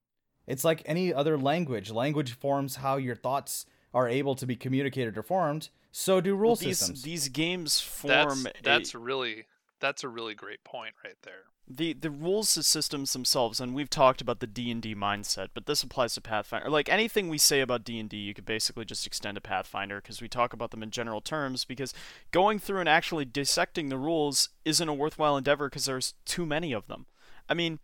It's 0.45 0.63
like 0.63 0.81
any 0.85 1.13
other 1.13 1.37
language. 1.37 1.91
Language 1.91 2.33
forms 2.33 2.77
how 2.77 2.97
your 2.97 3.15
thoughts 3.15 3.65
are 3.93 4.07
able 4.07 4.35
to 4.35 4.45
be 4.45 4.55
communicated 4.55 5.17
or 5.17 5.23
formed. 5.23 5.69
So 5.91 6.21
do 6.21 6.35
rule 6.35 6.55
these 6.55 6.77
systems. 6.79 7.01
these 7.03 7.27
games 7.29 7.79
form 7.79 8.43
That's 8.43 8.45
a- 8.59 8.63
that's 8.63 8.95
really 8.95 9.45
that's 9.79 10.03
a 10.03 10.07
really 10.09 10.35
great 10.35 10.63
point 10.63 10.93
right 11.03 11.17
there. 11.23 11.43
The 11.69 11.91
the 11.93 12.09
rules 12.09 12.49
systems 12.49 13.11
themselves 13.11 13.59
and 13.59 13.75
we've 13.75 13.89
talked 13.89 14.21
about 14.21 14.39
the 14.39 14.47
d&d 14.47 14.95
mindset 14.95 15.49
but 15.53 15.65
this 15.65 15.83
applies 15.83 16.13
to 16.13 16.21
pathfinder. 16.21 16.69
Like 16.69 16.87
anything 16.87 17.27
we 17.27 17.37
say 17.37 17.59
about 17.59 17.83
d&d 17.83 18.15
you 18.15 18.33
could 18.33 18.45
basically 18.45 18.85
just 18.85 19.05
extend 19.05 19.35
to 19.35 19.41
pathfinder 19.41 19.99
because 20.01 20.21
we 20.21 20.29
talk 20.29 20.53
about 20.53 20.71
them 20.71 20.81
in 20.81 20.91
general 20.91 21.19
terms 21.19 21.65
because 21.65 21.93
going 22.31 22.59
through 22.59 22.79
and 22.79 22.87
actually 22.87 23.25
dissecting 23.25 23.89
the 23.89 23.97
rules 23.97 24.49
isn't 24.63 24.87
a 24.87 24.93
worthwhile 24.93 25.35
endeavor 25.35 25.69
because 25.69 25.85
there's 25.85 26.13
too 26.25 26.45
many 26.45 26.71
of 26.71 26.87
them. 26.87 27.05
I 27.49 27.53
mean 27.53 27.79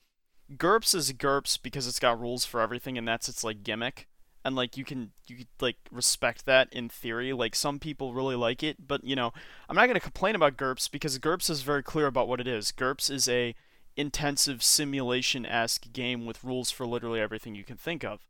GURPS 0.57 0.95
is 0.95 1.11
GURPS 1.11 1.61
because 1.61 1.85
it's 1.85 1.99
got 1.99 2.19
rules 2.19 2.45
for 2.45 2.61
everything 2.61 2.97
and 2.97 3.05
that's 3.05 3.27
its 3.27 3.43
like 3.43 3.63
gimmick 3.63 4.07
and 4.45 4.55
like 4.55 4.77
you 4.77 4.85
can 4.85 5.11
you 5.27 5.35
could 5.35 5.47
like 5.59 5.77
respect 5.91 6.45
that 6.45 6.71
in 6.71 6.87
theory. 6.87 7.33
Like 7.33 7.53
some 7.53 7.79
people 7.79 8.13
really 8.13 8.37
like 8.37 8.63
it 8.63 8.87
but 8.87 9.03
you 9.03 9.17
know 9.17 9.33
i'm 9.67 9.75
not 9.75 9.87
going 9.87 9.95
to 9.95 9.99
complain 9.99 10.35
about 10.35 10.55
GURPS 10.55 10.89
because 10.89 11.19
GURPS 11.19 11.49
is 11.49 11.63
very 11.63 11.83
clear 11.83 12.07
about 12.07 12.29
what 12.29 12.39
it 12.39 12.47
is. 12.47 12.71
GURPS 12.71 13.11
is 13.11 13.27
a 13.27 13.53
intensive 13.95 14.63
simulation-esque 14.63 15.91
game 15.93 16.25
with 16.25 16.43
rules 16.43 16.71
for 16.71 16.85
literally 16.85 17.19
everything 17.19 17.55
you 17.55 17.63
can 17.63 17.77
think 17.77 18.03
of 18.03 18.21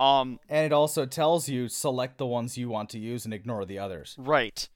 um 0.00 0.38
and 0.48 0.64
it 0.64 0.72
also 0.72 1.04
tells 1.04 1.48
you 1.48 1.68
select 1.68 2.18
the 2.18 2.26
ones 2.26 2.56
you 2.56 2.68
want 2.68 2.88
to 2.90 2.98
use 2.98 3.24
and 3.24 3.34
ignore 3.34 3.64
the 3.64 3.78
others. 3.78 4.14
Right. 4.18 4.68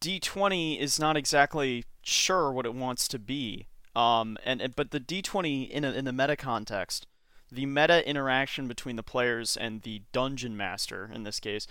D20 0.00 0.78
is 0.78 0.98
not 0.98 1.16
exactly 1.16 1.84
sure 2.02 2.52
what 2.52 2.66
it 2.66 2.74
wants 2.74 3.08
to 3.08 3.18
be. 3.18 3.66
Um, 3.94 4.36
and, 4.44 4.74
but 4.76 4.90
the 4.90 5.00
D20 5.00 5.70
in 5.70 5.84
a, 5.84 5.92
in 5.92 6.04
the 6.04 6.12
meta 6.12 6.36
context, 6.36 7.06
the 7.50 7.64
meta 7.64 8.06
interaction 8.06 8.68
between 8.68 8.96
the 8.96 9.02
players 9.02 9.56
and 9.56 9.82
the 9.82 10.02
dungeon 10.12 10.56
master 10.56 11.10
in 11.12 11.22
this 11.22 11.40
case 11.40 11.66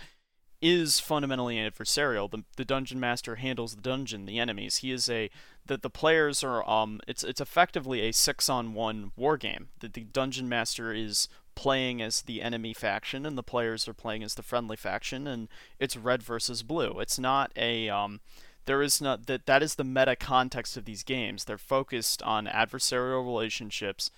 is 0.66 0.98
fundamentally 0.98 1.56
adversarial. 1.56 2.30
The, 2.30 2.44
the 2.56 2.64
dungeon 2.64 2.98
master 2.98 3.36
handles 3.36 3.74
the 3.74 3.82
dungeon, 3.82 4.26
the 4.26 4.38
enemies. 4.38 4.78
He 4.78 4.90
is 4.90 5.08
a 5.08 5.30
that 5.66 5.82
the 5.82 5.90
players 5.90 6.44
are 6.44 6.68
um 6.68 7.00
it's 7.06 7.24
it's 7.24 7.40
effectively 7.40 8.00
a 8.00 8.12
six 8.12 8.48
on 8.48 8.74
one 8.74 9.12
war 9.16 9.36
game. 9.36 9.68
That 9.80 9.94
the 9.94 10.04
dungeon 10.04 10.48
master 10.48 10.92
is 10.92 11.28
playing 11.54 12.02
as 12.02 12.22
the 12.22 12.42
enemy 12.42 12.74
faction 12.74 13.24
and 13.24 13.38
the 13.38 13.42
players 13.42 13.88
are 13.88 13.94
playing 13.94 14.22
as 14.22 14.34
the 14.34 14.42
friendly 14.42 14.76
faction 14.76 15.26
and 15.26 15.48
it's 15.78 15.96
red 15.96 16.22
versus 16.22 16.62
blue. 16.62 16.98
It's 17.00 17.18
not 17.18 17.52
a 17.56 17.88
um 17.88 18.20
there 18.66 18.82
is 18.82 19.00
not 19.00 19.26
that 19.26 19.46
that 19.46 19.62
is 19.62 19.76
the 19.76 19.84
meta 19.84 20.16
context 20.16 20.76
of 20.76 20.84
these 20.84 21.02
games. 21.02 21.44
They're 21.44 21.58
focused 21.58 22.22
on 22.22 22.46
adversarial 22.46 23.24
relationships 23.24 24.10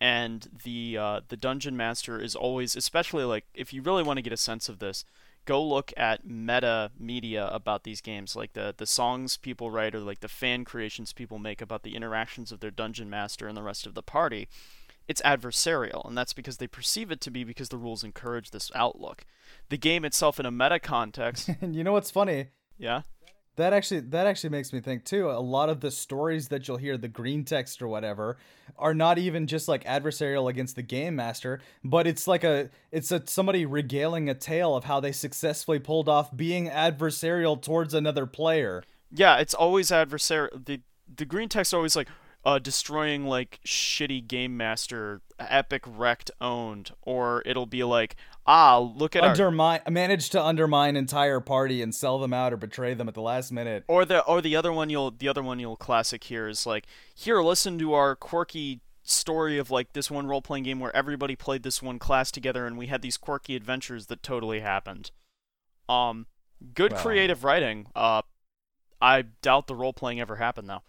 and 0.00 0.48
the 0.64 0.98
uh, 0.98 1.20
the 1.28 1.36
dungeon 1.36 1.76
master 1.76 2.18
is 2.18 2.34
always 2.34 2.74
especially 2.74 3.22
like 3.22 3.44
if 3.54 3.72
you 3.72 3.82
really 3.82 4.02
want 4.02 4.16
to 4.16 4.22
get 4.22 4.32
a 4.32 4.36
sense 4.36 4.68
of 4.68 4.80
this 4.80 5.04
go 5.44 5.62
look 5.64 5.92
at 5.96 6.26
meta 6.26 6.90
media 6.98 7.48
about 7.48 7.84
these 7.84 8.00
games. 8.00 8.36
Like 8.36 8.52
the 8.52 8.74
the 8.76 8.86
songs 8.86 9.36
people 9.36 9.70
write 9.70 9.94
or 9.94 10.00
like 10.00 10.20
the 10.20 10.28
fan 10.28 10.64
creations 10.64 11.12
people 11.12 11.38
make 11.38 11.60
about 11.60 11.82
the 11.82 11.94
interactions 11.94 12.52
of 12.52 12.60
their 12.60 12.70
dungeon 12.70 13.10
master 13.10 13.48
and 13.48 13.56
the 13.56 13.62
rest 13.62 13.86
of 13.86 13.94
the 13.94 14.02
party 14.02 14.48
it's 15.08 15.20
adversarial. 15.22 16.06
And 16.06 16.16
that's 16.16 16.32
because 16.32 16.58
they 16.58 16.66
perceive 16.66 17.10
it 17.10 17.20
to 17.22 17.30
be 17.30 17.44
because 17.44 17.68
the 17.68 17.76
rules 17.76 18.04
encourage 18.04 18.50
this 18.50 18.70
outlook. 18.74 19.24
The 19.68 19.76
game 19.76 20.04
itself 20.04 20.38
in 20.38 20.46
a 20.46 20.50
meta 20.50 20.78
context 20.78 21.50
And 21.60 21.74
you 21.76 21.84
know 21.84 21.92
what's 21.92 22.10
funny? 22.10 22.48
yeah 22.78 23.02
That 23.56 23.74
actually 23.74 24.00
that 24.00 24.26
actually 24.26 24.50
makes 24.50 24.72
me 24.72 24.80
think 24.80 25.04
too. 25.04 25.30
A 25.30 25.40
lot 25.40 25.68
of 25.68 25.80
the 25.80 25.90
stories 25.90 26.48
that 26.48 26.66
you'll 26.66 26.78
hear, 26.78 26.96
the 26.96 27.08
green 27.08 27.44
text 27.44 27.82
or 27.82 27.88
whatever, 27.88 28.38
are 28.78 28.94
not 28.94 29.18
even 29.18 29.46
just 29.46 29.68
like 29.68 29.84
adversarial 29.84 30.48
against 30.48 30.74
the 30.74 30.82
game 30.82 31.16
master, 31.16 31.60
but 31.84 32.06
it's 32.06 32.26
like 32.26 32.44
a 32.44 32.70
it's 32.90 33.12
a 33.12 33.22
somebody 33.26 33.66
regaling 33.66 34.30
a 34.30 34.34
tale 34.34 34.74
of 34.74 34.84
how 34.84 35.00
they 35.00 35.12
successfully 35.12 35.78
pulled 35.78 36.08
off 36.08 36.34
being 36.34 36.68
adversarial 36.68 37.60
towards 37.60 37.92
another 37.92 38.24
player. 38.24 38.82
Yeah, 39.10 39.36
it's 39.36 39.54
always 39.54 39.90
adversarial. 39.90 40.64
The 40.64 40.80
the 41.14 41.26
green 41.26 41.50
text 41.50 41.74
always 41.74 41.94
like, 41.94 42.08
uh, 42.44 42.58
destroying 42.58 43.26
like 43.26 43.60
shitty 43.66 44.26
game 44.26 44.56
master 44.56 45.20
epic 45.38 45.82
wrecked 45.86 46.30
owned 46.40 46.90
or 47.02 47.42
it'll 47.46 47.66
be 47.66 47.84
like 47.84 48.16
ah 48.46 48.78
look 48.78 49.14
at 49.14 49.22
our 49.22 49.30
Undermine, 49.30 49.80
manage 49.88 50.30
to 50.30 50.42
undermine 50.42 50.96
entire 50.96 51.40
party 51.40 51.80
and 51.82 51.94
sell 51.94 52.18
them 52.18 52.32
out 52.32 52.52
or 52.52 52.56
betray 52.56 52.94
them 52.94 53.08
at 53.08 53.14
the 53.14 53.22
last 53.22 53.52
minute. 53.52 53.84
or 53.88 54.04
the 54.04 54.24
or 54.24 54.40
the 54.40 54.56
other 54.56 54.72
one 54.72 54.90
you'll 54.90 55.10
the 55.10 55.28
other 55.28 55.42
one 55.42 55.58
you'll 55.60 55.76
classic 55.76 56.24
here 56.24 56.48
is 56.48 56.66
like 56.66 56.86
here 57.14 57.40
listen 57.40 57.78
to 57.78 57.92
our 57.94 58.16
quirky 58.16 58.80
story 59.04 59.58
of 59.58 59.70
like 59.70 59.92
this 59.92 60.10
one 60.10 60.26
role 60.26 60.42
playing 60.42 60.64
game 60.64 60.80
where 60.80 60.94
everybody 60.94 61.34
played 61.36 61.62
this 61.62 61.82
one 61.82 61.98
class 61.98 62.30
together 62.30 62.66
and 62.66 62.76
we 62.78 62.86
had 62.86 63.02
these 63.02 63.16
quirky 63.16 63.54
adventures 63.56 64.06
that 64.06 64.22
totally 64.22 64.60
happened. 64.60 65.10
Um 65.88 66.26
good 66.74 66.92
Well. 66.92 67.02
creative 67.02 67.44
writing. 67.44 67.86
Uh 67.94 68.22
I 69.00 69.22
doubt 69.22 69.66
the 69.66 69.74
role 69.74 69.92
playing 69.92 70.20
ever 70.20 70.36
happened 70.36 70.68
though. 70.68 70.82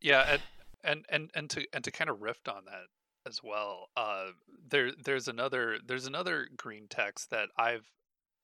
Yeah, 0.00 0.38
and 0.38 0.42
and 0.84 1.04
and 1.08 1.30
and 1.34 1.50
to 1.50 1.66
and 1.72 1.82
to 1.84 1.90
kind 1.90 2.10
of 2.10 2.20
riff 2.20 2.38
on 2.48 2.64
that 2.66 2.86
as 3.26 3.42
well. 3.42 3.88
Uh, 3.96 4.28
there 4.68 4.92
there's 4.92 5.28
another 5.28 5.78
there's 5.84 6.06
another 6.06 6.48
green 6.56 6.86
text 6.88 7.30
that 7.30 7.48
I've 7.58 7.90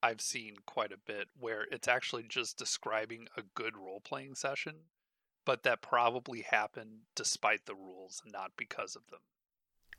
I've 0.03 0.21
seen 0.21 0.57
quite 0.67 0.93
a 0.93 0.99
bit 0.99 1.29
where 1.39 1.67
it's 1.71 1.89
actually 1.89 2.25
just 2.29 2.59
describing 2.59 3.29
a 3.37 3.43
good 3.55 3.77
role 3.77 4.01
playing 4.01 4.35
session, 4.35 4.75
but 5.45 5.63
that 5.63 5.81
probably 5.81 6.43
happened 6.43 7.03
despite 7.15 7.67
the 7.67 7.75
rules, 7.75 8.21
not 8.27 8.53
because 8.57 8.97
of 8.97 9.03
them. 9.11 9.21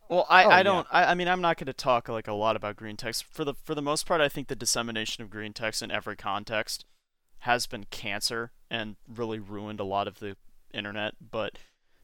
Well, 0.09 0.25
I, 0.29 0.43
Oh, 0.43 0.49
I 0.49 0.63
don't 0.63 0.87
I, 0.91 1.05
I 1.05 1.13
mean 1.15 1.27
I'm 1.27 1.41
not 1.41 1.57
going 1.57 1.67
to 1.67 1.73
talk 1.73 2.09
like 2.09 2.27
a 2.27 2.33
lot 2.33 2.55
about 2.55 2.75
green 2.75 2.97
text. 2.97 3.23
For 3.23 3.45
the 3.45 3.53
for 3.53 3.73
the 3.73 3.81
most 3.81 4.05
part 4.05 4.21
I 4.21 4.29
think 4.29 4.47
the 4.47 4.55
dissemination 4.55 5.23
of 5.23 5.29
green 5.29 5.53
text 5.53 5.81
in 5.81 5.91
every 5.91 6.17
context 6.17 6.85
has 7.39 7.67
been 7.67 7.85
cancer 7.85 8.51
and 8.69 8.95
really 9.07 9.39
ruined 9.39 9.79
a 9.79 9.85
lot 9.85 10.07
of 10.07 10.19
the 10.19 10.35
internet, 10.73 11.15
but 11.31 11.57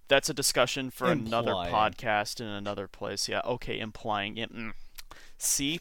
that's 0.10 0.30
a 0.30 0.34
discussion 0.34 0.90
for 0.90 1.10
another 1.10 1.52
podcast 1.52 2.42
in 2.42 2.48
another 2.48 2.88
place. 2.88 3.30
Yeah, 3.30 3.42
okay, 3.46 3.80
implying 3.80 4.38
it. 4.38 4.54
Mm. 4.54 4.74
See? 5.38 5.80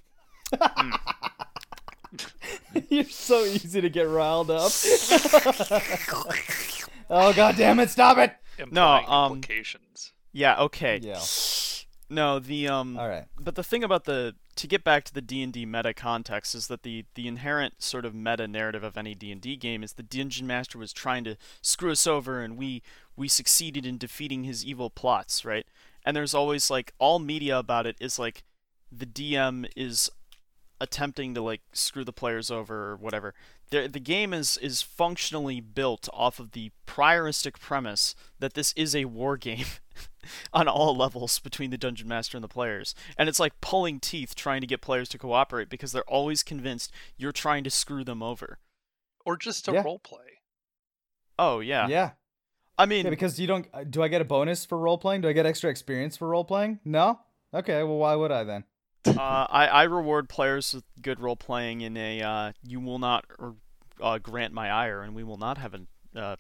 You're 2.88 3.05
so 3.05 3.44
easy 3.44 3.80
to 3.80 3.90
get 3.90 4.09
riled 4.09 4.50
up. 4.50 4.70
oh 7.10 7.32
god 7.32 7.56
damn 7.56 7.80
it, 7.80 7.90
stop 7.90 8.18
it. 8.18 8.34
Implying 8.59 9.06
um, 9.09 9.32
implications. 9.32 10.12
Yeah, 10.32 10.60
okay. 10.60 11.00
Yeah. 11.02 11.20
No, 12.10 12.38
the 12.38 12.68
um 12.68 12.96
All 12.96 13.09
right. 13.09 13.26
but 13.38 13.56
the 13.56 13.64
thing 13.64 13.84
about 13.84 14.05
the 14.05 14.34
to 14.59 14.66
get 14.66 14.82
back 14.82 15.05
to 15.05 15.14
the 15.14 15.20
D&D 15.20 15.64
meta 15.66 15.94
context 15.94 16.52
is 16.52 16.66
that 16.66 16.82
the 16.82 17.05
the 17.14 17.28
inherent 17.28 17.80
sort 17.80 18.05
of 18.05 18.12
meta 18.12 18.48
narrative 18.48 18.82
of 18.82 18.97
any 18.97 19.14
D&D 19.14 19.55
game 19.55 19.85
is 19.85 19.93
the 19.93 20.02
dungeon 20.02 20.48
master 20.48 20.78
was 20.78 20.93
trying 20.93 21.22
to 21.24 21.36
screw 21.62 21.93
us 21.93 22.09
over 22.09 22.43
and 22.43 22.56
we 22.56 22.82
we 23.16 23.28
succeeded 23.28 23.86
in 23.86 23.98
defeating 23.98 24.43
his 24.43 24.64
evil 24.64 24.90
plots, 24.90 25.44
right? 25.44 25.64
And 26.05 26.16
there's 26.16 26.35
always 26.35 26.70
like 26.70 26.93
all 26.98 27.20
media 27.20 27.56
about 27.56 27.86
it 27.86 27.97
is 28.01 28.18
like 28.18 28.43
the 28.90 29.06
DM 29.06 29.70
is 29.76 30.10
attempting 30.80 31.35
to 31.35 31.40
like 31.40 31.60
screw 31.72 32.05
the 32.05 32.12
players 32.12 32.51
over 32.51 32.90
or 32.90 32.97
whatever. 32.97 33.35
The 33.70 33.86
the 33.86 34.01
game 34.01 34.35
is 34.35 34.56
is 34.56 34.82
functionally 34.82 35.60
built 35.60 36.09
off 36.12 36.40
of 36.40 36.51
the 36.51 36.72
prioristic 36.85 37.60
premise 37.60 38.16
that 38.40 38.55
this 38.55 38.72
is 38.72 38.97
a 38.97 39.05
war 39.05 39.36
game 39.48 39.66
on 40.52 40.68
all 40.68 40.96
levels 40.96 41.38
between 41.38 41.70
the 41.70 41.78
dungeon 41.78 42.08
master 42.08 42.36
and 42.36 42.44
the 42.44 42.48
players. 42.48 42.94
And 43.16 43.28
it's 43.28 43.40
like 43.40 43.60
pulling 43.60 44.00
teeth 44.00 44.34
trying 44.34 44.60
to 44.60 44.66
get 44.66 44.80
players 44.80 45.08
to 45.10 45.18
cooperate 45.18 45.68
because 45.68 45.92
they're 45.92 46.02
always 46.04 46.42
convinced 46.42 46.92
you're 47.16 47.32
trying 47.32 47.64
to 47.64 47.70
screw 47.70 48.04
them 48.04 48.22
over. 48.22 48.58
Or 49.24 49.36
just 49.36 49.64
to 49.66 49.72
Yeah. 49.72 49.82
role 49.82 49.98
play. 49.98 50.40
Oh 51.38 51.60
yeah. 51.60 51.88
Yeah. 51.88 52.10
I 52.76 52.86
mean 52.86 53.04
Yeah, 53.04 53.10
because 53.10 53.38
you 53.40 53.46
don't. 53.46 53.66
uh, 53.74 53.84
Do 53.84 54.02
I 54.02 54.08
get 54.08 54.20
a 54.20 54.24
bonus 54.24 54.64
for 54.64 54.78
role 54.78 54.98
playing? 54.98 55.22
Do 55.22 55.28
I 55.28 55.32
get 55.32 55.46
extra 55.46 55.70
experience 55.70 56.16
for 56.16 56.28
role 56.28 56.44
playing? 56.44 56.80
No. 56.84 57.20
Okay. 57.52 57.82
Well, 57.82 57.96
why 57.98 58.14
would 58.14 58.32
I 58.32 58.44
then? 58.44 58.64
uh, 59.06 59.46
I, 59.50 59.66
I 59.68 59.82
reward 59.84 60.28
players 60.28 60.74
with 60.74 60.84
good 61.00 61.20
role 61.20 61.36
playing 61.36 61.80
in 61.80 61.96
a 61.96 62.20
uh, 62.22 62.52
you 62.62 62.80
will 62.80 62.98
not 62.98 63.24
er, 63.40 63.54
uh, 64.00 64.18
grant 64.18 64.52
my 64.52 64.70
ire 64.70 65.02
and 65.02 65.14
we 65.14 65.24
will 65.24 65.38
not 65.38 65.56
have 65.58 65.72
an 65.74 65.86
uh, 66.14 66.36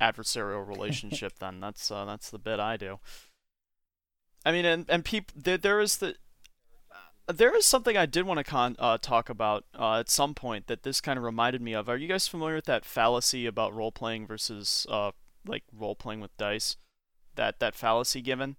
adversarial 0.00 0.66
relationship 0.66 1.32
then 1.40 1.60
that's 1.60 1.90
uh, 1.90 2.04
that's 2.04 2.30
the 2.30 2.38
bit 2.38 2.58
I 2.60 2.76
do 2.76 2.98
I 4.44 4.52
mean 4.52 4.64
and 4.64 4.86
and 4.88 5.04
people 5.04 5.34
there, 5.36 5.58
there 5.58 5.80
is 5.80 5.98
the 5.98 6.16
there 7.26 7.56
is 7.56 7.64
something 7.64 7.96
I 7.96 8.04
did 8.06 8.26
want 8.26 8.38
to 8.38 8.44
con- 8.44 8.76
uh, 8.78 8.98
talk 8.98 9.30
about 9.30 9.64
uh, 9.78 10.00
at 10.00 10.10
some 10.10 10.34
point 10.34 10.66
that 10.66 10.82
this 10.82 11.00
kind 11.00 11.16
of 11.16 11.24
reminded 11.24 11.62
me 11.62 11.72
of. 11.72 11.88
Are 11.88 11.96
you 11.96 12.06
guys 12.06 12.28
familiar 12.28 12.56
with 12.56 12.66
that 12.66 12.84
fallacy 12.84 13.46
about 13.46 13.74
role 13.74 13.90
playing 13.90 14.26
versus 14.26 14.86
uh, 14.90 15.12
like 15.46 15.64
role 15.72 15.94
playing 15.94 16.20
with 16.20 16.36
dice? 16.36 16.76
That 17.36 17.60
that 17.60 17.74
fallacy 17.74 18.20
given? 18.20 18.56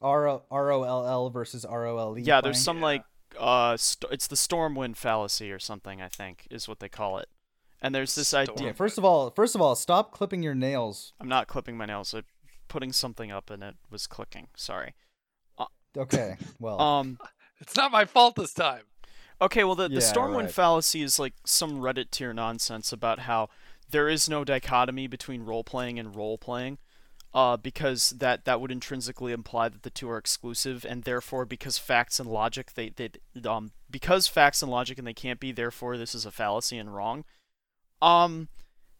R 0.00 0.26
O 0.26 0.42
R 0.50 0.72
O 0.72 0.82
L 0.82 1.06
L 1.06 1.30
versus 1.30 1.64
R 1.64 1.86
O 1.86 1.96
L 1.98 2.18
E. 2.18 2.22
Yeah, 2.22 2.40
there's 2.40 2.60
some 2.60 2.78
Yeah. 2.78 2.82
like 2.82 3.04
uh, 3.38 3.76
st- 3.76 4.12
it's 4.12 4.26
the 4.26 4.34
stormwind 4.34 4.96
fallacy 4.96 5.52
or 5.52 5.60
something. 5.60 6.02
I 6.02 6.08
think 6.08 6.48
is 6.50 6.66
what 6.66 6.80
they 6.80 6.88
call 6.88 7.18
it. 7.18 7.28
And 7.82 7.94
there's 7.94 8.14
this 8.14 8.32
idea. 8.32 8.72
First 8.72 8.96
of 8.96 9.04
all, 9.04 9.30
first 9.30 9.54
of 9.54 9.60
all, 9.60 9.74
stop 9.74 10.12
clipping 10.12 10.42
your 10.42 10.54
nails. 10.54 11.12
I'm 11.20 11.28
not 11.28 11.48
clipping 11.48 11.76
my 11.76 11.84
nails. 11.84 12.14
I'm 12.14 12.22
putting 12.68 12.92
something 12.92 13.30
up 13.30 13.50
and 13.50 13.62
it 13.62 13.74
was 13.90 14.06
clicking. 14.06 14.48
Sorry. 14.56 14.94
Okay. 15.96 16.36
Well. 16.58 16.80
Um. 16.80 17.18
It's 17.60 17.76
not 17.76 17.92
my 17.92 18.04
fault 18.04 18.34
this 18.34 18.52
time. 18.52 18.82
Okay, 19.40 19.64
well, 19.64 19.76
the, 19.76 19.88
the 19.88 20.00
Stormwind 20.00 20.42
right. 20.42 20.50
fallacy 20.50 21.02
is 21.02 21.18
like 21.18 21.34
some 21.44 21.80
Reddit 21.80 22.10
tier 22.10 22.32
nonsense 22.32 22.92
about 22.92 23.20
how 23.20 23.48
there 23.90 24.08
is 24.08 24.28
no 24.28 24.44
dichotomy 24.44 25.06
between 25.06 25.44
role 25.44 25.64
playing 25.64 25.98
and 25.98 26.14
role 26.14 26.38
playing, 26.38 26.78
uh, 27.34 27.56
because 27.56 28.10
that 28.10 28.44
that 28.44 28.60
would 28.60 28.70
intrinsically 28.70 29.32
imply 29.32 29.68
that 29.68 29.82
the 29.82 29.90
two 29.90 30.08
are 30.10 30.18
exclusive, 30.18 30.84
and 30.88 31.04
therefore, 31.04 31.44
because 31.44 31.78
facts 31.78 32.18
and 32.18 32.28
logic, 32.28 32.74
they 32.74 32.90
they 32.90 33.10
um 33.44 33.72
because 33.90 34.26
facts 34.26 34.62
and 34.62 34.70
logic 34.70 34.98
and 34.98 35.06
they 35.06 35.14
can't 35.14 35.40
be, 35.40 35.52
therefore, 35.52 35.96
this 35.96 36.14
is 36.14 36.26
a 36.26 36.30
fallacy 36.30 36.78
and 36.78 36.94
wrong. 36.94 37.24
Um, 38.02 38.48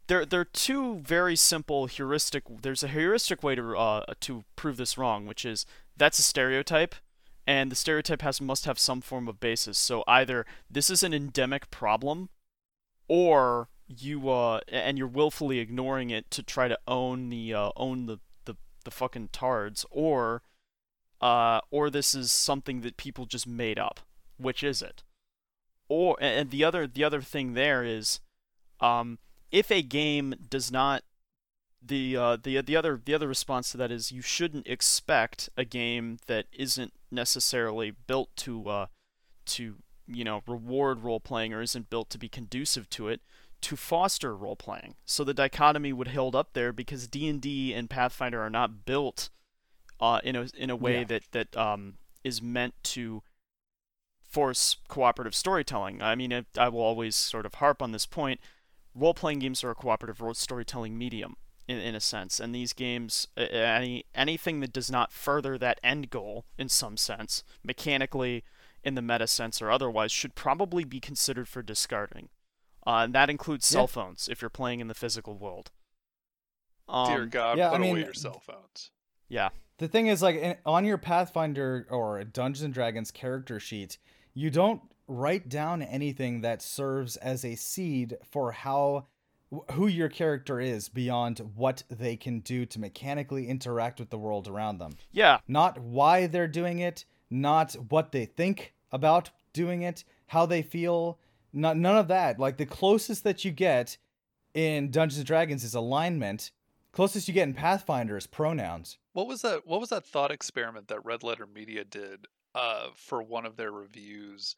there 0.06 0.24
there 0.24 0.40
are 0.40 0.44
two 0.44 1.00
very 1.00 1.36
simple 1.36 1.86
heuristic. 1.86 2.44
There's 2.62 2.82
a 2.82 2.88
heuristic 2.88 3.42
way 3.42 3.54
to 3.56 3.76
uh 3.76 4.14
to 4.20 4.44
prove 4.56 4.76
this 4.78 4.96
wrong, 4.96 5.26
which 5.26 5.44
is 5.44 5.66
that's 5.96 6.18
a 6.18 6.22
stereotype 6.22 6.94
and 7.46 7.70
the 7.70 7.76
stereotype 7.76 8.22
has 8.22 8.40
must 8.40 8.64
have 8.66 8.78
some 8.78 9.00
form 9.00 9.28
of 9.28 9.40
basis. 9.40 9.78
So 9.78 10.04
either 10.06 10.46
this 10.70 10.90
is 10.90 11.02
an 11.02 11.12
endemic 11.12 11.70
problem, 11.70 12.28
or 13.08 13.68
you 13.88 14.30
uh 14.30 14.60
and 14.68 14.96
you're 14.96 15.06
willfully 15.08 15.58
ignoring 15.58 16.10
it 16.10 16.30
to 16.30 16.42
try 16.42 16.68
to 16.68 16.78
own 16.86 17.28
the 17.28 17.52
uh, 17.54 17.70
own 17.76 18.06
the, 18.06 18.18
the 18.44 18.56
the 18.84 18.90
fucking 18.90 19.30
tards, 19.32 19.84
or 19.90 20.42
uh 21.20 21.60
or 21.70 21.90
this 21.90 22.14
is 22.14 22.30
something 22.30 22.82
that 22.82 22.96
people 22.96 23.26
just 23.26 23.46
made 23.46 23.78
up. 23.78 24.00
Which 24.38 24.62
is 24.62 24.82
it? 24.82 25.02
Or 25.88 26.16
and 26.20 26.50
the 26.50 26.64
other 26.64 26.86
the 26.86 27.04
other 27.04 27.20
thing 27.20 27.54
there 27.54 27.84
is, 27.84 28.20
um, 28.82 29.18
if 29.50 29.70
a 29.70 29.82
game 29.82 30.34
does 30.50 30.70
not 30.72 31.02
the 31.84 32.16
uh, 32.16 32.36
the 32.42 32.60
the 32.60 32.76
other 32.76 33.00
the 33.04 33.14
other 33.14 33.28
response 33.28 33.70
to 33.72 33.76
that 33.78 33.90
is 33.90 34.12
you 34.12 34.22
shouldn't 34.22 34.66
expect 34.66 35.48
a 35.56 35.64
game 35.64 36.18
that 36.26 36.46
isn't 36.52 36.92
necessarily 37.10 37.90
built 37.90 38.34
to 38.36 38.68
uh, 38.68 38.86
to 39.46 39.76
you 40.06 40.24
know 40.24 40.42
reward 40.46 41.00
role 41.00 41.20
playing 41.20 41.52
or 41.52 41.60
isn't 41.62 41.90
built 41.90 42.10
to 42.10 42.18
be 42.18 42.28
conducive 42.28 42.88
to 42.90 43.08
it 43.08 43.20
to 43.62 43.76
foster 43.76 44.36
role 44.36 44.56
playing. 44.56 44.94
So 45.04 45.22
the 45.24 45.34
dichotomy 45.34 45.92
would 45.92 46.08
hold 46.08 46.34
up 46.34 46.52
there 46.52 46.72
because 46.72 47.06
D 47.06 47.28
and 47.28 47.40
D 47.40 47.72
and 47.72 47.88
Pathfinder 47.88 48.40
are 48.40 48.50
not 48.50 48.84
built 48.84 49.30
uh, 50.00 50.20
in 50.24 50.36
a 50.36 50.46
in 50.56 50.70
a 50.70 50.76
way 50.76 50.98
Yeah. 50.98 51.04
that 51.04 51.22
that 51.32 51.56
um, 51.56 51.94
is 52.24 52.40
meant 52.42 52.74
to 52.84 53.22
force 54.28 54.76
cooperative 54.88 55.34
storytelling. 55.34 56.00
I 56.00 56.14
mean, 56.14 56.32
I, 56.32 56.44
I 56.56 56.68
will 56.68 56.80
always 56.80 57.14
sort 57.16 57.44
of 57.44 57.54
harp 57.54 57.82
on 57.82 57.92
this 57.92 58.06
point. 58.06 58.40
Role 58.94 59.14
playing 59.14 59.38
games 59.40 59.64
are 59.64 59.70
a 59.70 59.74
cooperative 59.74 60.20
ro- 60.20 60.32
storytelling 60.34 60.98
medium 60.98 61.36
in, 61.66 61.78
in 61.78 61.94
a 61.94 62.00
sense, 62.00 62.38
and 62.40 62.54
these 62.54 62.72
games, 62.72 63.28
uh, 63.36 63.40
any 63.42 64.04
anything 64.14 64.60
that 64.60 64.72
does 64.72 64.90
not 64.90 65.12
further 65.12 65.56
that 65.58 65.80
end 65.82 66.10
goal 66.10 66.44
in 66.58 66.68
some 66.68 66.96
sense, 66.96 67.42
mechanically, 67.64 68.44
in 68.84 68.94
the 68.94 69.02
meta 69.02 69.26
sense 69.26 69.62
or 69.62 69.70
otherwise, 69.70 70.12
should 70.12 70.34
probably 70.34 70.84
be 70.84 71.00
considered 71.00 71.48
for 71.48 71.62
discarding. 71.62 72.28
Uh, 72.86 73.02
and 73.04 73.14
that 73.14 73.30
includes 73.30 73.70
Yeah. 73.70 73.76
cell 73.78 73.86
phones 73.86 74.28
if 74.28 74.42
you're 74.42 74.50
playing 74.50 74.80
in 74.80 74.88
the 74.88 74.94
physical 74.94 75.34
world. 75.38 75.70
Um, 76.88 77.06
Dear 77.08 77.26
God, 77.26 77.58
yeah, 77.58 77.70
I 77.70 77.78
put 77.78 77.86
away 77.88 78.00
your 78.00 78.12
cell 78.14 78.40
phones. 78.40 78.90
Yeah. 79.28 79.50
The 79.78 79.88
thing 79.88 80.08
is, 80.08 80.20
like, 80.20 80.36
in, 80.36 80.56
on 80.66 80.84
your 80.84 80.98
Pathfinder 80.98 81.86
or 81.90 82.22
Dungeons 82.24 82.62
and 82.62 82.74
Dragons 82.74 83.10
character 83.10 83.58
sheet, 83.58 83.98
you 84.34 84.50
don't 84.50 84.82
write 85.06 85.48
down 85.48 85.82
anything 85.82 86.40
that 86.42 86.62
serves 86.62 87.16
as 87.16 87.44
a 87.44 87.54
seed 87.54 88.16
for 88.30 88.52
how 88.52 89.06
who 89.72 89.86
your 89.86 90.08
character 90.08 90.60
is 90.60 90.88
beyond 90.88 91.38
what 91.54 91.82
they 91.90 92.16
can 92.16 92.40
do 92.40 92.64
to 92.64 92.80
mechanically 92.80 93.48
interact 93.48 94.00
with 94.00 94.08
the 94.08 94.18
world 94.18 94.48
around 94.48 94.78
them. 94.78 94.96
Yeah. 95.10 95.40
Not 95.46 95.78
why 95.78 96.26
they're 96.26 96.48
doing 96.48 96.78
it, 96.78 97.04
not 97.28 97.74
what 97.90 98.12
they 98.12 98.24
think 98.24 98.72
about 98.90 99.30
doing 99.52 99.82
it, 99.82 100.04
how 100.28 100.46
they 100.46 100.62
feel, 100.62 101.18
not 101.52 101.76
none 101.76 101.98
of 101.98 102.08
that. 102.08 102.38
Like 102.38 102.56
the 102.56 102.64
closest 102.64 103.24
that 103.24 103.44
you 103.44 103.50
get 103.50 103.98
in 104.54 104.90
Dungeons 104.90 105.18
and 105.18 105.26
Dragons 105.26 105.64
is 105.64 105.74
alignment, 105.74 106.50
Closest 106.92 107.26
you 107.26 107.32
get 107.32 107.48
in 107.48 107.54
Pathfinder 107.54 108.18
is 108.18 108.26
pronouns. 108.26 108.98
What 109.14 109.26
was 109.26 109.40
that? 109.42 109.66
What 109.66 109.80
was 109.80 109.88
that 109.88 110.06
thought 110.06 110.30
experiment 110.30 110.88
that 110.88 111.04
Red 111.04 111.22
Letter 111.22 111.46
Media 111.46 111.84
did 111.84 112.26
uh, 112.54 112.88
for 112.94 113.22
one 113.22 113.46
of 113.46 113.56
their 113.56 113.72
reviews? 113.72 114.56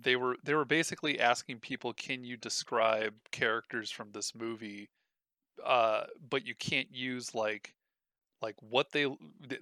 They 0.00 0.16
were 0.16 0.36
they 0.42 0.54
were 0.54 0.64
basically 0.64 1.20
asking 1.20 1.60
people, 1.60 1.92
"Can 1.94 2.24
you 2.24 2.36
describe 2.36 3.14
characters 3.30 3.90
from 3.90 4.12
this 4.12 4.34
movie?" 4.34 4.90
Uh, 5.64 6.06
but 6.30 6.46
you 6.46 6.54
can't 6.54 6.90
use 6.92 7.34
like 7.34 7.74
like 8.42 8.56
what 8.60 8.92
they 8.92 9.06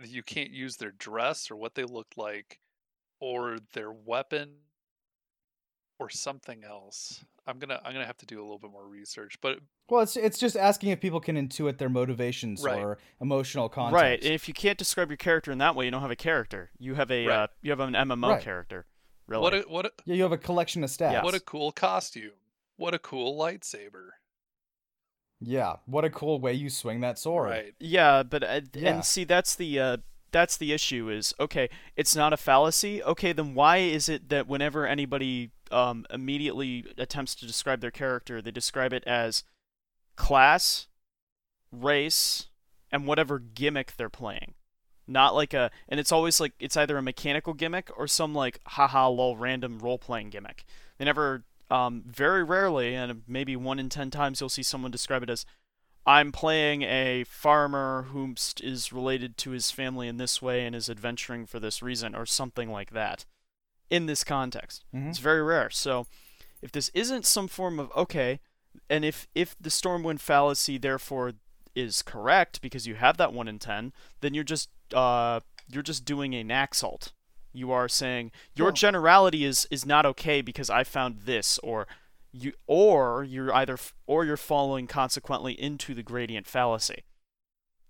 you 0.05 0.23
can't 0.23 0.51
use 0.51 0.77
their 0.77 0.93
dress 0.93 1.51
or 1.51 1.57
what 1.57 1.75
they 1.75 1.85
looked 1.85 2.19
like 2.19 2.61
or 3.21 3.59
their 3.75 3.93
weapon 3.93 4.57
or 5.99 6.11
something 6.11 6.65
else. 6.65 7.25
I'm 7.47 7.59
gonna 7.59 7.81
I'm 7.85 7.93
gonna 7.93 8.07
have 8.07 8.19
to 8.19 8.27
do 8.27 8.41
a 8.41 8.43
little 8.43 8.59
bit 8.59 8.71
more 8.71 8.87
research, 8.87 9.41
but 9.41 9.59
Well, 9.89 10.01
it's 10.03 10.17
it's 10.17 10.39
just 10.39 10.57
asking 10.57 10.91
if 10.91 11.01
people 11.01 11.21
can 11.21 11.37
intuit 11.37 11.79
their 11.79 11.89
motivations 11.89 12.63
Right. 12.63 12.79
or 12.79 12.99
emotional 13.21 13.69
context. 13.69 14.03
Right. 14.03 14.23
And 14.25 14.33
if 14.35 14.49
you 14.49 14.55
can't 14.55 14.79
describe 14.79 15.11
your 15.11 15.17
character 15.17 15.53
in 15.53 15.59
that 15.59 15.75
way, 15.75 15.85
you 15.85 15.91
don't 15.91 16.03
have 16.03 16.11
a 16.11 16.17
character. 16.17 16.71
You 16.79 16.95
have 16.95 17.11
a 17.11 17.27
Right. 17.27 17.37
uh, 17.45 17.47
you 17.63 17.71
have 17.71 17.81
an 17.81 17.95
MMO 17.95 18.29
Right. 18.31 18.43
character. 18.43 18.87
Really. 19.33 19.43
what 19.43 19.55
a 19.55 19.61
what 19.69 19.87
a, 19.87 19.93
Yeah, 20.05 20.15
you 20.15 20.23
have 20.23 20.33
a 20.33 20.39
collection 20.39 20.85
of 20.85 20.91
stats. 20.91 21.13
Yes. 21.13 21.25
what 21.25 21.35
a 21.35 21.41
cool 21.41 21.73
costume! 21.73 22.33
What 22.77 22.95
a 22.95 22.99
cool 22.99 23.39
lightsaber! 23.39 24.11
Yeah, 25.41 25.77
what 25.87 26.05
a 26.05 26.11
cool 26.11 26.41
way 26.41 26.53
you 26.53 26.71
swing 26.71 27.01
that 27.01 27.19
sword. 27.19 27.51
Right. 27.51 27.75
Yeah, 27.81 28.23
but 28.23 28.45
uh, 28.45 28.61
Yeah. 28.75 28.95
and 28.95 29.05
see 29.05 29.25
that's 29.25 29.55
the 29.55 29.79
uh, 29.81 29.97
that's 30.31 30.57
the 30.57 30.73
issue 30.73 31.11
is 31.11 31.35
okay, 31.41 31.69
it's 31.97 32.15
not 32.15 32.33
a 32.33 32.37
fallacy. 32.37 33.03
Okay, 33.03 33.33
then 33.33 33.55
why 33.55 33.79
is 33.79 34.09
it 34.09 34.29
that 34.29 34.47
whenever 34.47 34.87
anybody 34.87 35.51
um, 35.71 36.07
immediately 36.11 36.85
attempts 36.99 37.35
to 37.37 37.47
describe 37.47 37.81
their 37.81 37.91
character, 37.91 38.41
they 38.41 38.51
describe 38.51 38.93
it 38.93 39.03
as 39.07 39.43
class, 40.17 40.87
race, 41.73 42.49
and 42.91 43.07
whatever 43.07 43.39
gimmick 43.39 43.95
they're 43.97 44.09
playing. 44.11 44.55
Not 45.07 45.35
like 45.35 45.53
a 45.53 45.71
and 45.89 45.99
it's 45.99 46.13
always 46.13 46.41
like 46.41 46.53
it's 46.61 46.77
either 46.77 46.97
a 46.97 47.03
mechanical 47.03 47.55
gimmick 47.55 47.91
or 47.97 48.07
some 48.07 48.35
like 48.35 48.61
haha 48.67 49.09
lol 49.09 49.37
random 49.37 49.79
role 49.79 49.99
playing 49.99 50.31
gimmick. 50.31 50.65
They 50.99 51.05
never 51.05 51.45
um, 51.71 52.03
very 52.07 52.45
rarely 52.45 52.95
and 52.95 53.23
maybe 53.27 53.57
one 53.57 53.79
in 53.79 53.89
ten 53.89 54.11
times 54.11 54.41
you'll 54.41 54.49
see 54.49 54.63
someone 54.63 54.91
describe 54.91 55.23
it 55.23 55.31
as 55.31 55.45
I'm 56.07 56.33
playing 56.33 56.83
a 56.83 57.25
farmer 57.25 58.07
who 58.11 58.35
is 58.61 58.93
related 58.93 59.37
to 59.39 59.51
his 59.51 59.71
family 59.71 60.09
in 60.09 60.17
this 60.17 60.43
way 60.43 60.67
and 60.67 60.75
is 60.75 60.91
adventuring 60.91 61.47
for 61.47 61.61
this 61.61 61.81
reason, 61.81 62.17
or 62.17 62.27
something 62.27 62.71
like 62.71 62.91
that. 62.91 63.25
In 63.89 64.07
this 64.07 64.25
context, 64.25 64.85
Mhm. 64.93 65.11
it's 65.11 65.19
very 65.19 65.43
rare. 65.43 65.71
So, 65.71 66.07
if 66.61 66.73
this 66.73 66.91
isn't 66.93 67.25
some 67.25 67.47
form 67.47 67.79
of 67.79 67.93
okay, 67.97 68.41
and 68.91 69.05
if 69.05 69.29
if 69.35 69.55
the 69.61 69.69
Stormwind 69.71 70.21
fallacy 70.21 70.77
therefore 70.77 71.35
is 71.75 72.03
correct 72.03 72.61
because 72.61 72.87
you 72.87 72.97
have 72.97 73.17
that 73.19 73.33
one 73.33 73.47
in 73.49 73.59
ten, 73.59 73.93
then 74.21 74.35
you're 74.35 74.45
just 74.45 74.71
uh 74.95 75.41
you're 75.69 75.83
just 75.83 76.05
doing 76.05 76.35
a 76.35 76.45
naxalt. 76.45 77.13
You 77.53 77.71
are 77.73 77.89
saying 77.89 78.31
your 78.55 78.67
Well- 78.69 78.73
generality 78.75 79.45
is 79.45 79.67
is 79.71 79.85
not 79.87 80.07
okay 80.07 80.41
because 80.43 80.71
I 80.71 80.85
found 80.85 81.21
this, 81.21 81.59
or 81.59 81.87
you 82.33 82.53
or 82.67 83.25
you're 83.25 83.55
either 83.55 83.75
f- 83.75 83.95
or 84.07 84.25
you're 84.25 84.37
following 84.39 84.87
consequently 84.87 85.53
into 85.61 85.95
the 85.95 86.03
gradient 86.03 86.47
fallacy. 86.47 87.05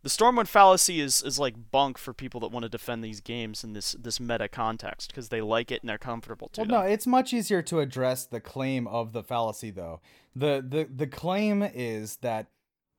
The 0.02 0.08
Stormwind 0.08 0.48
fallacy 0.48 0.98
is 1.00 1.22
is 1.22 1.38
like 1.38 1.70
bunk 1.70 1.96
for 1.96 2.12
people 2.12 2.40
that 2.40 2.48
want 2.50 2.64
to 2.64 2.68
defend 2.68 3.04
these 3.04 3.20
games 3.20 3.62
in 3.62 3.72
this 3.72 3.92
this 3.92 4.18
meta 4.18 4.48
context 4.48 5.10
because 5.12 5.28
they 5.28 5.40
like 5.40 5.70
it 5.70 5.80
and 5.80 5.88
they're 5.88 5.96
comfortable 5.98 6.48
to 6.48 6.62
Well, 6.62 6.66
them. 6.66 6.74
no, 6.74 6.92
it's 6.92 7.06
much 7.06 7.32
easier 7.32 7.62
to 7.62 7.78
address 7.78 8.26
the 8.26 8.40
claim 8.40 8.88
of 8.88 9.12
the 9.12 9.22
fallacy, 9.22 9.70
though. 9.70 10.00
the 10.34 10.64
the 10.66 10.88
The 10.92 11.06
claim 11.06 11.62
is 11.62 12.16
that 12.16 12.48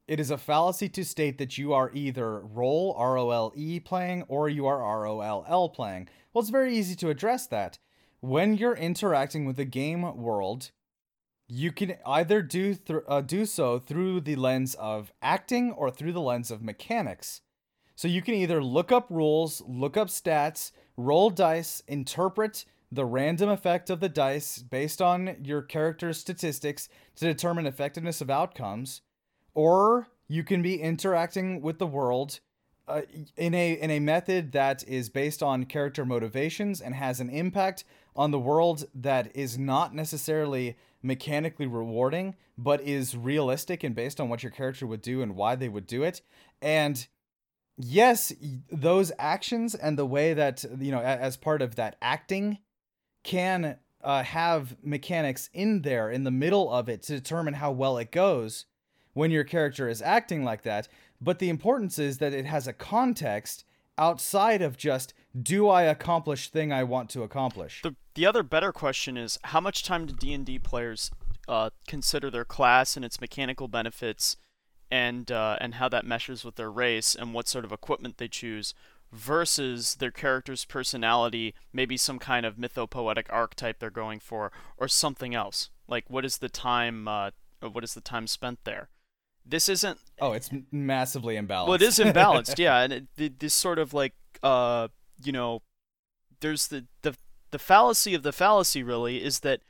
it 0.07 0.19
is 0.19 0.31
a 0.31 0.37
fallacy 0.37 0.89
to 0.89 1.05
state 1.05 1.37
that 1.37 1.57
you 1.57 1.73
are 1.73 1.91
either 1.93 2.39
role 2.39 2.93
R 2.97 3.17
O 3.17 3.31
L 3.31 3.53
E 3.55 3.79
playing 3.79 4.23
or 4.27 4.49
you 4.49 4.65
are 4.65 4.81
R 4.81 5.05
O 5.07 5.21
L 5.21 5.45
L 5.47 5.69
playing. 5.69 6.09
Well, 6.33 6.41
it's 6.41 6.49
very 6.49 6.75
easy 6.75 6.95
to 6.97 7.09
address 7.09 7.47
that. 7.47 7.79
When 8.19 8.55
you're 8.55 8.75
interacting 8.75 9.45
with 9.45 9.57
the 9.57 9.65
game 9.65 10.01
world, 10.17 10.71
you 11.47 11.71
can 11.71 11.95
either 12.05 12.41
do 12.41 12.73
thr 12.73 12.99
uh, 13.07 13.21
do 13.21 13.45
so 13.45 13.79
through 13.79 14.21
the 14.21 14.35
lens 14.35 14.75
of 14.75 15.11
acting 15.21 15.71
or 15.71 15.91
through 15.91 16.13
the 16.13 16.21
lens 16.21 16.51
of 16.51 16.63
mechanics. 16.63 17.41
So 17.95 18.07
you 18.07 18.21
can 18.21 18.33
either 18.33 18.63
look 18.63 18.91
up 18.91 19.07
rules, 19.09 19.61
look 19.67 19.97
up 19.97 20.07
stats, 20.07 20.71
roll 20.97 21.29
dice, 21.29 21.83
interpret 21.87 22.65
the 22.91 23.05
random 23.05 23.49
effect 23.49 23.89
of 23.89 23.99
the 23.99 24.09
dice 24.09 24.59
based 24.59 25.01
on 25.01 25.37
your 25.43 25.61
character's 25.61 26.19
statistics 26.19 26.89
to 27.15 27.25
determine 27.25 27.65
effectiveness 27.65 28.21
of 28.21 28.29
outcomes, 28.29 29.01
or 29.53 30.07
you 30.27 30.43
can 30.43 30.61
be 30.61 30.81
interacting 30.81 31.61
with 31.61 31.79
the 31.79 31.87
world 31.87 32.39
uh, 32.87 33.01
in 33.37 33.53
a 33.53 33.73
in 33.73 33.91
a 33.91 33.99
method 33.99 34.51
that 34.51 34.83
is 34.87 35.09
based 35.09 35.41
on 35.41 35.65
character 35.65 36.05
motivations 36.05 36.81
and 36.81 36.95
has 36.95 37.19
an 37.19 37.29
impact 37.29 37.85
on 38.15 38.31
the 38.31 38.39
world 38.39 38.85
that 38.93 39.35
is 39.35 39.57
not 39.57 39.95
necessarily 39.95 40.75
mechanically 41.01 41.65
rewarding 41.65 42.35
but 42.57 42.81
is 42.81 43.15
realistic 43.15 43.83
and 43.83 43.95
based 43.95 44.19
on 44.19 44.29
what 44.29 44.43
your 44.43 44.51
character 44.51 44.85
would 44.85 45.01
do 45.01 45.21
and 45.21 45.35
why 45.35 45.55
they 45.55 45.69
would 45.69 45.87
do 45.87 46.03
it. 46.03 46.21
And 46.61 47.07
yes 47.77 48.31
those 48.71 49.11
actions 49.17 49.73
and 49.73 49.97
the 49.97 50.05
way 50.05 50.33
that 50.33 50.63
you 50.77 50.91
know 50.91 51.01
as 51.01 51.35
part 51.37 51.61
of 51.61 51.75
that 51.75 51.95
acting 52.01 52.59
can 53.23 53.77
uh, 54.03 54.21
have 54.21 54.75
mechanics 54.83 55.49
in 55.53 55.81
there 55.81 56.11
in 56.11 56.23
the 56.23 56.31
middle 56.31 56.71
of 56.71 56.87
it 56.87 57.01
to 57.01 57.13
determine 57.13 57.55
how 57.55 57.71
well 57.71 57.97
it 57.97 58.11
goes 58.11 58.65
when 59.13 59.31
your 59.31 59.43
character 59.43 59.87
is 59.87 60.01
acting 60.01 60.43
like 60.43 60.63
that 60.63 60.87
but 61.21 61.39
the 61.39 61.49
importance 61.49 61.97
is 61.97 62.17
that 62.17 62.33
it 62.33 62.45
has 62.45 62.67
a 62.67 62.73
context 62.73 63.63
outside 63.97 64.61
of 64.61 64.77
just 64.77 65.13
do 65.39 65.67
i 65.67 65.83
accomplish 65.83 66.49
thing 66.49 66.71
i 66.73 66.83
want 66.83 67.09
to 67.09 67.23
accomplish 67.23 67.81
The 67.81 67.95
the 68.15 68.25
other 68.25 68.43
better 68.43 68.71
question 68.71 69.17
is 69.17 69.39
how 69.45 69.59
much 69.59 69.83
time 69.83 70.05
do 70.05 70.13
D 70.13 70.33
and 70.33 70.45
D 70.45 70.59
players 70.59 71.09
uh, 71.47 71.71
consider 71.87 72.29
their 72.29 72.45
class 72.45 72.95
and 72.95 73.03
its 73.03 73.19
mechanical 73.19 73.67
benefits, 73.67 74.37
and 74.91 75.31
uh, 75.31 75.57
and 75.59 75.75
how 75.75 75.89
that 75.89 76.05
meshes 76.05 76.45
with 76.45 76.55
their 76.55 76.71
race 76.71 77.15
and 77.15 77.33
what 77.33 77.47
sort 77.47 77.65
of 77.65 77.71
equipment 77.71 78.17
they 78.17 78.27
choose, 78.27 78.73
versus 79.11 79.95
their 79.95 80.11
character's 80.11 80.63
personality, 80.65 81.53
maybe 81.71 81.97
some 81.97 82.19
kind 82.19 82.45
of 82.45 82.55
mythopoetic 82.55 83.25
archetype 83.29 83.79
they're 83.79 83.89
going 83.89 84.19
for, 84.19 84.51
or 84.77 84.87
something 84.87 85.33
else. 85.33 85.69
Like 85.87 86.05
what 86.07 86.23
is 86.23 86.37
the 86.37 86.49
time? 86.49 87.07
Uh, 87.07 87.31
what 87.61 87.83
is 87.83 87.93
the 87.93 88.01
time 88.01 88.27
spent 88.27 88.59
there? 88.63 88.89
This 89.45 89.67
isn't 89.69 89.99
oh 90.19 90.31
it's 90.31 90.49
massively 90.71 91.35
imbalanced 91.35 91.65
well, 91.67 91.73
it 91.73 91.81
is 91.81 91.99
imbalanced, 91.99 92.57
yeah, 92.57 92.81
and 92.81 93.07
it, 93.17 93.39
this 93.39 93.53
sort 93.53 93.77
of 93.79 93.93
like, 93.93 94.13
uh, 94.41 94.87
you 95.23 95.31
know, 95.31 95.61
there's 96.39 96.67
the 96.67 96.85
the 97.01 97.15
the 97.51 97.59
fallacy 97.59 98.13
of 98.13 98.23
the 98.23 98.31
fallacy 98.31 98.83
really 98.83 99.23
is 99.23 99.41
that 99.41 99.61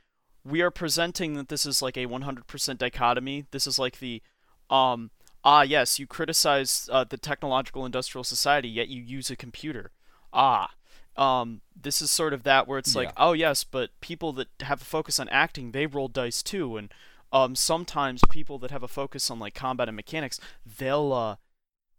we 0.44 0.60
are 0.60 0.70
presenting 0.70 1.34
that 1.34 1.48
this 1.48 1.64
is 1.64 1.80
like 1.80 1.96
a 1.96 2.06
100% 2.06 2.78
dichotomy. 2.78 3.46
This 3.50 3.66
is 3.66 3.78
like 3.78 3.98
the, 3.98 4.22
um, 4.68 5.10
ah, 5.42 5.62
yes, 5.62 5.98
you 5.98 6.06
criticize 6.06 6.88
uh, 6.92 7.04
the 7.04 7.16
technological 7.16 7.86
industrial 7.86 8.24
society, 8.24 8.68
yet 8.68 8.88
you 8.88 9.02
use 9.02 9.30
a 9.30 9.36
computer. 9.36 9.90
Ah, 10.32 10.70
um, 11.16 11.60
this 11.80 12.02
is 12.02 12.10
sort 12.10 12.32
of 12.32 12.42
that 12.42 12.66
where 12.68 12.78
it's 12.78 12.94
like, 12.94 13.08
Yeah. 13.08 13.14
oh 13.16 13.32
yes, 13.32 13.64
but 13.64 13.90
people 14.00 14.32
that 14.34 14.48
have 14.60 14.82
a 14.82 14.84
focus 14.84 15.18
on 15.18 15.28
acting, 15.30 15.70
they 15.70 15.86
roll 15.86 16.08
dice 16.08 16.42
too, 16.42 16.76
and 16.76 16.92
um, 17.34 17.54
sometimes 17.56 18.22
people 18.30 18.58
that 18.60 18.70
have 18.70 18.82
a 18.84 18.88
focus 18.88 19.30
on 19.30 19.38
like 19.38 19.54
combat 19.54 19.88
and 19.88 19.96
mechanics, 19.96 20.40
they'll 20.64 21.12
uh, 21.12 21.36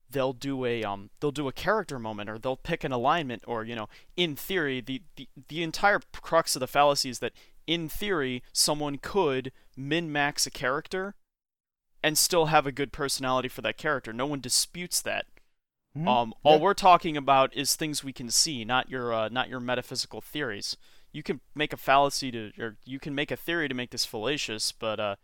they'll 0.10 0.34
do 0.34 0.66
a 0.66 0.84
um 0.84 1.10
they'll 1.20 1.32
do 1.32 1.48
a 1.48 1.52
character 1.52 2.00
moment 2.00 2.30
or 2.30 2.38
they'll 2.40 2.56
pick 2.56 2.84
an 2.84 2.92
alignment 2.92 3.44
or 3.48 3.64
you 3.66 3.76
know 3.76 3.90
in 4.16 4.36
theory 4.36 4.80
the 4.82 5.02
the, 5.16 5.28
the 5.50 5.62
entire 5.64 6.00
crux 6.22 6.56
of 6.56 6.60
the 6.60 6.68
fallacy 6.68 7.10
is 7.10 7.20
that 7.20 7.34
in 7.68 7.90
theory 7.90 8.44
someone 8.54 8.98
could 8.98 9.52
min 9.76 10.12
max 10.12 10.46
a 10.46 10.52
character 10.52 11.16
and 12.04 12.18
still 12.18 12.46
have 12.46 12.68
a 12.68 12.72
good 12.72 12.92
personality 12.94 13.50
for 13.50 13.62
that 13.62 13.78
character 13.78 14.14
no 14.14 14.28
one 14.28 14.40
disputes 14.40 15.02
that 15.02 15.26
Mhm. 15.98 16.08
um 16.08 16.34
all 16.44 16.58
Yeah. 16.58 16.62
we're 16.62 16.74
talking 16.76 17.18
about 17.18 17.52
is 17.56 17.76
things 17.76 18.04
we 18.04 18.14
can 18.14 18.30
see 18.30 18.64
not 18.64 18.90
your 18.90 19.12
uh, 19.12 19.28
not 19.30 19.50
your 19.50 19.60
metaphysical 19.60 20.22
theories 20.22 20.78
you 21.16 21.24
can 21.24 21.40
make 21.56 21.74
a 21.74 21.78
fallacy 21.78 22.32
to 22.32 22.52
or 22.60 22.78
you 22.86 23.00
can 23.00 23.16
make 23.16 23.32
a 23.32 23.38
theory 23.38 23.68
to 23.68 23.76
make 23.76 23.92
this 23.92 24.06
fallacious 24.06 24.72
but 24.72 25.00
uh 25.00 25.16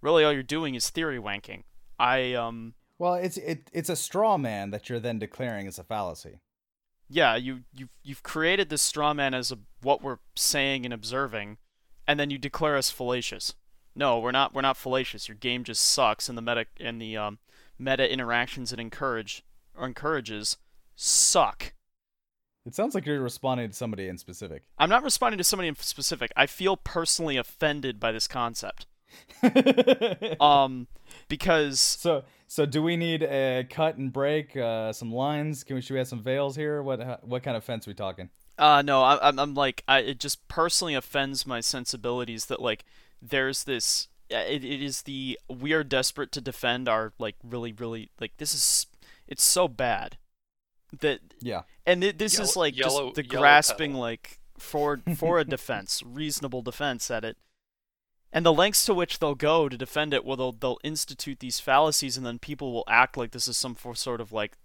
really 0.00 0.24
all 0.24 0.32
you're 0.32 0.42
doing 0.42 0.74
is 0.74 0.90
theory 0.90 1.18
wanking 1.18 1.62
i 1.98 2.32
um 2.34 2.74
well 2.98 3.14
it's 3.14 3.36
it, 3.38 3.70
it's 3.72 3.88
a 3.88 3.96
straw 3.96 4.38
man 4.38 4.70
that 4.70 4.88
you're 4.88 5.00
then 5.00 5.18
declaring 5.18 5.66
as 5.66 5.78
a 5.78 5.84
fallacy 5.84 6.40
yeah, 7.08 7.36
you 7.36 7.60
you've 7.72 7.90
you've 8.02 8.22
created 8.22 8.68
this 8.68 8.82
straw 8.82 9.14
man 9.14 9.34
as 9.34 9.52
a, 9.52 9.58
what 9.82 10.02
we're 10.02 10.18
saying 10.34 10.84
and 10.84 10.94
observing, 10.94 11.58
and 12.06 12.18
then 12.18 12.30
you 12.30 12.38
declare 12.38 12.76
us 12.76 12.90
fallacious. 12.90 13.54
No, 13.94 14.18
we're 14.18 14.32
not. 14.32 14.54
We're 14.54 14.62
not 14.62 14.76
fallacious. 14.76 15.28
Your 15.28 15.36
game 15.36 15.64
just 15.64 15.84
sucks, 15.84 16.28
and 16.28 16.38
the 16.38 16.42
meta 16.42 16.66
and 16.80 17.00
the 17.00 17.16
um, 17.16 17.38
meta 17.78 18.10
interactions 18.10 18.72
it 18.72 18.80
encourage 18.80 19.44
or 19.76 19.86
encourages 19.86 20.56
suck. 20.96 21.74
It 22.66 22.74
sounds 22.74 22.94
like 22.94 23.04
you're 23.06 23.20
responding 23.20 23.68
to 23.68 23.74
somebody 23.74 24.08
in 24.08 24.16
specific 24.18 24.62
I'm 24.78 24.90
not 24.90 25.02
responding 25.02 25.38
to 25.38 25.44
somebody 25.44 25.68
in 25.68 25.76
specific. 25.76 26.32
I 26.36 26.46
feel 26.46 26.76
personally 26.76 27.36
offended 27.36 28.00
by 28.00 28.12
this 28.12 28.26
concept. 28.26 28.86
Um, 30.40 30.86
because 31.28 31.80
So 31.80 32.24
So 32.48 32.66
do 32.66 32.82
we 32.82 32.96
need 32.96 33.22
a 33.22 33.64
cut 33.68 33.96
and 33.96 34.12
break? 34.12 34.56
Uh, 34.56 34.92
some 34.92 35.12
lines? 35.12 35.64
Can 35.64 35.76
we? 35.76 35.82
Should 35.82 35.94
we 35.94 35.98
have 35.98 36.08
some 36.08 36.22
veils 36.22 36.56
here? 36.56 36.82
What 36.82 37.26
what 37.26 37.42
kind 37.42 37.56
of 37.56 37.64
fence 37.64 37.86
are 37.86 37.90
we 37.90 37.94
talking? 37.94 38.30
Uh, 38.58 38.82
no, 38.82 39.02
I, 39.02 39.28
I'm, 39.28 39.38
I'm 39.40 39.54
like, 39.54 39.82
I, 39.88 39.98
it 39.98 40.20
just 40.20 40.46
personally 40.46 40.94
offends 40.94 41.44
my 41.46 41.60
sensibilities 41.60 42.46
that 42.46 42.60
like 42.62 42.84
there's 43.20 43.64
this. 43.64 44.08
uh, 44.32 44.36
It, 44.38 44.64
it 44.64 44.82
is 44.82 45.02
the 45.02 45.38
we 45.48 45.72
are 45.72 45.84
desperate 45.84 46.30
to 46.32 46.40
defend 46.40 46.88
our 46.88 47.12
like 47.18 47.36
really 47.42 47.72
really 47.72 48.10
like 48.20 48.36
this 48.38 48.54
is 48.54 48.86
it's 49.26 49.42
so 49.42 49.66
bad 49.68 50.18
that 51.00 51.20
Yeah. 51.40 51.62
and 51.86 52.02
it, 52.04 52.18
this 52.18 52.38
is 52.38 52.56
like 52.56 52.76
yellow- 52.76 53.06
just 53.06 53.16
the 53.16 53.22
grasping 53.22 53.92
pedal. 53.92 54.00
like 54.00 54.38
for 54.58 55.00
for 55.16 55.38
a 55.38 55.44
defense 55.44 56.02
reasonable 56.06 56.62
defense 56.62 57.10
at 57.10 57.24
it 57.24 57.36
and 58.32 58.44
the 58.46 58.52
lengths 58.52 58.84
to 58.86 58.94
which 58.94 59.18
they'll 59.18 59.34
go 59.34 59.68
to 59.68 59.76
defend 59.76 60.14
it 60.14 60.24
well 60.24 60.36
they'll 60.36 60.52
they'll 60.52 60.78
institute 60.84 61.40
these 61.40 61.60
fallacies 61.60 62.16
and 62.16 62.24
then 62.24 62.38
people 62.38 62.72
will 62.72 62.84
act 62.88 63.16
like 63.16 63.32
this 63.32 63.46
is 63.48 63.56
some 63.56 63.74
for 63.74 63.94
sort 63.94 64.20
of 64.20 64.32
like 64.32 64.56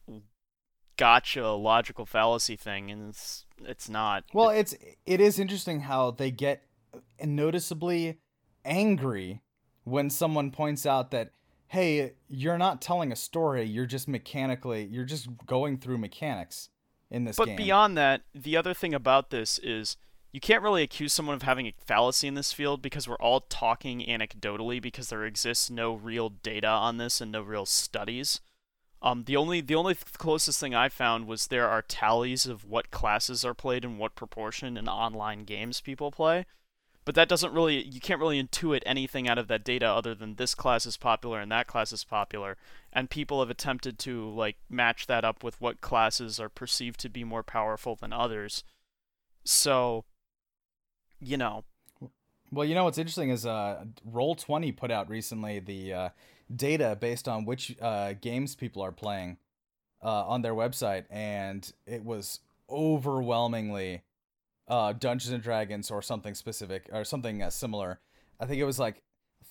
gotcha 0.97 1.47
logical 1.49 2.05
fallacy 2.05 2.55
thing 2.57 2.91
and 2.91 3.09
it's 3.09 3.45
it's 3.65 3.89
not 3.89 4.23
Well, 4.33 4.49
it's 4.49 4.75
it 5.05 5.19
is 5.21 5.39
interesting 5.39 5.81
how 5.81 6.11
they 6.11 6.29
get 6.31 6.63
noticeably 7.23 8.19
angry 8.65 9.41
when 9.85 10.09
someone 10.09 10.51
points 10.51 10.85
out 10.85 11.11
that 11.11 11.31
hey, 11.69 12.13
you're 12.27 12.57
not 12.57 12.81
telling 12.81 13.11
a 13.11 13.15
story, 13.15 13.63
you're 13.63 13.85
just 13.85 14.07
mechanically, 14.07 14.87
you're 14.91 15.05
just 15.05 15.29
going 15.45 15.77
through 15.77 15.99
mechanics 15.99 16.69
in 17.11 17.23
this 17.23 17.37
but 17.37 17.47
game. 17.47 17.55
beyond 17.55 17.97
that 17.97 18.21
the 18.35 18.57
other 18.57 18.73
thing 18.73 18.93
about 18.93 19.29
this 19.29 19.59
is 19.59 19.97
you 20.31 20.39
can't 20.39 20.61
really 20.61 20.83
accuse 20.83 21.13
someone 21.13 21.35
of 21.35 21.41
having 21.41 21.67
a 21.67 21.73
fallacy 21.85 22.27
in 22.27 22.35
this 22.35 22.51
field 22.51 22.81
because 22.81 23.07
we're 23.07 23.15
all 23.15 23.41
talking 23.41 23.99
anecdotally 24.01 24.81
because 24.81 25.09
there 25.09 25.25
exists 25.25 25.69
no 25.69 25.93
real 25.93 26.29
data 26.29 26.67
on 26.67 26.97
this 26.97 27.21
and 27.21 27.31
no 27.31 27.41
real 27.41 27.65
studies. 27.65 28.39
Um, 29.01 29.23
the 29.25 29.37
only 29.37 29.61
the 29.61 29.75
only 29.75 29.95
closest 30.17 30.59
thing 30.59 30.75
I 30.75 30.89
found 30.89 31.25
was 31.25 31.47
there 31.47 31.69
are 31.69 31.81
tallies 31.81 32.45
of 32.45 32.65
what 32.65 32.91
classes 32.91 33.45
are 33.45 33.53
played 33.53 33.85
in 33.85 33.97
what 33.97 34.15
proportion 34.15 34.75
in 34.75 34.87
online 34.87 35.45
games 35.45 35.81
people 35.81 36.11
play. 36.11 36.45
But 37.09 37.15
that 37.15 37.27
doesn't 37.27 37.55
really 37.55 37.81
you 37.87 37.99
can't 37.99 38.19
really 38.19 38.39
intuit 38.39 38.83
anything 38.85 39.27
out 39.27 39.39
of 39.39 39.47
that 39.47 39.63
data 39.63 39.87
other 39.87 40.13
than 40.13 40.35
this 40.35 40.53
class 40.53 40.85
is 40.85 40.95
popular 40.95 41.39
and 41.39 41.51
that 41.51 41.65
class 41.65 41.91
is 41.91 42.03
popular 42.03 42.55
and 42.93 43.09
people 43.09 43.39
have 43.39 43.49
attempted 43.49 43.97
to 43.97 44.29
like 44.29 44.57
match 44.69 45.07
that 45.07 45.25
up 45.25 45.43
with 45.43 45.59
what 45.59 45.81
classes 45.81 46.39
are 46.39 46.49
perceived 46.49 46.99
to 46.99 47.09
be 47.09 47.23
more 47.23 47.41
powerful 47.41 47.95
than 47.95 48.13
others. 48.13 48.63
So 49.43 50.05
you 51.19 51.35
know, 51.35 51.63
Well, 52.51 52.67
you 52.67 52.75
know 52.75 52.83
what's 52.83 52.99
interesting 52.99 53.31
is 53.31 53.43
uh, 53.43 53.85
Roll20 54.07 54.77
put 54.77 54.91
out 54.91 55.09
recently 55.09 55.57
the 55.57 55.91
uh, 55.91 56.09
data 56.55 56.95
based 57.01 57.27
on 57.27 57.43
which 57.43 57.75
uh, 57.81 58.13
games 58.21 58.53
people 58.53 58.83
are 58.83 58.91
playing 58.91 59.37
uh, 60.03 60.27
on 60.27 60.43
their 60.43 60.53
website, 60.53 61.05
and 61.09 61.73
it 61.87 62.05
was 62.05 62.41
overwhelmingly 62.69 64.03
uh, 64.69 64.93
Dungeons 64.93 65.33
and 65.33 65.43
Dragons 65.43 65.91
or 65.91 66.01
something 66.01 66.35
specific 66.35 66.89
or 66.93 67.03
something 67.03 67.41
uh, 67.41 67.49
similar. 67.49 67.99
I 68.39 68.45
think 68.45 68.61
it 68.61 68.65
was 68.65 68.79
like, 68.79 69.01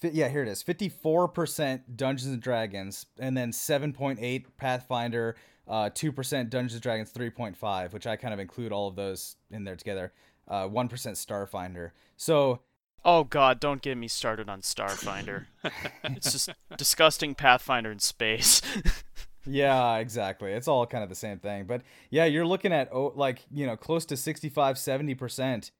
fi- 0.00 0.10
yeah, 0.12 0.28
here 0.28 0.42
it 0.42 0.48
is, 0.48 0.62
fifty-four 0.62 1.28
percent 1.28 1.96
Dungeons 1.96 2.32
and 2.32 2.42
Dragons, 2.42 3.06
and 3.18 3.36
then 3.36 3.52
seven 3.52 3.92
point 3.92 4.18
eight 4.22 4.56
Pathfinder, 4.56 5.36
uh, 5.66 5.90
two 5.92 6.12
percent 6.12 6.50
Dungeons 6.50 6.74
and 6.74 6.82
Dragons, 6.82 7.10
three 7.10 7.30
point 7.30 7.56
five, 7.56 7.92
which 7.92 8.06
I 8.06 8.16
kind 8.16 8.32
of 8.32 8.40
include 8.40 8.72
all 8.72 8.88
of 8.88 8.96
those 8.96 9.36
in 9.50 9.64
there 9.64 9.76
together. 9.76 10.12
Uh, 10.46 10.66
one 10.66 10.88
percent 10.88 11.16
Starfinder. 11.16 11.90
So 12.16 12.60
oh 13.04 13.24
god, 13.24 13.60
don't 13.60 13.82
get 13.82 13.98
me 13.98 14.08
started 14.08 14.48
on 14.48 14.60
Starfinder. 14.62 15.46
it's 16.04 16.32
just 16.32 16.50
disgusting 16.76 17.34
Pathfinder 17.34 17.90
in 17.90 17.98
space. 17.98 18.62
Yeah, 19.48 19.96
exactly. 19.96 20.52
It's 20.52 20.68
all 20.68 20.86
kind 20.86 21.02
of 21.02 21.08
the 21.08 21.16
same 21.16 21.38
thing. 21.38 21.64
But 21.64 21.82
yeah, 22.10 22.26
you're 22.26 22.46
looking 22.46 22.72
at 22.72 22.90
oh, 22.92 23.12
like, 23.16 23.40
you 23.50 23.66
know, 23.66 23.76
close 23.76 24.04
to 24.06 24.16
65 24.16 24.76
70% 24.76 25.70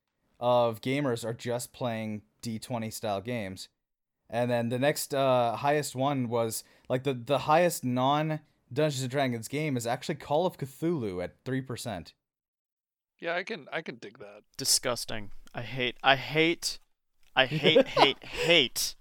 of 0.40 0.80
gamers 0.80 1.24
are 1.24 1.34
just 1.34 1.72
playing 1.72 2.22
D20 2.42 2.92
style 2.92 3.20
games. 3.20 3.68
And 4.30 4.50
then 4.50 4.68
the 4.68 4.78
next 4.78 5.14
uh, 5.14 5.56
highest 5.56 5.94
one 5.96 6.28
was 6.28 6.64
like 6.88 7.04
the 7.04 7.14
the 7.14 7.38
highest 7.38 7.84
non 7.84 8.40
Dungeons 8.72 9.02
and 9.02 9.10
Dragons 9.10 9.48
game 9.48 9.76
is 9.76 9.86
actually 9.86 10.16
Call 10.16 10.46
of 10.46 10.58
Cthulhu 10.58 11.22
at 11.24 11.42
3%. 11.44 12.12
Yeah, 13.20 13.34
I 13.34 13.42
can 13.42 13.66
I 13.72 13.82
can 13.82 13.96
dig 13.96 14.18
that. 14.18 14.42
disgusting. 14.56 15.30
I 15.54 15.62
hate 15.62 15.96
I 16.02 16.16
hate 16.16 16.78
I 17.34 17.46
hate 17.46 17.88
hate 17.88 18.22
hate 18.22 18.94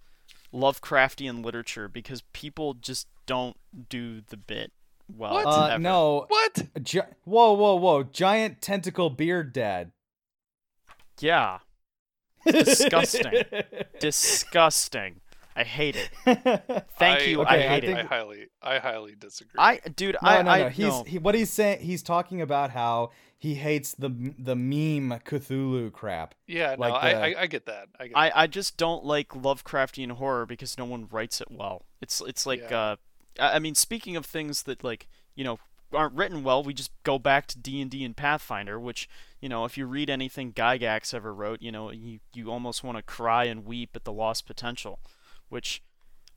Lovecraftian 0.54 1.44
literature 1.44 1.88
because 1.88 2.22
people 2.34 2.74
just 2.74 3.08
don't 3.26 3.58
do 3.90 4.22
the 4.22 4.38
bit 4.38 4.72
well. 5.14 5.34
What? 5.34 5.46
Uh, 5.46 5.78
no. 5.78 6.26
What? 6.28 6.68
Gi- 6.84 7.02
whoa, 7.26 7.54
whoa, 7.54 7.76
whoa. 7.76 8.04
Giant 8.04 8.62
tentacle 8.62 9.10
beard 9.10 9.54
dad. 9.54 9.92
Yeah. 11.20 11.60
Disgusting. 12.48 13.44
Disgusting. 14.00 15.22
I 15.58 15.64
hate 15.64 15.96
it. 15.96 16.10
Thank 16.98 17.22
I- 17.22 17.24
you. 17.26 17.42
Okay, 17.42 17.50
I 17.50 17.56
I 17.56 17.68
hate 17.76 17.84
think- 17.86 17.98
I 17.98 18.02
it. 18.02 18.08
highly 18.08 18.46
I 18.62 18.78
highly 18.80 19.16
disagree. 19.18 19.58
I 19.58 19.80
dude, 19.96 20.16
No, 20.22 20.30
I 20.30 20.42
no, 20.42 20.52
I 20.52 20.60
no. 20.60 20.70
He's 20.70 20.86
no. 20.88 21.04
he, 21.04 21.18
what 21.18 21.36
he's 21.36 21.52
saying. 21.52 21.80
He's 21.82 22.04
talking 22.04 22.42
about 22.42 22.72
how 22.72 23.12
he 23.38 23.56
hates 23.56 23.94
the 23.94 24.10
the 24.38 24.56
meme 24.56 25.20
Cthulhu 25.26 25.92
crap. 25.92 26.36
yeah, 26.48 26.76
no, 26.76 26.82
like 26.82 26.94
I, 27.04 27.14
the- 27.14 27.38
I 27.40 27.42
I 27.44 27.48
get 27.48 27.66
that. 27.66 27.88
I 28.00 28.08
get 28.08 28.18
I, 28.18 28.32
I 28.36 28.48
just 28.48 28.78
don't 28.78 29.04
like 29.04 29.30
Lovecraftian 29.30 30.12
horror 30.12 30.46
because 30.46 30.78
no 30.78 30.86
one 30.86 31.08
writes 31.12 31.42
it 31.42 31.48
well. 31.52 31.84
It's 32.02 32.22
it's 32.22 32.46
like 32.46 32.70
Yeah. 32.70 32.78
uh 32.80 32.96
I 33.40 33.56
I 33.56 33.60
mean 33.60 33.76
speaking 33.76 34.16
of 34.16 34.26
things 34.26 34.64
that 34.64 34.84
like, 34.84 35.08
you 35.36 35.44
know, 35.44 35.60
aren't 35.94 36.14
written 36.16 36.44
well, 36.44 36.64
we 36.64 36.74
just 36.74 36.92
go 37.04 37.18
back 37.18 37.48
to 37.48 37.58
D&D 37.58 38.04
and 38.04 38.16
Pathfinder, 38.18 38.78
which, 38.78 39.08
you 39.40 39.48
know, 39.48 39.64
if 39.64 39.78
you 39.78 39.86
read 39.86 40.10
anything 40.10 40.52
Gygax 40.52 41.14
ever 41.14 41.34
wrote, 41.34 41.62
you 41.62 41.72
know, 41.72 41.92
you 41.92 42.20
you 42.34 42.52
almost 42.52 42.84
want 42.84 42.98
to 42.98 43.02
cry 43.04 43.46
and 43.46 43.66
weep 43.66 43.92
at 43.96 44.04
the 44.04 44.12
lost 44.12 44.46
potential, 44.46 45.00
which 45.50 45.82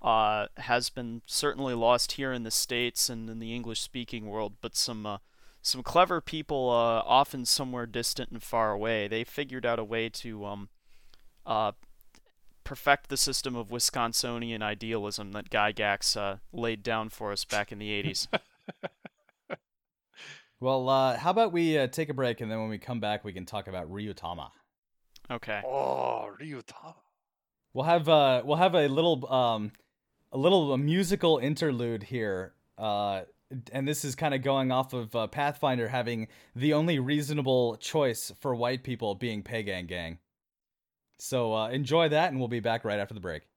uh, 0.03 0.47
has 0.59 0.91
been 0.91 1.23
certainly 1.27 1.74
lost 1.74 2.12
here 2.12 2.32
in 2.32 2.43
the 2.43 2.51
states 2.51 3.09
and 3.09 3.28
in 3.28 3.39
the 3.39 3.55
English-speaking 3.55 4.27
world, 4.27 4.55
but 4.61 4.77
some 4.77 5.07
uh, 5.07 5.19
some 5.62 5.82
clever 5.82 6.23
people, 6.23 6.70
uh, 6.70 7.03
often 7.07 7.45
somewhere 7.45 7.85
distant 7.85 8.31
and 8.31 8.43
far 8.43 8.73
away, 8.73 9.09
they 9.09 9.24
figured 9.24 9.66
out 9.66 9.78
a 9.78 9.85
way 9.85 10.09
to 10.09 10.47
um, 10.47 10.69
uh, 11.45 11.73
perfect 12.65 13.11
the 13.11 13.19
system 13.19 13.55
of 13.55 13.69
Wisconsinian 13.69 14.62
idealism 14.62 15.32
that 15.32 15.51
Gygax 15.51 16.16
uh, 16.16 16.39
laid 16.51 16.82
down 16.82 17.11
for 17.11 17.31
us 17.31 17.45
back 17.45 17.73
in 17.73 17.78
the 17.78 17.91
80s. 17.91 18.27
Well, 20.61 20.91
uh, 20.91 21.16
how 21.16 21.31
about 21.31 21.53
we 21.53 21.78
uh, 21.78 21.87
take 21.87 22.11
a 22.11 22.15
break 22.15 22.43
and 22.43 22.51
then 22.51 22.61
when 22.61 22.69
we 22.69 22.77
come 22.77 23.01
back, 23.01 23.24
we 23.24 23.32
can 23.32 23.47
talk 23.47 23.66
about 23.66 23.91
Ryuutama. 23.91 24.51
Okay. 25.31 25.62
Oh, 25.65 26.28
Ryuutama. 26.39 26.97
We'll 27.72 27.84
have 27.84 28.09
uh, 28.09 28.42
we'll 28.44 28.56
have 28.56 28.74
a 28.74 28.88
little 28.88 29.30
um, 29.32 29.72
a 30.32 30.38
little 30.38 30.76
musical 30.76 31.38
interlude 31.38 32.05
here. 32.05 32.55
Uh, 32.78 33.22
and 33.72 33.86
this 33.86 34.05
is 34.05 34.14
kind 34.14 34.32
of 34.32 34.42
going 34.42 34.70
off 34.70 34.92
of 34.92 35.14
uh, 35.14 35.26
Pathfinder 35.26 35.88
having 35.88 36.28
the 36.55 36.72
only 36.72 36.98
reasonable 36.98 37.76
choice 37.76 38.32
for 38.40 38.55
white 38.55 38.84
people 38.84 39.14
being 39.14 39.42
Pagan 39.42 39.86
Gang. 39.86 40.18
So 41.18 41.55
uh, 41.55 41.68
enjoy 41.68 42.09
that, 42.10 42.30
and 42.30 42.38
we'll 42.38 42.48
be 42.48 42.60
back 42.60 42.84
right 42.84 42.98
after 42.98 43.14
the 43.14 43.20
break. 43.20 43.49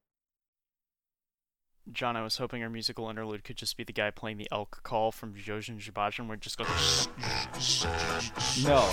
Jon, 1.92 2.16
I 2.16 2.22
was 2.22 2.38
hoping 2.38 2.62
our 2.62 2.70
musical 2.70 3.10
interlude 3.10 3.44
could 3.44 3.56
just 3.56 3.76
be 3.76 3.84
the 3.84 3.92
guy 3.92 4.10
playing 4.10 4.38
the 4.38 4.48
elk 4.50 4.80
call 4.82 5.12
from 5.12 5.34
Jojin 5.34 5.78
Jibajin, 5.78 6.26
where 6.26 6.34
it 6.34 6.40
just 6.40 6.56
goes, 6.56 7.08
No, 8.64 8.88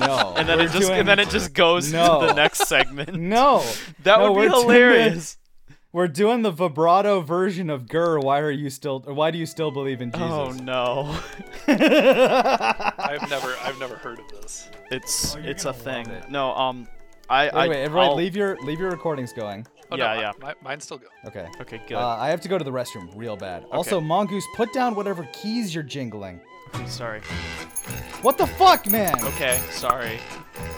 no, 0.00 0.34
and 0.36 0.48
then 0.48 0.58
We're 0.58 0.64
it 0.64 0.70
just 0.70 0.86
doing- 0.88 1.00
and 1.00 1.08
then 1.08 1.18
it 1.18 1.28
just 1.28 1.52
goes 1.52 1.92
No. 1.92 2.22
to 2.22 2.26
the 2.28 2.32
next 2.32 2.66
segment. 2.66 3.14
no. 3.14 3.62
that 4.04 4.18
No, 4.18 4.32
would 4.32 4.36
we're 4.38 4.44
be 4.44 4.48
doing 4.54 4.62
hilarious. 4.62 5.36
We're 5.92 6.08
doing 6.08 6.42
the 6.42 6.50
vibrato 6.50 7.20
version 7.20 7.68
of 7.70 7.88
Gur. 7.88 8.18
Why 8.18 8.40
are 8.40 8.50
you 8.50 8.68
still? 8.70 9.00
Why 9.00 9.30
do 9.30 9.38
you 9.38 9.46
still 9.46 9.70
believe 9.70 10.00
in 10.00 10.10
Jesus? 10.10 10.28
Oh 10.28 10.50
no, 10.50 11.16
I've 11.68 13.30
never 13.30 13.54
I've 13.62 13.78
never 13.78 13.94
heard 13.96 14.18
of 14.18 14.28
this. 14.30 14.68
it's 14.90 15.36
Oh, 15.36 15.40
it's 15.44 15.66
a 15.66 15.72
thing. 15.72 16.08
it. 16.08 16.28
No, 16.30 16.52
um, 16.56 16.88
I 17.30 17.48
I 17.48 17.60
Anyway, 17.66 17.82
everybody, 17.82 18.08
I'll- 18.08 18.16
leave 18.16 18.34
your 18.34 18.56
leave 18.62 18.80
your 18.80 18.90
recordings 18.90 19.32
going. 19.32 19.66
Oh, 19.90 19.96
Yeah, 19.96 20.14
no, 20.14 20.20
yeah. 20.20 20.32
mi- 20.40 20.46
mi- 20.48 20.54
mine 20.62 20.80
still 20.80 20.98
go. 20.98 21.06
Okay. 21.26 21.46
Okay, 21.60 21.80
good. 21.86 21.96
Uh, 21.96 22.16
I 22.18 22.28
have 22.28 22.40
to 22.42 22.48
go 22.48 22.56
to 22.58 22.64
the 22.64 22.72
restroom 22.72 23.10
real 23.14 23.36
bad. 23.36 23.64
Also, 23.70 24.00
Mongoose, 24.00 24.46
put 24.54 24.72
down 24.72 24.94
whatever 24.94 25.28
keys 25.32 25.74
you're 25.74 25.84
jingling. 25.84 26.40
Okay, 26.74 26.86
sorry. 26.86 27.20
What 28.22 28.38
the 28.38 28.46
fuck, 28.46 28.86
man? 28.90 29.14
Okay, 29.24 29.60
sorry. 29.70 30.18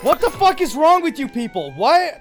What 0.02 0.20
the 0.20 0.30
fuck 0.30 0.60
is 0.60 0.74
wrong 0.74 1.02
with 1.02 1.18
you 1.18 1.28
people? 1.28 1.72
Why? 1.76 2.20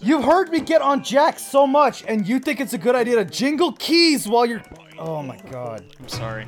You've 0.00 0.24
heard 0.24 0.50
me 0.50 0.60
get 0.60 0.82
on 0.82 1.02
Jack 1.04 1.38
so 1.38 1.66
much, 1.66 2.04
and 2.06 2.26
you 2.28 2.38
think 2.40 2.60
it's 2.60 2.72
a 2.72 2.78
good 2.78 2.94
idea 2.94 3.16
to 3.16 3.24
jingle 3.24 3.72
keys 3.72 4.28
while 4.28 4.44
you're. 4.44 4.62
Oh 4.98 5.22
my 5.22 5.38
god. 5.50 5.84
I'm 5.98 6.08
sorry. 6.08 6.46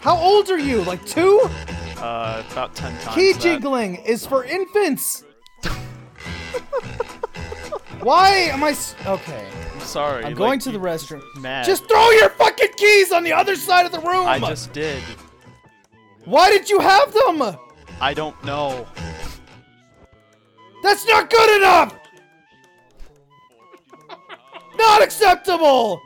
How 0.00 0.16
old 0.16 0.50
are 0.50 0.58
you? 0.58 0.82
Like 0.84 1.04
two? 1.06 1.40
Uh, 1.98 2.42
about 2.52 2.74
ten 2.74 2.92
times. 3.00 3.14
Key 3.14 3.32
that. 3.32 3.40
jingling 3.42 3.96
is 3.96 4.24
for 4.26 4.44
infants. 4.44 5.24
Why 8.02 8.30
am 8.30 8.64
I? 8.64 8.70
S- 8.70 8.94
okay. 9.06 9.46
I'm 9.74 9.80
sorry. 9.80 10.24
I'm 10.24 10.30
like, 10.30 10.36
going 10.36 10.58
to 10.60 10.72
the 10.72 10.78
restroom. 10.78 11.22
Mad. 11.40 11.64
Just 11.66 11.86
throw 11.88 12.10
your 12.10 12.30
fucking 12.30 12.72
keys 12.76 13.12
on 13.12 13.24
the 13.24 13.32
other 13.32 13.56
side 13.56 13.86
of 13.86 13.92
the 13.92 14.00
room. 14.00 14.26
I 14.26 14.38
just 14.38 14.72
did. 14.72 15.02
Why 16.24 16.50
did 16.50 16.68
you 16.70 16.80
have 16.80 17.12
them? 17.12 17.56
I 18.00 18.14
don't 18.14 18.42
know. 18.44 18.86
That's 20.82 21.06
not 21.06 21.28
good 21.28 21.56
enough. 21.58 21.94
not 24.76 25.02
acceptable. 25.02 26.00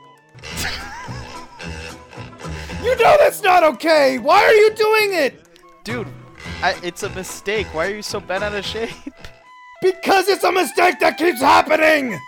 you 2.83 2.95
know 2.97 3.15
that's 3.19 3.41
not 3.41 3.63
okay. 3.63 4.19
Why 4.19 4.43
are 4.43 4.53
you 4.53 4.73
doing 4.75 5.13
it? 5.13 5.47
Dude, 5.83 6.07
I, 6.61 6.75
it's 6.83 7.03
a 7.03 7.09
mistake. 7.11 7.67
Why 7.73 7.87
are 7.87 7.95
you 7.95 8.01
so 8.01 8.19
bent 8.19 8.43
out 8.43 8.53
of 8.53 8.65
shape? 8.65 8.91
Because 9.85 10.27
it's 10.27 10.43
a 10.43 10.51
mistake 10.51 10.99
that 10.99 11.17
keeps 11.17 11.39
happening! 11.41 12.19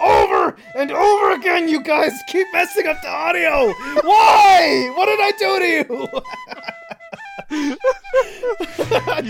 over 0.00 0.56
and 0.74 0.90
over 0.90 1.32
again, 1.32 1.68
you 1.68 1.82
guys 1.82 2.12
keep 2.28 2.46
messing 2.52 2.86
up 2.86 2.96
the 3.02 3.08
audio! 3.08 3.72
Why? 4.02 4.90
What 4.96 5.06
did 5.06 5.20
I 5.20 5.32
do 5.38 5.58
to 5.58 5.66
you? 5.66 6.08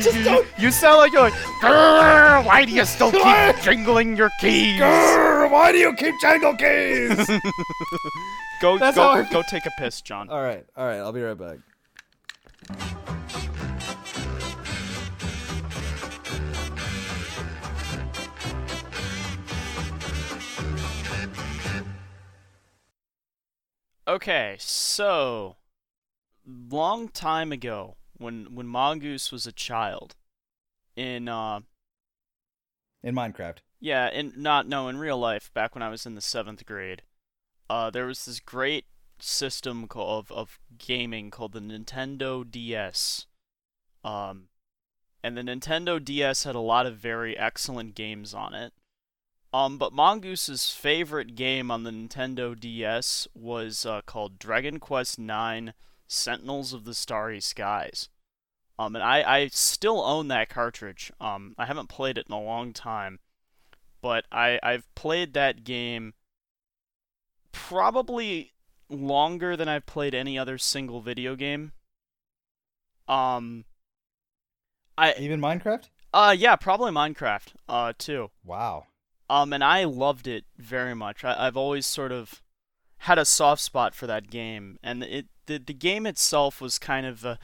Just 0.02 0.22
don't. 0.24 0.46
You 0.59 0.70
sound 0.70 0.98
like 0.98 1.12
you're 1.12 1.22
like, 1.22 1.32
Grrr, 1.60 2.44
why 2.44 2.64
do 2.64 2.72
you 2.72 2.84
still 2.84 3.10
What? 3.10 3.56
keep 3.56 3.64
jingling 3.64 4.16
your 4.16 4.30
keys? 4.40 4.80
Grr, 4.80 5.50
why 5.50 5.72
do 5.72 5.78
you 5.78 5.94
keep 5.96 6.14
jangle 6.20 6.55
keys? 6.55 7.16
go 8.60 8.78
That's 8.78 8.96
go 8.96 9.09
I- 9.09 9.28
go 9.32 9.42
take 9.50 9.66
a 9.66 9.70
piss, 9.78 10.00
Jon. 10.02 10.28
all 10.30 10.42
right, 10.42 10.64
all 10.76 10.86
right, 10.86 10.98
I'll 10.98 11.12
be 11.12 11.22
right 11.22 11.36
back. 11.36 11.59
Okay, 24.09 24.56
so 24.59 25.56
long 26.47 27.09
time 27.09 27.52
ago, 27.52 27.97
when 28.16 28.55
when 28.55 28.66
Mongoose 28.66 29.30
was 29.30 29.47
a 29.47 29.52
child, 29.52 30.16
in 30.97 31.28
uh 31.28 31.60
In 33.02 33.14
Minecraft. 33.14 33.59
yeah, 33.80 34.09
in 34.09 34.32
not 34.35 34.66
no 34.66 34.89
in 34.89 34.97
real 34.97 35.18
life, 35.18 35.52
back 35.52 35.74
when 35.74 35.82
I 35.82 35.90
was 35.90 36.06
in 36.06 36.14
the 36.14 36.22
seventh 36.22 36.64
grade, 36.64 37.02
uh 37.68 37.90
there 37.90 38.06
was 38.06 38.24
this 38.24 38.40
great 38.40 38.86
system 39.20 39.86
of, 39.94 40.32
of 40.32 40.59
gaming 40.78 41.30
called 41.30 41.52
the 41.52 41.60
Nintendo 41.60 42.51
DS. 42.51 43.26
Um 44.02 44.48
and 45.22 45.36
the 45.36 45.43
Nintendo 45.43 46.02
DS 46.02 46.44
had 46.44 46.55
a 46.55 46.60
lot 46.60 46.86
of 46.86 46.97
very 46.97 47.36
excellent 47.36 47.94
games 47.94 48.32
on 48.32 48.55
it. 48.55 48.72
Um, 49.52 49.78
but 49.78 49.94
Mongoose's 49.94 50.70
favorite 50.70 51.34
game 51.34 51.70
on 51.70 51.82
the 51.82 51.90
Nintendo 51.90 52.58
DS 52.58 53.26
was 53.34 53.86
uh, 53.86 54.02
called 54.02 54.38
Dragon 54.38 54.78
Quest 54.78 55.18
IX: 55.18 55.72
Sentinels 56.06 56.72
of 56.72 56.84
the 56.84 56.94
Starry 56.94 57.40
Skies. 57.40 58.08
Um, 58.78 58.94
and 58.94 59.02
I, 59.02 59.22
I 59.22 59.46
still 59.48 60.00
own 60.02 60.28
that 60.28 60.48
cartridge. 60.48 61.10
Um, 61.20 61.54
I 61.58 61.64
haven't 61.66 61.88
played 61.88 62.16
it 62.18 62.26
in 62.28 62.34
a 62.34 62.40
long 62.40 62.72
time, 62.72 63.18
but 64.02 64.24
I 64.30 64.60
I've 64.62 64.92
played 64.94 65.32
that 65.32 65.64
game 65.64 66.14
probably 67.52 68.52
longer 68.88 69.56
than 69.56 69.68
I've 69.68 69.86
played 69.86 70.14
any 70.14 70.38
other 70.38 70.58
single 70.58 71.00
video 71.00 71.34
game. 71.34 71.72
Um, 73.08 73.64
I 74.98 75.14
Even 75.18 75.40
Minecraft? 75.40 75.88
uh 76.12 76.34
yeah 76.38 76.56
probably 76.56 76.92
Minecraft 76.92 77.54
uh 77.68 77.92
too. 77.98 78.30
Wow. 78.44 78.86
Um, 79.30 79.52
and 79.52 79.62
I 79.62 79.84
loved 79.84 80.26
it 80.26 80.44
very 80.56 80.94
much. 80.94 81.24
I, 81.24 81.46
I've 81.46 81.56
always 81.56 81.86
sort 81.86 82.12
of 82.12 82.42
had 83.02 83.18
a 83.18 83.24
soft 83.24 83.62
spot 83.62 83.94
for 83.94 84.06
that 84.06 84.30
game, 84.30 84.78
and 84.82 85.02
it 85.02 85.26
the 85.46 85.59
the 85.59 85.74
game 85.74 86.06
itself 86.06 86.60
was 86.60 86.78
kind 86.78 87.06
of 87.06 87.24
a, 87.24 87.38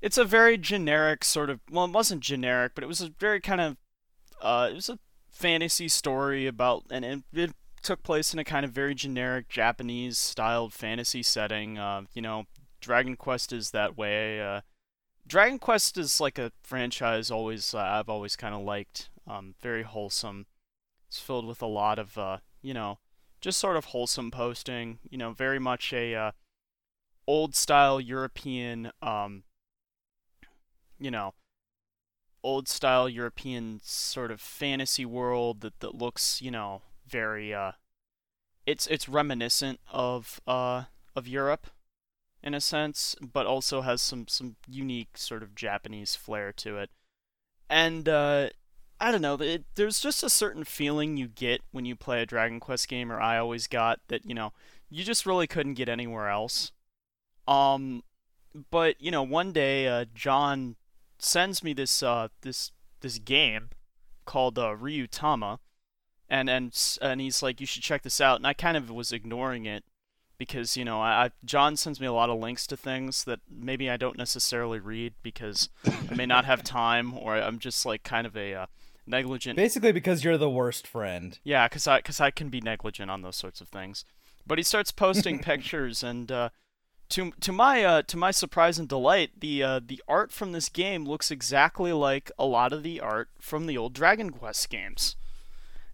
it's 0.00 0.18
a 0.18 0.24
very 0.24 0.56
generic 0.56 1.24
sort 1.24 1.50
of 1.50 1.60
well, 1.70 1.84
it 1.84 1.90
wasn't 1.92 2.22
generic, 2.22 2.72
but 2.74 2.84
it 2.84 2.88
was 2.88 3.00
a 3.00 3.10
very 3.18 3.40
kind 3.40 3.60
of 3.60 3.76
uh, 4.40 4.68
it 4.70 4.74
was 4.74 4.88
a 4.88 4.98
fantasy 5.30 5.88
story 5.88 6.46
about, 6.46 6.84
and 6.90 7.04
it, 7.04 7.22
it 7.32 7.52
took 7.82 8.02
place 8.02 8.32
in 8.32 8.38
a 8.38 8.44
kind 8.44 8.64
of 8.64 8.72
very 8.72 8.94
generic 8.94 9.48
Japanese 9.48 10.16
styled 10.16 10.72
fantasy 10.72 11.22
setting. 11.22 11.78
Uh, 11.78 12.02
you 12.14 12.22
know, 12.22 12.44
Dragon 12.80 13.16
Quest 13.16 13.52
is 13.52 13.70
that 13.72 13.96
way. 13.96 14.40
Uh, 14.40 14.60
Dragon 15.26 15.58
Quest 15.58 15.98
is 15.98 16.20
like 16.20 16.38
a 16.38 16.52
franchise 16.62 17.30
always 17.30 17.74
uh, 17.74 17.78
I've 17.78 18.08
always 18.08 18.36
kind 18.36 18.54
of 18.54 18.62
liked. 18.62 19.10
Um, 19.26 19.54
very 19.60 19.82
wholesome. 19.82 20.46
It's 21.14 21.20
filled 21.20 21.46
with 21.46 21.62
a 21.62 21.66
lot 21.66 22.00
of, 22.00 22.18
uh, 22.18 22.38
you 22.60 22.74
know, 22.74 22.98
just 23.40 23.60
sort 23.60 23.76
of 23.76 23.84
wholesome 23.84 24.32
posting. 24.32 24.98
You 25.08 25.16
know, 25.16 25.30
very 25.30 25.60
much 25.60 25.92
a 25.92 26.12
uh, 26.12 26.30
old 27.28 27.54
style 27.54 28.00
European, 28.00 28.90
um, 29.00 29.44
you 30.98 31.12
know, 31.12 31.34
old 32.42 32.66
style 32.66 33.08
European 33.08 33.80
sort 33.84 34.32
of 34.32 34.40
fantasy 34.40 35.04
world 35.06 35.60
that 35.60 35.78
that 35.78 35.94
looks, 35.94 36.42
you 36.42 36.50
know, 36.50 36.82
very. 37.06 37.54
Uh, 37.54 37.72
it's 38.66 38.88
it's 38.88 39.08
reminiscent 39.08 39.78
of 39.92 40.40
uh 40.48 40.86
of 41.14 41.28
Europe, 41.28 41.68
in 42.42 42.54
a 42.54 42.60
sense, 42.60 43.14
but 43.22 43.46
also 43.46 43.82
has 43.82 44.02
some 44.02 44.26
some 44.26 44.56
unique 44.68 45.16
sort 45.16 45.44
of 45.44 45.54
Japanese 45.54 46.16
flair 46.16 46.52
to 46.54 46.76
it, 46.76 46.90
and 47.70 48.08
uh, 48.08 48.48
I 49.04 49.10
don't 49.10 49.20
know. 49.20 49.34
It, 49.34 49.64
there's 49.74 50.00
just 50.00 50.22
a 50.22 50.30
certain 50.30 50.64
feeling 50.64 51.18
you 51.18 51.28
get 51.28 51.60
when 51.72 51.84
you 51.84 51.94
play 51.94 52.22
a 52.22 52.26
Dragon 52.26 52.58
Quest 52.58 52.88
game, 52.88 53.12
or 53.12 53.20
I 53.20 53.36
always 53.36 53.66
got 53.66 54.00
that 54.08 54.24
you 54.24 54.34
know 54.34 54.54
you 54.88 55.04
just 55.04 55.26
really 55.26 55.46
couldn't 55.46 55.74
get 55.74 55.90
anywhere 55.90 56.30
else. 56.30 56.72
Um, 57.46 58.02
but 58.70 58.98
you 58.98 59.10
know, 59.10 59.22
one 59.22 59.52
day 59.52 59.88
uh, 59.88 60.06
Jon 60.14 60.76
sends 61.18 61.62
me 61.62 61.74
this 61.74 62.02
uh 62.02 62.28
this 62.40 62.72
this 63.02 63.18
game 63.18 63.68
called 64.24 64.58
uh, 64.58 64.74
Ryuutama, 64.74 65.58
and 66.30 66.48
and 66.48 66.74
and 67.02 67.20
he's 67.20 67.42
like, 67.42 67.60
you 67.60 67.66
should 67.66 67.82
check 67.82 68.04
this 68.04 68.22
out, 68.22 68.38
and 68.38 68.46
I 68.46 68.54
kind 68.54 68.74
of 68.74 68.88
was 68.88 69.12
ignoring 69.12 69.66
it 69.66 69.84
because 70.38 70.78
you 70.78 70.84
know 70.86 71.02
I, 71.02 71.30
Jon 71.44 71.76
sends 71.76 72.00
me 72.00 72.06
a 72.06 72.12
lot 72.14 72.30
of 72.30 72.40
links 72.40 72.66
to 72.68 72.76
things 72.78 73.24
that 73.24 73.40
maybe 73.50 73.90
I 73.90 73.98
don't 73.98 74.16
necessarily 74.16 74.78
read 74.78 75.12
because 75.22 75.68
I 75.86 76.14
may 76.14 76.24
not 76.24 76.46
have 76.46 76.64
time 76.64 77.12
or 77.12 77.36
I'm 77.36 77.58
just 77.58 77.84
like 77.84 78.02
kind 78.02 78.26
of 78.26 78.34
a 78.34 78.54
uh, 78.54 78.66
negligent 79.06 79.56
Basically, 79.56 79.92
because 79.92 80.24
you're 80.24 80.38
the 80.38 80.50
worst 80.50 80.86
friend. 80.86 81.38
yeah, 81.44 81.66
cause 81.68 81.86
I, 81.86 82.00
cause 82.00 82.20
I 82.20 82.30
can 82.30 82.48
be 82.48 82.60
negligent 82.60 83.10
on 83.10 83.22
those 83.22 83.36
sorts 83.36 83.60
of 83.60 83.68
things. 83.68 84.04
But 84.46 84.58
he 84.58 84.64
starts 84.64 84.90
posting 84.90 85.38
pictures, 85.42 86.02
and 86.02 86.30
uh, 86.30 86.48
to 87.10 87.32
to 87.40 87.52
my 87.52 87.84
uh, 87.84 88.02
to 88.02 88.16
my 88.16 88.30
surprise 88.30 88.78
and 88.78 88.88
delight, 88.88 89.40
the 89.40 89.62
uh, 89.62 89.80
the 89.84 90.02
art 90.08 90.32
from 90.32 90.52
this 90.52 90.68
game 90.68 91.04
looks 91.04 91.30
exactly 91.30 91.92
like 91.92 92.30
a 92.38 92.44
lot 92.44 92.72
of 92.72 92.82
the 92.82 93.00
art 93.00 93.28
from 93.40 93.66
the 93.66 93.78
old 93.78 93.92
Dragon 93.94 94.30
Quest 94.30 94.68
games. 94.70 95.16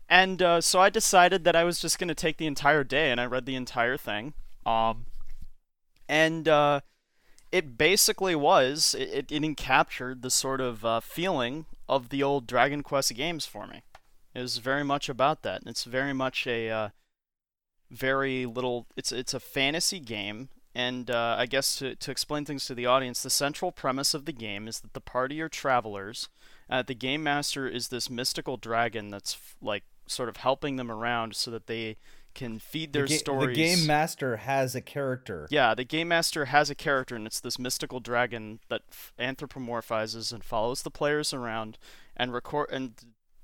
And 0.08 0.42
uh, 0.42 0.60
so 0.60 0.80
I 0.80 0.90
decided 0.90 1.44
that 1.44 1.54
I 1.54 1.62
was 1.62 1.80
just 1.80 1.98
gonna 1.98 2.14
take 2.14 2.38
the 2.38 2.46
entire 2.46 2.82
day, 2.82 3.10
and 3.10 3.20
I 3.20 3.26
read 3.26 3.46
the 3.46 3.54
entire 3.54 3.96
thing. 3.96 4.34
Um, 4.66 5.06
and 6.08 6.48
uh, 6.48 6.80
it 7.52 7.78
basically 7.78 8.34
was 8.34 8.94
it, 8.98 9.30
it, 9.30 9.32
it 9.32 9.42
encaptured 9.42 10.22
the 10.22 10.30
sort 10.30 10.60
of 10.60 10.84
uh, 10.84 11.00
feeling 11.00 11.66
of 11.90 12.08
the 12.08 12.22
old 12.22 12.46
Dragon 12.46 12.82
Quest 12.82 13.12
games 13.14 13.44
for 13.44 13.66
me 13.66 13.82
is 14.32 14.58
very 14.58 14.84
much 14.84 15.08
about 15.08 15.42
that. 15.42 15.62
It's 15.66 15.82
very 15.82 16.12
much 16.12 16.46
a 16.46 16.70
uh, 16.70 16.88
very 17.90 18.46
little. 18.46 18.86
It's 18.96 19.10
it's 19.10 19.34
a 19.34 19.40
fantasy 19.40 19.98
game, 19.98 20.50
and 20.72 21.10
uh, 21.10 21.34
I 21.36 21.46
guess 21.46 21.76
to 21.80 21.96
to 21.96 22.10
explain 22.12 22.44
things 22.44 22.64
to 22.66 22.74
the 22.76 22.86
audience, 22.86 23.22
the 23.22 23.28
central 23.28 23.72
premise 23.72 24.14
of 24.14 24.24
the 24.24 24.32
game 24.32 24.68
is 24.68 24.80
that 24.80 24.94
the 24.94 25.00
party 25.00 25.40
are 25.40 25.48
travelers. 25.48 26.28
Uh, 26.70 26.82
the 26.82 26.94
game 26.94 27.24
master 27.24 27.66
is 27.66 27.88
this 27.88 28.08
mystical 28.08 28.56
dragon 28.56 29.10
that's 29.10 29.34
f- 29.34 29.56
like 29.60 29.82
sort 30.06 30.28
of 30.28 30.36
helping 30.36 30.76
them 30.76 30.92
around 30.92 31.34
so 31.34 31.50
that 31.50 31.66
they 31.66 31.96
can 32.40 32.58
feed 32.58 32.94
their 32.94 33.02
the, 33.02 33.10
ga- 33.10 33.18
stories. 33.18 33.54
the 33.54 33.62
game 33.62 33.86
master 33.86 34.38
has 34.38 34.74
a 34.74 34.80
character. 34.80 35.46
Yeah, 35.50 35.74
the 35.74 35.84
game 35.84 36.08
master 36.08 36.46
has 36.46 36.70
a 36.70 36.74
character, 36.74 37.14
and 37.14 37.26
it's 37.26 37.38
this 37.38 37.58
mystical 37.58 38.00
dragon 38.00 38.60
that 38.70 38.80
f- 38.90 39.12
anthropomorphizes 39.18 40.32
and 40.32 40.42
follows 40.42 40.82
the 40.82 40.90
players 40.90 41.34
around, 41.34 41.76
and 42.16 42.32
record 42.32 42.70
and 42.72 42.94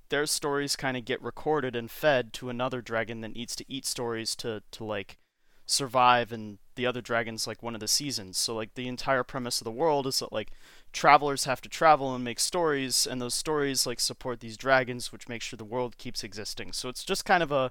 their 0.09 0.25
stories 0.25 0.77
kind 0.77 0.97
of 0.97 1.05
get 1.05 1.21
recorded 1.21 1.77
and 1.77 1.91
fed 1.91 2.33
to 2.33 2.49
another 2.49 2.81
dragon 2.81 3.21
that 3.21 3.35
needs 3.35 3.55
to 3.57 3.67
eat 3.69 3.85
stories 3.85 4.35
to 4.37 4.63
to 4.71 4.83
like 4.83 5.19
survive, 5.67 6.33
and 6.33 6.57
the 6.75 6.87
other 6.87 7.03
dragon's 7.03 7.47
like 7.47 7.63
one 7.63 7.75
of 7.75 7.81
the 7.81 7.89
seasons. 7.89 8.39
So 8.39 8.55
like 8.55 8.77
the 8.77 8.89
entire 8.89 9.25
premise 9.25 9.61
of 9.61 9.67
the 9.67 9.71
world 9.71 10.07
is 10.07 10.21
that 10.21 10.33
like 10.33 10.53
travelers 10.95 11.45
have 11.45 11.61
to 11.61 11.69
travel 11.69 12.15
and 12.15 12.25
make 12.25 12.41
stories, 12.41 13.07
and 13.07 13.21
those 13.21 13.35
stories 13.35 13.87
like 13.87 14.01
support 14.01 14.41
these 14.41 14.57
dragons, 14.57 15.13
which 15.13 15.29
makes 15.29 15.45
sure 15.45 15.59
the 15.59 15.65
world 15.65 15.99
keeps 15.99 16.25
existing. 16.25 16.73
So 16.73 16.89
it's 16.89 17.05
just 17.05 17.27
kind 17.27 17.43
of 17.43 17.53
a 17.53 17.71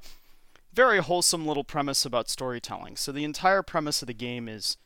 very 0.75 0.99
wholesome 0.99 1.47
little 1.47 1.63
premise 1.63 2.05
about 2.05 2.29
storytelling. 2.29 2.97
So 2.97 3.11
the 3.11 3.23
entire 3.23 3.63
premise 3.63 4.01
of 4.01 4.07
the 4.07 4.13
game 4.13 4.49
is 4.49 4.77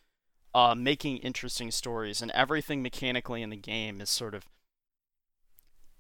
uh, 0.54 0.76
making 0.76 1.18
interesting 1.18 1.72
stories, 1.72 2.22
and 2.22 2.32
everything 2.32 2.82
mechanically 2.82 3.42
in 3.42 3.50
the 3.50 3.56
game 3.56 4.00
is 4.00 4.10
sort 4.10 4.36
of 4.36 4.46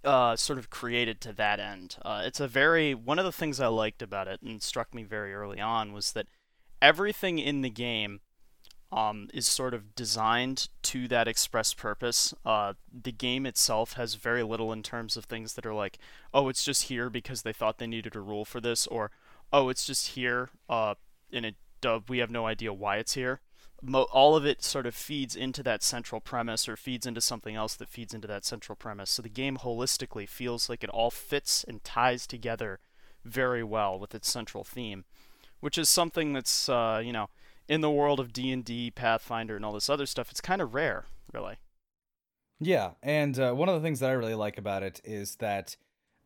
uh, 0.03 0.36
sort 0.36 0.60
of 0.60 0.70
created 0.70 1.20
to 1.22 1.34
that 1.34 1.60
end. 1.60 1.98
Uh, 2.03 2.22
it's 2.24 2.40
a 2.40 2.48
very 2.48 2.94
one 2.94 3.20
of 3.20 3.26
the 3.26 3.32
things 3.32 3.60
I 3.60 3.68
liked 3.68 4.02
about 4.02 4.28
it 4.28 4.41
and 4.41 4.61
struck 4.61 4.94
me 4.94 5.03
very 5.03 5.34
early 5.34 5.60
on 5.60 5.91
was 5.91 6.14
that 6.14 6.28
everything 6.82 7.40
in 7.40 7.61
the 7.61 7.70
game 7.70 8.22
um, 8.91 9.28
is 9.34 9.45
sort 9.45 9.74
of 9.74 9.95
designed 9.95 10.70
to 10.84 11.07
that 11.10 11.28
express 11.28 11.74
purpose. 11.74 12.34
Uh, 12.45 12.74
the 12.91 13.11
game 13.11 13.45
itself 13.45 13.94
has 13.94 14.16
very 14.16 14.41
little 14.41 14.72
in 14.72 14.82
terms 14.82 15.18
of 15.18 15.26
things 15.26 15.53
that 15.53 15.66
are 15.66 15.74
like, 15.74 15.99
oh, 16.34 16.48
it's 16.48 16.64
just 16.64 16.84
here 16.84 17.10
because 17.10 17.41
they 17.41 17.53
thought 17.53 17.78
they 17.78 17.88
needed 17.88 18.16
a 18.16 18.22
rule 18.22 18.45
for 18.45 18.61
this, 18.61 18.88
or 18.88 19.11
oh, 19.51 19.69
it's 19.69 19.85
just 19.85 20.09
here 20.09 20.49
uh, 20.69 20.95
in 21.31 21.45
a 21.45 21.55
dub. 21.81 22.09
We 22.09 22.19
have 22.19 22.31
no 22.31 22.45
idea 22.45 22.73
why 22.73 22.97
it's 22.97 23.13
here. 23.13 23.41
Mo- 23.81 24.07
all 24.11 24.35
of 24.35 24.45
it 24.45 24.63
sort 24.63 24.85
of 24.85 24.93
feeds 24.93 25.35
into 25.35 25.63
that 25.63 25.84
central 25.84 26.19
premise 26.19 26.67
or 26.67 26.76
feeds 26.76 27.05
into 27.05 27.21
something 27.21 27.55
else 27.55 27.76
that 27.76 27.89
feeds 27.89 28.13
into 28.13 28.27
that 28.27 28.45
central 28.45 28.76
premise. 28.76 29.09
So 29.09 29.21
the 29.21 29.30
game 29.30 29.57
holistically 29.57 30.27
feels 30.27 30.69
like 30.69 30.84
it 30.84 30.89
all 30.89 31.11
fits 31.11 31.63
and 31.65 31.84
ties 31.84 32.27
together 32.27 32.80
very 33.23 33.63
well 33.63 33.97
with 33.97 34.13
its 34.13 34.30
central 34.30 34.63
theme, 34.63 35.05
which 35.59 35.77
is 35.77 35.88
something 35.89 36.34
that's 36.34 36.67
uh, 36.67 37.01
you 37.03 37.13
know 37.13 37.30
in 37.69 37.81
the 37.81 37.91
world 37.91 38.19
of 38.19 38.34
D&D, 38.34 38.91
Pathfinder, 38.91 39.55
and 39.55 39.63
all 39.63 39.73
this 39.73 39.89
other 39.89 40.07
stuff, 40.07 40.31
it's 40.31 40.41
kind 40.41 40.59
of 40.59 40.73
rare, 40.73 41.05
really. 41.31 41.57
Yeah, 42.59 42.91
and 43.03 43.39
uh, 43.39 43.53
one 43.53 43.69
of 43.69 43.76
the 43.76 43.81
things 43.81 43.99
that 43.99 44.09
I 44.09 44.13
really 44.13 44.35
like 44.35 44.57
about 44.57 44.81
it 44.81 44.99
is 45.05 45.35
that 45.35 45.77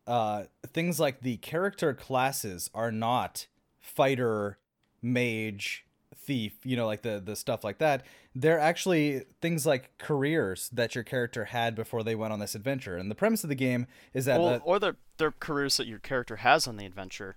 uh, 0.06 0.44
things 0.72 1.00
like 1.00 1.20
the 1.20 1.36
character 1.38 1.94
classes 1.94 2.70
are 2.74 2.92
not 2.92 3.46
fighter, 3.80 4.58
mage, 5.02 5.84
thief, 6.14 6.54
you 6.64 6.76
know, 6.76 6.86
like 6.86 7.02
the 7.02 7.20
the 7.24 7.36
stuff 7.36 7.64
like 7.64 7.78
that. 7.78 8.04
They're 8.34 8.58
actually 8.58 9.24
things 9.40 9.64
like 9.66 9.96
careers 9.98 10.68
that 10.72 10.94
your 10.94 11.04
character 11.04 11.46
had 11.46 11.74
before 11.74 12.02
they 12.02 12.14
went 12.14 12.32
on 12.32 12.40
this 12.40 12.54
adventure. 12.54 12.96
And 12.96 13.10
the 13.10 13.14
premise 13.14 13.44
of 13.44 13.48
the 13.48 13.54
game 13.54 13.86
is 14.12 14.24
that 14.24 14.40
well, 14.40 14.50
the, 14.50 14.58
or 14.64 14.78
the 14.78 14.96
their 15.18 15.30
careers 15.32 15.76
that 15.76 15.86
your 15.86 16.00
character 16.00 16.36
has 16.36 16.66
on 16.66 16.76
the 16.76 16.86
adventure. 16.86 17.36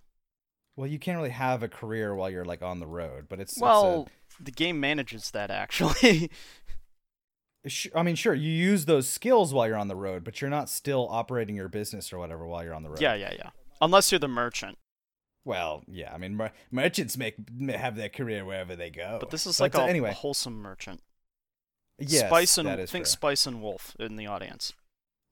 well, 0.76 0.88
you 0.88 0.98
can't 1.00 1.18
really 1.18 1.30
have 1.30 1.62
a 1.64 1.68
career 1.68 2.16
while 2.16 2.30
you're 2.30 2.46
like 2.46 2.62
on 2.64 2.80
the 2.80 2.88
road, 2.88 3.28
but 3.30 3.40
it's 3.40 3.54
it's 3.54 3.62
a- 3.62 3.64
Well, 3.64 4.08
the 4.40 4.52
game 4.52 4.80
manages 4.80 5.32
that 5.32 5.52
actually. 5.52 6.32
I 7.96 8.04
mean, 8.04 8.16
sure, 8.16 8.34
you 8.34 8.52
use 8.52 8.86
those 8.86 9.08
skills 9.08 9.54
while 9.54 9.68
you're 9.68 9.78
on 9.78 9.88
the 9.88 9.96
road, 9.96 10.24
but 10.24 10.42
you're 10.42 10.50
not 10.50 10.70
still 10.70 11.08
operating 11.10 11.56
your 11.56 11.68
business 11.70 12.12
or 12.14 12.18
whatever 12.20 12.46
while 12.48 12.64
you're 12.64 12.74
on 12.74 12.84
the 12.84 12.90
road. 12.90 13.02
yeah, 13.02 13.14
yeah, 13.16 13.34
yeah. 13.38 13.50
Unless 13.82 14.12
you're 14.12 14.20
the 14.20 14.28
merchant. 14.28 14.78
Well, 15.46 15.84
yeah. 15.88 16.14
I 16.14 16.18
mean, 16.18 16.36
mer- 16.36 16.52
merchants 16.72 17.18
make 17.18 17.36
have 17.70 17.96
their 17.96 18.10
career 18.10 18.44
wherever 18.44 18.76
they 18.76 18.90
go. 18.90 19.18
But 19.20 19.30
this 19.30 19.46
is 19.48 19.58
But, 19.60 19.74
like 19.74 19.84
a 19.86 19.90
anyway. 19.90 20.12
wholesome 20.14 20.62
merchant. 20.62 21.02
Yes, 22.00 22.28
Spice 22.28 22.58
and 22.58 22.68
think 22.90 22.90
fair. 22.90 23.06
Spice 23.06 23.48
and 23.48 23.62
Wolf 23.62 23.96
in 24.00 24.18
the 24.18 24.28
audience. 24.28 24.74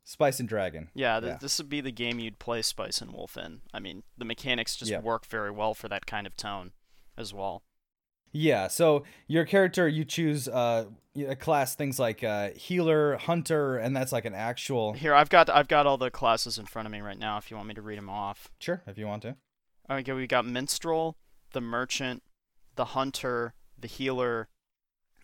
Spice 0.04 0.40
and 0.40 0.48
Dragon. 0.48 0.90
Yeah, 0.94 1.20
th- 1.20 1.32
Yeah. 1.34 1.38
this 1.42 1.58
would 1.58 1.70
be 1.70 1.82
the 1.82 1.92
game 1.92 2.20
you'd 2.20 2.40
play 2.40 2.62
Spice 2.62 3.02
and 3.02 3.12
Wolf 3.12 3.36
in. 3.38 3.62
I 3.74 3.80
mean, 3.80 4.04
the 4.18 4.26
mechanics 4.26 4.76
just 4.76 4.92
work 5.04 5.26
very 5.26 5.52
well 5.52 5.74
for 5.74 5.88
that 5.90 6.06
kind 6.06 6.26
of 6.28 6.36
tone 6.38 6.72
as 7.18 7.34
well. 7.34 7.64
Yeah. 8.36 8.68
So 8.68 9.04
your 9.28 9.46
character, 9.46 9.88
you 9.88 10.04
choose 10.04 10.50
uh, 10.50 10.86
a 11.16 11.36
class, 11.36 11.76
things 11.76 11.98
like 11.98 12.22
uh, 12.24 12.50
healer, 12.56 13.16
hunter, 13.16 13.78
and 13.78 13.96
that's 13.96 14.12
like 14.12 14.26
an 14.26 14.36
actual. 14.36 14.92
Here, 14.94 15.14
I've 15.14 15.30
got 15.30 15.50
I've 15.50 15.70
got 15.70 15.88
all 15.88 15.98
the 15.98 16.12
classes 16.12 16.58
in 16.58 16.66
front 16.66 16.86
of 16.86 16.92
me 16.92 17.00
right 17.00 17.18
now. 17.18 17.38
If 17.38 17.50
you 17.50 17.56
want 17.56 17.70
me 17.70 17.74
to 17.76 17.82
read 17.82 17.98
them 17.98 18.10
off. 18.10 18.52
Sure, 18.60 18.82
if 18.86 18.98
you 18.98 19.08
want 19.08 19.22
to. 19.22 19.38
Okay, 19.90 20.12
we 20.12 20.28
got 20.28 20.46
minstrel, 20.46 21.16
the 21.54 21.62
merchant, 21.62 22.24
the 22.76 22.86
hunter, 22.86 23.54
the 23.80 23.88
healer, 23.88 24.50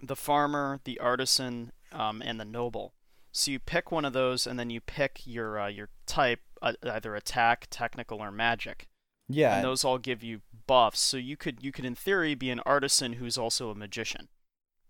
the 0.02 0.16
farmer, 0.16 0.80
the 0.86 0.98
artisan, 1.00 1.74
um, 1.92 2.22
and 2.24 2.40
the 2.40 2.46
noble. 2.46 2.94
So 3.34 3.52
you 3.52 3.60
pick 3.60 3.92
one 3.92 4.06
of 4.06 4.14
those, 4.14 4.48
and 4.48 4.58
then 4.58 4.70
you 4.70 4.80
pick 4.80 5.22
your 5.26 5.60
uh, 5.60 5.68
your 5.68 5.90
type, 6.06 6.40
uh, 6.62 6.74
either 6.82 7.16
attack, 7.16 7.68
technical, 7.70 8.20
or 8.20 8.32
magic. 8.32 8.88
Yeah. 9.34 9.58
and 9.58 9.66
those 9.66 9.84
all 9.84 9.98
give 9.98 10.24
you 10.24 10.42
buffs. 10.68 11.00
So 11.00 11.18
you 11.18 11.38
could 11.38 11.64
you 11.64 11.72
could 11.72 11.86
in 11.86 11.96
theory 11.96 12.36
be 12.36 12.50
an 12.50 12.60
artisan 12.62 13.14
who's 13.14 13.38
also 13.38 13.70
a 13.70 13.76
magician, 13.76 14.28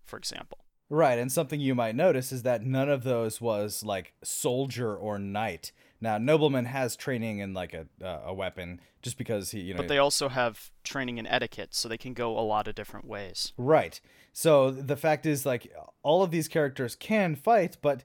for 0.04 0.16
example. 0.18 0.58
Right, 0.90 1.18
and 1.18 1.32
something 1.32 1.58
you 1.58 1.74
might 1.74 1.94
notice 1.94 2.32
is 2.32 2.42
that 2.42 2.66
none 2.66 2.90
of 2.90 3.02
those 3.02 3.40
was 3.40 3.82
like 3.82 4.12
soldier 4.22 4.94
or 4.94 5.18
knight. 5.18 5.72
Now, 6.02 6.18
nobleman 6.18 6.66
has 6.66 6.96
training 6.96 7.38
in 7.38 7.54
like 7.54 7.72
a 7.72 7.86
uh, 8.04 8.24
a 8.26 8.34
weapon, 8.34 8.80
just 9.00 9.16
because 9.16 9.52
he, 9.52 9.60
you 9.60 9.72
know. 9.72 9.78
But 9.78 9.88
they 9.88 9.98
also 9.98 10.28
have 10.28 10.70
training 10.84 11.16
in 11.16 11.26
etiquette, 11.26 11.74
so 11.74 11.88
they 11.88 11.96
can 11.96 12.12
go 12.12 12.38
a 12.38 12.40
lot 12.40 12.68
of 12.68 12.74
different 12.74 13.06
ways. 13.06 13.52
Right. 13.56 14.00
So 14.34 14.70
the 14.70 14.96
fact 14.96 15.24
is, 15.26 15.46
like, 15.46 15.72
all 16.02 16.22
of 16.22 16.30
these 16.30 16.48
characters 16.48 16.96
can 16.96 17.36
fight, 17.36 17.76
but 17.80 18.04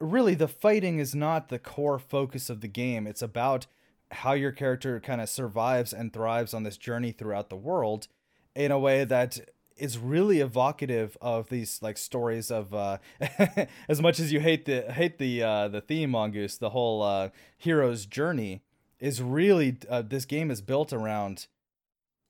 really 0.00 0.34
the 0.34 0.48
fighting 0.48 0.98
is 0.98 1.14
not 1.14 1.48
the 1.48 1.58
core 1.58 1.98
focus 1.98 2.50
of 2.50 2.60
the 2.60 2.68
game. 2.68 3.06
It's 3.06 3.22
about 3.22 3.66
how 4.10 4.32
your 4.32 4.52
character 4.52 5.00
kind 5.00 5.20
of 5.20 5.28
survives 5.28 5.92
and 5.92 6.12
thrives 6.12 6.54
on 6.54 6.62
this 6.62 6.76
journey 6.76 7.12
throughout 7.12 7.50
the 7.50 7.56
world 7.56 8.08
in 8.54 8.70
a 8.72 8.78
way 8.78 9.04
that 9.04 9.38
is 9.76 9.96
really 9.96 10.40
evocative 10.40 11.16
of 11.20 11.48
these 11.50 11.80
like 11.82 11.96
stories 11.96 12.50
of 12.50 12.74
uh 12.74 12.98
as 13.88 14.02
much 14.02 14.18
as 14.18 14.32
you 14.32 14.40
hate 14.40 14.64
the 14.64 14.92
hate 14.92 15.18
the 15.18 15.42
uh 15.42 15.68
the 15.68 15.80
theme 15.80 16.10
mongoose 16.10 16.56
the 16.56 16.70
whole 16.70 17.02
uh 17.02 17.28
hero's 17.56 18.04
journey 18.04 18.62
is 18.98 19.22
really 19.22 19.76
uh, 19.88 20.02
this 20.02 20.24
game 20.24 20.50
is 20.50 20.60
built 20.60 20.92
around 20.92 21.46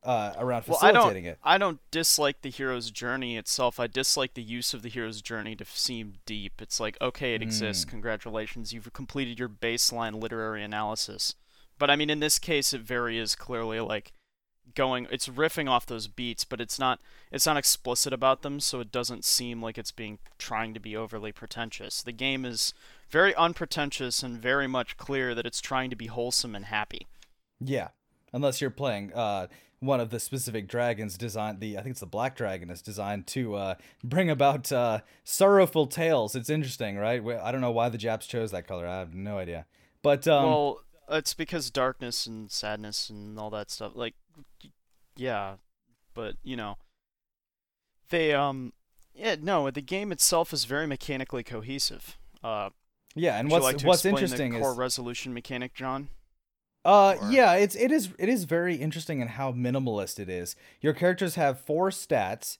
uh 0.03 0.35
around 0.37 0.65
Well, 0.67 0.79
I 0.83 0.93
facilitating 0.93 1.25
don't 1.25 1.33
it 1.33 1.39
I 1.43 1.59
don't 1.59 1.81
dislike 1.91 2.43
the 2.43 2.51
hero's 2.51 2.91
journey 2.91 3.37
itself. 3.37 3.81
I 3.81 3.87
dislike 3.87 4.35
the 4.35 4.43
use 4.43 4.75
of 4.75 4.83
the 4.83 4.89
hero's 4.89 5.23
journey 5.23 5.57
to 5.57 5.65
seem 5.65 6.15
deep. 6.25 6.61
It's 6.61 6.79
like, 6.79 6.97
okay, 7.01 7.35
it 7.35 7.43
exists. 7.43 7.85
Mm. 7.85 7.91
Congratulations, 7.91 8.73
you've 8.73 8.93
completed 8.93 9.39
your 9.39 9.49
baseline 9.49 10.21
literary 10.21 10.63
analysis. 10.63 11.35
But 11.79 11.91
I 11.91 11.97
mean, 11.97 12.11
in 12.11 12.21
this 12.21 12.39
case, 12.39 12.73
it 12.73 12.81
very 12.83 13.19
is 13.19 13.35
clearly 13.35 13.81
like 13.81 14.13
going. 14.75 15.07
It's 15.11 15.29
riffing 15.29 15.69
off 15.69 15.87
those 15.87 16.07
beats, 16.07 16.45
but 16.45 16.61
it's 16.61 16.79
not. 16.79 17.01
It's 17.31 17.47
not 17.47 17.57
explicit 17.57 18.13
about 18.13 18.43
them, 18.43 18.61
so 18.61 18.81
it 18.81 18.93
doesn't 18.93 19.25
seem 19.25 19.63
like 19.63 19.79
it's 19.79 19.93
being 19.93 20.19
trying 20.39 20.75
to 20.75 20.81
be 20.81 20.97
overly 20.97 21.33
pretentious. 21.33 22.03
The 22.03 22.13
game 22.13 22.45
is 22.45 22.75
very 23.11 23.35
unpretentious 23.35 24.23
and 24.23 24.41
very 24.41 24.67
much 24.67 24.97
clear 24.97 25.35
that 25.35 25.47
it's 25.47 25.61
trying 25.61 25.91
to 25.91 25.97
be 25.97 26.07
wholesome 26.07 26.55
and 26.55 26.67
happy. 26.67 27.07
Yeah, 27.61 27.89
unless 28.33 28.61
you're 28.61 28.71
playing 28.71 29.13
uh, 29.15 29.49
one 29.81 30.01
of 30.01 30.11
the 30.11 30.21
specific 30.21 30.69
dragons 30.69 31.17
designed. 31.17 31.61
The 31.61 31.79
I 31.79 31.83
think 31.83 31.93
it's 31.93 32.01
the 32.01 32.07
black 32.07 32.37
dragon 32.37 32.71
is 32.71 32.83
designed 32.83 33.27
to 33.29 33.55
uh, 33.55 33.75
bring 34.03 34.31
about 34.31 34.71
uh, 34.73 35.01
sorrowful 35.25 35.87
tales. 35.87 36.35
It's 36.35 36.51
interesting, 36.51 36.97
right? 36.97 37.23
I 37.43 37.53
don't 37.53 37.61
know 37.61 37.71
why 37.71 37.89
the 37.89 37.99
Japs 37.99 38.27
chose 38.27 38.51
that 38.51 38.67
color. 38.67 38.87
I 38.87 38.99
have 38.99 39.15
no 39.15 39.39
idea. 39.39 39.67
But 40.03 40.27
um, 40.29 40.45
well, 40.45 40.81
it's 41.11 41.35
because 41.35 41.71
darkness 41.71 42.27
and 42.27 42.51
sadness 42.51 43.11
and 43.11 43.39
all 43.39 43.51
that 43.51 43.71
stuff. 43.71 43.93
Like, 43.95 44.15
yeah, 45.17 45.55
but 46.15 46.35
you 46.43 46.57
know, 46.57 46.77
they 48.11 48.35
um, 48.35 48.73
yeah, 49.15 49.37
no, 49.41 49.71
the 49.71 49.83
game 49.83 50.13
itself 50.13 50.53
is 50.53 50.65
very 50.65 50.87
mechanically 50.87 51.43
cohesive. 51.43 52.17
Uh, 52.43 52.71
yeah, 53.15 53.39
and 53.39 53.51
what's 53.51 53.65
like 53.65 53.81
what's 53.83 54.05
interesting 54.05 54.53
the 54.53 54.61
core 54.61 54.73
is 54.73 54.79
resolution 54.79 55.35
mechanic, 55.35 55.75
Jon? 55.75 56.09
Uh 56.85 57.17
Or- 57.21 57.31
yeah, 57.31 57.55
it's 57.55 57.75
it 57.75 57.91
is 57.91 58.11
it 58.19 58.29
is 58.29 58.45
very 58.45 58.77
interesting 58.77 59.21
in 59.21 59.29
how 59.29 59.53
minimalist 59.53 60.21
it 60.21 60.29
is. 60.29 60.55
Your 60.81 60.93
characters 60.93 61.35
have 61.35 61.61
four 61.61 61.91
stats, 61.91 62.59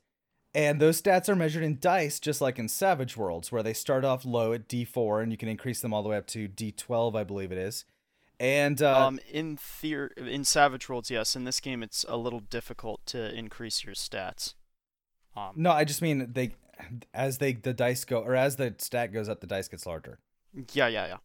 and 0.53 0.81
those 0.81 1.01
stats 1.01 1.29
are 1.29 1.37
measured 1.37 1.63
in 1.63 1.79
dice, 1.81 2.19
just 2.19 2.41
like 2.41 2.59
in 2.59 2.69
Savage 2.69 3.17
Worlds, 3.17 3.53
where 3.53 3.63
they 3.63 3.73
start 3.73 4.05
off 4.05 4.25
low 4.25 4.53
at 4.53 4.69
D4, 4.69 5.23
and 5.23 5.31
you 5.31 5.39
can 5.39 5.49
increase 5.49 5.81
them 5.81 5.95
all 5.95 6.03
the 6.03 6.09
way 6.09 6.17
up 6.17 6.27
to 6.29 6.49
D12, 6.49 7.17
I 7.17 7.23
believe 7.23 7.53
it 7.53 7.59
is. 7.59 7.85
And 8.41 8.81
uh, 8.81 9.07
um, 9.07 9.19
in 9.31 9.57
theor- 9.57 10.17
in 10.17 10.45
Savage 10.45 10.89
Worlds, 10.89 11.11
yes. 11.11 11.35
In 11.35 11.45
this 11.45 11.61
game, 11.61 11.83
it's 11.83 12.05
a 12.09 12.17
little 12.17 12.41
difficult 12.41 13.05
to 13.07 13.35
increase 13.35 13.85
your 13.85 13.95
stats. 13.95 14.55
Um, 15.37 15.53
no, 15.57 15.73
I 15.73 15.85
just 15.85 16.03
mean 16.03 16.33
they, 16.33 16.55
as 17.13 17.39
they 17.39 17.53
the 17.53 17.75
dice 17.75 18.05
go, 18.05 18.21
or 18.21 18.37
as 18.37 18.57
the 18.57 18.75
stat 18.79 19.13
goes 19.13 19.29
up, 19.29 19.41
the 19.41 19.47
dice 19.47 19.69
gets 19.69 19.87
larger. 19.87 20.19
yeah, 20.73 20.87
yeah, 20.89 21.17
yeah. 21.17 21.19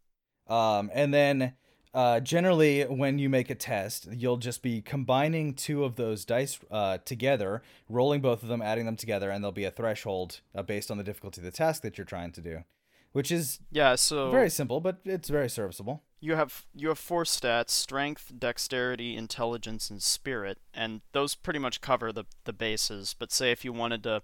Um, 0.47 0.89
and 0.93 1.13
then 1.13 1.53
uh, 1.93 2.19
generally, 2.19 2.83
when 2.83 3.19
you 3.19 3.29
make 3.29 3.51
a 3.51 3.55
test, 3.55 4.07
you'll 4.11 4.37
just 4.37 4.63
be 4.63 4.81
combining 4.81 5.53
two 5.53 5.83
of 5.83 5.95
those 5.95 6.25
dice 6.25 6.59
uh, 6.71 6.97
together, 7.05 7.61
rolling 7.87 8.19
both 8.19 8.41
of 8.41 8.49
them, 8.49 8.61
adding 8.61 8.85
them 8.85 8.95
together, 8.95 9.29
and 9.29 9.43
there'll 9.43 9.51
be 9.51 9.65
a 9.65 9.71
threshold 9.71 10.41
uh, 10.55 10.63
based 10.63 10.89
on 10.89 10.97
the 10.97 11.03
difficulty 11.03 11.41
of 11.41 11.45
the 11.45 11.51
task 11.51 11.83
that 11.83 11.97
you're 11.97 12.05
trying 12.05 12.31
to 12.31 12.41
do, 12.41 12.63
which 13.11 13.31
is 13.31 13.59
Yeah, 13.71 13.93
so 13.95 14.31
very 14.31 14.49
simple, 14.49 14.79
but 14.79 14.97
it's 15.05 15.29
very 15.29 15.49
serviceable. 15.49 16.01
You 16.23 16.35
have 16.35 16.65
you 16.73 16.87
have 16.87 16.99
four 16.99 17.25
stats: 17.25 17.71
strength, 17.71 18.31
dexterity, 18.39 19.17
intelligence, 19.17 19.89
and 19.89 20.01
spirit, 20.01 20.57
and 20.73 21.01
those 21.11 21.35
pretty 21.35 21.59
much 21.59 21.81
cover 21.81 22.13
the 22.13 22.23
the 22.45 22.53
bases. 22.53 23.13
But 23.17 23.33
say 23.33 23.51
if 23.51 23.65
you 23.65 23.73
wanted 23.73 24.03
to 24.03 24.23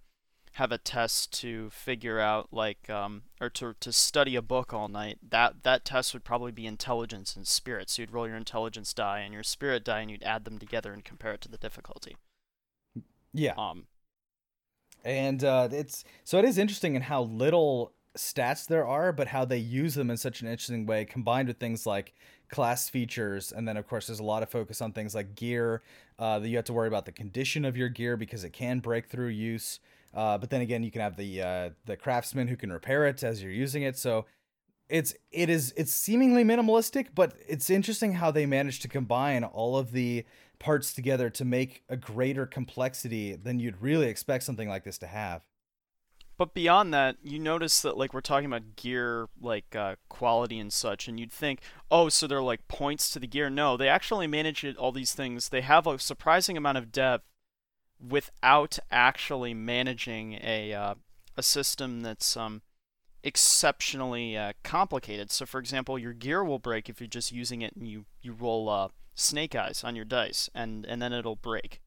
have 0.54 0.72
a 0.72 0.78
test 0.78 1.32
to 1.42 1.70
figure 1.70 2.20
out 2.20 2.48
like 2.52 2.90
um 2.90 3.24
or 3.42 3.50
to 3.50 3.76
to 3.82 3.92
study 3.92 4.38
a 4.38 4.42
book 4.42 4.74
all 4.74 4.88
night, 4.88 5.18
that 5.30 5.64
that 5.64 5.84
test 5.84 6.14
would 6.14 6.24
probably 6.24 6.54
be 6.54 6.66
intelligence 6.66 7.36
and 7.36 7.46
spirit. 7.46 7.90
So 7.90 8.02
you'd 8.02 8.14
roll 8.14 8.28
your 8.28 8.38
intelligence 8.38 8.94
die 8.94 9.20
and 9.20 9.34
your 9.34 9.44
spirit 9.44 9.84
die, 9.84 10.00
and 10.00 10.10
you'd 10.10 10.24
add 10.24 10.46
them 10.46 10.58
together 10.58 10.94
and 10.94 11.04
compare 11.04 11.34
it 11.34 11.42
to 11.42 11.50
the 11.50 11.58
difficulty. 11.58 12.16
Yeah, 13.34 13.54
Um, 13.58 13.88
and 15.04 15.44
uh, 15.44 15.68
it's 15.70 16.06
so 16.24 16.40
it 16.40 16.46
is 16.46 16.58
interesting 16.58 16.96
in 16.96 17.02
how 17.02 17.24
little 17.24 17.92
stats 18.20 18.68
there 18.68 18.86
are, 18.86 19.12
but 19.12 19.28
how 19.28 19.46
they 19.46 19.58
use 19.58 19.96
them 19.96 20.10
in 20.10 20.18
such 20.18 20.42
an 20.42 20.48
interesting 20.48 20.86
way, 20.86 21.06
combined 21.06 21.48
with 21.48 21.58
things 21.58 21.86
like 21.86 22.14
class 22.50 22.90
features, 22.90 23.52
and 23.52 23.68
then 23.68 23.78
of 23.78 23.88
course 23.88 24.08
there's 24.08 24.20
a 24.20 24.24
lot 24.24 24.44
of 24.44 24.50
focus 24.50 24.82
on 24.82 24.92
things 24.92 25.16
like 25.16 25.36
gear. 25.36 25.82
Uh, 26.18 26.38
that 26.40 26.50
you 26.50 26.58
have 26.58 26.66
to 26.66 26.74
worry 26.74 26.88
about 26.88 27.06
the 27.06 27.12
condition 27.12 27.64
of 27.64 27.78
your 27.78 27.88
gear 27.88 28.18
because 28.18 28.44
it 28.44 28.52
can 28.52 28.80
break 28.80 29.08
through 29.08 29.30
use. 29.30 29.80
Uh, 30.14 30.38
but 30.38 30.50
then 30.50 30.60
again, 30.60 30.84
you 30.84 30.92
can 30.92 31.02
have 31.02 31.16
the 31.16 31.42
uh, 31.42 31.70
the 31.86 31.96
craftsman 31.96 32.48
who 32.48 32.58
can 32.58 32.72
repair 32.72 33.06
it 33.08 33.24
as 33.24 33.42
you're 33.42 33.52
using 33.52 33.84
it. 33.84 33.98
So 33.98 34.26
it's 34.90 35.14
it 35.32 35.50
is 35.50 35.74
it's 35.78 35.94
seemingly 35.94 36.44
minimalistic, 36.44 37.08
but 37.16 37.34
it's 37.48 37.70
interesting 37.70 38.14
how 38.14 38.32
they 38.32 38.46
managed 38.46 38.82
to 38.82 38.88
combine 38.88 39.44
all 39.44 39.78
of 39.78 39.92
the 39.92 40.26
parts 40.58 40.94
together 40.94 41.30
to 41.30 41.46
make 41.46 41.84
a 41.88 41.96
greater 41.96 42.46
complexity 42.46 43.36
than 43.36 43.60
you'd 43.60 43.82
really 43.82 44.08
expect 44.08 44.44
something 44.44 44.68
like 44.68 44.84
this 44.84 44.98
to 44.98 45.08
have. 45.08 45.42
But 46.40 46.54
beyond 46.54 46.94
that, 46.94 47.18
you 47.22 47.38
notice 47.38 47.82
that 47.82 47.98
like 47.98 48.14
we're 48.14 48.22
talking 48.22 48.46
about 48.46 48.78
gear 48.78 49.28
like 49.42 49.76
uh, 49.76 49.98
quality 50.08 50.58
and 50.58 50.72
such, 50.72 51.10
and 51.10 51.20
you'd 51.20 51.34
think, 51.34 51.60
oh, 51.92 52.08
so 52.08 52.28
they're 52.28 52.42
like 52.42 52.66
points 52.70 53.10
to 53.10 53.20
the 53.20 53.28
gear. 53.28 53.50
No, 53.50 53.76
they 53.76 53.90
actually 53.90 54.26
manage 54.26 54.64
it, 54.64 54.78
all 54.78 54.94
these 54.94 55.14
things. 55.14 55.50
They 55.50 55.60
have 55.60 55.86
a 55.86 56.00
surprising 56.00 56.56
amount 56.56 56.78
of 56.78 56.94
depth 56.94 57.26
without 58.00 58.80
actually 58.90 59.54
managing 59.54 60.40
a 60.42 60.74
uh, 60.74 60.96
a 61.36 61.44
system 61.44 62.04
that's 62.04 62.38
um 62.38 62.62
exceptionally 63.22 64.38
uh, 64.38 64.54
complicated. 64.64 65.32
So, 65.32 65.46
for 65.46 65.60
example, 65.60 66.00
your 66.00 66.14
gear 66.14 66.42
will 66.42 66.58
break 66.58 66.88
if 66.88 67.02
you're 67.02 67.08
just 67.08 67.34
using 67.34 67.62
it 67.62 67.76
and 67.76 67.86
you 67.86 68.06
you 68.22 68.32
roll 68.32 68.70
uh, 68.70 68.88
snake 69.14 69.56
eyes 69.56 69.84
on 69.84 69.94
your 69.94 70.06
dice, 70.06 70.50
and 70.56 70.86
and 70.86 71.02
then 71.02 71.12
it'll 71.12 71.36
break. 71.36 71.82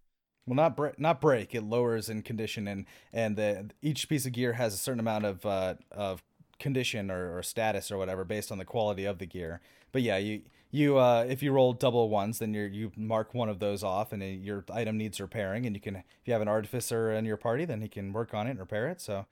Well, 0.46 0.56
not 0.56 0.76
break, 0.76 0.98
not 0.98 1.20
break. 1.20 1.54
It 1.54 1.62
lowers 1.62 2.08
in 2.08 2.22
condition, 2.22 2.66
and 2.66 2.86
and 3.12 3.36
the, 3.36 3.70
each 3.80 4.08
piece 4.08 4.26
of 4.26 4.32
gear 4.32 4.54
has 4.54 4.74
a 4.74 4.76
certain 4.76 5.00
amount 5.00 5.24
of 5.24 5.46
uh, 5.46 5.74
of 5.92 6.22
condition 6.58 7.10
or, 7.10 7.36
or 7.36 7.42
status 7.42 7.90
or 7.90 7.98
whatever 7.98 8.24
based 8.24 8.50
on 8.50 8.58
the 8.58 8.64
quality 8.64 9.04
of 9.04 9.18
the 9.18 9.26
gear. 9.26 9.60
But 9.92 10.02
yeah, 10.02 10.16
you 10.16 10.42
you 10.72 10.98
uh, 10.98 11.24
if 11.28 11.42
you 11.42 11.52
roll 11.52 11.74
double 11.74 12.08
ones, 12.08 12.38
then 12.38 12.54
you 12.54 12.62
you 12.62 12.92
mark 12.96 13.34
one 13.34 13.48
of 13.48 13.60
those 13.60 13.84
off, 13.84 14.12
and 14.12 14.22
your 14.42 14.64
item 14.72 14.96
needs 14.96 15.20
repairing, 15.20 15.66
and 15.66 15.76
you 15.76 15.80
can 15.80 15.96
if 15.96 16.04
you 16.24 16.32
have 16.32 16.42
an 16.42 16.48
artificer 16.48 17.12
in 17.12 17.24
your 17.24 17.36
party, 17.36 17.64
then 17.64 17.80
he 17.80 17.88
can 17.88 18.12
work 18.12 18.34
on 18.34 18.46
it 18.46 18.50
and 18.50 18.58
repair 18.58 18.88
it. 18.88 19.00
So 19.00 19.26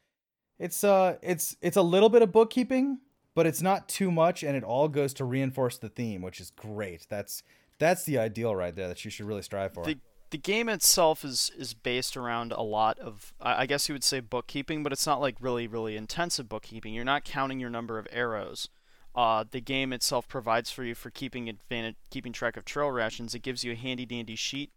it's 0.59 0.85
uh 0.85 1.17
it's 1.23 1.57
it's 1.63 1.77
a 1.77 1.83
little 1.83 2.09
bit 2.09 2.23
of 2.23 2.31
bookkeeping, 2.31 2.99
but 3.35 3.47
it's 3.47 3.63
not 3.63 3.89
too 3.89 4.13
much, 4.13 4.45
and 4.45 4.57
it 4.57 4.63
all 4.63 4.87
goes 4.87 5.15
to 5.15 5.25
reinforce 5.25 5.79
the 5.79 5.89
theme, 5.89 6.23
which 6.23 6.41
is 6.41 6.51
great. 6.51 7.07
That's 7.09 7.43
that's 7.79 8.05
the 8.05 8.19
ideal 8.19 8.55
right 8.55 8.77
there 8.77 8.89
that 8.89 9.05
you 9.05 9.11
should 9.11 9.27
really 9.27 9.43
strive 9.43 9.73
for. 9.73 9.85
The, 9.85 9.99
the 10.31 10.39
game 10.39 10.69
itself 10.69 11.25
is 11.25 11.51
is 11.57 11.75
based 11.75 12.17
around 12.17 12.53
a 12.53 12.63
lot 12.63 12.99
of 12.99 13.35
I 13.41 13.67
guess 13.67 13.89
you 13.89 13.95
would 13.95 14.05
say 14.05 14.21
bookkeeping, 14.21 14.83
but 14.83 14.93
it's 14.93 15.07
not 15.07 15.21
like 15.21 15.37
really 15.41 15.67
really 15.67 15.97
intensive 15.97 16.49
bookkeeping. 16.49 16.95
You're 16.95 17.05
not 17.05 17.25
counting 17.25 17.61
your 17.61 17.71
number 17.71 17.99
of 17.99 18.09
arrows. 18.11 18.69
Uh, 19.15 19.45
the 19.51 19.61
game 19.61 19.93
itself 19.93 20.29
provides 20.29 20.71
for 20.71 20.85
you 20.85 20.95
for 20.95 21.11
keeping 21.11 21.49
advantage, 21.49 21.97
keeping 22.11 22.33
track 22.33 22.57
of 22.57 22.65
trail 22.65 22.91
rations. 22.91 23.35
It 23.35 23.43
gives 23.43 23.65
you 23.65 23.73
a 23.73 23.77
handy 23.77 24.07
dandy 24.07 24.37
sheet 24.37 24.71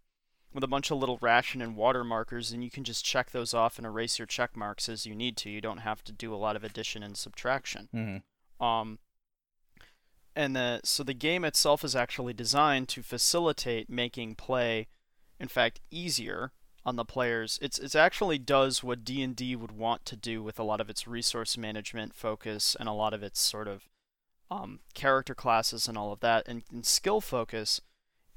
with 0.53 0.63
a 0.63 0.67
bunch 0.67 0.91
of 0.91 0.97
little 0.97 1.19
ration 1.21 1.61
and 1.61 1.75
water 1.75 2.03
markers, 2.03 2.51
and 2.51 2.63
you 2.63 2.71
can 2.71 2.83
just 2.83 3.05
check 3.05 3.31
those 3.31 3.53
off 3.53 3.77
and 3.77 3.85
erase 3.85 4.19
your 4.19 4.25
check 4.25 4.55
marks 4.55 4.89
as 4.89 5.05
you 5.05 5.13
need 5.15 5.37
to. 5.37 5.49
You 5.49 5.61
don't 5.61 5.79
have 5.79 6.03
to 6.05 6.11
do 6.11 6.33
a 6.33 6.37
lot 6.37 6.55
of 6.55 6.63
addition 6.63 7.03
and 7.03 7.15
subtraction. 7.15 7.89
Mm-hmm. 7.93 8.65
Um, 8.65 8.99
and 10.35 10.55
the 10.55 10.81
so 10.83 11.03
the 11.03 11.13
game 11.13 11.45
itself 11.45 11.83
is 11.83 11.95
actually 11.95 12.33
designed 12.33 12.87
to 12.89 13.03
facilitate 13.03 13.89
making 13.89 14.35
play, 14.35 14.87
in 15.39 15.47
fact, 15.47 15.79
easier 15.91 16.51
on 16.85 16.95
the 16.95 17.05
players. 17.05 17.59
It's 17.61 17.79
it 17.79 17.95
actually 17.95 18.37
does 18.37 18.83
what 18.83 19.05
D 19.05 19.21
and 19.21 19.35
D 19.35 19.55
would 19.55 19.71
want 19.71 20.05
to 20.05 20.15
do 20.15 20.43
with 20.43 20.59
a 20.59 20.63
lot 20.63 20.81
of 20.81 20.89
its 20.89 21.07
resource 21.07 21.57
management 21.57 22.13
focus 22.13 22.75
and 22.79 22.89
a 22.89 22.93
lot 22.93 23.13
of 23.13 23.23
its 23.23 23.39
sort 23.39 23.67
of 23.67 23.89
um, 24.51 24.79
character 24.93 25.33
classes 25.33 25.87
and 25.87 25.97
all 25.97 26.11
of 26.11 26.19
that, 26.19 26.47
and, 26.47 26.63
and 26.71 26.85
skill 26.85 27.21
focus 27.21 27.81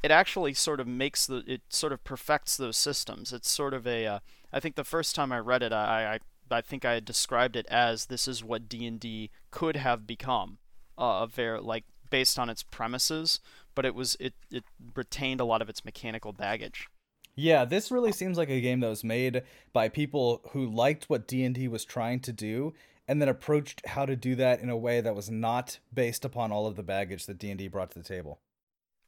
it 0.02 0.10
actually 0.10 0.54
sort 0.54 0.80
of 0.80 0.86
makes 0.86 1.26
the 1.26 1.42
it 1.46 1.62
sort 1.68 1.92
of 1.92 2.04
perfects 2.04 2.56
those 2.56 2.76
systems. 2.76 3.32
It's 3.32 3.50
sort 3.50 3.74
of 3.74 3.86
a 3.86 4.06
uh, 4.06 4.18
I 4.52 4.60
think 4.60 4.76
the 4.76 4.84
first 4.84 5.14
time 5.14 5.32
I 5.32 5.38
read 5.38 5.62
it, 5.62 5.72
I, 5.72 6.14
I 6.50 6.58
I 6.58 6.60
think 6.60 6.84
I 6.84 7.00
described 7.00 7.56
it 7.56 7.66
as 7.66 8.06
this 8.06 8.28
is 8.28 8.44
what 8.44 8.68
D 8.68 8.86
and 8.86 9.00
D 9.00 9.30
could 9.50 9.76
have 9.76 10.06
become, 10.06 10.58
uh, 10.96 11.26
very 11.26 11.60
like 11.60 11.84
based 12.08 12.38
on 12.38 12.48
its 12.48 12.62
premises, 12.62 13.40
but 13.76 13.84
it 13.84 13.94
was 13.94 14.16
it 14.18 14.34
it 14.50 14.64
retained 14.96 15.40
a 15.40 15.44
lot 15.44 15.62
of 15.62 15.68
its 15.68 15.84
mechanical 15.84 16.32
baggage. 16.32 16.88
Yeah, 17.36 17.64
this 17.64 17.92
really 17.92 18.12
seems 18.12 18.36
like 18.36 18.50
a 18.50 18.60
game 18.60 18.80
that 18.80 18.88
was 18.88 19.04
made 19.04 19.42
by 19.72 19.88
people 19.88 20.40
who 20.52 20.66
liked 20.66 21.04
what 21.10 21.28
D&D 21.28 21.68
was 21.68 21.84
trying 21.84 22.18
to 22.20 22.32
do 22.32 22.72
and 23.06 23.20
then 23.20 23.28
approached 23.28 23.86
how 23.86 24.06
to 24.06 24.16
do 24.16 24.34
that 24.36 24.60
in 24.60 24.70
a 24.70 24.76
way 24.76 25.00
that 25.02 25.14
was 25.14 25.30
not 25.30 25.78
based 25.92 26.24
upon 26.24 26.50
all 26.50 26.66
of 26.66 26.76
the 26.76 26.82
baggage 26.82 27.26
that 27.26 27.38
D&D 27.38 27.68
brought 27.68 27.90
to 27.90 27.98
the 27.98 28.08
table 28.08 28.40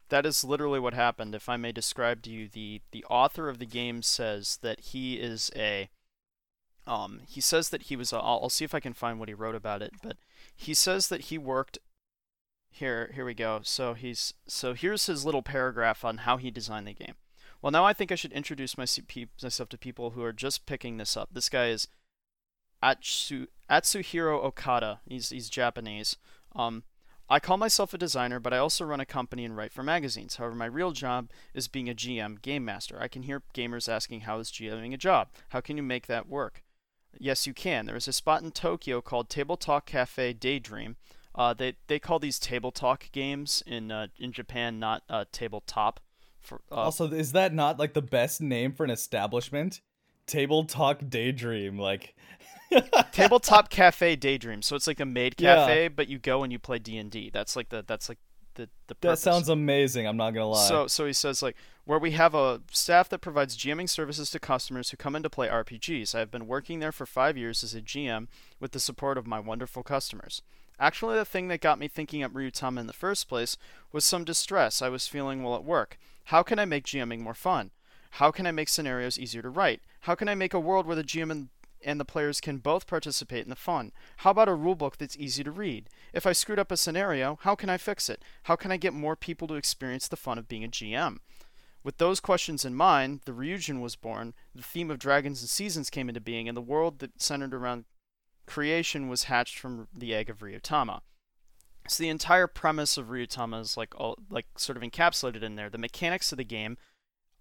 that 0.09 0.27
is 0.27 0.45
literally 0.45 0.81
what 0.81 0.95
happened. 0.95 1.35
If 1.35 1.49
I 1.49 1.57
may 1.57 1.73
describe 1.73 2.23
to 2.23 2.31
you, 2.31 2.49
the 2.49 2.81
the 2.93 3.05
author 3.05 3.49
of 3.49 3.59
the 3.59 3.67
game 3.67 4.03
says 4.03 4.59
that 4.63 4.81
he 4.81 5.15
is 5.15 5.51
a 5.55 5.89
um 6.87 7.21
he 7.29 7.41
says 7.41 7.71
that 7.71 7.85
he 7.85 7.97
was 7.97 8.13
a, 8.13 8.17
I'll, 8.17 8.41
I'll 8.43 8.49
see 8.49 8.65
if 8.65 8.75
I 8.75 8.81
can 8.81 8.95
find 8.95 9.19
what 9.19 9.29
he 9.29 9.35
wrote 9.35 9.55
about 9.55 9.83
it, 9.83 9.93
but 10.03 10.17
he 10.55 10.75
says 10.75 11.09
that 11.09 11.23
he 11.23 11.39
worked 11.39 11.79
here 12.79 13.11
here 13.15 13.25
we 13.25 13.35
go. 13.35 13.61
So 13.63 13.95
he's 13.95 14.35
so 14.47 14.75
here's 14.75 15.07
his 15.07 15.25
little 15.25 15.43
paragraph 15.43 16.05
on 16.05 16.19
how 16.19 16.37
he 16.37 16.51
designed 16.51 16.87
the 16.87 16.95
game. 16.95 17.15
Well, 17.61 17.73
now 17.73 17.85
I 17.85 17.93
think 17.93 18.13
I 18.13 18.17
should 18.17 18.33
introduce 18.33 18.79
myself 18.79 19.69
to 19.69 19.79
people 19.79 20.11
who 20.11 20.23
are 20.23 20.33
just 20.33 20.67
picking 20.67 20.97
this 20.97 21.17
up. 21.17 21.31
This 21.33 21.49
guy 21.49 21.69
is 21.69 21.89
Atsu, 22.83 23.47
Atsuhiro 23.69 24.43
Okada. 24.43 25.01
He's 25.07 25.31
he's 25.31 25.49
Japanese. 25.49 26.17
Um, 26.55 26.85
I 27.31 27.41
call 27.41 27.59
myself 27.59 27.93
a 27.93 27.99
designer, 27.99 28.41
but 28.41 28.55
I 28.55 28.59
also 28.59 28.87
run 28.87 29.01
a 29.01 29.07
company 29.07 29.45
and 29.45 29.55
write 29.55 29.73
for 29.73 29.83
magazines. 29.83 30.37
However, 30.37 30.55
my 30.55 30.67
real 30.67 30.93
job 30.93 31.31
is 31.53 31.69
being 31.69 31.89
a 31.89 31.95
GM, 31.95 32.41
game 32.41 32.65
master. 32.65 32.99
I 33.01 33.09
can 33.09 33.23
hear 33.23 33.43
gamers 33.55 33.89
asking, 33.89 34.21
How 34.21 34.39
is 34.39 34.51
GMing 34.51 34.95
a 34.95 34.99
job? 34.99 35.29
How 35.51 35.61
can 35.61 35.77
you 35.77 35.83
make 35.83 36.07
that 36.07 36.29
work? 36.29 36.63
Yes, 37.19 37.47
you 37.47 37.53
can. 37.53 37.85
There 37.85 37.97
is 37.97 38.09
a 38.09 38.13
spot 38.13 38.43
in 38.43 38.51
Tokyo 38.51 39.03
called 39.03 39.29
Table 39.29 39.57
Talk 39.57 39.85
Cafe 39.87 40.33
Daydream. 40.35 40.97
Uh, 41.39 41.55
they 41.55 41.75
they 41.87 42.01
call 42.01 42.19
these 42.19 42.41
table 42.41 42.73
talk 42.73 43.11
games 43.13 43.63
in 43.65 43.93
uh, 43.93 44.09
in 44.19 44.33
Japan, 44.33 44.81
not 44.81 45.05
uh, 45.09 45.25
tabletop. 45.31 46.01
For, 46.41 46.61
uh, 46.71 46.75
also, 46.75 47.09
is 47.11 47.31
that 47.33 47.55
not 47.55 47.79
like 47.79 47.95
the 47.95 48.03
best 48.03 48.41
name 48.41 48.73
for 48.73 48.83
an 48.83 48.91
establishment? 48.91 49.81
Table 50.27 50.65
Talk 50.65 51.01
Daydream, 51.09 51.79
like 51.79 52.17
tabletop 53.13 53.71
cafe 53.71 54.17
daydream. 54.17 54.63
So 54.63 54.75
it's 54.75 54.87
like 54.87 55.01
a 55.01 55.07
maid 55.07 55.37
cafe, 55.37 55.85
yeah. 55.85 55.89
but 55.89 56.09
you 56.09 56.19
go 56.19 56.43
and 56.43 56.53
you 56.53 56.59
play 56.59 56.81
D 56.81 56.99
and 56.99 57.11
D. 57.11 57.31
That's 57.33 57.55
like 57.55 57.69
the 57.69 57.85
that's 57.87 58.09
like 58.09 58.19
the 58.55 58.69
the. 58.89 58.97
That 59.01 59.21
sounds 59.21 59.49
amazing. 59.49 60.07
I'm 60.07 60.17
not 60.17 60.33
gonna 60.33 60.49
lie. 60.49 60.67
So 60.67 60.89
so 60.89 61.07
he 61.07 61.13
says 61.13 61.41
like 61.41 61.57
where 61.85 62.01
we 62.01 62.11
have 62.11 62.35
a 62.35 62.61
staff 62.73 63.09
that 63.11 63.21
provides 63.21 63.57
GMing 63.57 63.89
services 63.89 64.31
to 64.33 64.41
customers 64.41 64.91
who 64.91 64.97
come 64.97 65.15
in 65.15 65.23
to 65.23 65.31
play 65.31 65.49
RPGs. 65.49 66.15
I 66.15 66.19
have 66.19 66.31
been 66.31 66.47
working 66.47 66.81
there 66.81 66.93
for 66.93 67.07
five 67.07 67.37
years 67.37 67.63
as 67.63 67.75
a 67.75 67.81
GM 67.81 68.27
with 68.59 68.73
the 68.73 68.81
support 68.81 69.17
of 69.17 69.27
my 69.27 69.39
wonderful 69.39 69.83
customers. 69.83 70.43
Actually, 70.81 71.17
the 71.17 71.25
thing 71.25 71.49
that 71.49 71.61
got 71.61 71.79
me 71.79 71.89
thinking 71.89 72.23
up 72.23 72.33
Ryuutama 72.33 72.81
in 72.81 72.87
the 72.87 72.93
first 72.93 73.29
place 73.29 73.57
was 73.93 74.05
some 74.05 74.25
distress 74.25 74.81
I 74.81 74.89
was 74.89 75.09
feeling 75.09 75.43
while 75.43 75.57
at 75.57 75.65
work. 75.65 75.99
How 76.25 76.43
can 76.43 76.59
I 76.59 76.65
make 76.65 76.85
GMing 76.85 77.21
more 77.21 77.35
fun? 77.35 77.71
How 78.13 78.31
can 78.31 78.47
I 78.47 78.53
make 78.53 78.69
scenarios 78.69 79.19
easier 79.19 79.43
to 79.43 79.51
write? 79.51 79.81
How 80.03 80.15
can 80.15 80.29
I 80.29 80.35
make 80.35 80.55
a 80.55 80.61
world 80.61 80.87
where 80.87 80.97
the 80.97 81.05
GM 81.05 81.31
and 81.31 81.49
and 81.85 82.01
the 82.01 82.05
players 82.05 82.41
can 82.41 82.59
both 82.59 82.87
participate 82.87 83.45
in 83.45 83.51
the 83.51 83.57
fun. 83.57 83.93
How 84.19 84.31
about 84.31 84.49
a 84.49 84.53
rulebook 84.53 84.97
that's 84.97 85.17
easy 85.17 85.45
to 85.45 85.51
read? 85.51 85.89
If 86.13 86.27
I 86.27 86.33
screwed 86.33 86.59
up 86.59 86.73
a 86.73 86.77
scenario, 86.77 87.39
how 87.43 87.55
can 87.55 87.71
I 87.71 87.77
fix 87.77 88.09
it? 88.09 88.23
How 88.45 88.57
can 88.57 88.73
I 88.73 88.77
get 88.77 88.93
more 88.93 89.17
people 89.17 89.47
to 89.49 89.55
experience 89.55 90.09
the 90.09 90.17
fun 90.17 90.39
of 90.39 90.49
being 90.49 90.65
a 90.65 90.69
GM? 90.69 91.19
With 91.85 91.99
those 91.99 92.21
questions 92.21 92.65
in 92.65 92.75
mind, 92.75 93.21
the 93.25 93.33
Ryujin 93.33 93.81
was 93.81 93.97
born, 93.97 94.35
the 94.55 94.63
theme 94.63 94.91
of 94.91 94.99
Dragons 94.99 95.41
and 95.41 95.49
Seasons 95.49 95.91
came 95.91 96.09
into 96.09 96.21
being, 96.21 96.49
and 96.49 96.57
the 96.57 96.63
world 96.63 96.99
that 96.99 97.23
centered 97.23 97.55
around 97.55 97.85
creation 98.49 99.09
was 99.09 99.25
hatched 99.25 99.59
from 99.59 99.89
the 99.95 100.15
egg 100.15 100.29
of 100.31 100.39
Ryuutama. 100.39 101.01
So 101.89 102.03
the 102.03 102.09
entire 102.09 102.47
premise 102.47 102.99
of 102.99 103.07
Ryuutama 103.07 103.61
is 103.61 103.77
like 103.77 103.95
all, 103.99 104.19
like 104.29 104.47
sort 104.57 104.77
of 104.77 104.83
encapsulated 104.83 105.43
in 105.43 105.57
there. 105.57 105.71
The 105.71 105.79
mechanics 105.79 106.33
of 106.33 106.39
the 106.39 106.45
game 106.45 106.77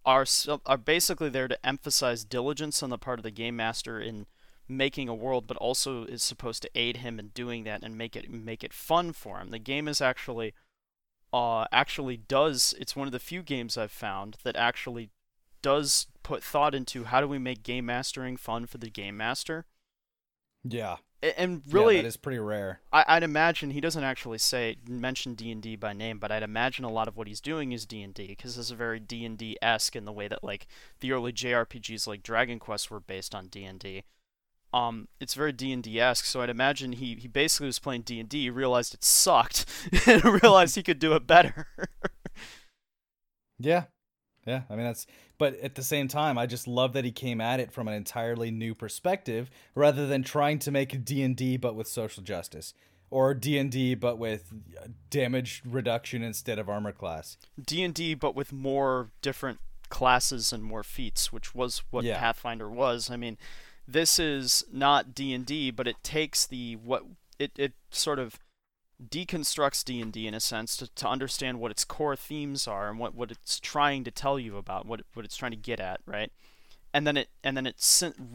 are 0.05 0.25
are 0.65 0.77
basically 0.77 1.29
there 1.29 1.47
to 1.47 1.65
emphasize 1.65 2.23
diligence 2.23 2.81
on 2.81 2.89
the 2.89 2.97
part 2.97 3.19
of 3.19 3.23
the 3.23 3.31
game 3.31 3.55
master 3.57 3.99
in 3.99 4.25
making 4.69 5.09
a 5.09 5.15
world, 5.15 5.47
but 5.47 5.57
also 5.57 6.05
is 6.05 6.23
supposed 6.23 6.61
to 6.61 6.69
aid 6.75 6.97
him 6.97 7.19
in 7.19 7.29
doing 7.29 7.63
that 7.63 7.83
and 7.83 7.97
make 7.97 8.15
it 8.15 8.29
make 8.29 8.63
it 8.63 8.73
fun 8.73 9.11
for 9.11 9.39
him. 9.39 9.49
The 9.49 9.59
game 9.59 9.87
is 9.87 10.01
actually 10.01 10.53
uh 11.33 11.65
actually 11.73 12.15
does 12.15 12.73
it's 12.79 12.95
one 12.95 13.07
of 13.07 13.11
the 13.11 13.19
few 13.19 13.43
games 13.43 13.77
I've 13.77 13.91
found 13.91 14.37
that 14.43 14.55
actually 14.55 15.09
does 15.61 16.07
put 16.23 16.41
thought 16.41 16.73
into 16.73 17.03
how 17.05 17.19
do 17.19 17.27
we 17.27 17.37
make 17.37 17.63
game 17.63 17.85
mastering 17.85 18.37
fun 18.37 18.65
for 18.65 18.77
the 18.77 18.89
game 18.89 19.17
master. 19.17 19.65
Yeah 20.69 20.97
and 21.23 21.63
really 21.71 21.95
yeah, 21.95 22.01
that 22.03 22.07
is 22.07 22.17
pretty 22.17 22.39
rare 22.39 22.79
I, 22.93 23.15
would 23.15 23.23
imagine 23.23 23.71
he 23.71 23.81
doesn't 23.81 24.03
actually 24.03 24.37
say 24.37 24.77
mention 24.87 25.33
d&d 25.33 25.75
by 25.77 25.93
name 25.93 26.19
but 26.19 26.31
i'd 26.31 26.43
imagine 26.43 26.85
a 26.85 26.91
lot 26.91 27.07
of 27.07 27.17
what 27.17 27.27
he's 27.27 27.41
doing 27.41 27.71
is 27.71 27.85
d&d 27.85 28.27
because 28.27 28.57
it's 28.57 28.69
very 28.69 28.99
d&d-esque 28.99 29.95
in 29.95 30.05
the 30.05 30.11
way 30.11 30.27
that 30.27 30.43
like 30.43 30.67
the 30.99 31.11
early 31.11 31.33
jrpgs 31.33 32.07
like 32.07 32.21
dragon 32.21 32.59
quest 32.59 32.91
were 32.91 32.99
based 32.99 33.33
on 33.33 33.47
d&d 33.47 34.03
um, 34.73 35.07
it's 35.21 35.33
very 35.33 35.53
D 35.53 35.71
and 35.71 35.81
D 35.81 35.97
esque. 35.97 36.25
So 36.25 36.41
I'd 36.41 36.49
imagine 36.49 36.91
he 36.91 37.15
he 37.15 37.29
basically 37.29 37.67
was 37.67 37.79
playing 37.79 38.01
D 38.01 38.19
and 38.19 38.27
D, 38.27 38.49
realized 38.49 38.93
it 38.93 39.01
sucked, 39.01 39.65
and 40.05 40.21
realized 40.43 40.75
he 40.75 40.83
could 40.83 40.99
do 40.99 41.13
it 41.13 41.25
better. 41.25 41.67
Yeah. 43.59 43.85
Yeah, 44.47 44.61
I 44.69 44.75
mean 44.75 44.85
that's 44.85 45.05
but 45.37 45.59
at 45.59 45.75
the 45.75 45.83
same 45.83 46.07
time 46.07 46.37
I 46.37 46.45
just 46.45 46.67
love 46.67 46.93
that 46.93 47.03
he 47.05 47.11
came 47.11 47.41
at 47.41 47.59
it 47.59 47.71
from 47.71 47.87
an 47.87 47.93
entirely 47.93 48.49
new 48.49 48.73
perspective 48.73 49.51
rather 49.75 50.07
than 50.07 50.23
trying 50.23 50.57
to 50.59 50.71
make 50.71 51.03
D&D 51.03 51.57
but 51.57 51.75
with 51.75 51.87
social 51.87 52.23
justice 52.23 52.73
or 53.09 53.33
D&D 53.33 53.95
but 53.95 54.17
with 54.17 54.53
uh, 54.81 54.87
damage 55.09 55.61
reduction 55.65 56.23
instead 56.23 56.59
of 56.59 56.69
armor 56.69 56.91
class. 56.91 57.37
D 57.63 57.83
and 57.83 57.93
D, 57.93 58.13
but 58.13 58.35
with 58.35 58.51
more 58.53 59.11
different 59.21 59.59
classes 59.89 60.51
and 60.51 60.63
more 60.63 60.83
feats, 60.83 61.31
which 61.31 61.53
was 61.55 61.83
what 61.91 62.03
Yeah. 62.03 62.19
Pathfinder 62.19 62.69
was. 62.69 63.09
I 63.09 63.15
mean, 63.17 63.37
this 63.87 64.19
is 64.19 64.65
not 64.71 65.13
D 65.15 65.33
and 65.33 65.45
D, 65.45 65.71
but 65.71 65.87
it 65.87 65.95
takes 66.03 66.45
the 66.45 66.75
what 66.77 67.03
it 67.39 67.51
it 67.57 67.73
sort 67.91 68.19
of 68.19 68.39
deconstructs 69.05 69.83
D 69.83 70.01
and 70.01 70.11
D 70.11 70.27
in 70.27 70.33
a 70.33 70.39
sense 70.39 70.75
to, 70.77 70.87
to 70.95 71.07
understand 71.07 71.59
what 71.59 71.71
its 71.71 71.85
core 71.85 72.15
themes 72.15 72.67
are 72.67 72.89
and 72.89 72.97
what, 72.99 73.13
what 73.13 73.31
it's 73.31 73.59
trying 73.59 74.03
to 74.03 74.11
tell 74.11 74.39
you 74.39 74.57
about 74.57 74.85
what 74.85 75.01
what 75.13 75.25
it's 75.25 75.37
trying 75.37 75.51
to 75.51 75.57
get 75.57 75.79
at, 75.79 76.01
right? 76.05 76.31
And 76.93 77.05
then 77.05 77.17
it 77.17 77.29
and 77.43 77.55
then 77.55 77.67
it 77.67 77.75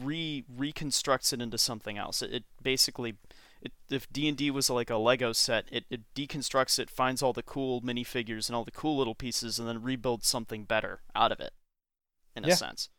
re 0.01 0.43
reconstructs 0.47 1.33
it 1.33 1.41
into 1.41 1.57
something 1.57 1.97
else. 1.97 2.21
It, 2.21 2.33
it 2.33 2.43
basically 2.61 3.15
it, 3.61 3.71
if 3.89 4.11
D&D 4.11 4.51
was 4.51 4.69
like 4.69 4.89
a 4.89 4.97
Lego 4.97 5.31
set, 5.31 5.65
it, 5.71 5.85
it 5.89 6.01
deconstructs 6.13 6.79
it, 6.79 6.89
finds 6.89 7.21
all 7.21 7.31
the 7.33 7.43
cool 7.43 7.81
minifigures 7.81 8.49
and 8.49 8.55
all 8.57 8.65
the 8.65 8.71
cool 8.71 8.97
little 8.97 9.15
pieces, 9.15 9.57
and 9.57 9.67
then 9.67 9.81
rebuilds 9.81 10.27
something 10.27 10.65
better 10.65 10.99
out 11.15 11.31
of 11.31 11.39
it, 11.39 11.53
in 12.35 12.43
a 12.43 12.49
Yeah. 12.49 12.55
sense. 12.55 12.89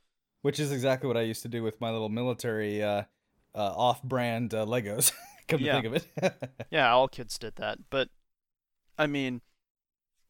Which 0.41 0.59
is 0.59 0.73
exactly 0.73 1.07
what 1.07 1.19
I 1.19 1.23
used 1.23 1.43
to 1.43 1.49
do 1.49 1.63
with 1.63 1.81
my 1.83 1.91
little 1.91 2.09
military 2.09 2.83
uh, 2.83 3.03
uh, 3.55 3.75
off-brand 3.77 4.55
uh, 4.55 4.65
Legos. 4.65 5.13
Come 5.49 5.61
Yeah. 5.61 5.81
to 5.81 5.83
think 5.91 5.95
of 5.97 6.07
it. 6.23 6.67
Yeah, 6.71 6.91
all 6.93 7.09
kids 7.09 7.39
did 7.39 7.57
that, 7.57 7.79
but 7.91 8.09
I 8.99 9.07
mean, 9.07 9.43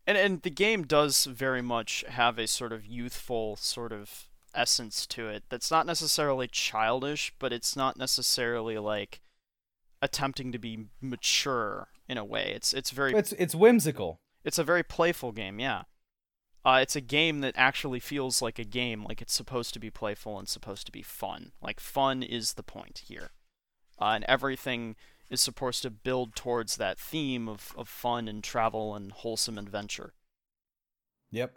and 0.07 0.19
and 0.19 0.43
the 0.43 0.51
game 0.51 0.83
does 0.85 1.25
very 1.25 1.63
much 1.63 2.05
have 2.09 2.39
a 2.39 2.47
sort 2.47 2.73
of 2.73 2.85
youthful 2.87 3.57
sort 3.57 3.93
of 3.93 4.29
essence 4.55 5.07
to 5.09 5.29
it. 5.29 5.45
That's 5.49 5.71
not 5.71 5.87
necessarily 5.87 6.47
childish, 6.49 7.33
but 7.39 7.53
it's 7.53 7.75
not 7.77 7.97
necessarily 7.97 8.79
like 8.79 9.21
attempting 10.03 10.53
to 10.53 10.59
be 10.59 10.87
mature 11.01 11.89
in 12.09 12.19
a 12.19 12.25
way. 12.25 12.53
It's 12.55 12.73
it's 12.75 12.91
very 12.91 13.15
it's 13.15 13.33
it's 13.33 13.55
whimsical. 13.55 14.21
It's 14.45 14.59
a 14.59 14.65
very 14.65 14.83
playful 14.83 15.33
game, 15.33 15.59
yeah. 15.59 15.83
Uh, 16.67 16.79
it's 16.83 16.97
a 16.97 17.01
game 17.03 17.41
that 17.41 17.55
actually 17.57 18.01
feels 18.01 18.41
like 18.43 18.59
a 18.59 18.65
game, 18.65 19.05
like 19.05 19.21
it's 19.23 19.35
supposed 19.35 19.73
to 19.75 19.79
be 19.81 19.91
playful 19.91 20.39
and 20.39 20.49
supposed 20.49 20.87
to 20.87 20.93
be 20.93 21.03
fun. 21.03 21.53
Like 21.63 21.79
fun 21.81 22.23
is 22.23 22.55
the 22.55 22.63
point 22.63 23.03
here, 23.07 23.31
uh, 24.01 24.07
and 24.07 24.25
everything 24.25 24.97
is 25.31 25.41
supposed 25.41 25.83
to 25.83 25.91
build 25.91 26.37
towards 26.37 26.77
that 26.77 26.99
theme 26.99 27.49
of, 27.49 27.73
of 27.77 27.89
fun 27.89 28.29
and 28.29 28.45
travel 28.45 28.95
and 28.95 29.13
wholesome 29.13 29.59
adventure. 29.59 30.13
Yep. 31.31 31.57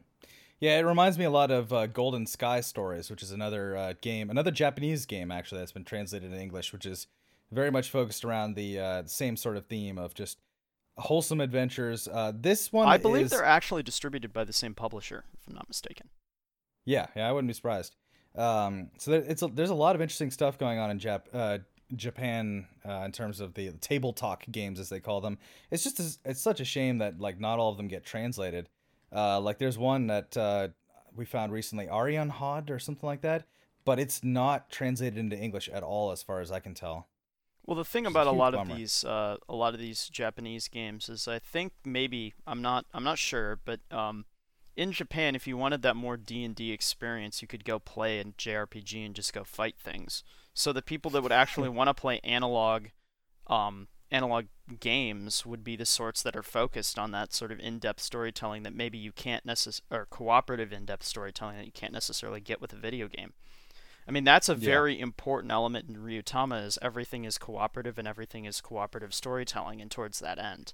Yeah, 0.59 0.79
it 0.79 0.81
reminds 0.81 1.19
me 1.19 1.25
a 1.25 1.29
lot 1.29 1.51
of 1.51 1.71
uh, 1.71 1.85
Golden 1.85 2.25
Sky 2.25 2.61
Stories, 2.61 3.11
which 3.11 3.21
is 3.21 3.31
another 3.31 3.77
uh, 3.77 3.93
game, 4.01 4.29
another 4.29 4.49
Japanese 4.49 5.05
game 5.05 5.31
actually 5.31 5.59
that's 5.59 5.71
been 5.71 5.83
translated 5.83 6.33
in 6.33 6.39
English, 6.39 6.73
which 6.73 6.85
is 6.85 7.07
very 7.51 7.69
much 7.69 7.89
focused 7.89 8.25
around 8.25 8.55
the 8.55 8.79
uh, 8.79 9.03
same 9.05 9.37
sort 9.37 9.55
of 9.55 9.67
theme 9.67 9.97
of 9.99 10.13
just 10.15 10.39
wholesome 10.97 11.39
adventures. 11.41 12.07
Uh, 12.07 12.31
this 12.35 12.73
one, 12.73 12.87
I 12.87 12.97
believe 12.97 13.25
is, 13.25 13.31
they're 13.31 13.45
actually 13.45 13.83
distributed 13.83 14.33
by 14.33 14.43
the 14.43 14.53
same 14.53 14.73
publisher, 14.73 15.25
if 15.33 15.47
I'm 15.47 15.53
not 15.53 15.67
mistaken. 15.67 16.09
Yeah, 16.85 17.07
yeah, 17.15 17.29
I 17.29 17.31
wouldn't 17.31 17.49
be 17.49 17.53
surprised. 17.53 17.95
Um, 18.35 18.89
so 18.97 19.11
there, 19.11 19.21
it's 19.21 19.43
a, 19.43 19.47
there's 19.47 19.69
a 19.69 19.75
lot 19.75 19.95
of 19.95 20.01
interesting 20.01 20.31
stuff 20.31 20.57
going 20.57 20.79
on 20.79 20.89
in 20.89 20.99
Jap, 20.99 21.23
uh, 21.33 21.59
Japan 21.95 22.67
uh, 22.87 23.03
in 23.05 23.11
terms 23.11 23.39
of 23.39 23.53
the 23.53 23.71
table 23.73 24.13
talk 24.13 24.43
games 24.51 24.79
as 24.79 24.89
they 24.89 24.99
call 24.99 25.21
them. 25.21 25.37
It's 25.71 25.83
just 25.83 25.99
as- 25.99 26.19
it's 26.25 26.41
such 26.41 26.59
a 26.59 26.65
shame 26.65 26.97
that 26.99 27.19
like 27.19 27.39
not 27.39 27.59
all 27.59 27.71
of 27.71 27.77
them 27.77 27.87
get 27.87 28.05
translated. 28.05 28.69
Uh, 29.15 29.39
like 29.39 29.57
there's 29.57 29.77
one 29.77 30.07
that 30.07 30.35
uh, 30.35 30.67
we 31.15 31.25
found 31.25 31.51
recently, 31.53 31.87
Arianrhod 31.87 32.69
or 32.69 32.79
something 32.79 33.07
like 33.07 33.21
that, 33.21 33.45
but 33.85 33.99
it's 33.99 34.23
not 34.23 34.69
translated 34.69 35.17
into 35.17 35.37
English 35.37 35.69
at 35.69 35.81
all, 35.83 36.11
as 36.11 36.21
far 36.21 36.41
as 36.41 36.51
I 36.51 36.59
can 36.59 36.73
tell. 36.73 37.07
Well, 37.65 37.75
the 37.77 37.85
thing 37.85 38.05
It's 38.05 38.11
about 38.11 38.27
a 38.27 38.31
huge 38.31 38.39
lot 38.39 38.53
of 38.53 38.67
these, 38.77 39.03
uh, 39.03 39.37
a 39.49 39.55
lot 39.55 39.73
of 39.73 39.79
these 39.79 40.07
Japanese 40.09 40.67
games 40.67 41.09
is, 41.09 41.27
I 41.27 41.39
think 41.39 41.73
maybe 41.85 42.33
I'm 42.45 42.61
not, 42.61 42.85
I'm 42.93 43.03
not 43.03 43.17
sure, 43.17 43.59
but 43.65 43.79
um, 43.91 44.25
in 44.77 44.91
Japan, 44.93 45.35
if 45.35 45.47
you 45.47 45.57
wanted 45.57 45.81
that 45.81 45.95
more 45.95 46.15
D 46.15 46.43
and 46.45 46.55
D 46.55 46.71
experience, 46.71 47.41
you 47.41 47.47
could 47.47 47.65
go 47.65 47.79
play 47.79 48.19
a 48.19 48.23
JRPG 48.25 49.05
and 49.05 49.15
just 49.15 49.33
go 49.33 49.43
fight 49.43 49.75
things. 49.77 50.23
So 50.53 50.71
the 50.71 50.81
people 50.81 51.11
that 51.11 51.21
would 51.23 51.31
actually 51.31 51.69
want 51.69 51.87
to 51.89 51.93
play 51.93 52.19
analog, 52.23 52.87
um, 53.47 53.87
analog 54.11 54.45
games 54.79 55.45
would 55.45 55.63
be 55.63 55.75
the 55.75 55.85
sorts 55.85 56.21
that 56.23 56.35
are 56.35 56.43
focused 56.43 56.97
on 56.97 57.11
that 57.11 57.33
sort 57.33 57.51
of 57.51 57.59
in-depth 57.59 57.99
storytelling 58.01 58.63
that 58.63 58.73
maybe 58.75 58.97
you 58.97 59.11
can't 59.11 59.45
necess- 59.45 59.81
or 59.91 60.05
cooperative 60.05 60.71
in-depth 60.71 61.03
storytelling 61.03 61.57
that 61.57 61.65
you 61.65 61.71
can't 61.71 61.93
necessarily 61.93 62.39
get 62.39 62.61
with 62.61 62.71
a 62.71 62.77
video 62.77 63.07
game. 63.07 63.33
I 64.07 64.11
mean, 64.11 64.23
that's 64.23 64.47
a 64.47 64.53
Yeah. 64.53 64.59
very 64.59 64.99
important 64.99 65.51
element 65.51 65.89
in 65.89 65.97
Ryuutama 65.97 66.63
is 66.65 66.79
everything 66.81 67.25
is 67.25 67.37
cooperative 67.37 67.97
and 67.97 68.07
everything 68.07 68.45
is 68.45 68.61
cooperative 68.61 69.13
storytelling 69.13 69.81
and 69.81 69.91
towards 69.91 70.19
that 70.19 70.39
end. 70.39 70.73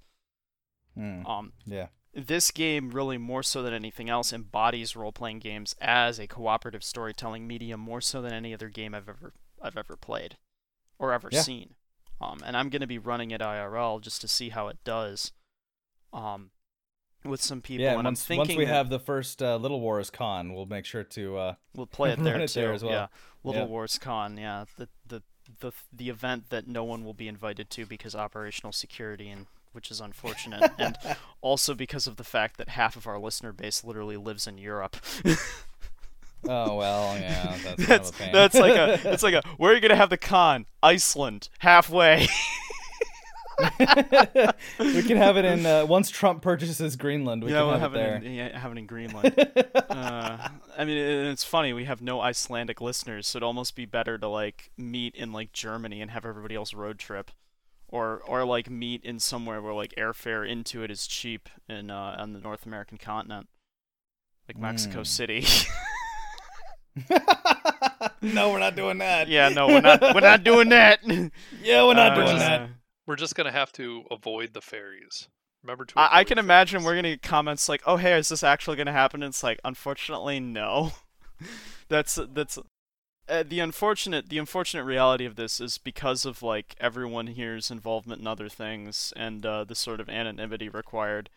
Hmm, 0.93 1.25
Um, 1.25 1.53
yeah. 1.65 1.87
This 2.13 2.51
game 2.51 2.91
really 2.91 3.17
more 3.17 3.41
so 3.43 3.63
than 3.63 3.73
anything 3.73 4.09
else 4.09 4.31
embodies 4.31 4.95
role-playing 4.95 5.39
games 5.39 5.75
as 5.81 6.19
a 6.19 6.27
cooperative 6.27 6.83
storytelling 6.83 7.47
medium 7.47 7.79
more 7.79 8.01
so 8.01 8.21
than 8.21 8.33
any 8.33 8.53
other 8.53 8.69
game 8.69 8.93
I've 8.93 9.09
ever 9.09 9.33
I've 9.61 9.77
ever 9.77 9.95
played 9.95 10.37
or 10.99 11.11
ever 11.13 11.29
Yeah. 11.31 11.41
seen. 11.41 11.75
Um, 12.21 12.39
and 12.45 12.55
I'm 12.55 12.69
gonna 12.69 12.87
be 12.87 12.97
running 12.99 13.31
it 13.31 13.41
IRL 13.41 13.99
just 14.01 14.21
to 14.21 14.27
see 14.27 14.49
how 14.49 14.67
it 14.67 14.77
does. 14.83 15.31
Um, 16.11 16.51
with 17.25 17.41
some 17.41 17.61
people, 17.61 17.83
yeah, 17.85 17.93
and 17.93 18.03
once, 18.03 18.21
I'm 18.21 18.27
thinking 18.27 18.37
once 18.57 18.57
we 18.57 18.65
have 18.65 18.89
the 18.89 18.99
first 18.99 19.41
uh, 19.41 19.55
Little 19.55 19.79
Wars 19.79 20.09
con, 20.09 20.53
we'll 20.53 20.65
make 20.65 20.85
sure 20.85 21.03
to 21.05 21.37
uh, 21.37 21.55
we'll 21.73 21.87
play 21.87 22.11
it 22.11 22.19
there 22.23 22.45
too. 22.45 22.59
there 22.59 22.73
as 22.73 22.83
well. 22.83 22.91
Yeah, 22.93 23.07
Little 23.43 23.61
Yeah. 23.63 23.67
Wars 23.67 23.97
Con. 23.97 24.37
Yeah, 24.37 24.65
the 24.77 24.89
the 25.07 25.23
the 25.61 25.71
the 25.91 26.09
event 26.09 26.49
that 26.49 26.67
no 26.67 26.83
one 26.83 27.03
will 27.05 27.13
be 27.13 27.27
invited 27.27 27.69
to 27.71 27.85
because 27.85 28.13
operational 28.13 28.71
security 28.73 29.29
and 29.29 29.47
which 29.73 29.91
is 29.91 29.99
unfortunate, 29.99 30.71
and 30.77 30.97
also 31.41 31.73
because 31.73 32.07
of 32.07 32.15
the 32.17 32.23
fact 32.23 32.57
that 32.57 32.69
half 32.69 32.95
of 32.95 33.05
our 33.07 33.19
listener 33.19 33.51
base 33.51 33.83
literally 33.83 34.17
lives 34.17 34.47
in 34.47 34.57
Europe. 34.57 34.97
oh 36.47 36.75
well, 36.75 37.17
yeah, 37.19 37.57
that's, 37.63 37.63
kind 37.63 37.79
of 37.79 37.87
that's 37.87 38.11
that's 38.31 38.55
like 38.55 38.75
a 38.75 39.11
it's 39.13 39.23
like 39.23 39.33
a 39.33 39.41
where 39.57 39.71
are 39.71 39.75
you 39.75 39.81
gonna 39.81 39.95
have 39.95 40.09
the 40.09 40.17
con? 40.17 40.65
Iceland, 40.81 41.49
halfway. 41.59 42.27
we 44.79 45.03
can 45.03 45.17
have 45.17 45.37
it 45.37 45.45
in 45.45 45.65
uh, 45.65 45.85
once 45.85 46.09
Trump 46.09 46.41
purchases 46.41 46.95
Greenland. 46.95 47.43
We 47.43 47.51
yeah, 47.51 47.59
can 47.59 47.67
we'll 47.67 47.79
have, 47.79 47.93
have 47.93 47.95
it 47.95 47.99
it 47.99 48.03
there. 48.03 48.15
in, 48.29 48.33
yeah, 48.33 48.59
have 48.59 48.71
it 48.71 48.77
in 48.79 48.85
Greenland. 48.87 49.35
uh, 49.89 50.47
I 50.77 50.85
mean, 50.85 50.97
it- 50.97 51.27
it's 51.31 51.43
funny. 51.43 51.71
We 51.71 51.85
have 51.85 52.01
no 52.01 52.19
Icelandic 52.19 52.81
listeners, 52.81 53.27
so 53.27 53.37
it'd 53.37 53.43
almost 53.45 53.75
be 53.75 53.85
better 53.85 54.17
to 54.17 54.27
like 54.27 54.71
meet 54.75 55.15
in 55.15 55.31
like 55.31 55.53
Germany 55.53 56.01
and 56.01 56.11
have 56.11 56.25
everybody 56.25 56.55
else 56.55 56.73
road 56.73 56.97
trip, 56.97 57.29
or 57.93 58.21
or 58.25 58.43
like 58.43 58.69
meet 58.69 59.03
in 59.05 59.19
somewhere 59.19 59.61
where 59.61 59.73
like 59.73 59.93
airfare 59.97 60.49
into 60.49 60.81
it 60.83 60.89
is 60.89 61.05
cheap 61.05 61.47
in 61.69 61.91
uh, 61.91 62.15
on 62.17 62.33
the 62.33 62.39
North 62.39 62.65
American 62.65 62.97
continent, 62.97 63.47
like 64.47 64.57
Mexico 64.57 65.01
Mm. 65.01 65.07
City. 65.07 65.45
no, 68.21 68.51
we're 68.51 68.59
not 68.59 68.75
doing 68.75 68.97
that. 68.99 69.27
yeah, 69.27 69.49
no, 69.49 69.67
we're 69.67 69.81
not 69.81 70.01
we're 70.01 70.19
not 70.21 70.43
doing 70.43 70.69
that. 70.69 70.99
yeah, 71.63 71.83
we're 71.85 71.93
not 71.93 72.11
Uh, 72.13 72.15
doing 72.15 72.27
just- 72.27 72.39
that. 72.39 72.69
We're 73.05 73.15
just 73.17 73.35
gonna 73.35 73.51
have 73.51 73.71
to 73.73 74.03
avoid 74.11 74.53
the 74.53 74.61
ferries. 74.61 75.27
Remember 75.61 75.83
to. 75.85 75.99
I, 75.99 76.19
I 76.19 76.23
can 76.23 76.35
the 76.37 76.43
imagine 76.43 76.79
ferries. 76.79 76.85
we're 76.85 76.95
gonna 76.95 77.09
get 77.11 77.21
comments 77.21 77.67
like, 77.67 77.81
"Oh, 77.85 77.97
hey, 77.97 78.17
is 78.17 78.29
this 78.29 78.43
actually 78.43 78.77
gonna 78.77 78.93
happen?" 78.93 79.21
And 79.23 79.29
it's 79.31 79.43
like, 79.43 79.59
unfortunately, 79.65 80.39
no. 80.39 80.93
that's 81.89 82.17
that's 82.33 82.57
uh, 83.29 83.43
the 83.47 83.59
unfortunate 83.59 84.29
the 84.29 84.37
unfortunate 84.37 84.83
reality 84.83 85.25
of 85.25 85.35
this 85.35 85.61
is 85.61 85.77
because 85.77 86.25
of 86.25 86.41
like 86.41 86.75
everyone 86.79 87.27
here's 87.27 87.71
involvement 87.71 88.21
in 88.21 88.27
other 88.27 88.49
things 88.49 89.13
and 89.15 89.45
uh, 89.45 89.63
the 89.63 89.75
sort 89.75 89.99
of 89.99 90.09
anonymity 90.09 90.69
required. 90.69 91.29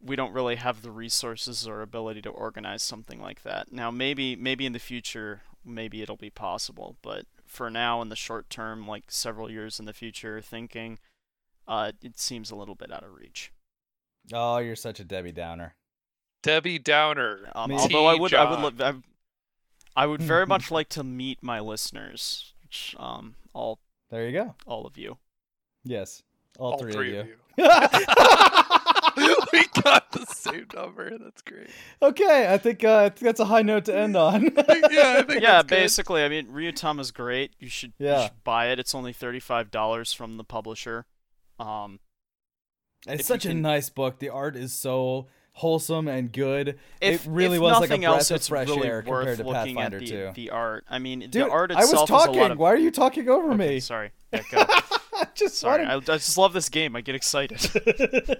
We 0.00 0.14
don't 0.14 0.32
really 0.32 0.56
have 0.56 0.82
the 0.82 0.90
resources 0.90 1.66
or 1.66 1.80
ability 1.80 2.22
to 2.22 2.30
organize 2.30 2.82
something 2.82 3.20
like 3.20 3.42
that. 3.42 3.72
Now, 3.72 3.90
maybe 3.90 4.36
maybe 4.36 4.66
in 4.66 4.72
the 4.72 4.78
future, 4.78 5.42
maybe 5.64 6.02
it'll 6.02 6.16
be 6.16 6.30
possible, 6.30 6.96
but 7.02 7.24
for 7.46 7.70
now, 7.70 8.02
in 8.02 8.08
the 8.08 8.16
short 8.16 8.50
term, 8.50 8.86
like 8.86 9.04
several 9.08 9.50
years 9.50 9.80
in 9.80 9.86
the 9.86 9.92
future, 9.92 10.40
thinking 10.40 10.98
uh, 11.66 11.92
it 12.02 12.18
seems 12.18 12.50
a 12.50 12.56
little 12.56 12.74
bit 12.74 12.92
out 12.92 13.02
of 13.02 13.14
reach. 13.14 13.52
Oh, 14.32 14.58
you're 14.58 14.76
such 14.76 15.00
a 15.00 15.04
Debbie 15.04 15.32
Downer. 15.32 15.74
Debbie 16.42 16.78
Downer. 16.78 17.50
Um, 17.54 17.72
although 17.72 18.06
I 18.06 18.16
too. 18.16 18.20
would, 18.22 18.34
I 18.34 18.62
would, 18.62 18.78
Jon. 18.78 19.04
Li- 19.96 20.00
I, 20.00 20.02
I 20.04 20.06
would 20.06 20.22
very 20.22 20.46
much 20.54 20.70
like 20.70 20.88
to 20.90 21.04
meet 21.04 21.42
my 21.42 21.60
listeners, 21.60 22.52
which, 22.62 22.94
um, 22.98 23.34
all, 23.52 23.78
There 24.10 24.26
you 24.26 24.32
go. 24.32 24.54
all 24.66 24.86
of 24.86 24.96
you. 24.98 25.18
Yes, 25.84 26.22
all, 26.58 26.72
All 26.72 26.78
three, 26.78 26.92
three 26.92 27.16
of 27.16 27.20
of 27.20 27.26
you. 27.28 27.32
you. 27.58 27.64
we 29.52 29.64
got 29.82 30.10
the 30.12 30.26
same 30.28 30.66
number. 30.74 31.16
That's 31.18 31.40
great. 31.42 31.68
Okay, 32.02 32.52
I 32.52 32.58
think 32.58 32.84
uh, 32.84 33.04
I 33.04 33.08
think 33.08 33.20
that's 33.20 33.40
a 33.40 33.44
high 33.46 33.62
note 33.62 33.86
to 33.86 33.96
end 33.96 34.16
on. 34.16 34.42
yeah, 34.44 34.50
I 34.56 34.62
think 34.72 34.92
yeah, 34.92 35.52
that's 35.62 35.62
good. 35.62 35.68
basically, 35.68 36.22
I 36.22 36.28
mean, 36.28 36.48
Ryuutama's 36.48 37.10
great. 37.12 37.52
You 37.58 37.68
should, 37.68 37.92
you 37.98 38.08
should 38.08 38.44
buy 38.44 38.68
it. 38.68 38.78
It's 38.78 38.94
only 38.94 39.12
thirty-five 39.12 39.70
dollars 39.70 40.12
from 40.12 40.36
the 40.36 40.44
publisher. 40.44 41.06
Um, 41.58 42.00
it's 43.06 43.14
if 43.14 43.18
you 43.20 43.24
such 43.24 43.46
a 43.46 43.54
nice 43.54 43.88
book. 43.88 44.18
The 44.18 44.28
art 44.28 44.56
is 44.56 44.72
so 44.72 45.28
wholesome 45.56 46.06
and 46.06 46.30
good. 46.32 46.78
if 47.00 47.24
it 47.26 47.30
really 47.30 47.58
was 47.58 47.80
like 47.80 47.90
a 47.90 47.96
breath 47.96 48.04
else, 48.04 48.30
of 48.30 48.42
fresh 48.44 48.68
really 48.68 48.86
air 48.88 49.00
compared 49.02 49.38
to 49.38 49.44
Pathfinder 49.44 49.96
at 49.96 50.00
the, 50.02 50.06
2. 50.06 50.30
the 50.34 50.50
art. 50.50 50.84
I 50.88 50.98
mean, 50.98 51.20
Dude, 51.20 51.32
the 51.32 51.48
art 51.50 51.72
I 51.72 51.76
was 51.80 51.90
talking. 51.92 52.34
is 52.34 52.36
a 52.36 52.40
lot 52.42 52.50
of. 52.50 52.58
Why 52.58 52.72
are 52.72 52.76
you 52.76 52.90
talking 52.90 53.26
over 53.28 53.48
Okay, 53.52 53.56
me? 53.74 53.80
sorry. 53.80 54.10
I 54.32 55.26
just 55.34 55.58
sorry. 55.58 55.86
wanted- 55.86 56.10
I, 56.10 56.14
I 56.14 56.16
just 56.18 56.36
love 56.36 56.52
this 56.52 56.68
game. 56.68 56.94
I 56.94 57.00
get 57.00 57.14
excited. 57.14 57.58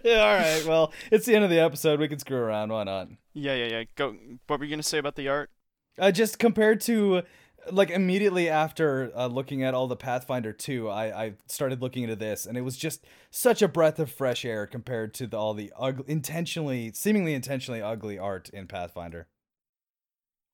All 0.04 0.12
right. 0.12 0.62
Well, 0.66 0.92
it's 1.10 1.24
the 1.26 1.34
end 1.34 1.42
of 1.44 1.50
the 1.50 1.58
episode. 1.58 1.98
We 2.00 2.08
can 2.08 2.18
screw 2.18 2.36
around. 2.36 2.70
Why 2.70 2.84
not? 2.84 3.08
yeah, 3.32 3.54
yeah, 3.54 3.66
yeah. 3.66 3.84
Go. 3.94 4.14
What 4.46 4.58
were 4.60 4.66
you 4.66 4.70
gonna 4.70 4.82
say 4.82 4.98
about 4.98 5.16
the 5.16 5.28
art? 5.28 5.50
Uh, 5.98 6.10
just 6.10 6.38
compared 6.38 6.82
to, 6.82 7.22
like, 7.70 7.90
immediately 7.90 8.48
after 8.48 9.12
uh, 9.14 9.26
looking 9.26 9.62
at 9.62 9.74
all 9.74 9.86
the 9.86 9.96
Pathfinder 9.96 10.52
2, 10.52 10.88
I, 10.88 11.24
I 11.24 11.32
started 11.46 11.82
looking 11.82 12.02
into 12.02 12.16
this, 12.16 12.46
and 12.46 12.56
it 12.56 12.62
was 12.62 12.76
just 12.76 13.04
such 13.30 13.62
a 13.62 13.68
breath 13.68 13.98
of 13.98 14.10
fresh 14.10 14.44
air 14.44 14.66
compared 14.66 15.14
to 15.14 15.26
the, 15.26 15.36
all 15.36 15.54
the 15.54 15.72
ugly, 15.78 16.04
intentionally, 16.08 16.92
seemingly 16.92 17.34
intentionally 17.34 17.82
ugly 17.82 18.18
art 18.18 18.48
in 18.50 18.66
Pathfinder. 18.66 19.28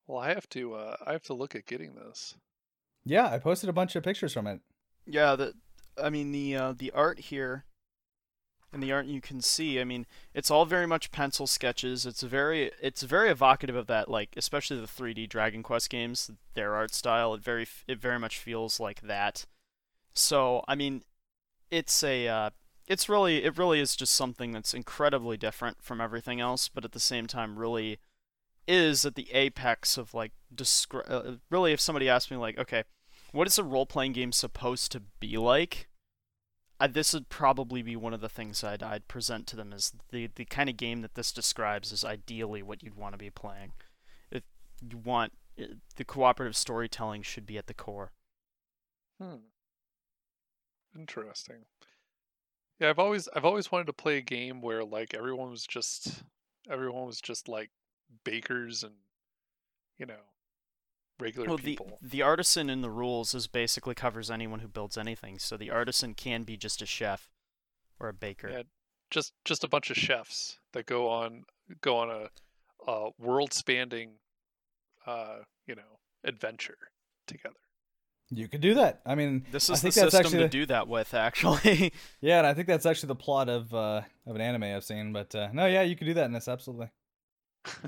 Well, 0.06 0.20
I 0.20 0.34
have 0.34 0.48
to. 0.50 0.74
Uh, 0.74 0.96
I 1.06 1.12
have 1.12 1.22
to 1.24 1.34
look 1.34 1.54
at 1.54 1.66
getting 1.66 1.94
this. 1.94 2.34
Yeah, 3.04 3.28
I 3.28 3.38
posted 3.38 3.68
a 3.68 3.72
bunch 3.72 3.96
of 3.96 4.02
pictures 4.02 4.32
from 4.32 4.46
it. 4.46 4.60
Yeah, 5.06 5.36
the 5.36 5.54
I 6.02 6.10
mean 6.10 6.32
the 6.32 6.56
uh, 6.56 6.74
the 6.76 6.90
art 6.92 7.18
here 7.18 7.64
and 8.72 8.82
the 8.82 8.92
art 8.92 9.06
you 9.06 9.20
can 9.20 9.40
see, 9.40 9.80
I 9.80 9.84
mean, 9.84 10.06
it's 10.32 10.50
all 10.50 10.64
very 10.64 10.86
much 10.86 11.12
pencil 11.12 11.46
sketches. 11.46 12.06
It's 12.06 12.22
very 12.22 12.70
it's 12.80 13.02
very 13.02 13.30
evocative 13.30 13.76
of 13.76 13.86
that 13.88 14.08
like 14.08 14.30
especially 14.36 14.80
the 14.80 14.86
3D 14.86 15.28
Dragon 15.28 15.62
Quest 15.62 15.90
games, 15.90 16.30
their 16.54 16.74
art 16.74 16.94
style. 16.94 17.34
It 17.34 17.42
very 17.42 17.66
it 17.86 18.00
very 18.00 18.18
much 18.18 18.38
feels 18.38 18.80
like 18.80 19.02
that. 19.02 19.46
So, 20.14 20.64
I 20.68 20.74
mean, 20.74 21.02
it's 21.70 22.02
a 22.02 22.28
uh, 22.28 22.50
it's 22.86 23.08
really 23.08 23.44
it 23.44 23.58
really 23.58 23.80
is 23.80 23.94
just 23.94 24.14
something 24.14 24.52
that's 24.52 24.74
incredibly 24.74 25.36
different 25.36 25.82
from 25.82 26.00
everything 26.00 26.40
else, 26.40 26.68
but 26.68 26.84
at 26.84 26.92
the 26.92 27.00
same 27.00 27.26
time 27.26 27.58
really 27.58 27.98
is 28.66 29.04
at 29.04 29.16
the 29.16 29.30
apex 29.32 29.98
of 29.98 30.14
like 30.14 30.32
descri- 30.54 31.10
uh, 31.10 31.36
really 31.50 31.72
if 31.72 31.80
somebody 31.80 32.08
asked 32.08 32.30
me 32.30 32.36
like, 32.36 32.58
okay, 32.58 32.84
what 33.32 33.46
is 33.46 33.58
a 33.58 33.64
role 33.64 33.86
playing 33.86 34.12
game 34.12 34.32
supposed 34.32 34.92
to 34.92 35.02
be 35.20 35.36
like? 35.36 35.88
This 36.90 37.12
would 37.12 37.28
probably 37.28 37.82
be 37.82 37.96
one 37.96 38.14
of 38.14 38.20
the 38.20 38.28
things 38.28 38.64
I'd, 38.64 38.82
I'd 38.82 39.08
present 39.08 39.46
to 39.48 39.56
them 39.56 39.72
is 39.72 39.92
the, 40.10 40.28
the 40.34 40.44
kind 40.44 40.68
of 40.68 40.76
game 40.76 41.02
that 41.02 41.14
this 41.14 41.32
describes 41.32 41.92
is 41.92 42.04
ideally 42.04 42.62
what 42.62 42.82
you'd 42.82 42.96
want 42.96 43.14
to 43.14 43.18
be 43.18 43.30
playing. 43.30 43.72
If 44.30 44.42
you 44.80 44.98
want 44.98 45.32
uh, 45.60 45.64
the 45.96 46.04
cooperative 46.04 46.56
storytelling 46.56 47.22
should 47.22 47.46
be 47.46 47.58
at 47.58 47.66
the 47.66 47.74
core. 47.74 48.12
Hmm. 49.20 49.36
Interesting. 50.98 51.66
Yeah, 52.80 52.90
I've 52.90 52.98
always 52.98 53.28
I've 53.34 53.44
always 53.44 53.70
wanted 53.70 53.86
to 53.86 53.92
play 53.92 54.18
a 54.18 54.22
game 54.22 54.60
where 54.60 54.84
like 54.84 55.14
everyone 55.14 55.50
was 55.50 55.66
just 55.66 56.22
everyone 56.68 57.06
was 57.06 57.20
just 57.20 57.48
like 57.48 57.70
bakers 58.24 58.82
and 58.82 58.94
you 59.98 60.06
know 60.06 60.20
regular 61.18 61.48
Well, 61.48 61.56
the 61.56 61.62
people. 61.62 61.98
the 62.02 62.22
artisan 62.22 62.68
in 62.70 62.80
the 62.82 62.90
rules 62.90 63.34
is 63.34 63.46
basically 63.46 63.94
covers 63.94 64.30
anyone 64.30 64.60
who 64.60 64.68
builds 64.68 64.96
anything. 64.98 65.38
So 65.38 65.56
the 65.56 65.70
artisan 65.70 66.14
can 66.14 66.42
be 66.44 66.56
just 66.56 66.82
a 66.82 66.86
chef 66.86 67.28
or 68.00 68.08
a 68.08 68.12
baker. 68.14 68.48
Yeah. 68.50 68.62
Just 69.10 69.32
just 69.44 69.62
a 69.64 69.68
bunch 69.68 69.90
of 69.90 69.96
chefs 69.96 70.58
that 70.72 70.86
go 70.86 71.08
on 71.08 71.44
go 71.80 71.98
on 71.98 72.10
a, 72.10 72.90
a 72.90 73.10
world 73.18 73.52
spanning 73.52 74.12
uh 75.06 75.38
you 75.66 75.74
know 75.74 75.98
adventure 76.24 76.78
together. 77.26 77.56
You 78.30 78.48
could 78.48 78.62
do 78.62 78.72
that. 78.74 79.02
I 79.04 79.14
mean, 79.14 79.44
This 79.52 79.68
I 79.68 79.74
is 79.74 79.82
the 79.82 79.90
think 79.90 79.94
that's 79.96 80.12
system 80.12 80.26
actually 80.26 80.38
to 80.44 80.48
do 80.48 80.64
that 80.66 80.88
with, 80.88 81.12
actually. 81.12 81.92
Yeah, 82.22 82.38
and 82.38 82.46
I 82.46 82.54
think 82.54 82.66
that's 82.66 82.86
actually 82.86 83.08
the 83.08 83.16
plot 83.16 83.50
of 83.50 83.74
uh, 83.74 84.00
of 84.26 84.34
an 84.34 84.40
anime 84.40 84.62
I've 84.62 84.84
seen. 84.84 85.12
But 85.12 85.34
uh, 85.34 85.48
no, 85.52 85.66
yeah, 85.66 85.82
you 85.82 85.94
could 85.96 86.06
do 86.06 86.14
that 86.14 86.24
in 86.24 86.32
this 86.32 86.48
absolutely. 86.48 86.88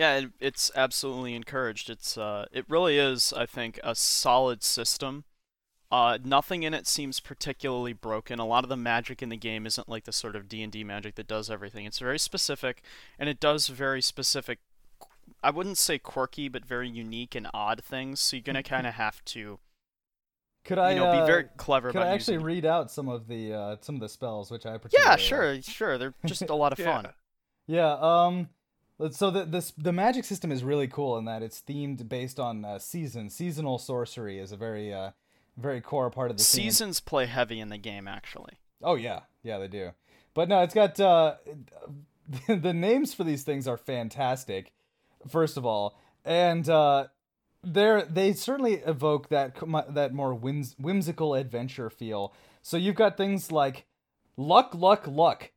Yeah, 0.00 0.16
it, 0.16 0.30
it's 0.40 0.70
absolutely 0.74 1.34
encouraged. 1.34 1.90
It's 1.90 2.16
uh, 2.16 2.46
it 2.52 2.64
really 2.70 2.96
is, 2.98 3.34
I 3.34 3.44
think, 3.44 3.78
a 3.84 3.94
solid 3.94 4.62
system. 4.62 5.24
Uh, 5.92 6.16
nothing 6.24 6.62
in 6.62 6.72
it 6.72 6.86
seems 6.86 7.20
particularly 7.20 7.92
broken. 7.92 8.38
A 8.38 8.46
lot 8.46 8.64
of 8.64 8.70
the 8.70 8.78
magic 8.78 9.22
in 9.22 9.28
the 9.28 9.36
game 9.36 9.66
isn't 9.66 9.90
like 9.90 10.04
the 10.04 10.12
sort 10.12 10.36
of 10.36 10.48
D 10.48 10.62
and 10.62 10.72
D 10.72 10.84
magic 10.84 11.16
that 11.16 11.26
does 11.28 11.50
everything. 11.50 11.84
It's 11.84 11.98
very 11.98 12.18
specific, 12.18 12.82
and 13.18 13.28
it 13.28 13.40
does 13.40 13.66
very 13.68 14.00
specific. 14.00 14.60
I 15.42 15.50
wouldn't 15.50 15.76
say 15.78 15.98
quirky, 15.98 16.48
but 16.48 16.64
very 16.64 16.88
unique 16.88 17.34
and 17.34 17.48
odd 17.52 17.84
things. 17.84 18.20
So 18.20 18.36
you're 18.36 18.42
gonna 18.42 18.62
kind 18.62 18.86
of 18.86 18.94
have 18.94 19.22
to, 19.26 19.58
Could 20.64 20.78
I 20.78 20.92
you 20.92 20.96
know, 20.96 21.06
uh, 21.06 21.12
be 21.20 21.20
very 21.20 21.44
clever 21.58 21.90
Could 21.90 21.98
about 21.98 22.08
I 22.08 22.14
actually 22.14 22.38
using 22.38 22.44
read 22.44 22.64
out 22.64 22.90
some 22.90 23.08
of 23.08 23.26
the 23.26 23.52
uh, 23.52 23.76
some 23.80 23.96
of 23.96 24.00
the 24.00 24.08
spells, 24.08 24.50
which 24.50 24.64
I 24.66 24.78
particularly 24.78 25.04
Yeah, 25.06 25.16
like? 25.16 25.18
sure, 25.18 25.62
sure. 25.62 25.98
They're 25.98 26.14
just 26.24 26.48
a 26.48 26.54
lot 26.54 26.72
of 26.72 26.78
Yeah. 26.84 27.02
fun. 27.02 27.12
Yeah. 27.66 27.92
Um. 28.00 28.48
So 29.12 29.30
the 29.30 29.44
this 29.44 29.72
the 29.78 29.92
magic 29.92 30.24
system 30.24 30.52
is 30.52 30.62
really 30.62 30.88
cool 30.88 31.16
in 31.16 31.24
that 31.24 31.42
it's 31.42 31.62
themed 31.62 32.08
based 32.08 32.38
on 32.38 32.64
uh, 32.64 32.78
season. 32.78 33.30
Seasonal 33.30 33.78
sorcery 33.78 34.38
is 34.38 34.52
a 34.52 34.56
very 34.56 34.92
uh 34.92 35.12
very 35.56 35.80
core 35.80 36.10
part 36.10 36.30
of 36.30 36.36
the. 36.36 36.42
Seasons 36.42 37.00
play 37.00 37.26
heavy 37.26 37.60
in 37.60 37.68
the 37.68 37.78
game, 37.78 38.08
actually. 38.08 38.54
Oh 38.82 38.94
yeah, 38.94 39.20
yeah 39.42 39.58
they 39.58 39.68
do. 39.68 39.90
But 40.34 40.48
no, 40.48 40.62
it's 40.62 40.74
got 40.74 40.98
uh, 41.00 41.34
the 42.48 42.72
names 42.72 43.14
for 43.14 43.24
these 43.24 43.42
things 43.42 43.66
are 43.66 43.76
fantastic. 43.76 44.72
First 45.28 45.56
of 45.56 45.66
all, 45.66 45.98
and 46.24 46.68
uh, 46.68 47.08
they're 47.62 48.02
they 48.02 48.32
certainly 48.32 48.74
evoke 48.74 49.28
that 49.28 49.56
that 49.90 50.12
more 50.12 50.34
whims- 50.34 50.76
whimsical 50.78 51.34
adventure 51.34 51.90
feel. 51.90 52.32
So 52.62 52.76
you've 52.76 52.96
got 52.96 53.16
things 53.16 53.52
like 53.52 53.86
luck, 54.36 54.74
luck, 54.74 55.06
luck. 55.06 55.50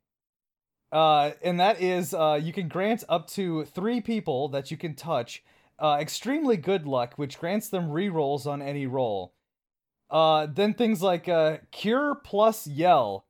Uh, 0.94 1.32
and 1.42 1.60
that 1.60 1.82
is 1.82 2.14
uh, 2.14 2.40
you 2.42 2.54
can 2.54 2.68
grant 2.68 3.04
up 3.10 3.28
to 3.28 3.66
three 3.66 4.00
people 4.00 4.48
that 4.50 4.70
you 4.70 4.78
can 4.78 4.94
touch 4.94 5.44
uh, 5.80 5.98
extremely 6.00 6.56
good 6.56 6.86
luck, 6.86 7.16
which 7.16 7.40
grants 7.40 7.68
them 7.68 7.90
rerolls 7.90 8.46
on 8.46 8.62
any 8.62 8.86
roll. 8.86 9.34
Uh, 10.12 10.46
then 10.46 10.76
things 10.76 11.02
like 11.02 11.28
uh, 11.28 11.58
cure 11.72 12.14
plus 12.14 12.68
yell. 12.68 13.26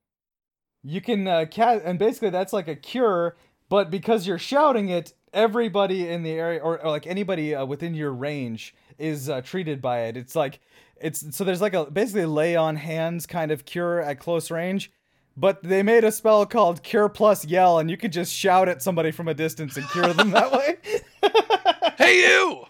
You 0.84 1.00
can 1.00 1.26
uh, 1.26 1.46
cat, 1.50 1.82
and 1.86 1.98
basically 1.98 2.32
that's 2.32 2.52
like 2.52 2.68
a 2.68 2.76
cure, 2.76 3.38
but 3.70 3.90
because 3.90 4.28
you're 4.28 4.38
shouting 4.38 4.90
it, 4.90 5.14
everybody 5.34 6.10
in 6.10 6.22
the 6.22 6.32
area 6.32 6.60
or, 6.60 6.84
or 6.84 6.92
like 6.92 7.08
anybody 7.08 7.56
within 7.56 7.94
your 7.94 8.12
range 8.12 8.76
is 9.00 9.32
treated 9.46 9.82
by 9.82 10.02
it. 10.02 10.18
It's 10.18 10.36
like 10.36 10.60
it's 11.00 11.34
so 11.34 11.46
there's 11.46 11.62
like 11.62 11.74
a 11.74 11.90
basically 11.90 12.26
lay 12.26 12.58
on 12.58 12.76
hands 12.76 13.26
kind 13.26 13.52
of 13.52 13.64
cure 13.64 14.02
at 14.02 14.20
close 14.20 14.52
range. 14.52 14.92
But 15.36 15.64
they 15.64 15.82
made 15.82 16.04
a 16.04 16.12
spell 16.12 16.46
called 16.46 16.84
Cure 16.84 17.10
Plus 17.10 17.44
Yell, 17.46 17.80
and 17.80 17.90
you 17.90 17.98
could 17.98 18.12
just 18.12 18.32
shout 18.34 18.70
at 18.70 18.84
somebody 18.84 19.12
from 19.12 19.28
a 19.28 19.34
distance 19.34 19.76
and 19.78 19.90
cure 19.90 20.14
them 20.14 20.30
that 20.32 20.52
way. 20.52 20.78
hey 21.98 22.20
you! 22.20 22.66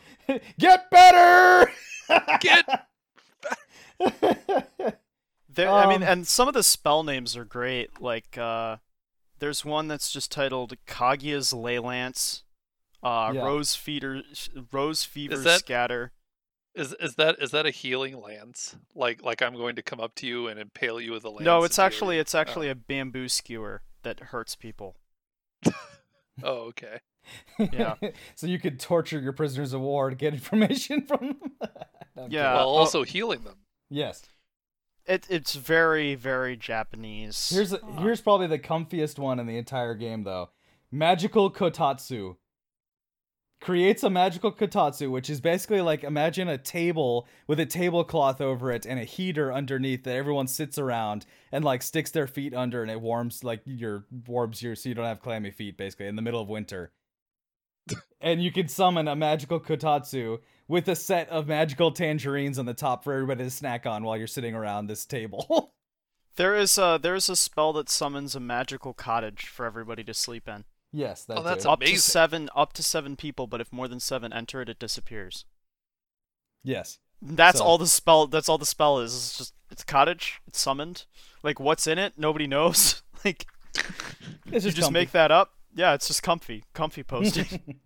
Get 0.58 0.90
better! 0.90 1.70
Get 2.40 2.66
There, 5.50 5.70
I 5.70 5.86
mean, 5.88 6.02
Um, 6.02 6.10
and 6.10 6.28
some 6.28 6.48
of 6.48 6.56
the 6.56 6.64
spell 6.64 7.04
names 7.04 7.38
are 7.38 7.46
great. 7.46 8.02
Like, 8.02 8.38
uh, 8.40 8.78
there's 9.38 9.64
one 9.64 9.88
that's 9.88 10.12
just 10.12 10.32
titled 10.32 10.74
Kaguya's 10.88 11.54
Leylance, 11.54 12.42
uh, 13.04 13.32
Yeah. 13.36 13.44
Rose 13.46 13.76
Feeder, 13.76 14.24
Rose 14.72 15.04
Fever 15.04 15.38
that- 15.38 15.60
Scatter. 15.60 16.12
Is 16.76 16.94
is 17.00 17.16
that 17.16 17.38
is 17.40 17.52
that 17.52 17.66
a 17.66 17.72
healing 17.72 18.20
lance? 18.20 18.76
Like 18.96 19.22
like 19.24 19.42
I'm 19.42 19.56
going 19.56 19.76
to 19.76 19.82
come 19.82 20.00
up 20.00 20.16
to 20.16 20.28
you 20.28 20.48
and 20.48 20.60
impale 20.60 21.00
you 21.00 21.12
with 21.12 21.24
a 21.24 21.30
lance. 21.30 21.44
No, 21.44 21.64
it's 21.64 21.80
actually 21.80 22.18
it's 22.20 22.34
actually 22.36 22.70
a 22.70 22.76
bamboo 22.76 23.30
skewer 23.30 23.84
that 24.04 24.20
hurts 24.20 24.56
people. 24.56 24.96
Oh, 25.66 25.72
oh 26.44 26.58
okay. 26.70 27.00
Yeah. 27.72 27.96
so 28.36 28.48
you 28.48 28.60
could 28.60 28.80
torture 28.80 29.20
your 29.20 29.34
prisoners 29.34 29.74
of 29.74 29.82
war 29.82 30.10
to 30.10 30.16
get 30.16 30.34
information 30.34 31.02
from 31.08 31.20
them. 31.20 31.40
No, 32.16 32.24
Yeah. 32.24 32.28
kidding. 32.28 32.42
While 32.42 32.70
oh- 32.70 32.78
also 32.78 33.04
healing 33.04 33.44
them. 33.44 33.58
Yes. 33.90 34.24
It 35.06 35.28
it's 35.30 35.54
very 35.56 36.16
very 36.16 36.56
Japanese. 36.56 37.50
Here's 37.54 37.74
a, 37.74 37.82
Uh, 37.84 38.02
here's 38.02 38.22
probably 38.22 38.48
the 38.48 38.60
comfiest 38.60 39.20
one 39.20 39.40
in 39.40 39.46
the 39.48 39.58
entire 39.58 39.96
game 39.96 40.24
though. 40.24 40.50
Magical 40.92 41.52
kotatsu. 41.52 42.38
Creates 43.64 44.04
a 44.04 44.10
magical 44.10 44.52
kotatsu, 44.52 45.10
which 45.10 45.30
is 45.30 45.40
basically 45.40 45.80
like 45.80 46.04
imagine 46.04 46.50
a 46.50 46.58
table 46.58 47.26
with 47.48 47.62
a 47.62 47.66
tablecloth 47.66 48.42
over 48.42 48.70
it 48.70 48.86
and 48.86 49.00
a 49.00 49.06
heater 49.06 49.54
underneath 49.54 50.04
that 50.04 50.18
everyone 50.18 50.48
sits 50.48 50.78
around 50.78 51.26
and 51.50 51.64
like 51.64 51.82
sticks 51.82 52.12
their 52.12 52.28
feet 52.28 52.54
under 52.54 52.82
and 52.82 52.92
it 52.92 53.00
warms 53.00 53.42
like 53.42 53.62
your 53.64 54.04
warms 54.28 54.62
your 54.62 54.76
so 54.76 54.90
you 54.90 54.96
don't 54.96 55.06
have 55.06 55.22
clammy 55.22 55.50
feet 55.50 55.78
basically 55.78 56.08
in 56.08 56.18
the 56.18 56.22
middle 56.22 56.42
of 56.42 56.50
winter. 56.50 56.92
and 58.20 58.44
you 58.44 58.52
can 58.52 58.68
summon 58.68 59.08
a 59.08 59.16
magical 59.16 59.62
kotatsu 59.62 60.40
with 60.68 60.90
a 60.90 60.96
set 60.96 61.30
of 61.30 61.48
magical 61.48 61.90
tangerines 61.90 62.60
on 62.60 62.66
the 62.66 62.74
top 62.74 63.02
for 63.02 63.14
everybody 63.14 63.46
to 63.46 63.50
snack 63.50 63.86
on 63.86 64.04
while 64.04 64.18
you're 64.18 64.28
sitting 64.28 64.54
around 64.54 64.88
this 64.88 65.06
table. 65.06 65.72
there 66.36 66.54
is 66.54 66.78
a 66.78 67.00
there's 67.02 67.30
a 67.30 67.38
spell 67.38 67.72
that 67.72 67.88
summons 67.88 68.36
a 68.36 68.42
magical 68.42 68.94
cottage 68.94 69.46
for 69.46 69.66
everybody 69.66 70.04
to 70.04 70.14
sleep 70.14 70.50
in. 70.50 70.66
Yes, 70.96 71.26
that 71.26 71.40
Oh, 71.40 71.42
that's 71.44 71.64
too. 71.64 71.70
Up 71.72 71.80
to 71.82 71.98
seven, 71.98 72.50
up 72.56 72.72
to 72.74 72.84
seven 72.84 73.16
people, 73.16 73.48
but 73.48 73.60
if 73.60 73.74
more 73.74 73.88
than 73.88 74.00
seven 74.00 74.32
enter 74.32 74.62
it, 74.62 74.70
it 74.70 74.78
disappears. 74.80 75.44
yes. 76.64 77.00
That's 77.26 77.60
So- 77.60 77.64
all 77.64 77.78
the 77.78 77.88
spell. 77.88 78.28
That's 78.28 78.50
all 78.50 78.58
the 78.58 78.66
spell 78.66 79.00
is. 79.00 79.14
It's 79.16 79.38
just 79.38 79.54
it's 79.72 79.84
cottage. 79.84 80.42
It's 80.46 80.60
summoned. 80.60 81.06
Like 81.42 81.58
what's 81.60 81.88
in 81.88 81.98
it? 81.98 82.14
Nobody 82.18 82.48
knows. 82.48 83.02
like 83.26 83.48
It's 84.52 84.66
you 84.66 84.72
just 84.72 84.92
make 84.92 85.12
that 85.12 85.32
up. 85.32 85.54
Yeah, 85.74 85.94
it's 85.94 86.08
just 86.08 86.22
comfy, 86.22 86.66
comfy 86.74 87.02
posting. 87.14 87.80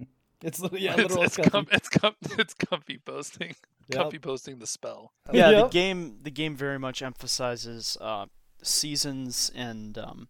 It's 0.44 0.60
li- 0.60 0.80
yeah, 0.80 0.96
it's, 0.98 1.16
it's, 1.16 1.36
comfy. 1.38 1.50
com- 1.52 1.68
it's, 1.72 1.88
com- 1.90 2.16
it's 2.40 2.54
comfy 2.56 2.98
posting. 2.98 3.56
Yep. 3.90 4.02
Comfy 4.02 4.18
posting 4.20 4.58
the 4.60 4.66
spell. 4.68 5.14
yeah, 5.32 5.52
the 5.52 5.68
game 5.68 6.18
the 6.24 6.32
game 6.32 6.56
very 6.56 6.80
much 6.80 7.02
emphasizes 7.04 7.96
uh, 8.02 8.26
seasons 8.64 9.52
and 9.56 9.98
um, 10.00 10.28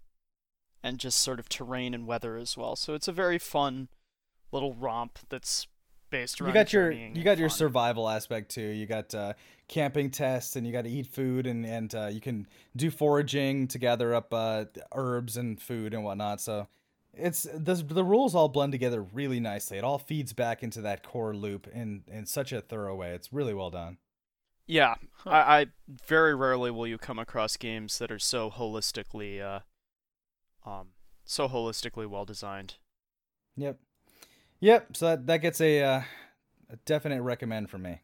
and 0.87 0.99
just 0.99 1.19
sort 1.19 1.39
of 1.39 1.49
terrain 1.49 1.93
and 1.93 2.07
weather 2.07 2.37
as 2.37 2.55
well. 2.57 2.75
So 2.75 2.93
it's 2.93 3.07
a 3.07 3.11
very 3.11 3.37
fun 3.37 3.89
little 4.51 4.73
romp 4.73 5.19
that's 5.29 5.67
based 6.09 6.39
around 6.39 6.49
You 6.49 6.53
got 6.53 6.73
your 6.73 6.91
you 6.91 7.23
got 7.23 7.37
your 7.37 7.49
fun. 7.49 7.57
survival 7.57 8.09
aspect 8.09 8.49
too. 8.51 8.61
You 8.61 8.85
got 8.85 9.13
uh, 9.13 9.33
camping 9.67 10.09
tests, 10.09 10.55
and 10.55 10.65
you 10.65 10.71
got 10.71 10.83
to 10.83 10.89
eat 10.89 11.07
food, 11.07 11.45
and 11.45 11.65
and 11.65 11.93
uh, 11.93 12.07
you 12.11 12.21
can 12.21 12.47
do 12.75 12.89
foraging 12.89 13.67
to 13.67 13.77
gather 13.77 14.13
up 14.15 14.33
uh, 14.33 14.65
herbs 14.93 15.35
and 15.37 15.61
food 15.61 15.93
and 15.93 16.03
whatnot. 16.03 16.39
So 16.41 16.67
it's 17.13 17.43
the 17.53 17.75
the 17.75 18.03
rules 18.03 18.35
all 18.35 18.47
blend 18.47 18.71
together 18.71 19.01
really 19.01 19.39
nicely. 19.39 19.77
It 19.77 19.83
all 19.83 19.97
feeds 19.97 20.31
back 20.33 20.63
into 20.63 20.81
that 20.81 21.03
core 21.03 21.35
loop 21.35 21.67
in 21.67 22.03
in 22.07 22.25
such 22.25 22.51
a 22.53 22.61
thorough 22.61 22.95
way. 22.95 23.11
It's 23.11 23.33
really 23.33 23.53
well 23.53 23.69
done. 23.69 23.97
Yeah, 24.65 24.95
Huh. 25.23 25.29
I, 25.29 25.59
I 25.61 25.65
very 26.05 26.35
rarely 26.35 26.71
will 26.71 26.87
you 26.87 26.97
come 26.97 27.19
across 27.19 27.55
games 27.57 27.99
that 27.99 28.11
are 28.11 28.19
so 28.19 28.49
holistically 28.51 29.41
uh, 29.41 29.59
um, 30.67 30.87
so 31.25 31.47
holistically 31.47 32.07
well 32.07 32.25
designed. 32.25 32.75
Yep, 33.55 33.77
yep. 34.59 34.95
So 34.97 35.05
that 35.07 35.27
that 35.27 35.37
gets 35.37 35.61
a 35.61 35.81
uh, 35.83 36.01
a 36.69 36.75
definite 36.85 37.21
recommend 37.21 37.69
from 37.69 37.83
me. 37.83 38.01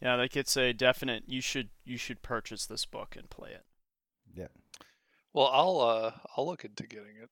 Yeah, 0.00 0.16
that 0.16 0.30
gets 0.30 0.56
a 0.56 0.72
definite. 0.72 1.24
You 1.26 1.40
should 1.40 1.70
you 1.84 1.96
should 1.96 2.22
purchase 2.22 2.66
this 2.66 2.84
book 2.86 3.16
and 3.16 3.28
play 3.28 3.50
it. 3.50 3.64
Yep, 4.34 4.52
Well, 5.32 5.46
I'll 5.52 5.80
uh, 5.80 6.12
I'll 6.36 6.46
look 6.46 6.64
into 6.64 6.86
getting 6.86 7.16
it, 7.22 7.30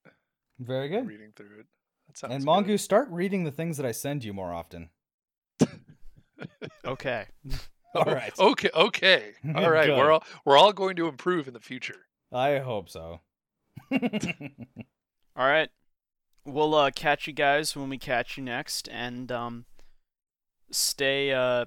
very 0.59 0.89
good. 0.89 1.07
reading 1.07 1.33
through 1.37 1.61
it. 1.61 1.67
That 2.09 2.19
sounds 2.19 2.33
And 2.35 2.43
good. 2.43 2.47
Mongoose, 2.47 2.83
start 2.83 3.09
reading 3.11 3.45
the 3.45 3.51
things 3.53 3.77
that 3.77 3.87
I 3.87 3.93
send 3.93 4.25
you 4.25 4.33
more 4.33 4.53
often. 4.53 4.91
Okay. 6.85 7.25
All 7.95 8.05
right. 8.05 8.33
Okay. 8.39 8.69
Okay. 8.75 9.33
All 9.55 9.71
right. 9.71 9.89
We're 9.89 10.13
all 10.13 10.23
we're 10.45 10.59
all 10.59 10.73
going 10.73 10.97
to 10.97 11.09
improve 11.09 11.49
in 11.49 11.55
the 11.55 11.61
future. 11.61 12.07
I 12.33 12.59
hope 12.59 12.89
so. 12.91 13.21
All 15.37 15.47
right. 15.47 15.69
We'll 16.45 16.75
uh, 16.75 16.91
catch 16.91 17.27
you 17.27 17.33
guys 17.33 17.77
when 17.77 17.89
we 17.89 17.99
catch 17.99 18.37
you 18.37 18.45
next, 18.45 18.89
and 18.89 19.33
um, 19.33 19.65
stay 20.71 21.33
uh, 21.33 21.67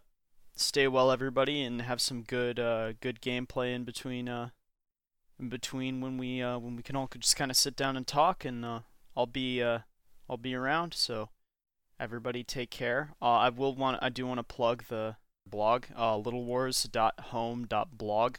stay 0.55 0.87
well, 0.87 1.11
everybody, 1.11 1.63
and 1.63 1.81
have 1.81 1.99
some 1.99 2.23
good 2.23 2.59
uh, 2.59 2.93
good 3.01 3.21
gameplay 3.21 3.75
in 3.75 3.83
between 3.83 4.29
uh, 4.29 4.49
in 5.39 5.49
between 5.49 6.01
when 6.01 6.17
we 6.17 6.41
uh, 6.41 6.57
when 6.57 6.75
we 6.75 6.83
can 6.83 6.95
all 6.95 7.09
just 7.17 7.35
kind 7.35 7.51
of 7.51 7.57
sit 7.57 7.75
down 7.75 7.97
and 7.97 8.07
talk, 8.07 8.45
and 8.45 8.63
uh, 8.63 8.79
I'll 9.15 9.25
be 9.25 9.61
uh, 9.61 9.79
I'll 10.29 10.37
be 10.37 10.55
around. 10.55 10.93
So 10.93 11.29
everybody, 11.99 12.43
take 12.43 12.69
care. 12.69 13.13
Uh, 13.21 13.35
I 13.35 13.49
will 13.49 13.75
want 13.75 13.99
I 14.01 14.09
do 14.09 14.25
want 14.27 14.39
to 14.39 14.43
plug 14.43 14.85
the 14.89 15.17
blog, 15.45 15.85
uh, 15.95 16.15
littlewars.home.blog 16.15 18.37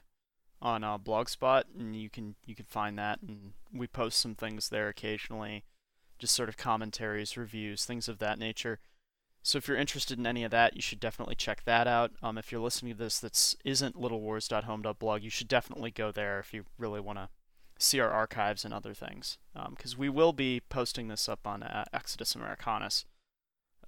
on 0.62 0.85
uh, 0.85 0.99
Blogspot, 0.99 1.65
and 1.78 1.97
you 1.97 2.11
can 2.11 2.35
you 2.45 2.55
can 2.55 2.66
find 2.66 2.99
that, 2.99 3.20
and 3.23 3.53
we 3.73 3.87
post 3.87 4.19
some 4.19 4.35
things 4.35 4.69
there 4.69 4.89
occasionally, 4.89 5.65
just 6.19 6.35
sort 6.35 6.49
of 6.49 6.57
commentaries, 6.57 7.37
reviews, 7.37 7.85
things 7.85 8.09
of 8.09 8.19
that 8.19 8.39
nature. 8.39 8.78
So 9.43 9.57
if 9.57 9.66
you're 9.66 9.77
interested 9.77 10.19
in 10.19 10.27
any 10.27 10.45
of 10.45 10.51
that, 10.51 10.77
you 10.77 10.82
should 10.82 11.01
definitely 11.01 11.35
check 11.35 11.65
that 11.65 11.87
out. 11.87 12.12
Um, 12.23 12.37
if 12.37 12.53
you're 12.53 12.61
listening 12.61 12.93
to 12.93 12.99
this 12.99 13.19
that's 13.19 13.57
isn't 13.65 13.97
littlewars.home.blog, 13.97 15.23
you 15.23 15.31
should 15.31 15.49
definitely 15.49 15.91
go 15.91 16.12
there 16.12 16.39
if 16.39 16.53
you 16.53 16.65
really 16.77 17.01
want 17.01 17.19
to 17.19 17.31
see 17.78 17.99
our 18.01 18.11
archives 18.11 18.66
and 18.66 18.74
other 18.74 18.93
things, 18.93 19.39
because 19.70 19.97
we 19.97 20.11
will 20.11 20.35
be 20.35 20.61
posting 20.69 21.09
this 21.09 21.27
up 21.27 21.47
on 21.47 21.62
uh, 21.62 21.87
Exodus 21.95 22.35
Americanus 22.35 23.07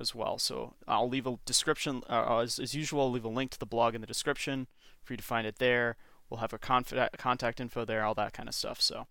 as 0.00 0.14
well. 0.14 0.38
So 0.38 0.74
I'll 0.88 1.08
leave 1.08 1.26
a 1.26 1.36
description, 1.44 2.02
uh, 2.08 2.38
as, 2.38 2.58
as 2.58 2.74
usual, 2.74 3.02
I'll 3.02 3.10
leave 3.10 3.26
a 3.26 3.28
link 3.28 3.50
to 3.50 3.58
the 3.58 3.66
blog 3.66 3.94
in 3.94 4.00
the 4.00 4.06
description 4.06 4.66
for 5.04 5.12
you 5.12 5.18
to 5.18 5.22
find 5.22 5.46
it 5.46 5.58
there. 5.58 5.96
We'll 6.32 6.40
have 6.40 6.54
a 6.54 6.58
conf- 6.58 6.94
contact 7.18 7.60
info 7.60 7.84
there, 7.84 8.04
all 8.06 8.14
that 8.14 8.32
kind 8.32 8.48
of 8.48 8.54
stuff. 8.54 8.80
So, 8.80 9.06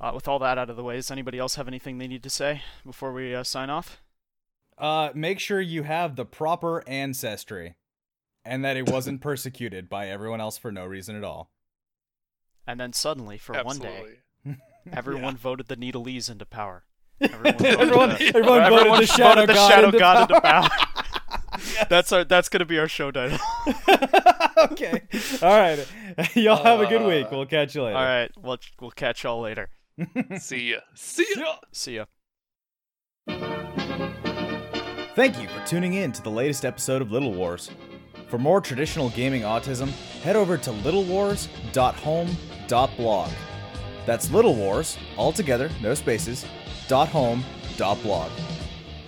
uh, 0.00 0.12
with 0.14 0.26
all 0.26 0.38
that 0.38 0.56
out 0.56 0.70
of 0.70 0.76
the 0.76 0.82
way, 0.82 0.96
does 0.96 1.10
anybody 1.10 1.38
else 1.38 1.56
have 1.56 1.68
anything 1.68 1.98
they 1.98 2.08
need 2.08 2.22
to 2.22 2.30
say 2.30 2.62
before 2.86 3.12
we 3.12 3.34
uh, 3.34 3.44
sign 3.44 3.68
off? 3.68 4.00
uh, 4.78 5.10
make 5.14 5.38
sure 5.38 5.60
you 5.60 5.82
have 5.82 6.16
the 6.16 6.24
proper 6.24 6.82
ancestry, 6.88 7.74
and 8.42 8.64
that 8.64 8.78
it 8.78 8.88
wasn't 8.88 9.20
persecuted 9.30 9.90
by 9.90 10.08
everyone 10.08 10.40
else 10.40 10.56
for 10.56 10.72
no 10.72 10.86
reason 10.86 11.14
at 11.14 11.24
all. 11.24 11.50
And 12.66 12.80
then 12.80 12.94
suddenly, 12.94 13.36
for 13.36 13.62
one 13.62 13.78
day, 13.78 14.16
Absolutely. 14.46 14.56
everyone 14.94 15.36
voted 15.36 15.66
the 15.68 15.76
Needlese 15.76 16.30
into 16.30 16.46
power. 16.46 16.84
Everyone 17.20 17.58
voted 17.58 17.80
everyone, 17.80 18.08
the- 18.08 18.24
everyone, 18.28 18.62
everyone 18.62 18.88
voted 18.88 19.02
the 19.02 19.06
shadow 19.12 19.40
voted 19.42 19.48
the 19.50 19.54
god, 19.54 19.68
Shadow 19.70 19.86
into 19.88 19.98
God 19.98 20.30
into 20.30 20.40
power. 20.40 20.68
Power. 21.78 21.86
That's 21.88 22.12
our. 22.12 22.24
That's 22.24 22.48
gonna 22.48 22.64
be 22.64 22.78
our 22.78 22.88
show 22.88 23.10
title. 23.10 23.38
okay. 24.72 25.02
All 25.42 25.58
right. 25.58 25.86
Y'all 26.36 26.62
have 26.62 26.80
a 26.80 26.86
good 26.86 27.06
week. 27.06 27.26
Uh, 27.26 27.36
We'll 27.36 27.46
catch 27.46 27.74
you 27.74 27.82
later. 27.84 27.96
all 27.96 28.04
right. 28.04 28.30
We'll 28.36 28.58
we'll 28.80 28.90
catch 28.90 29.24
y'all 29.24 29.40
later. 29.40 29.70
See 30.38 30.70
ya. 30.72 30.78
See 30.94 31.26
ya. 31.36 31.54
See 31.72 31.96
ya. 31.96 32.04
Thank 35.14 35.40
you 35.40 35.48
for 35.48 35.64
tuning 35.66 35.94
in 35.94 36.12
to 36.12 36.22
the 36.22 36.30
latest 36.30 36.64
episode 36.64 37.02
of 37.02 37.10
Little 37.10 37.32
Wars. 37.34 37.70
For 38.28 38.38
more 38.38 38.60
traditional 38.60 39.10
gaming 39.10 39.42
autism, 39.42 39.88
head 40.22 40.36
over 40.36 40.56
to 40.58 40.70
littlewars.home.blog. 40.70 43.30
That's 44.06 44.30
Little 44.30 44.54
Wars, 44.54 44.96
all 45.16 45.32
together, 45.32 45.70
no 45.82 45.94
spaces, 45.94 46.46
dot 46.86 47.08
home, 47.08 47.42
dot 47.76 48.00
blog. 48.02 48.30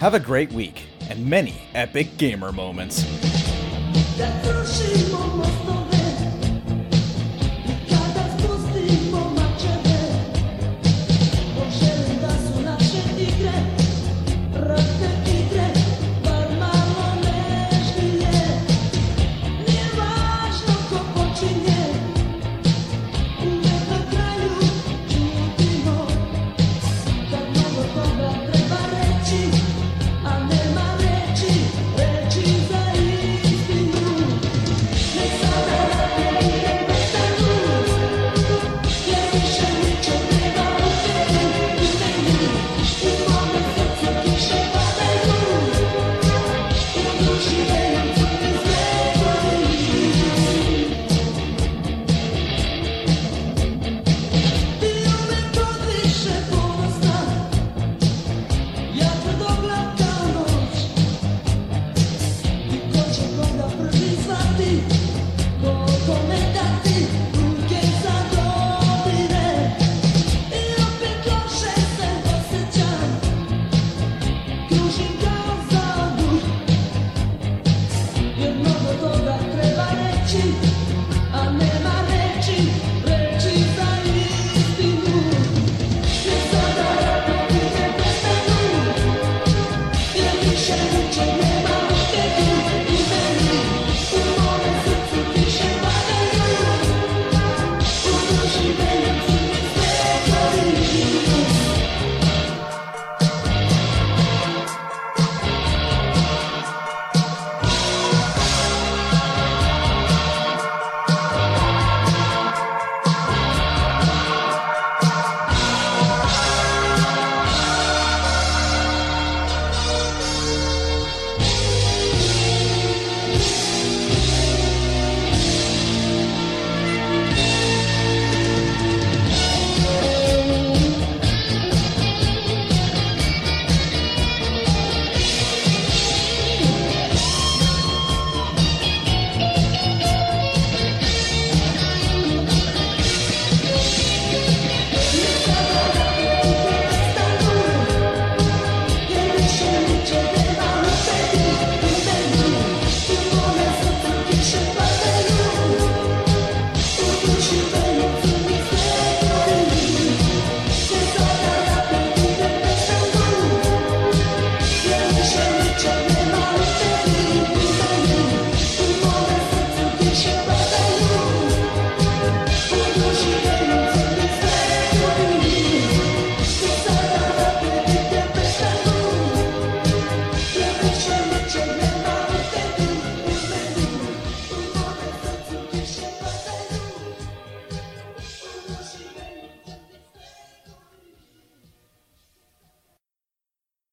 Have 0.00 0.14
a 0.14 0.20
great 0.20 0.50
week 0.52 0.82
and 1.10 1.26
many 1.26 1.60
epic 1.74 2.16
gamer 2.16 2.52
moments. 2.52 3.04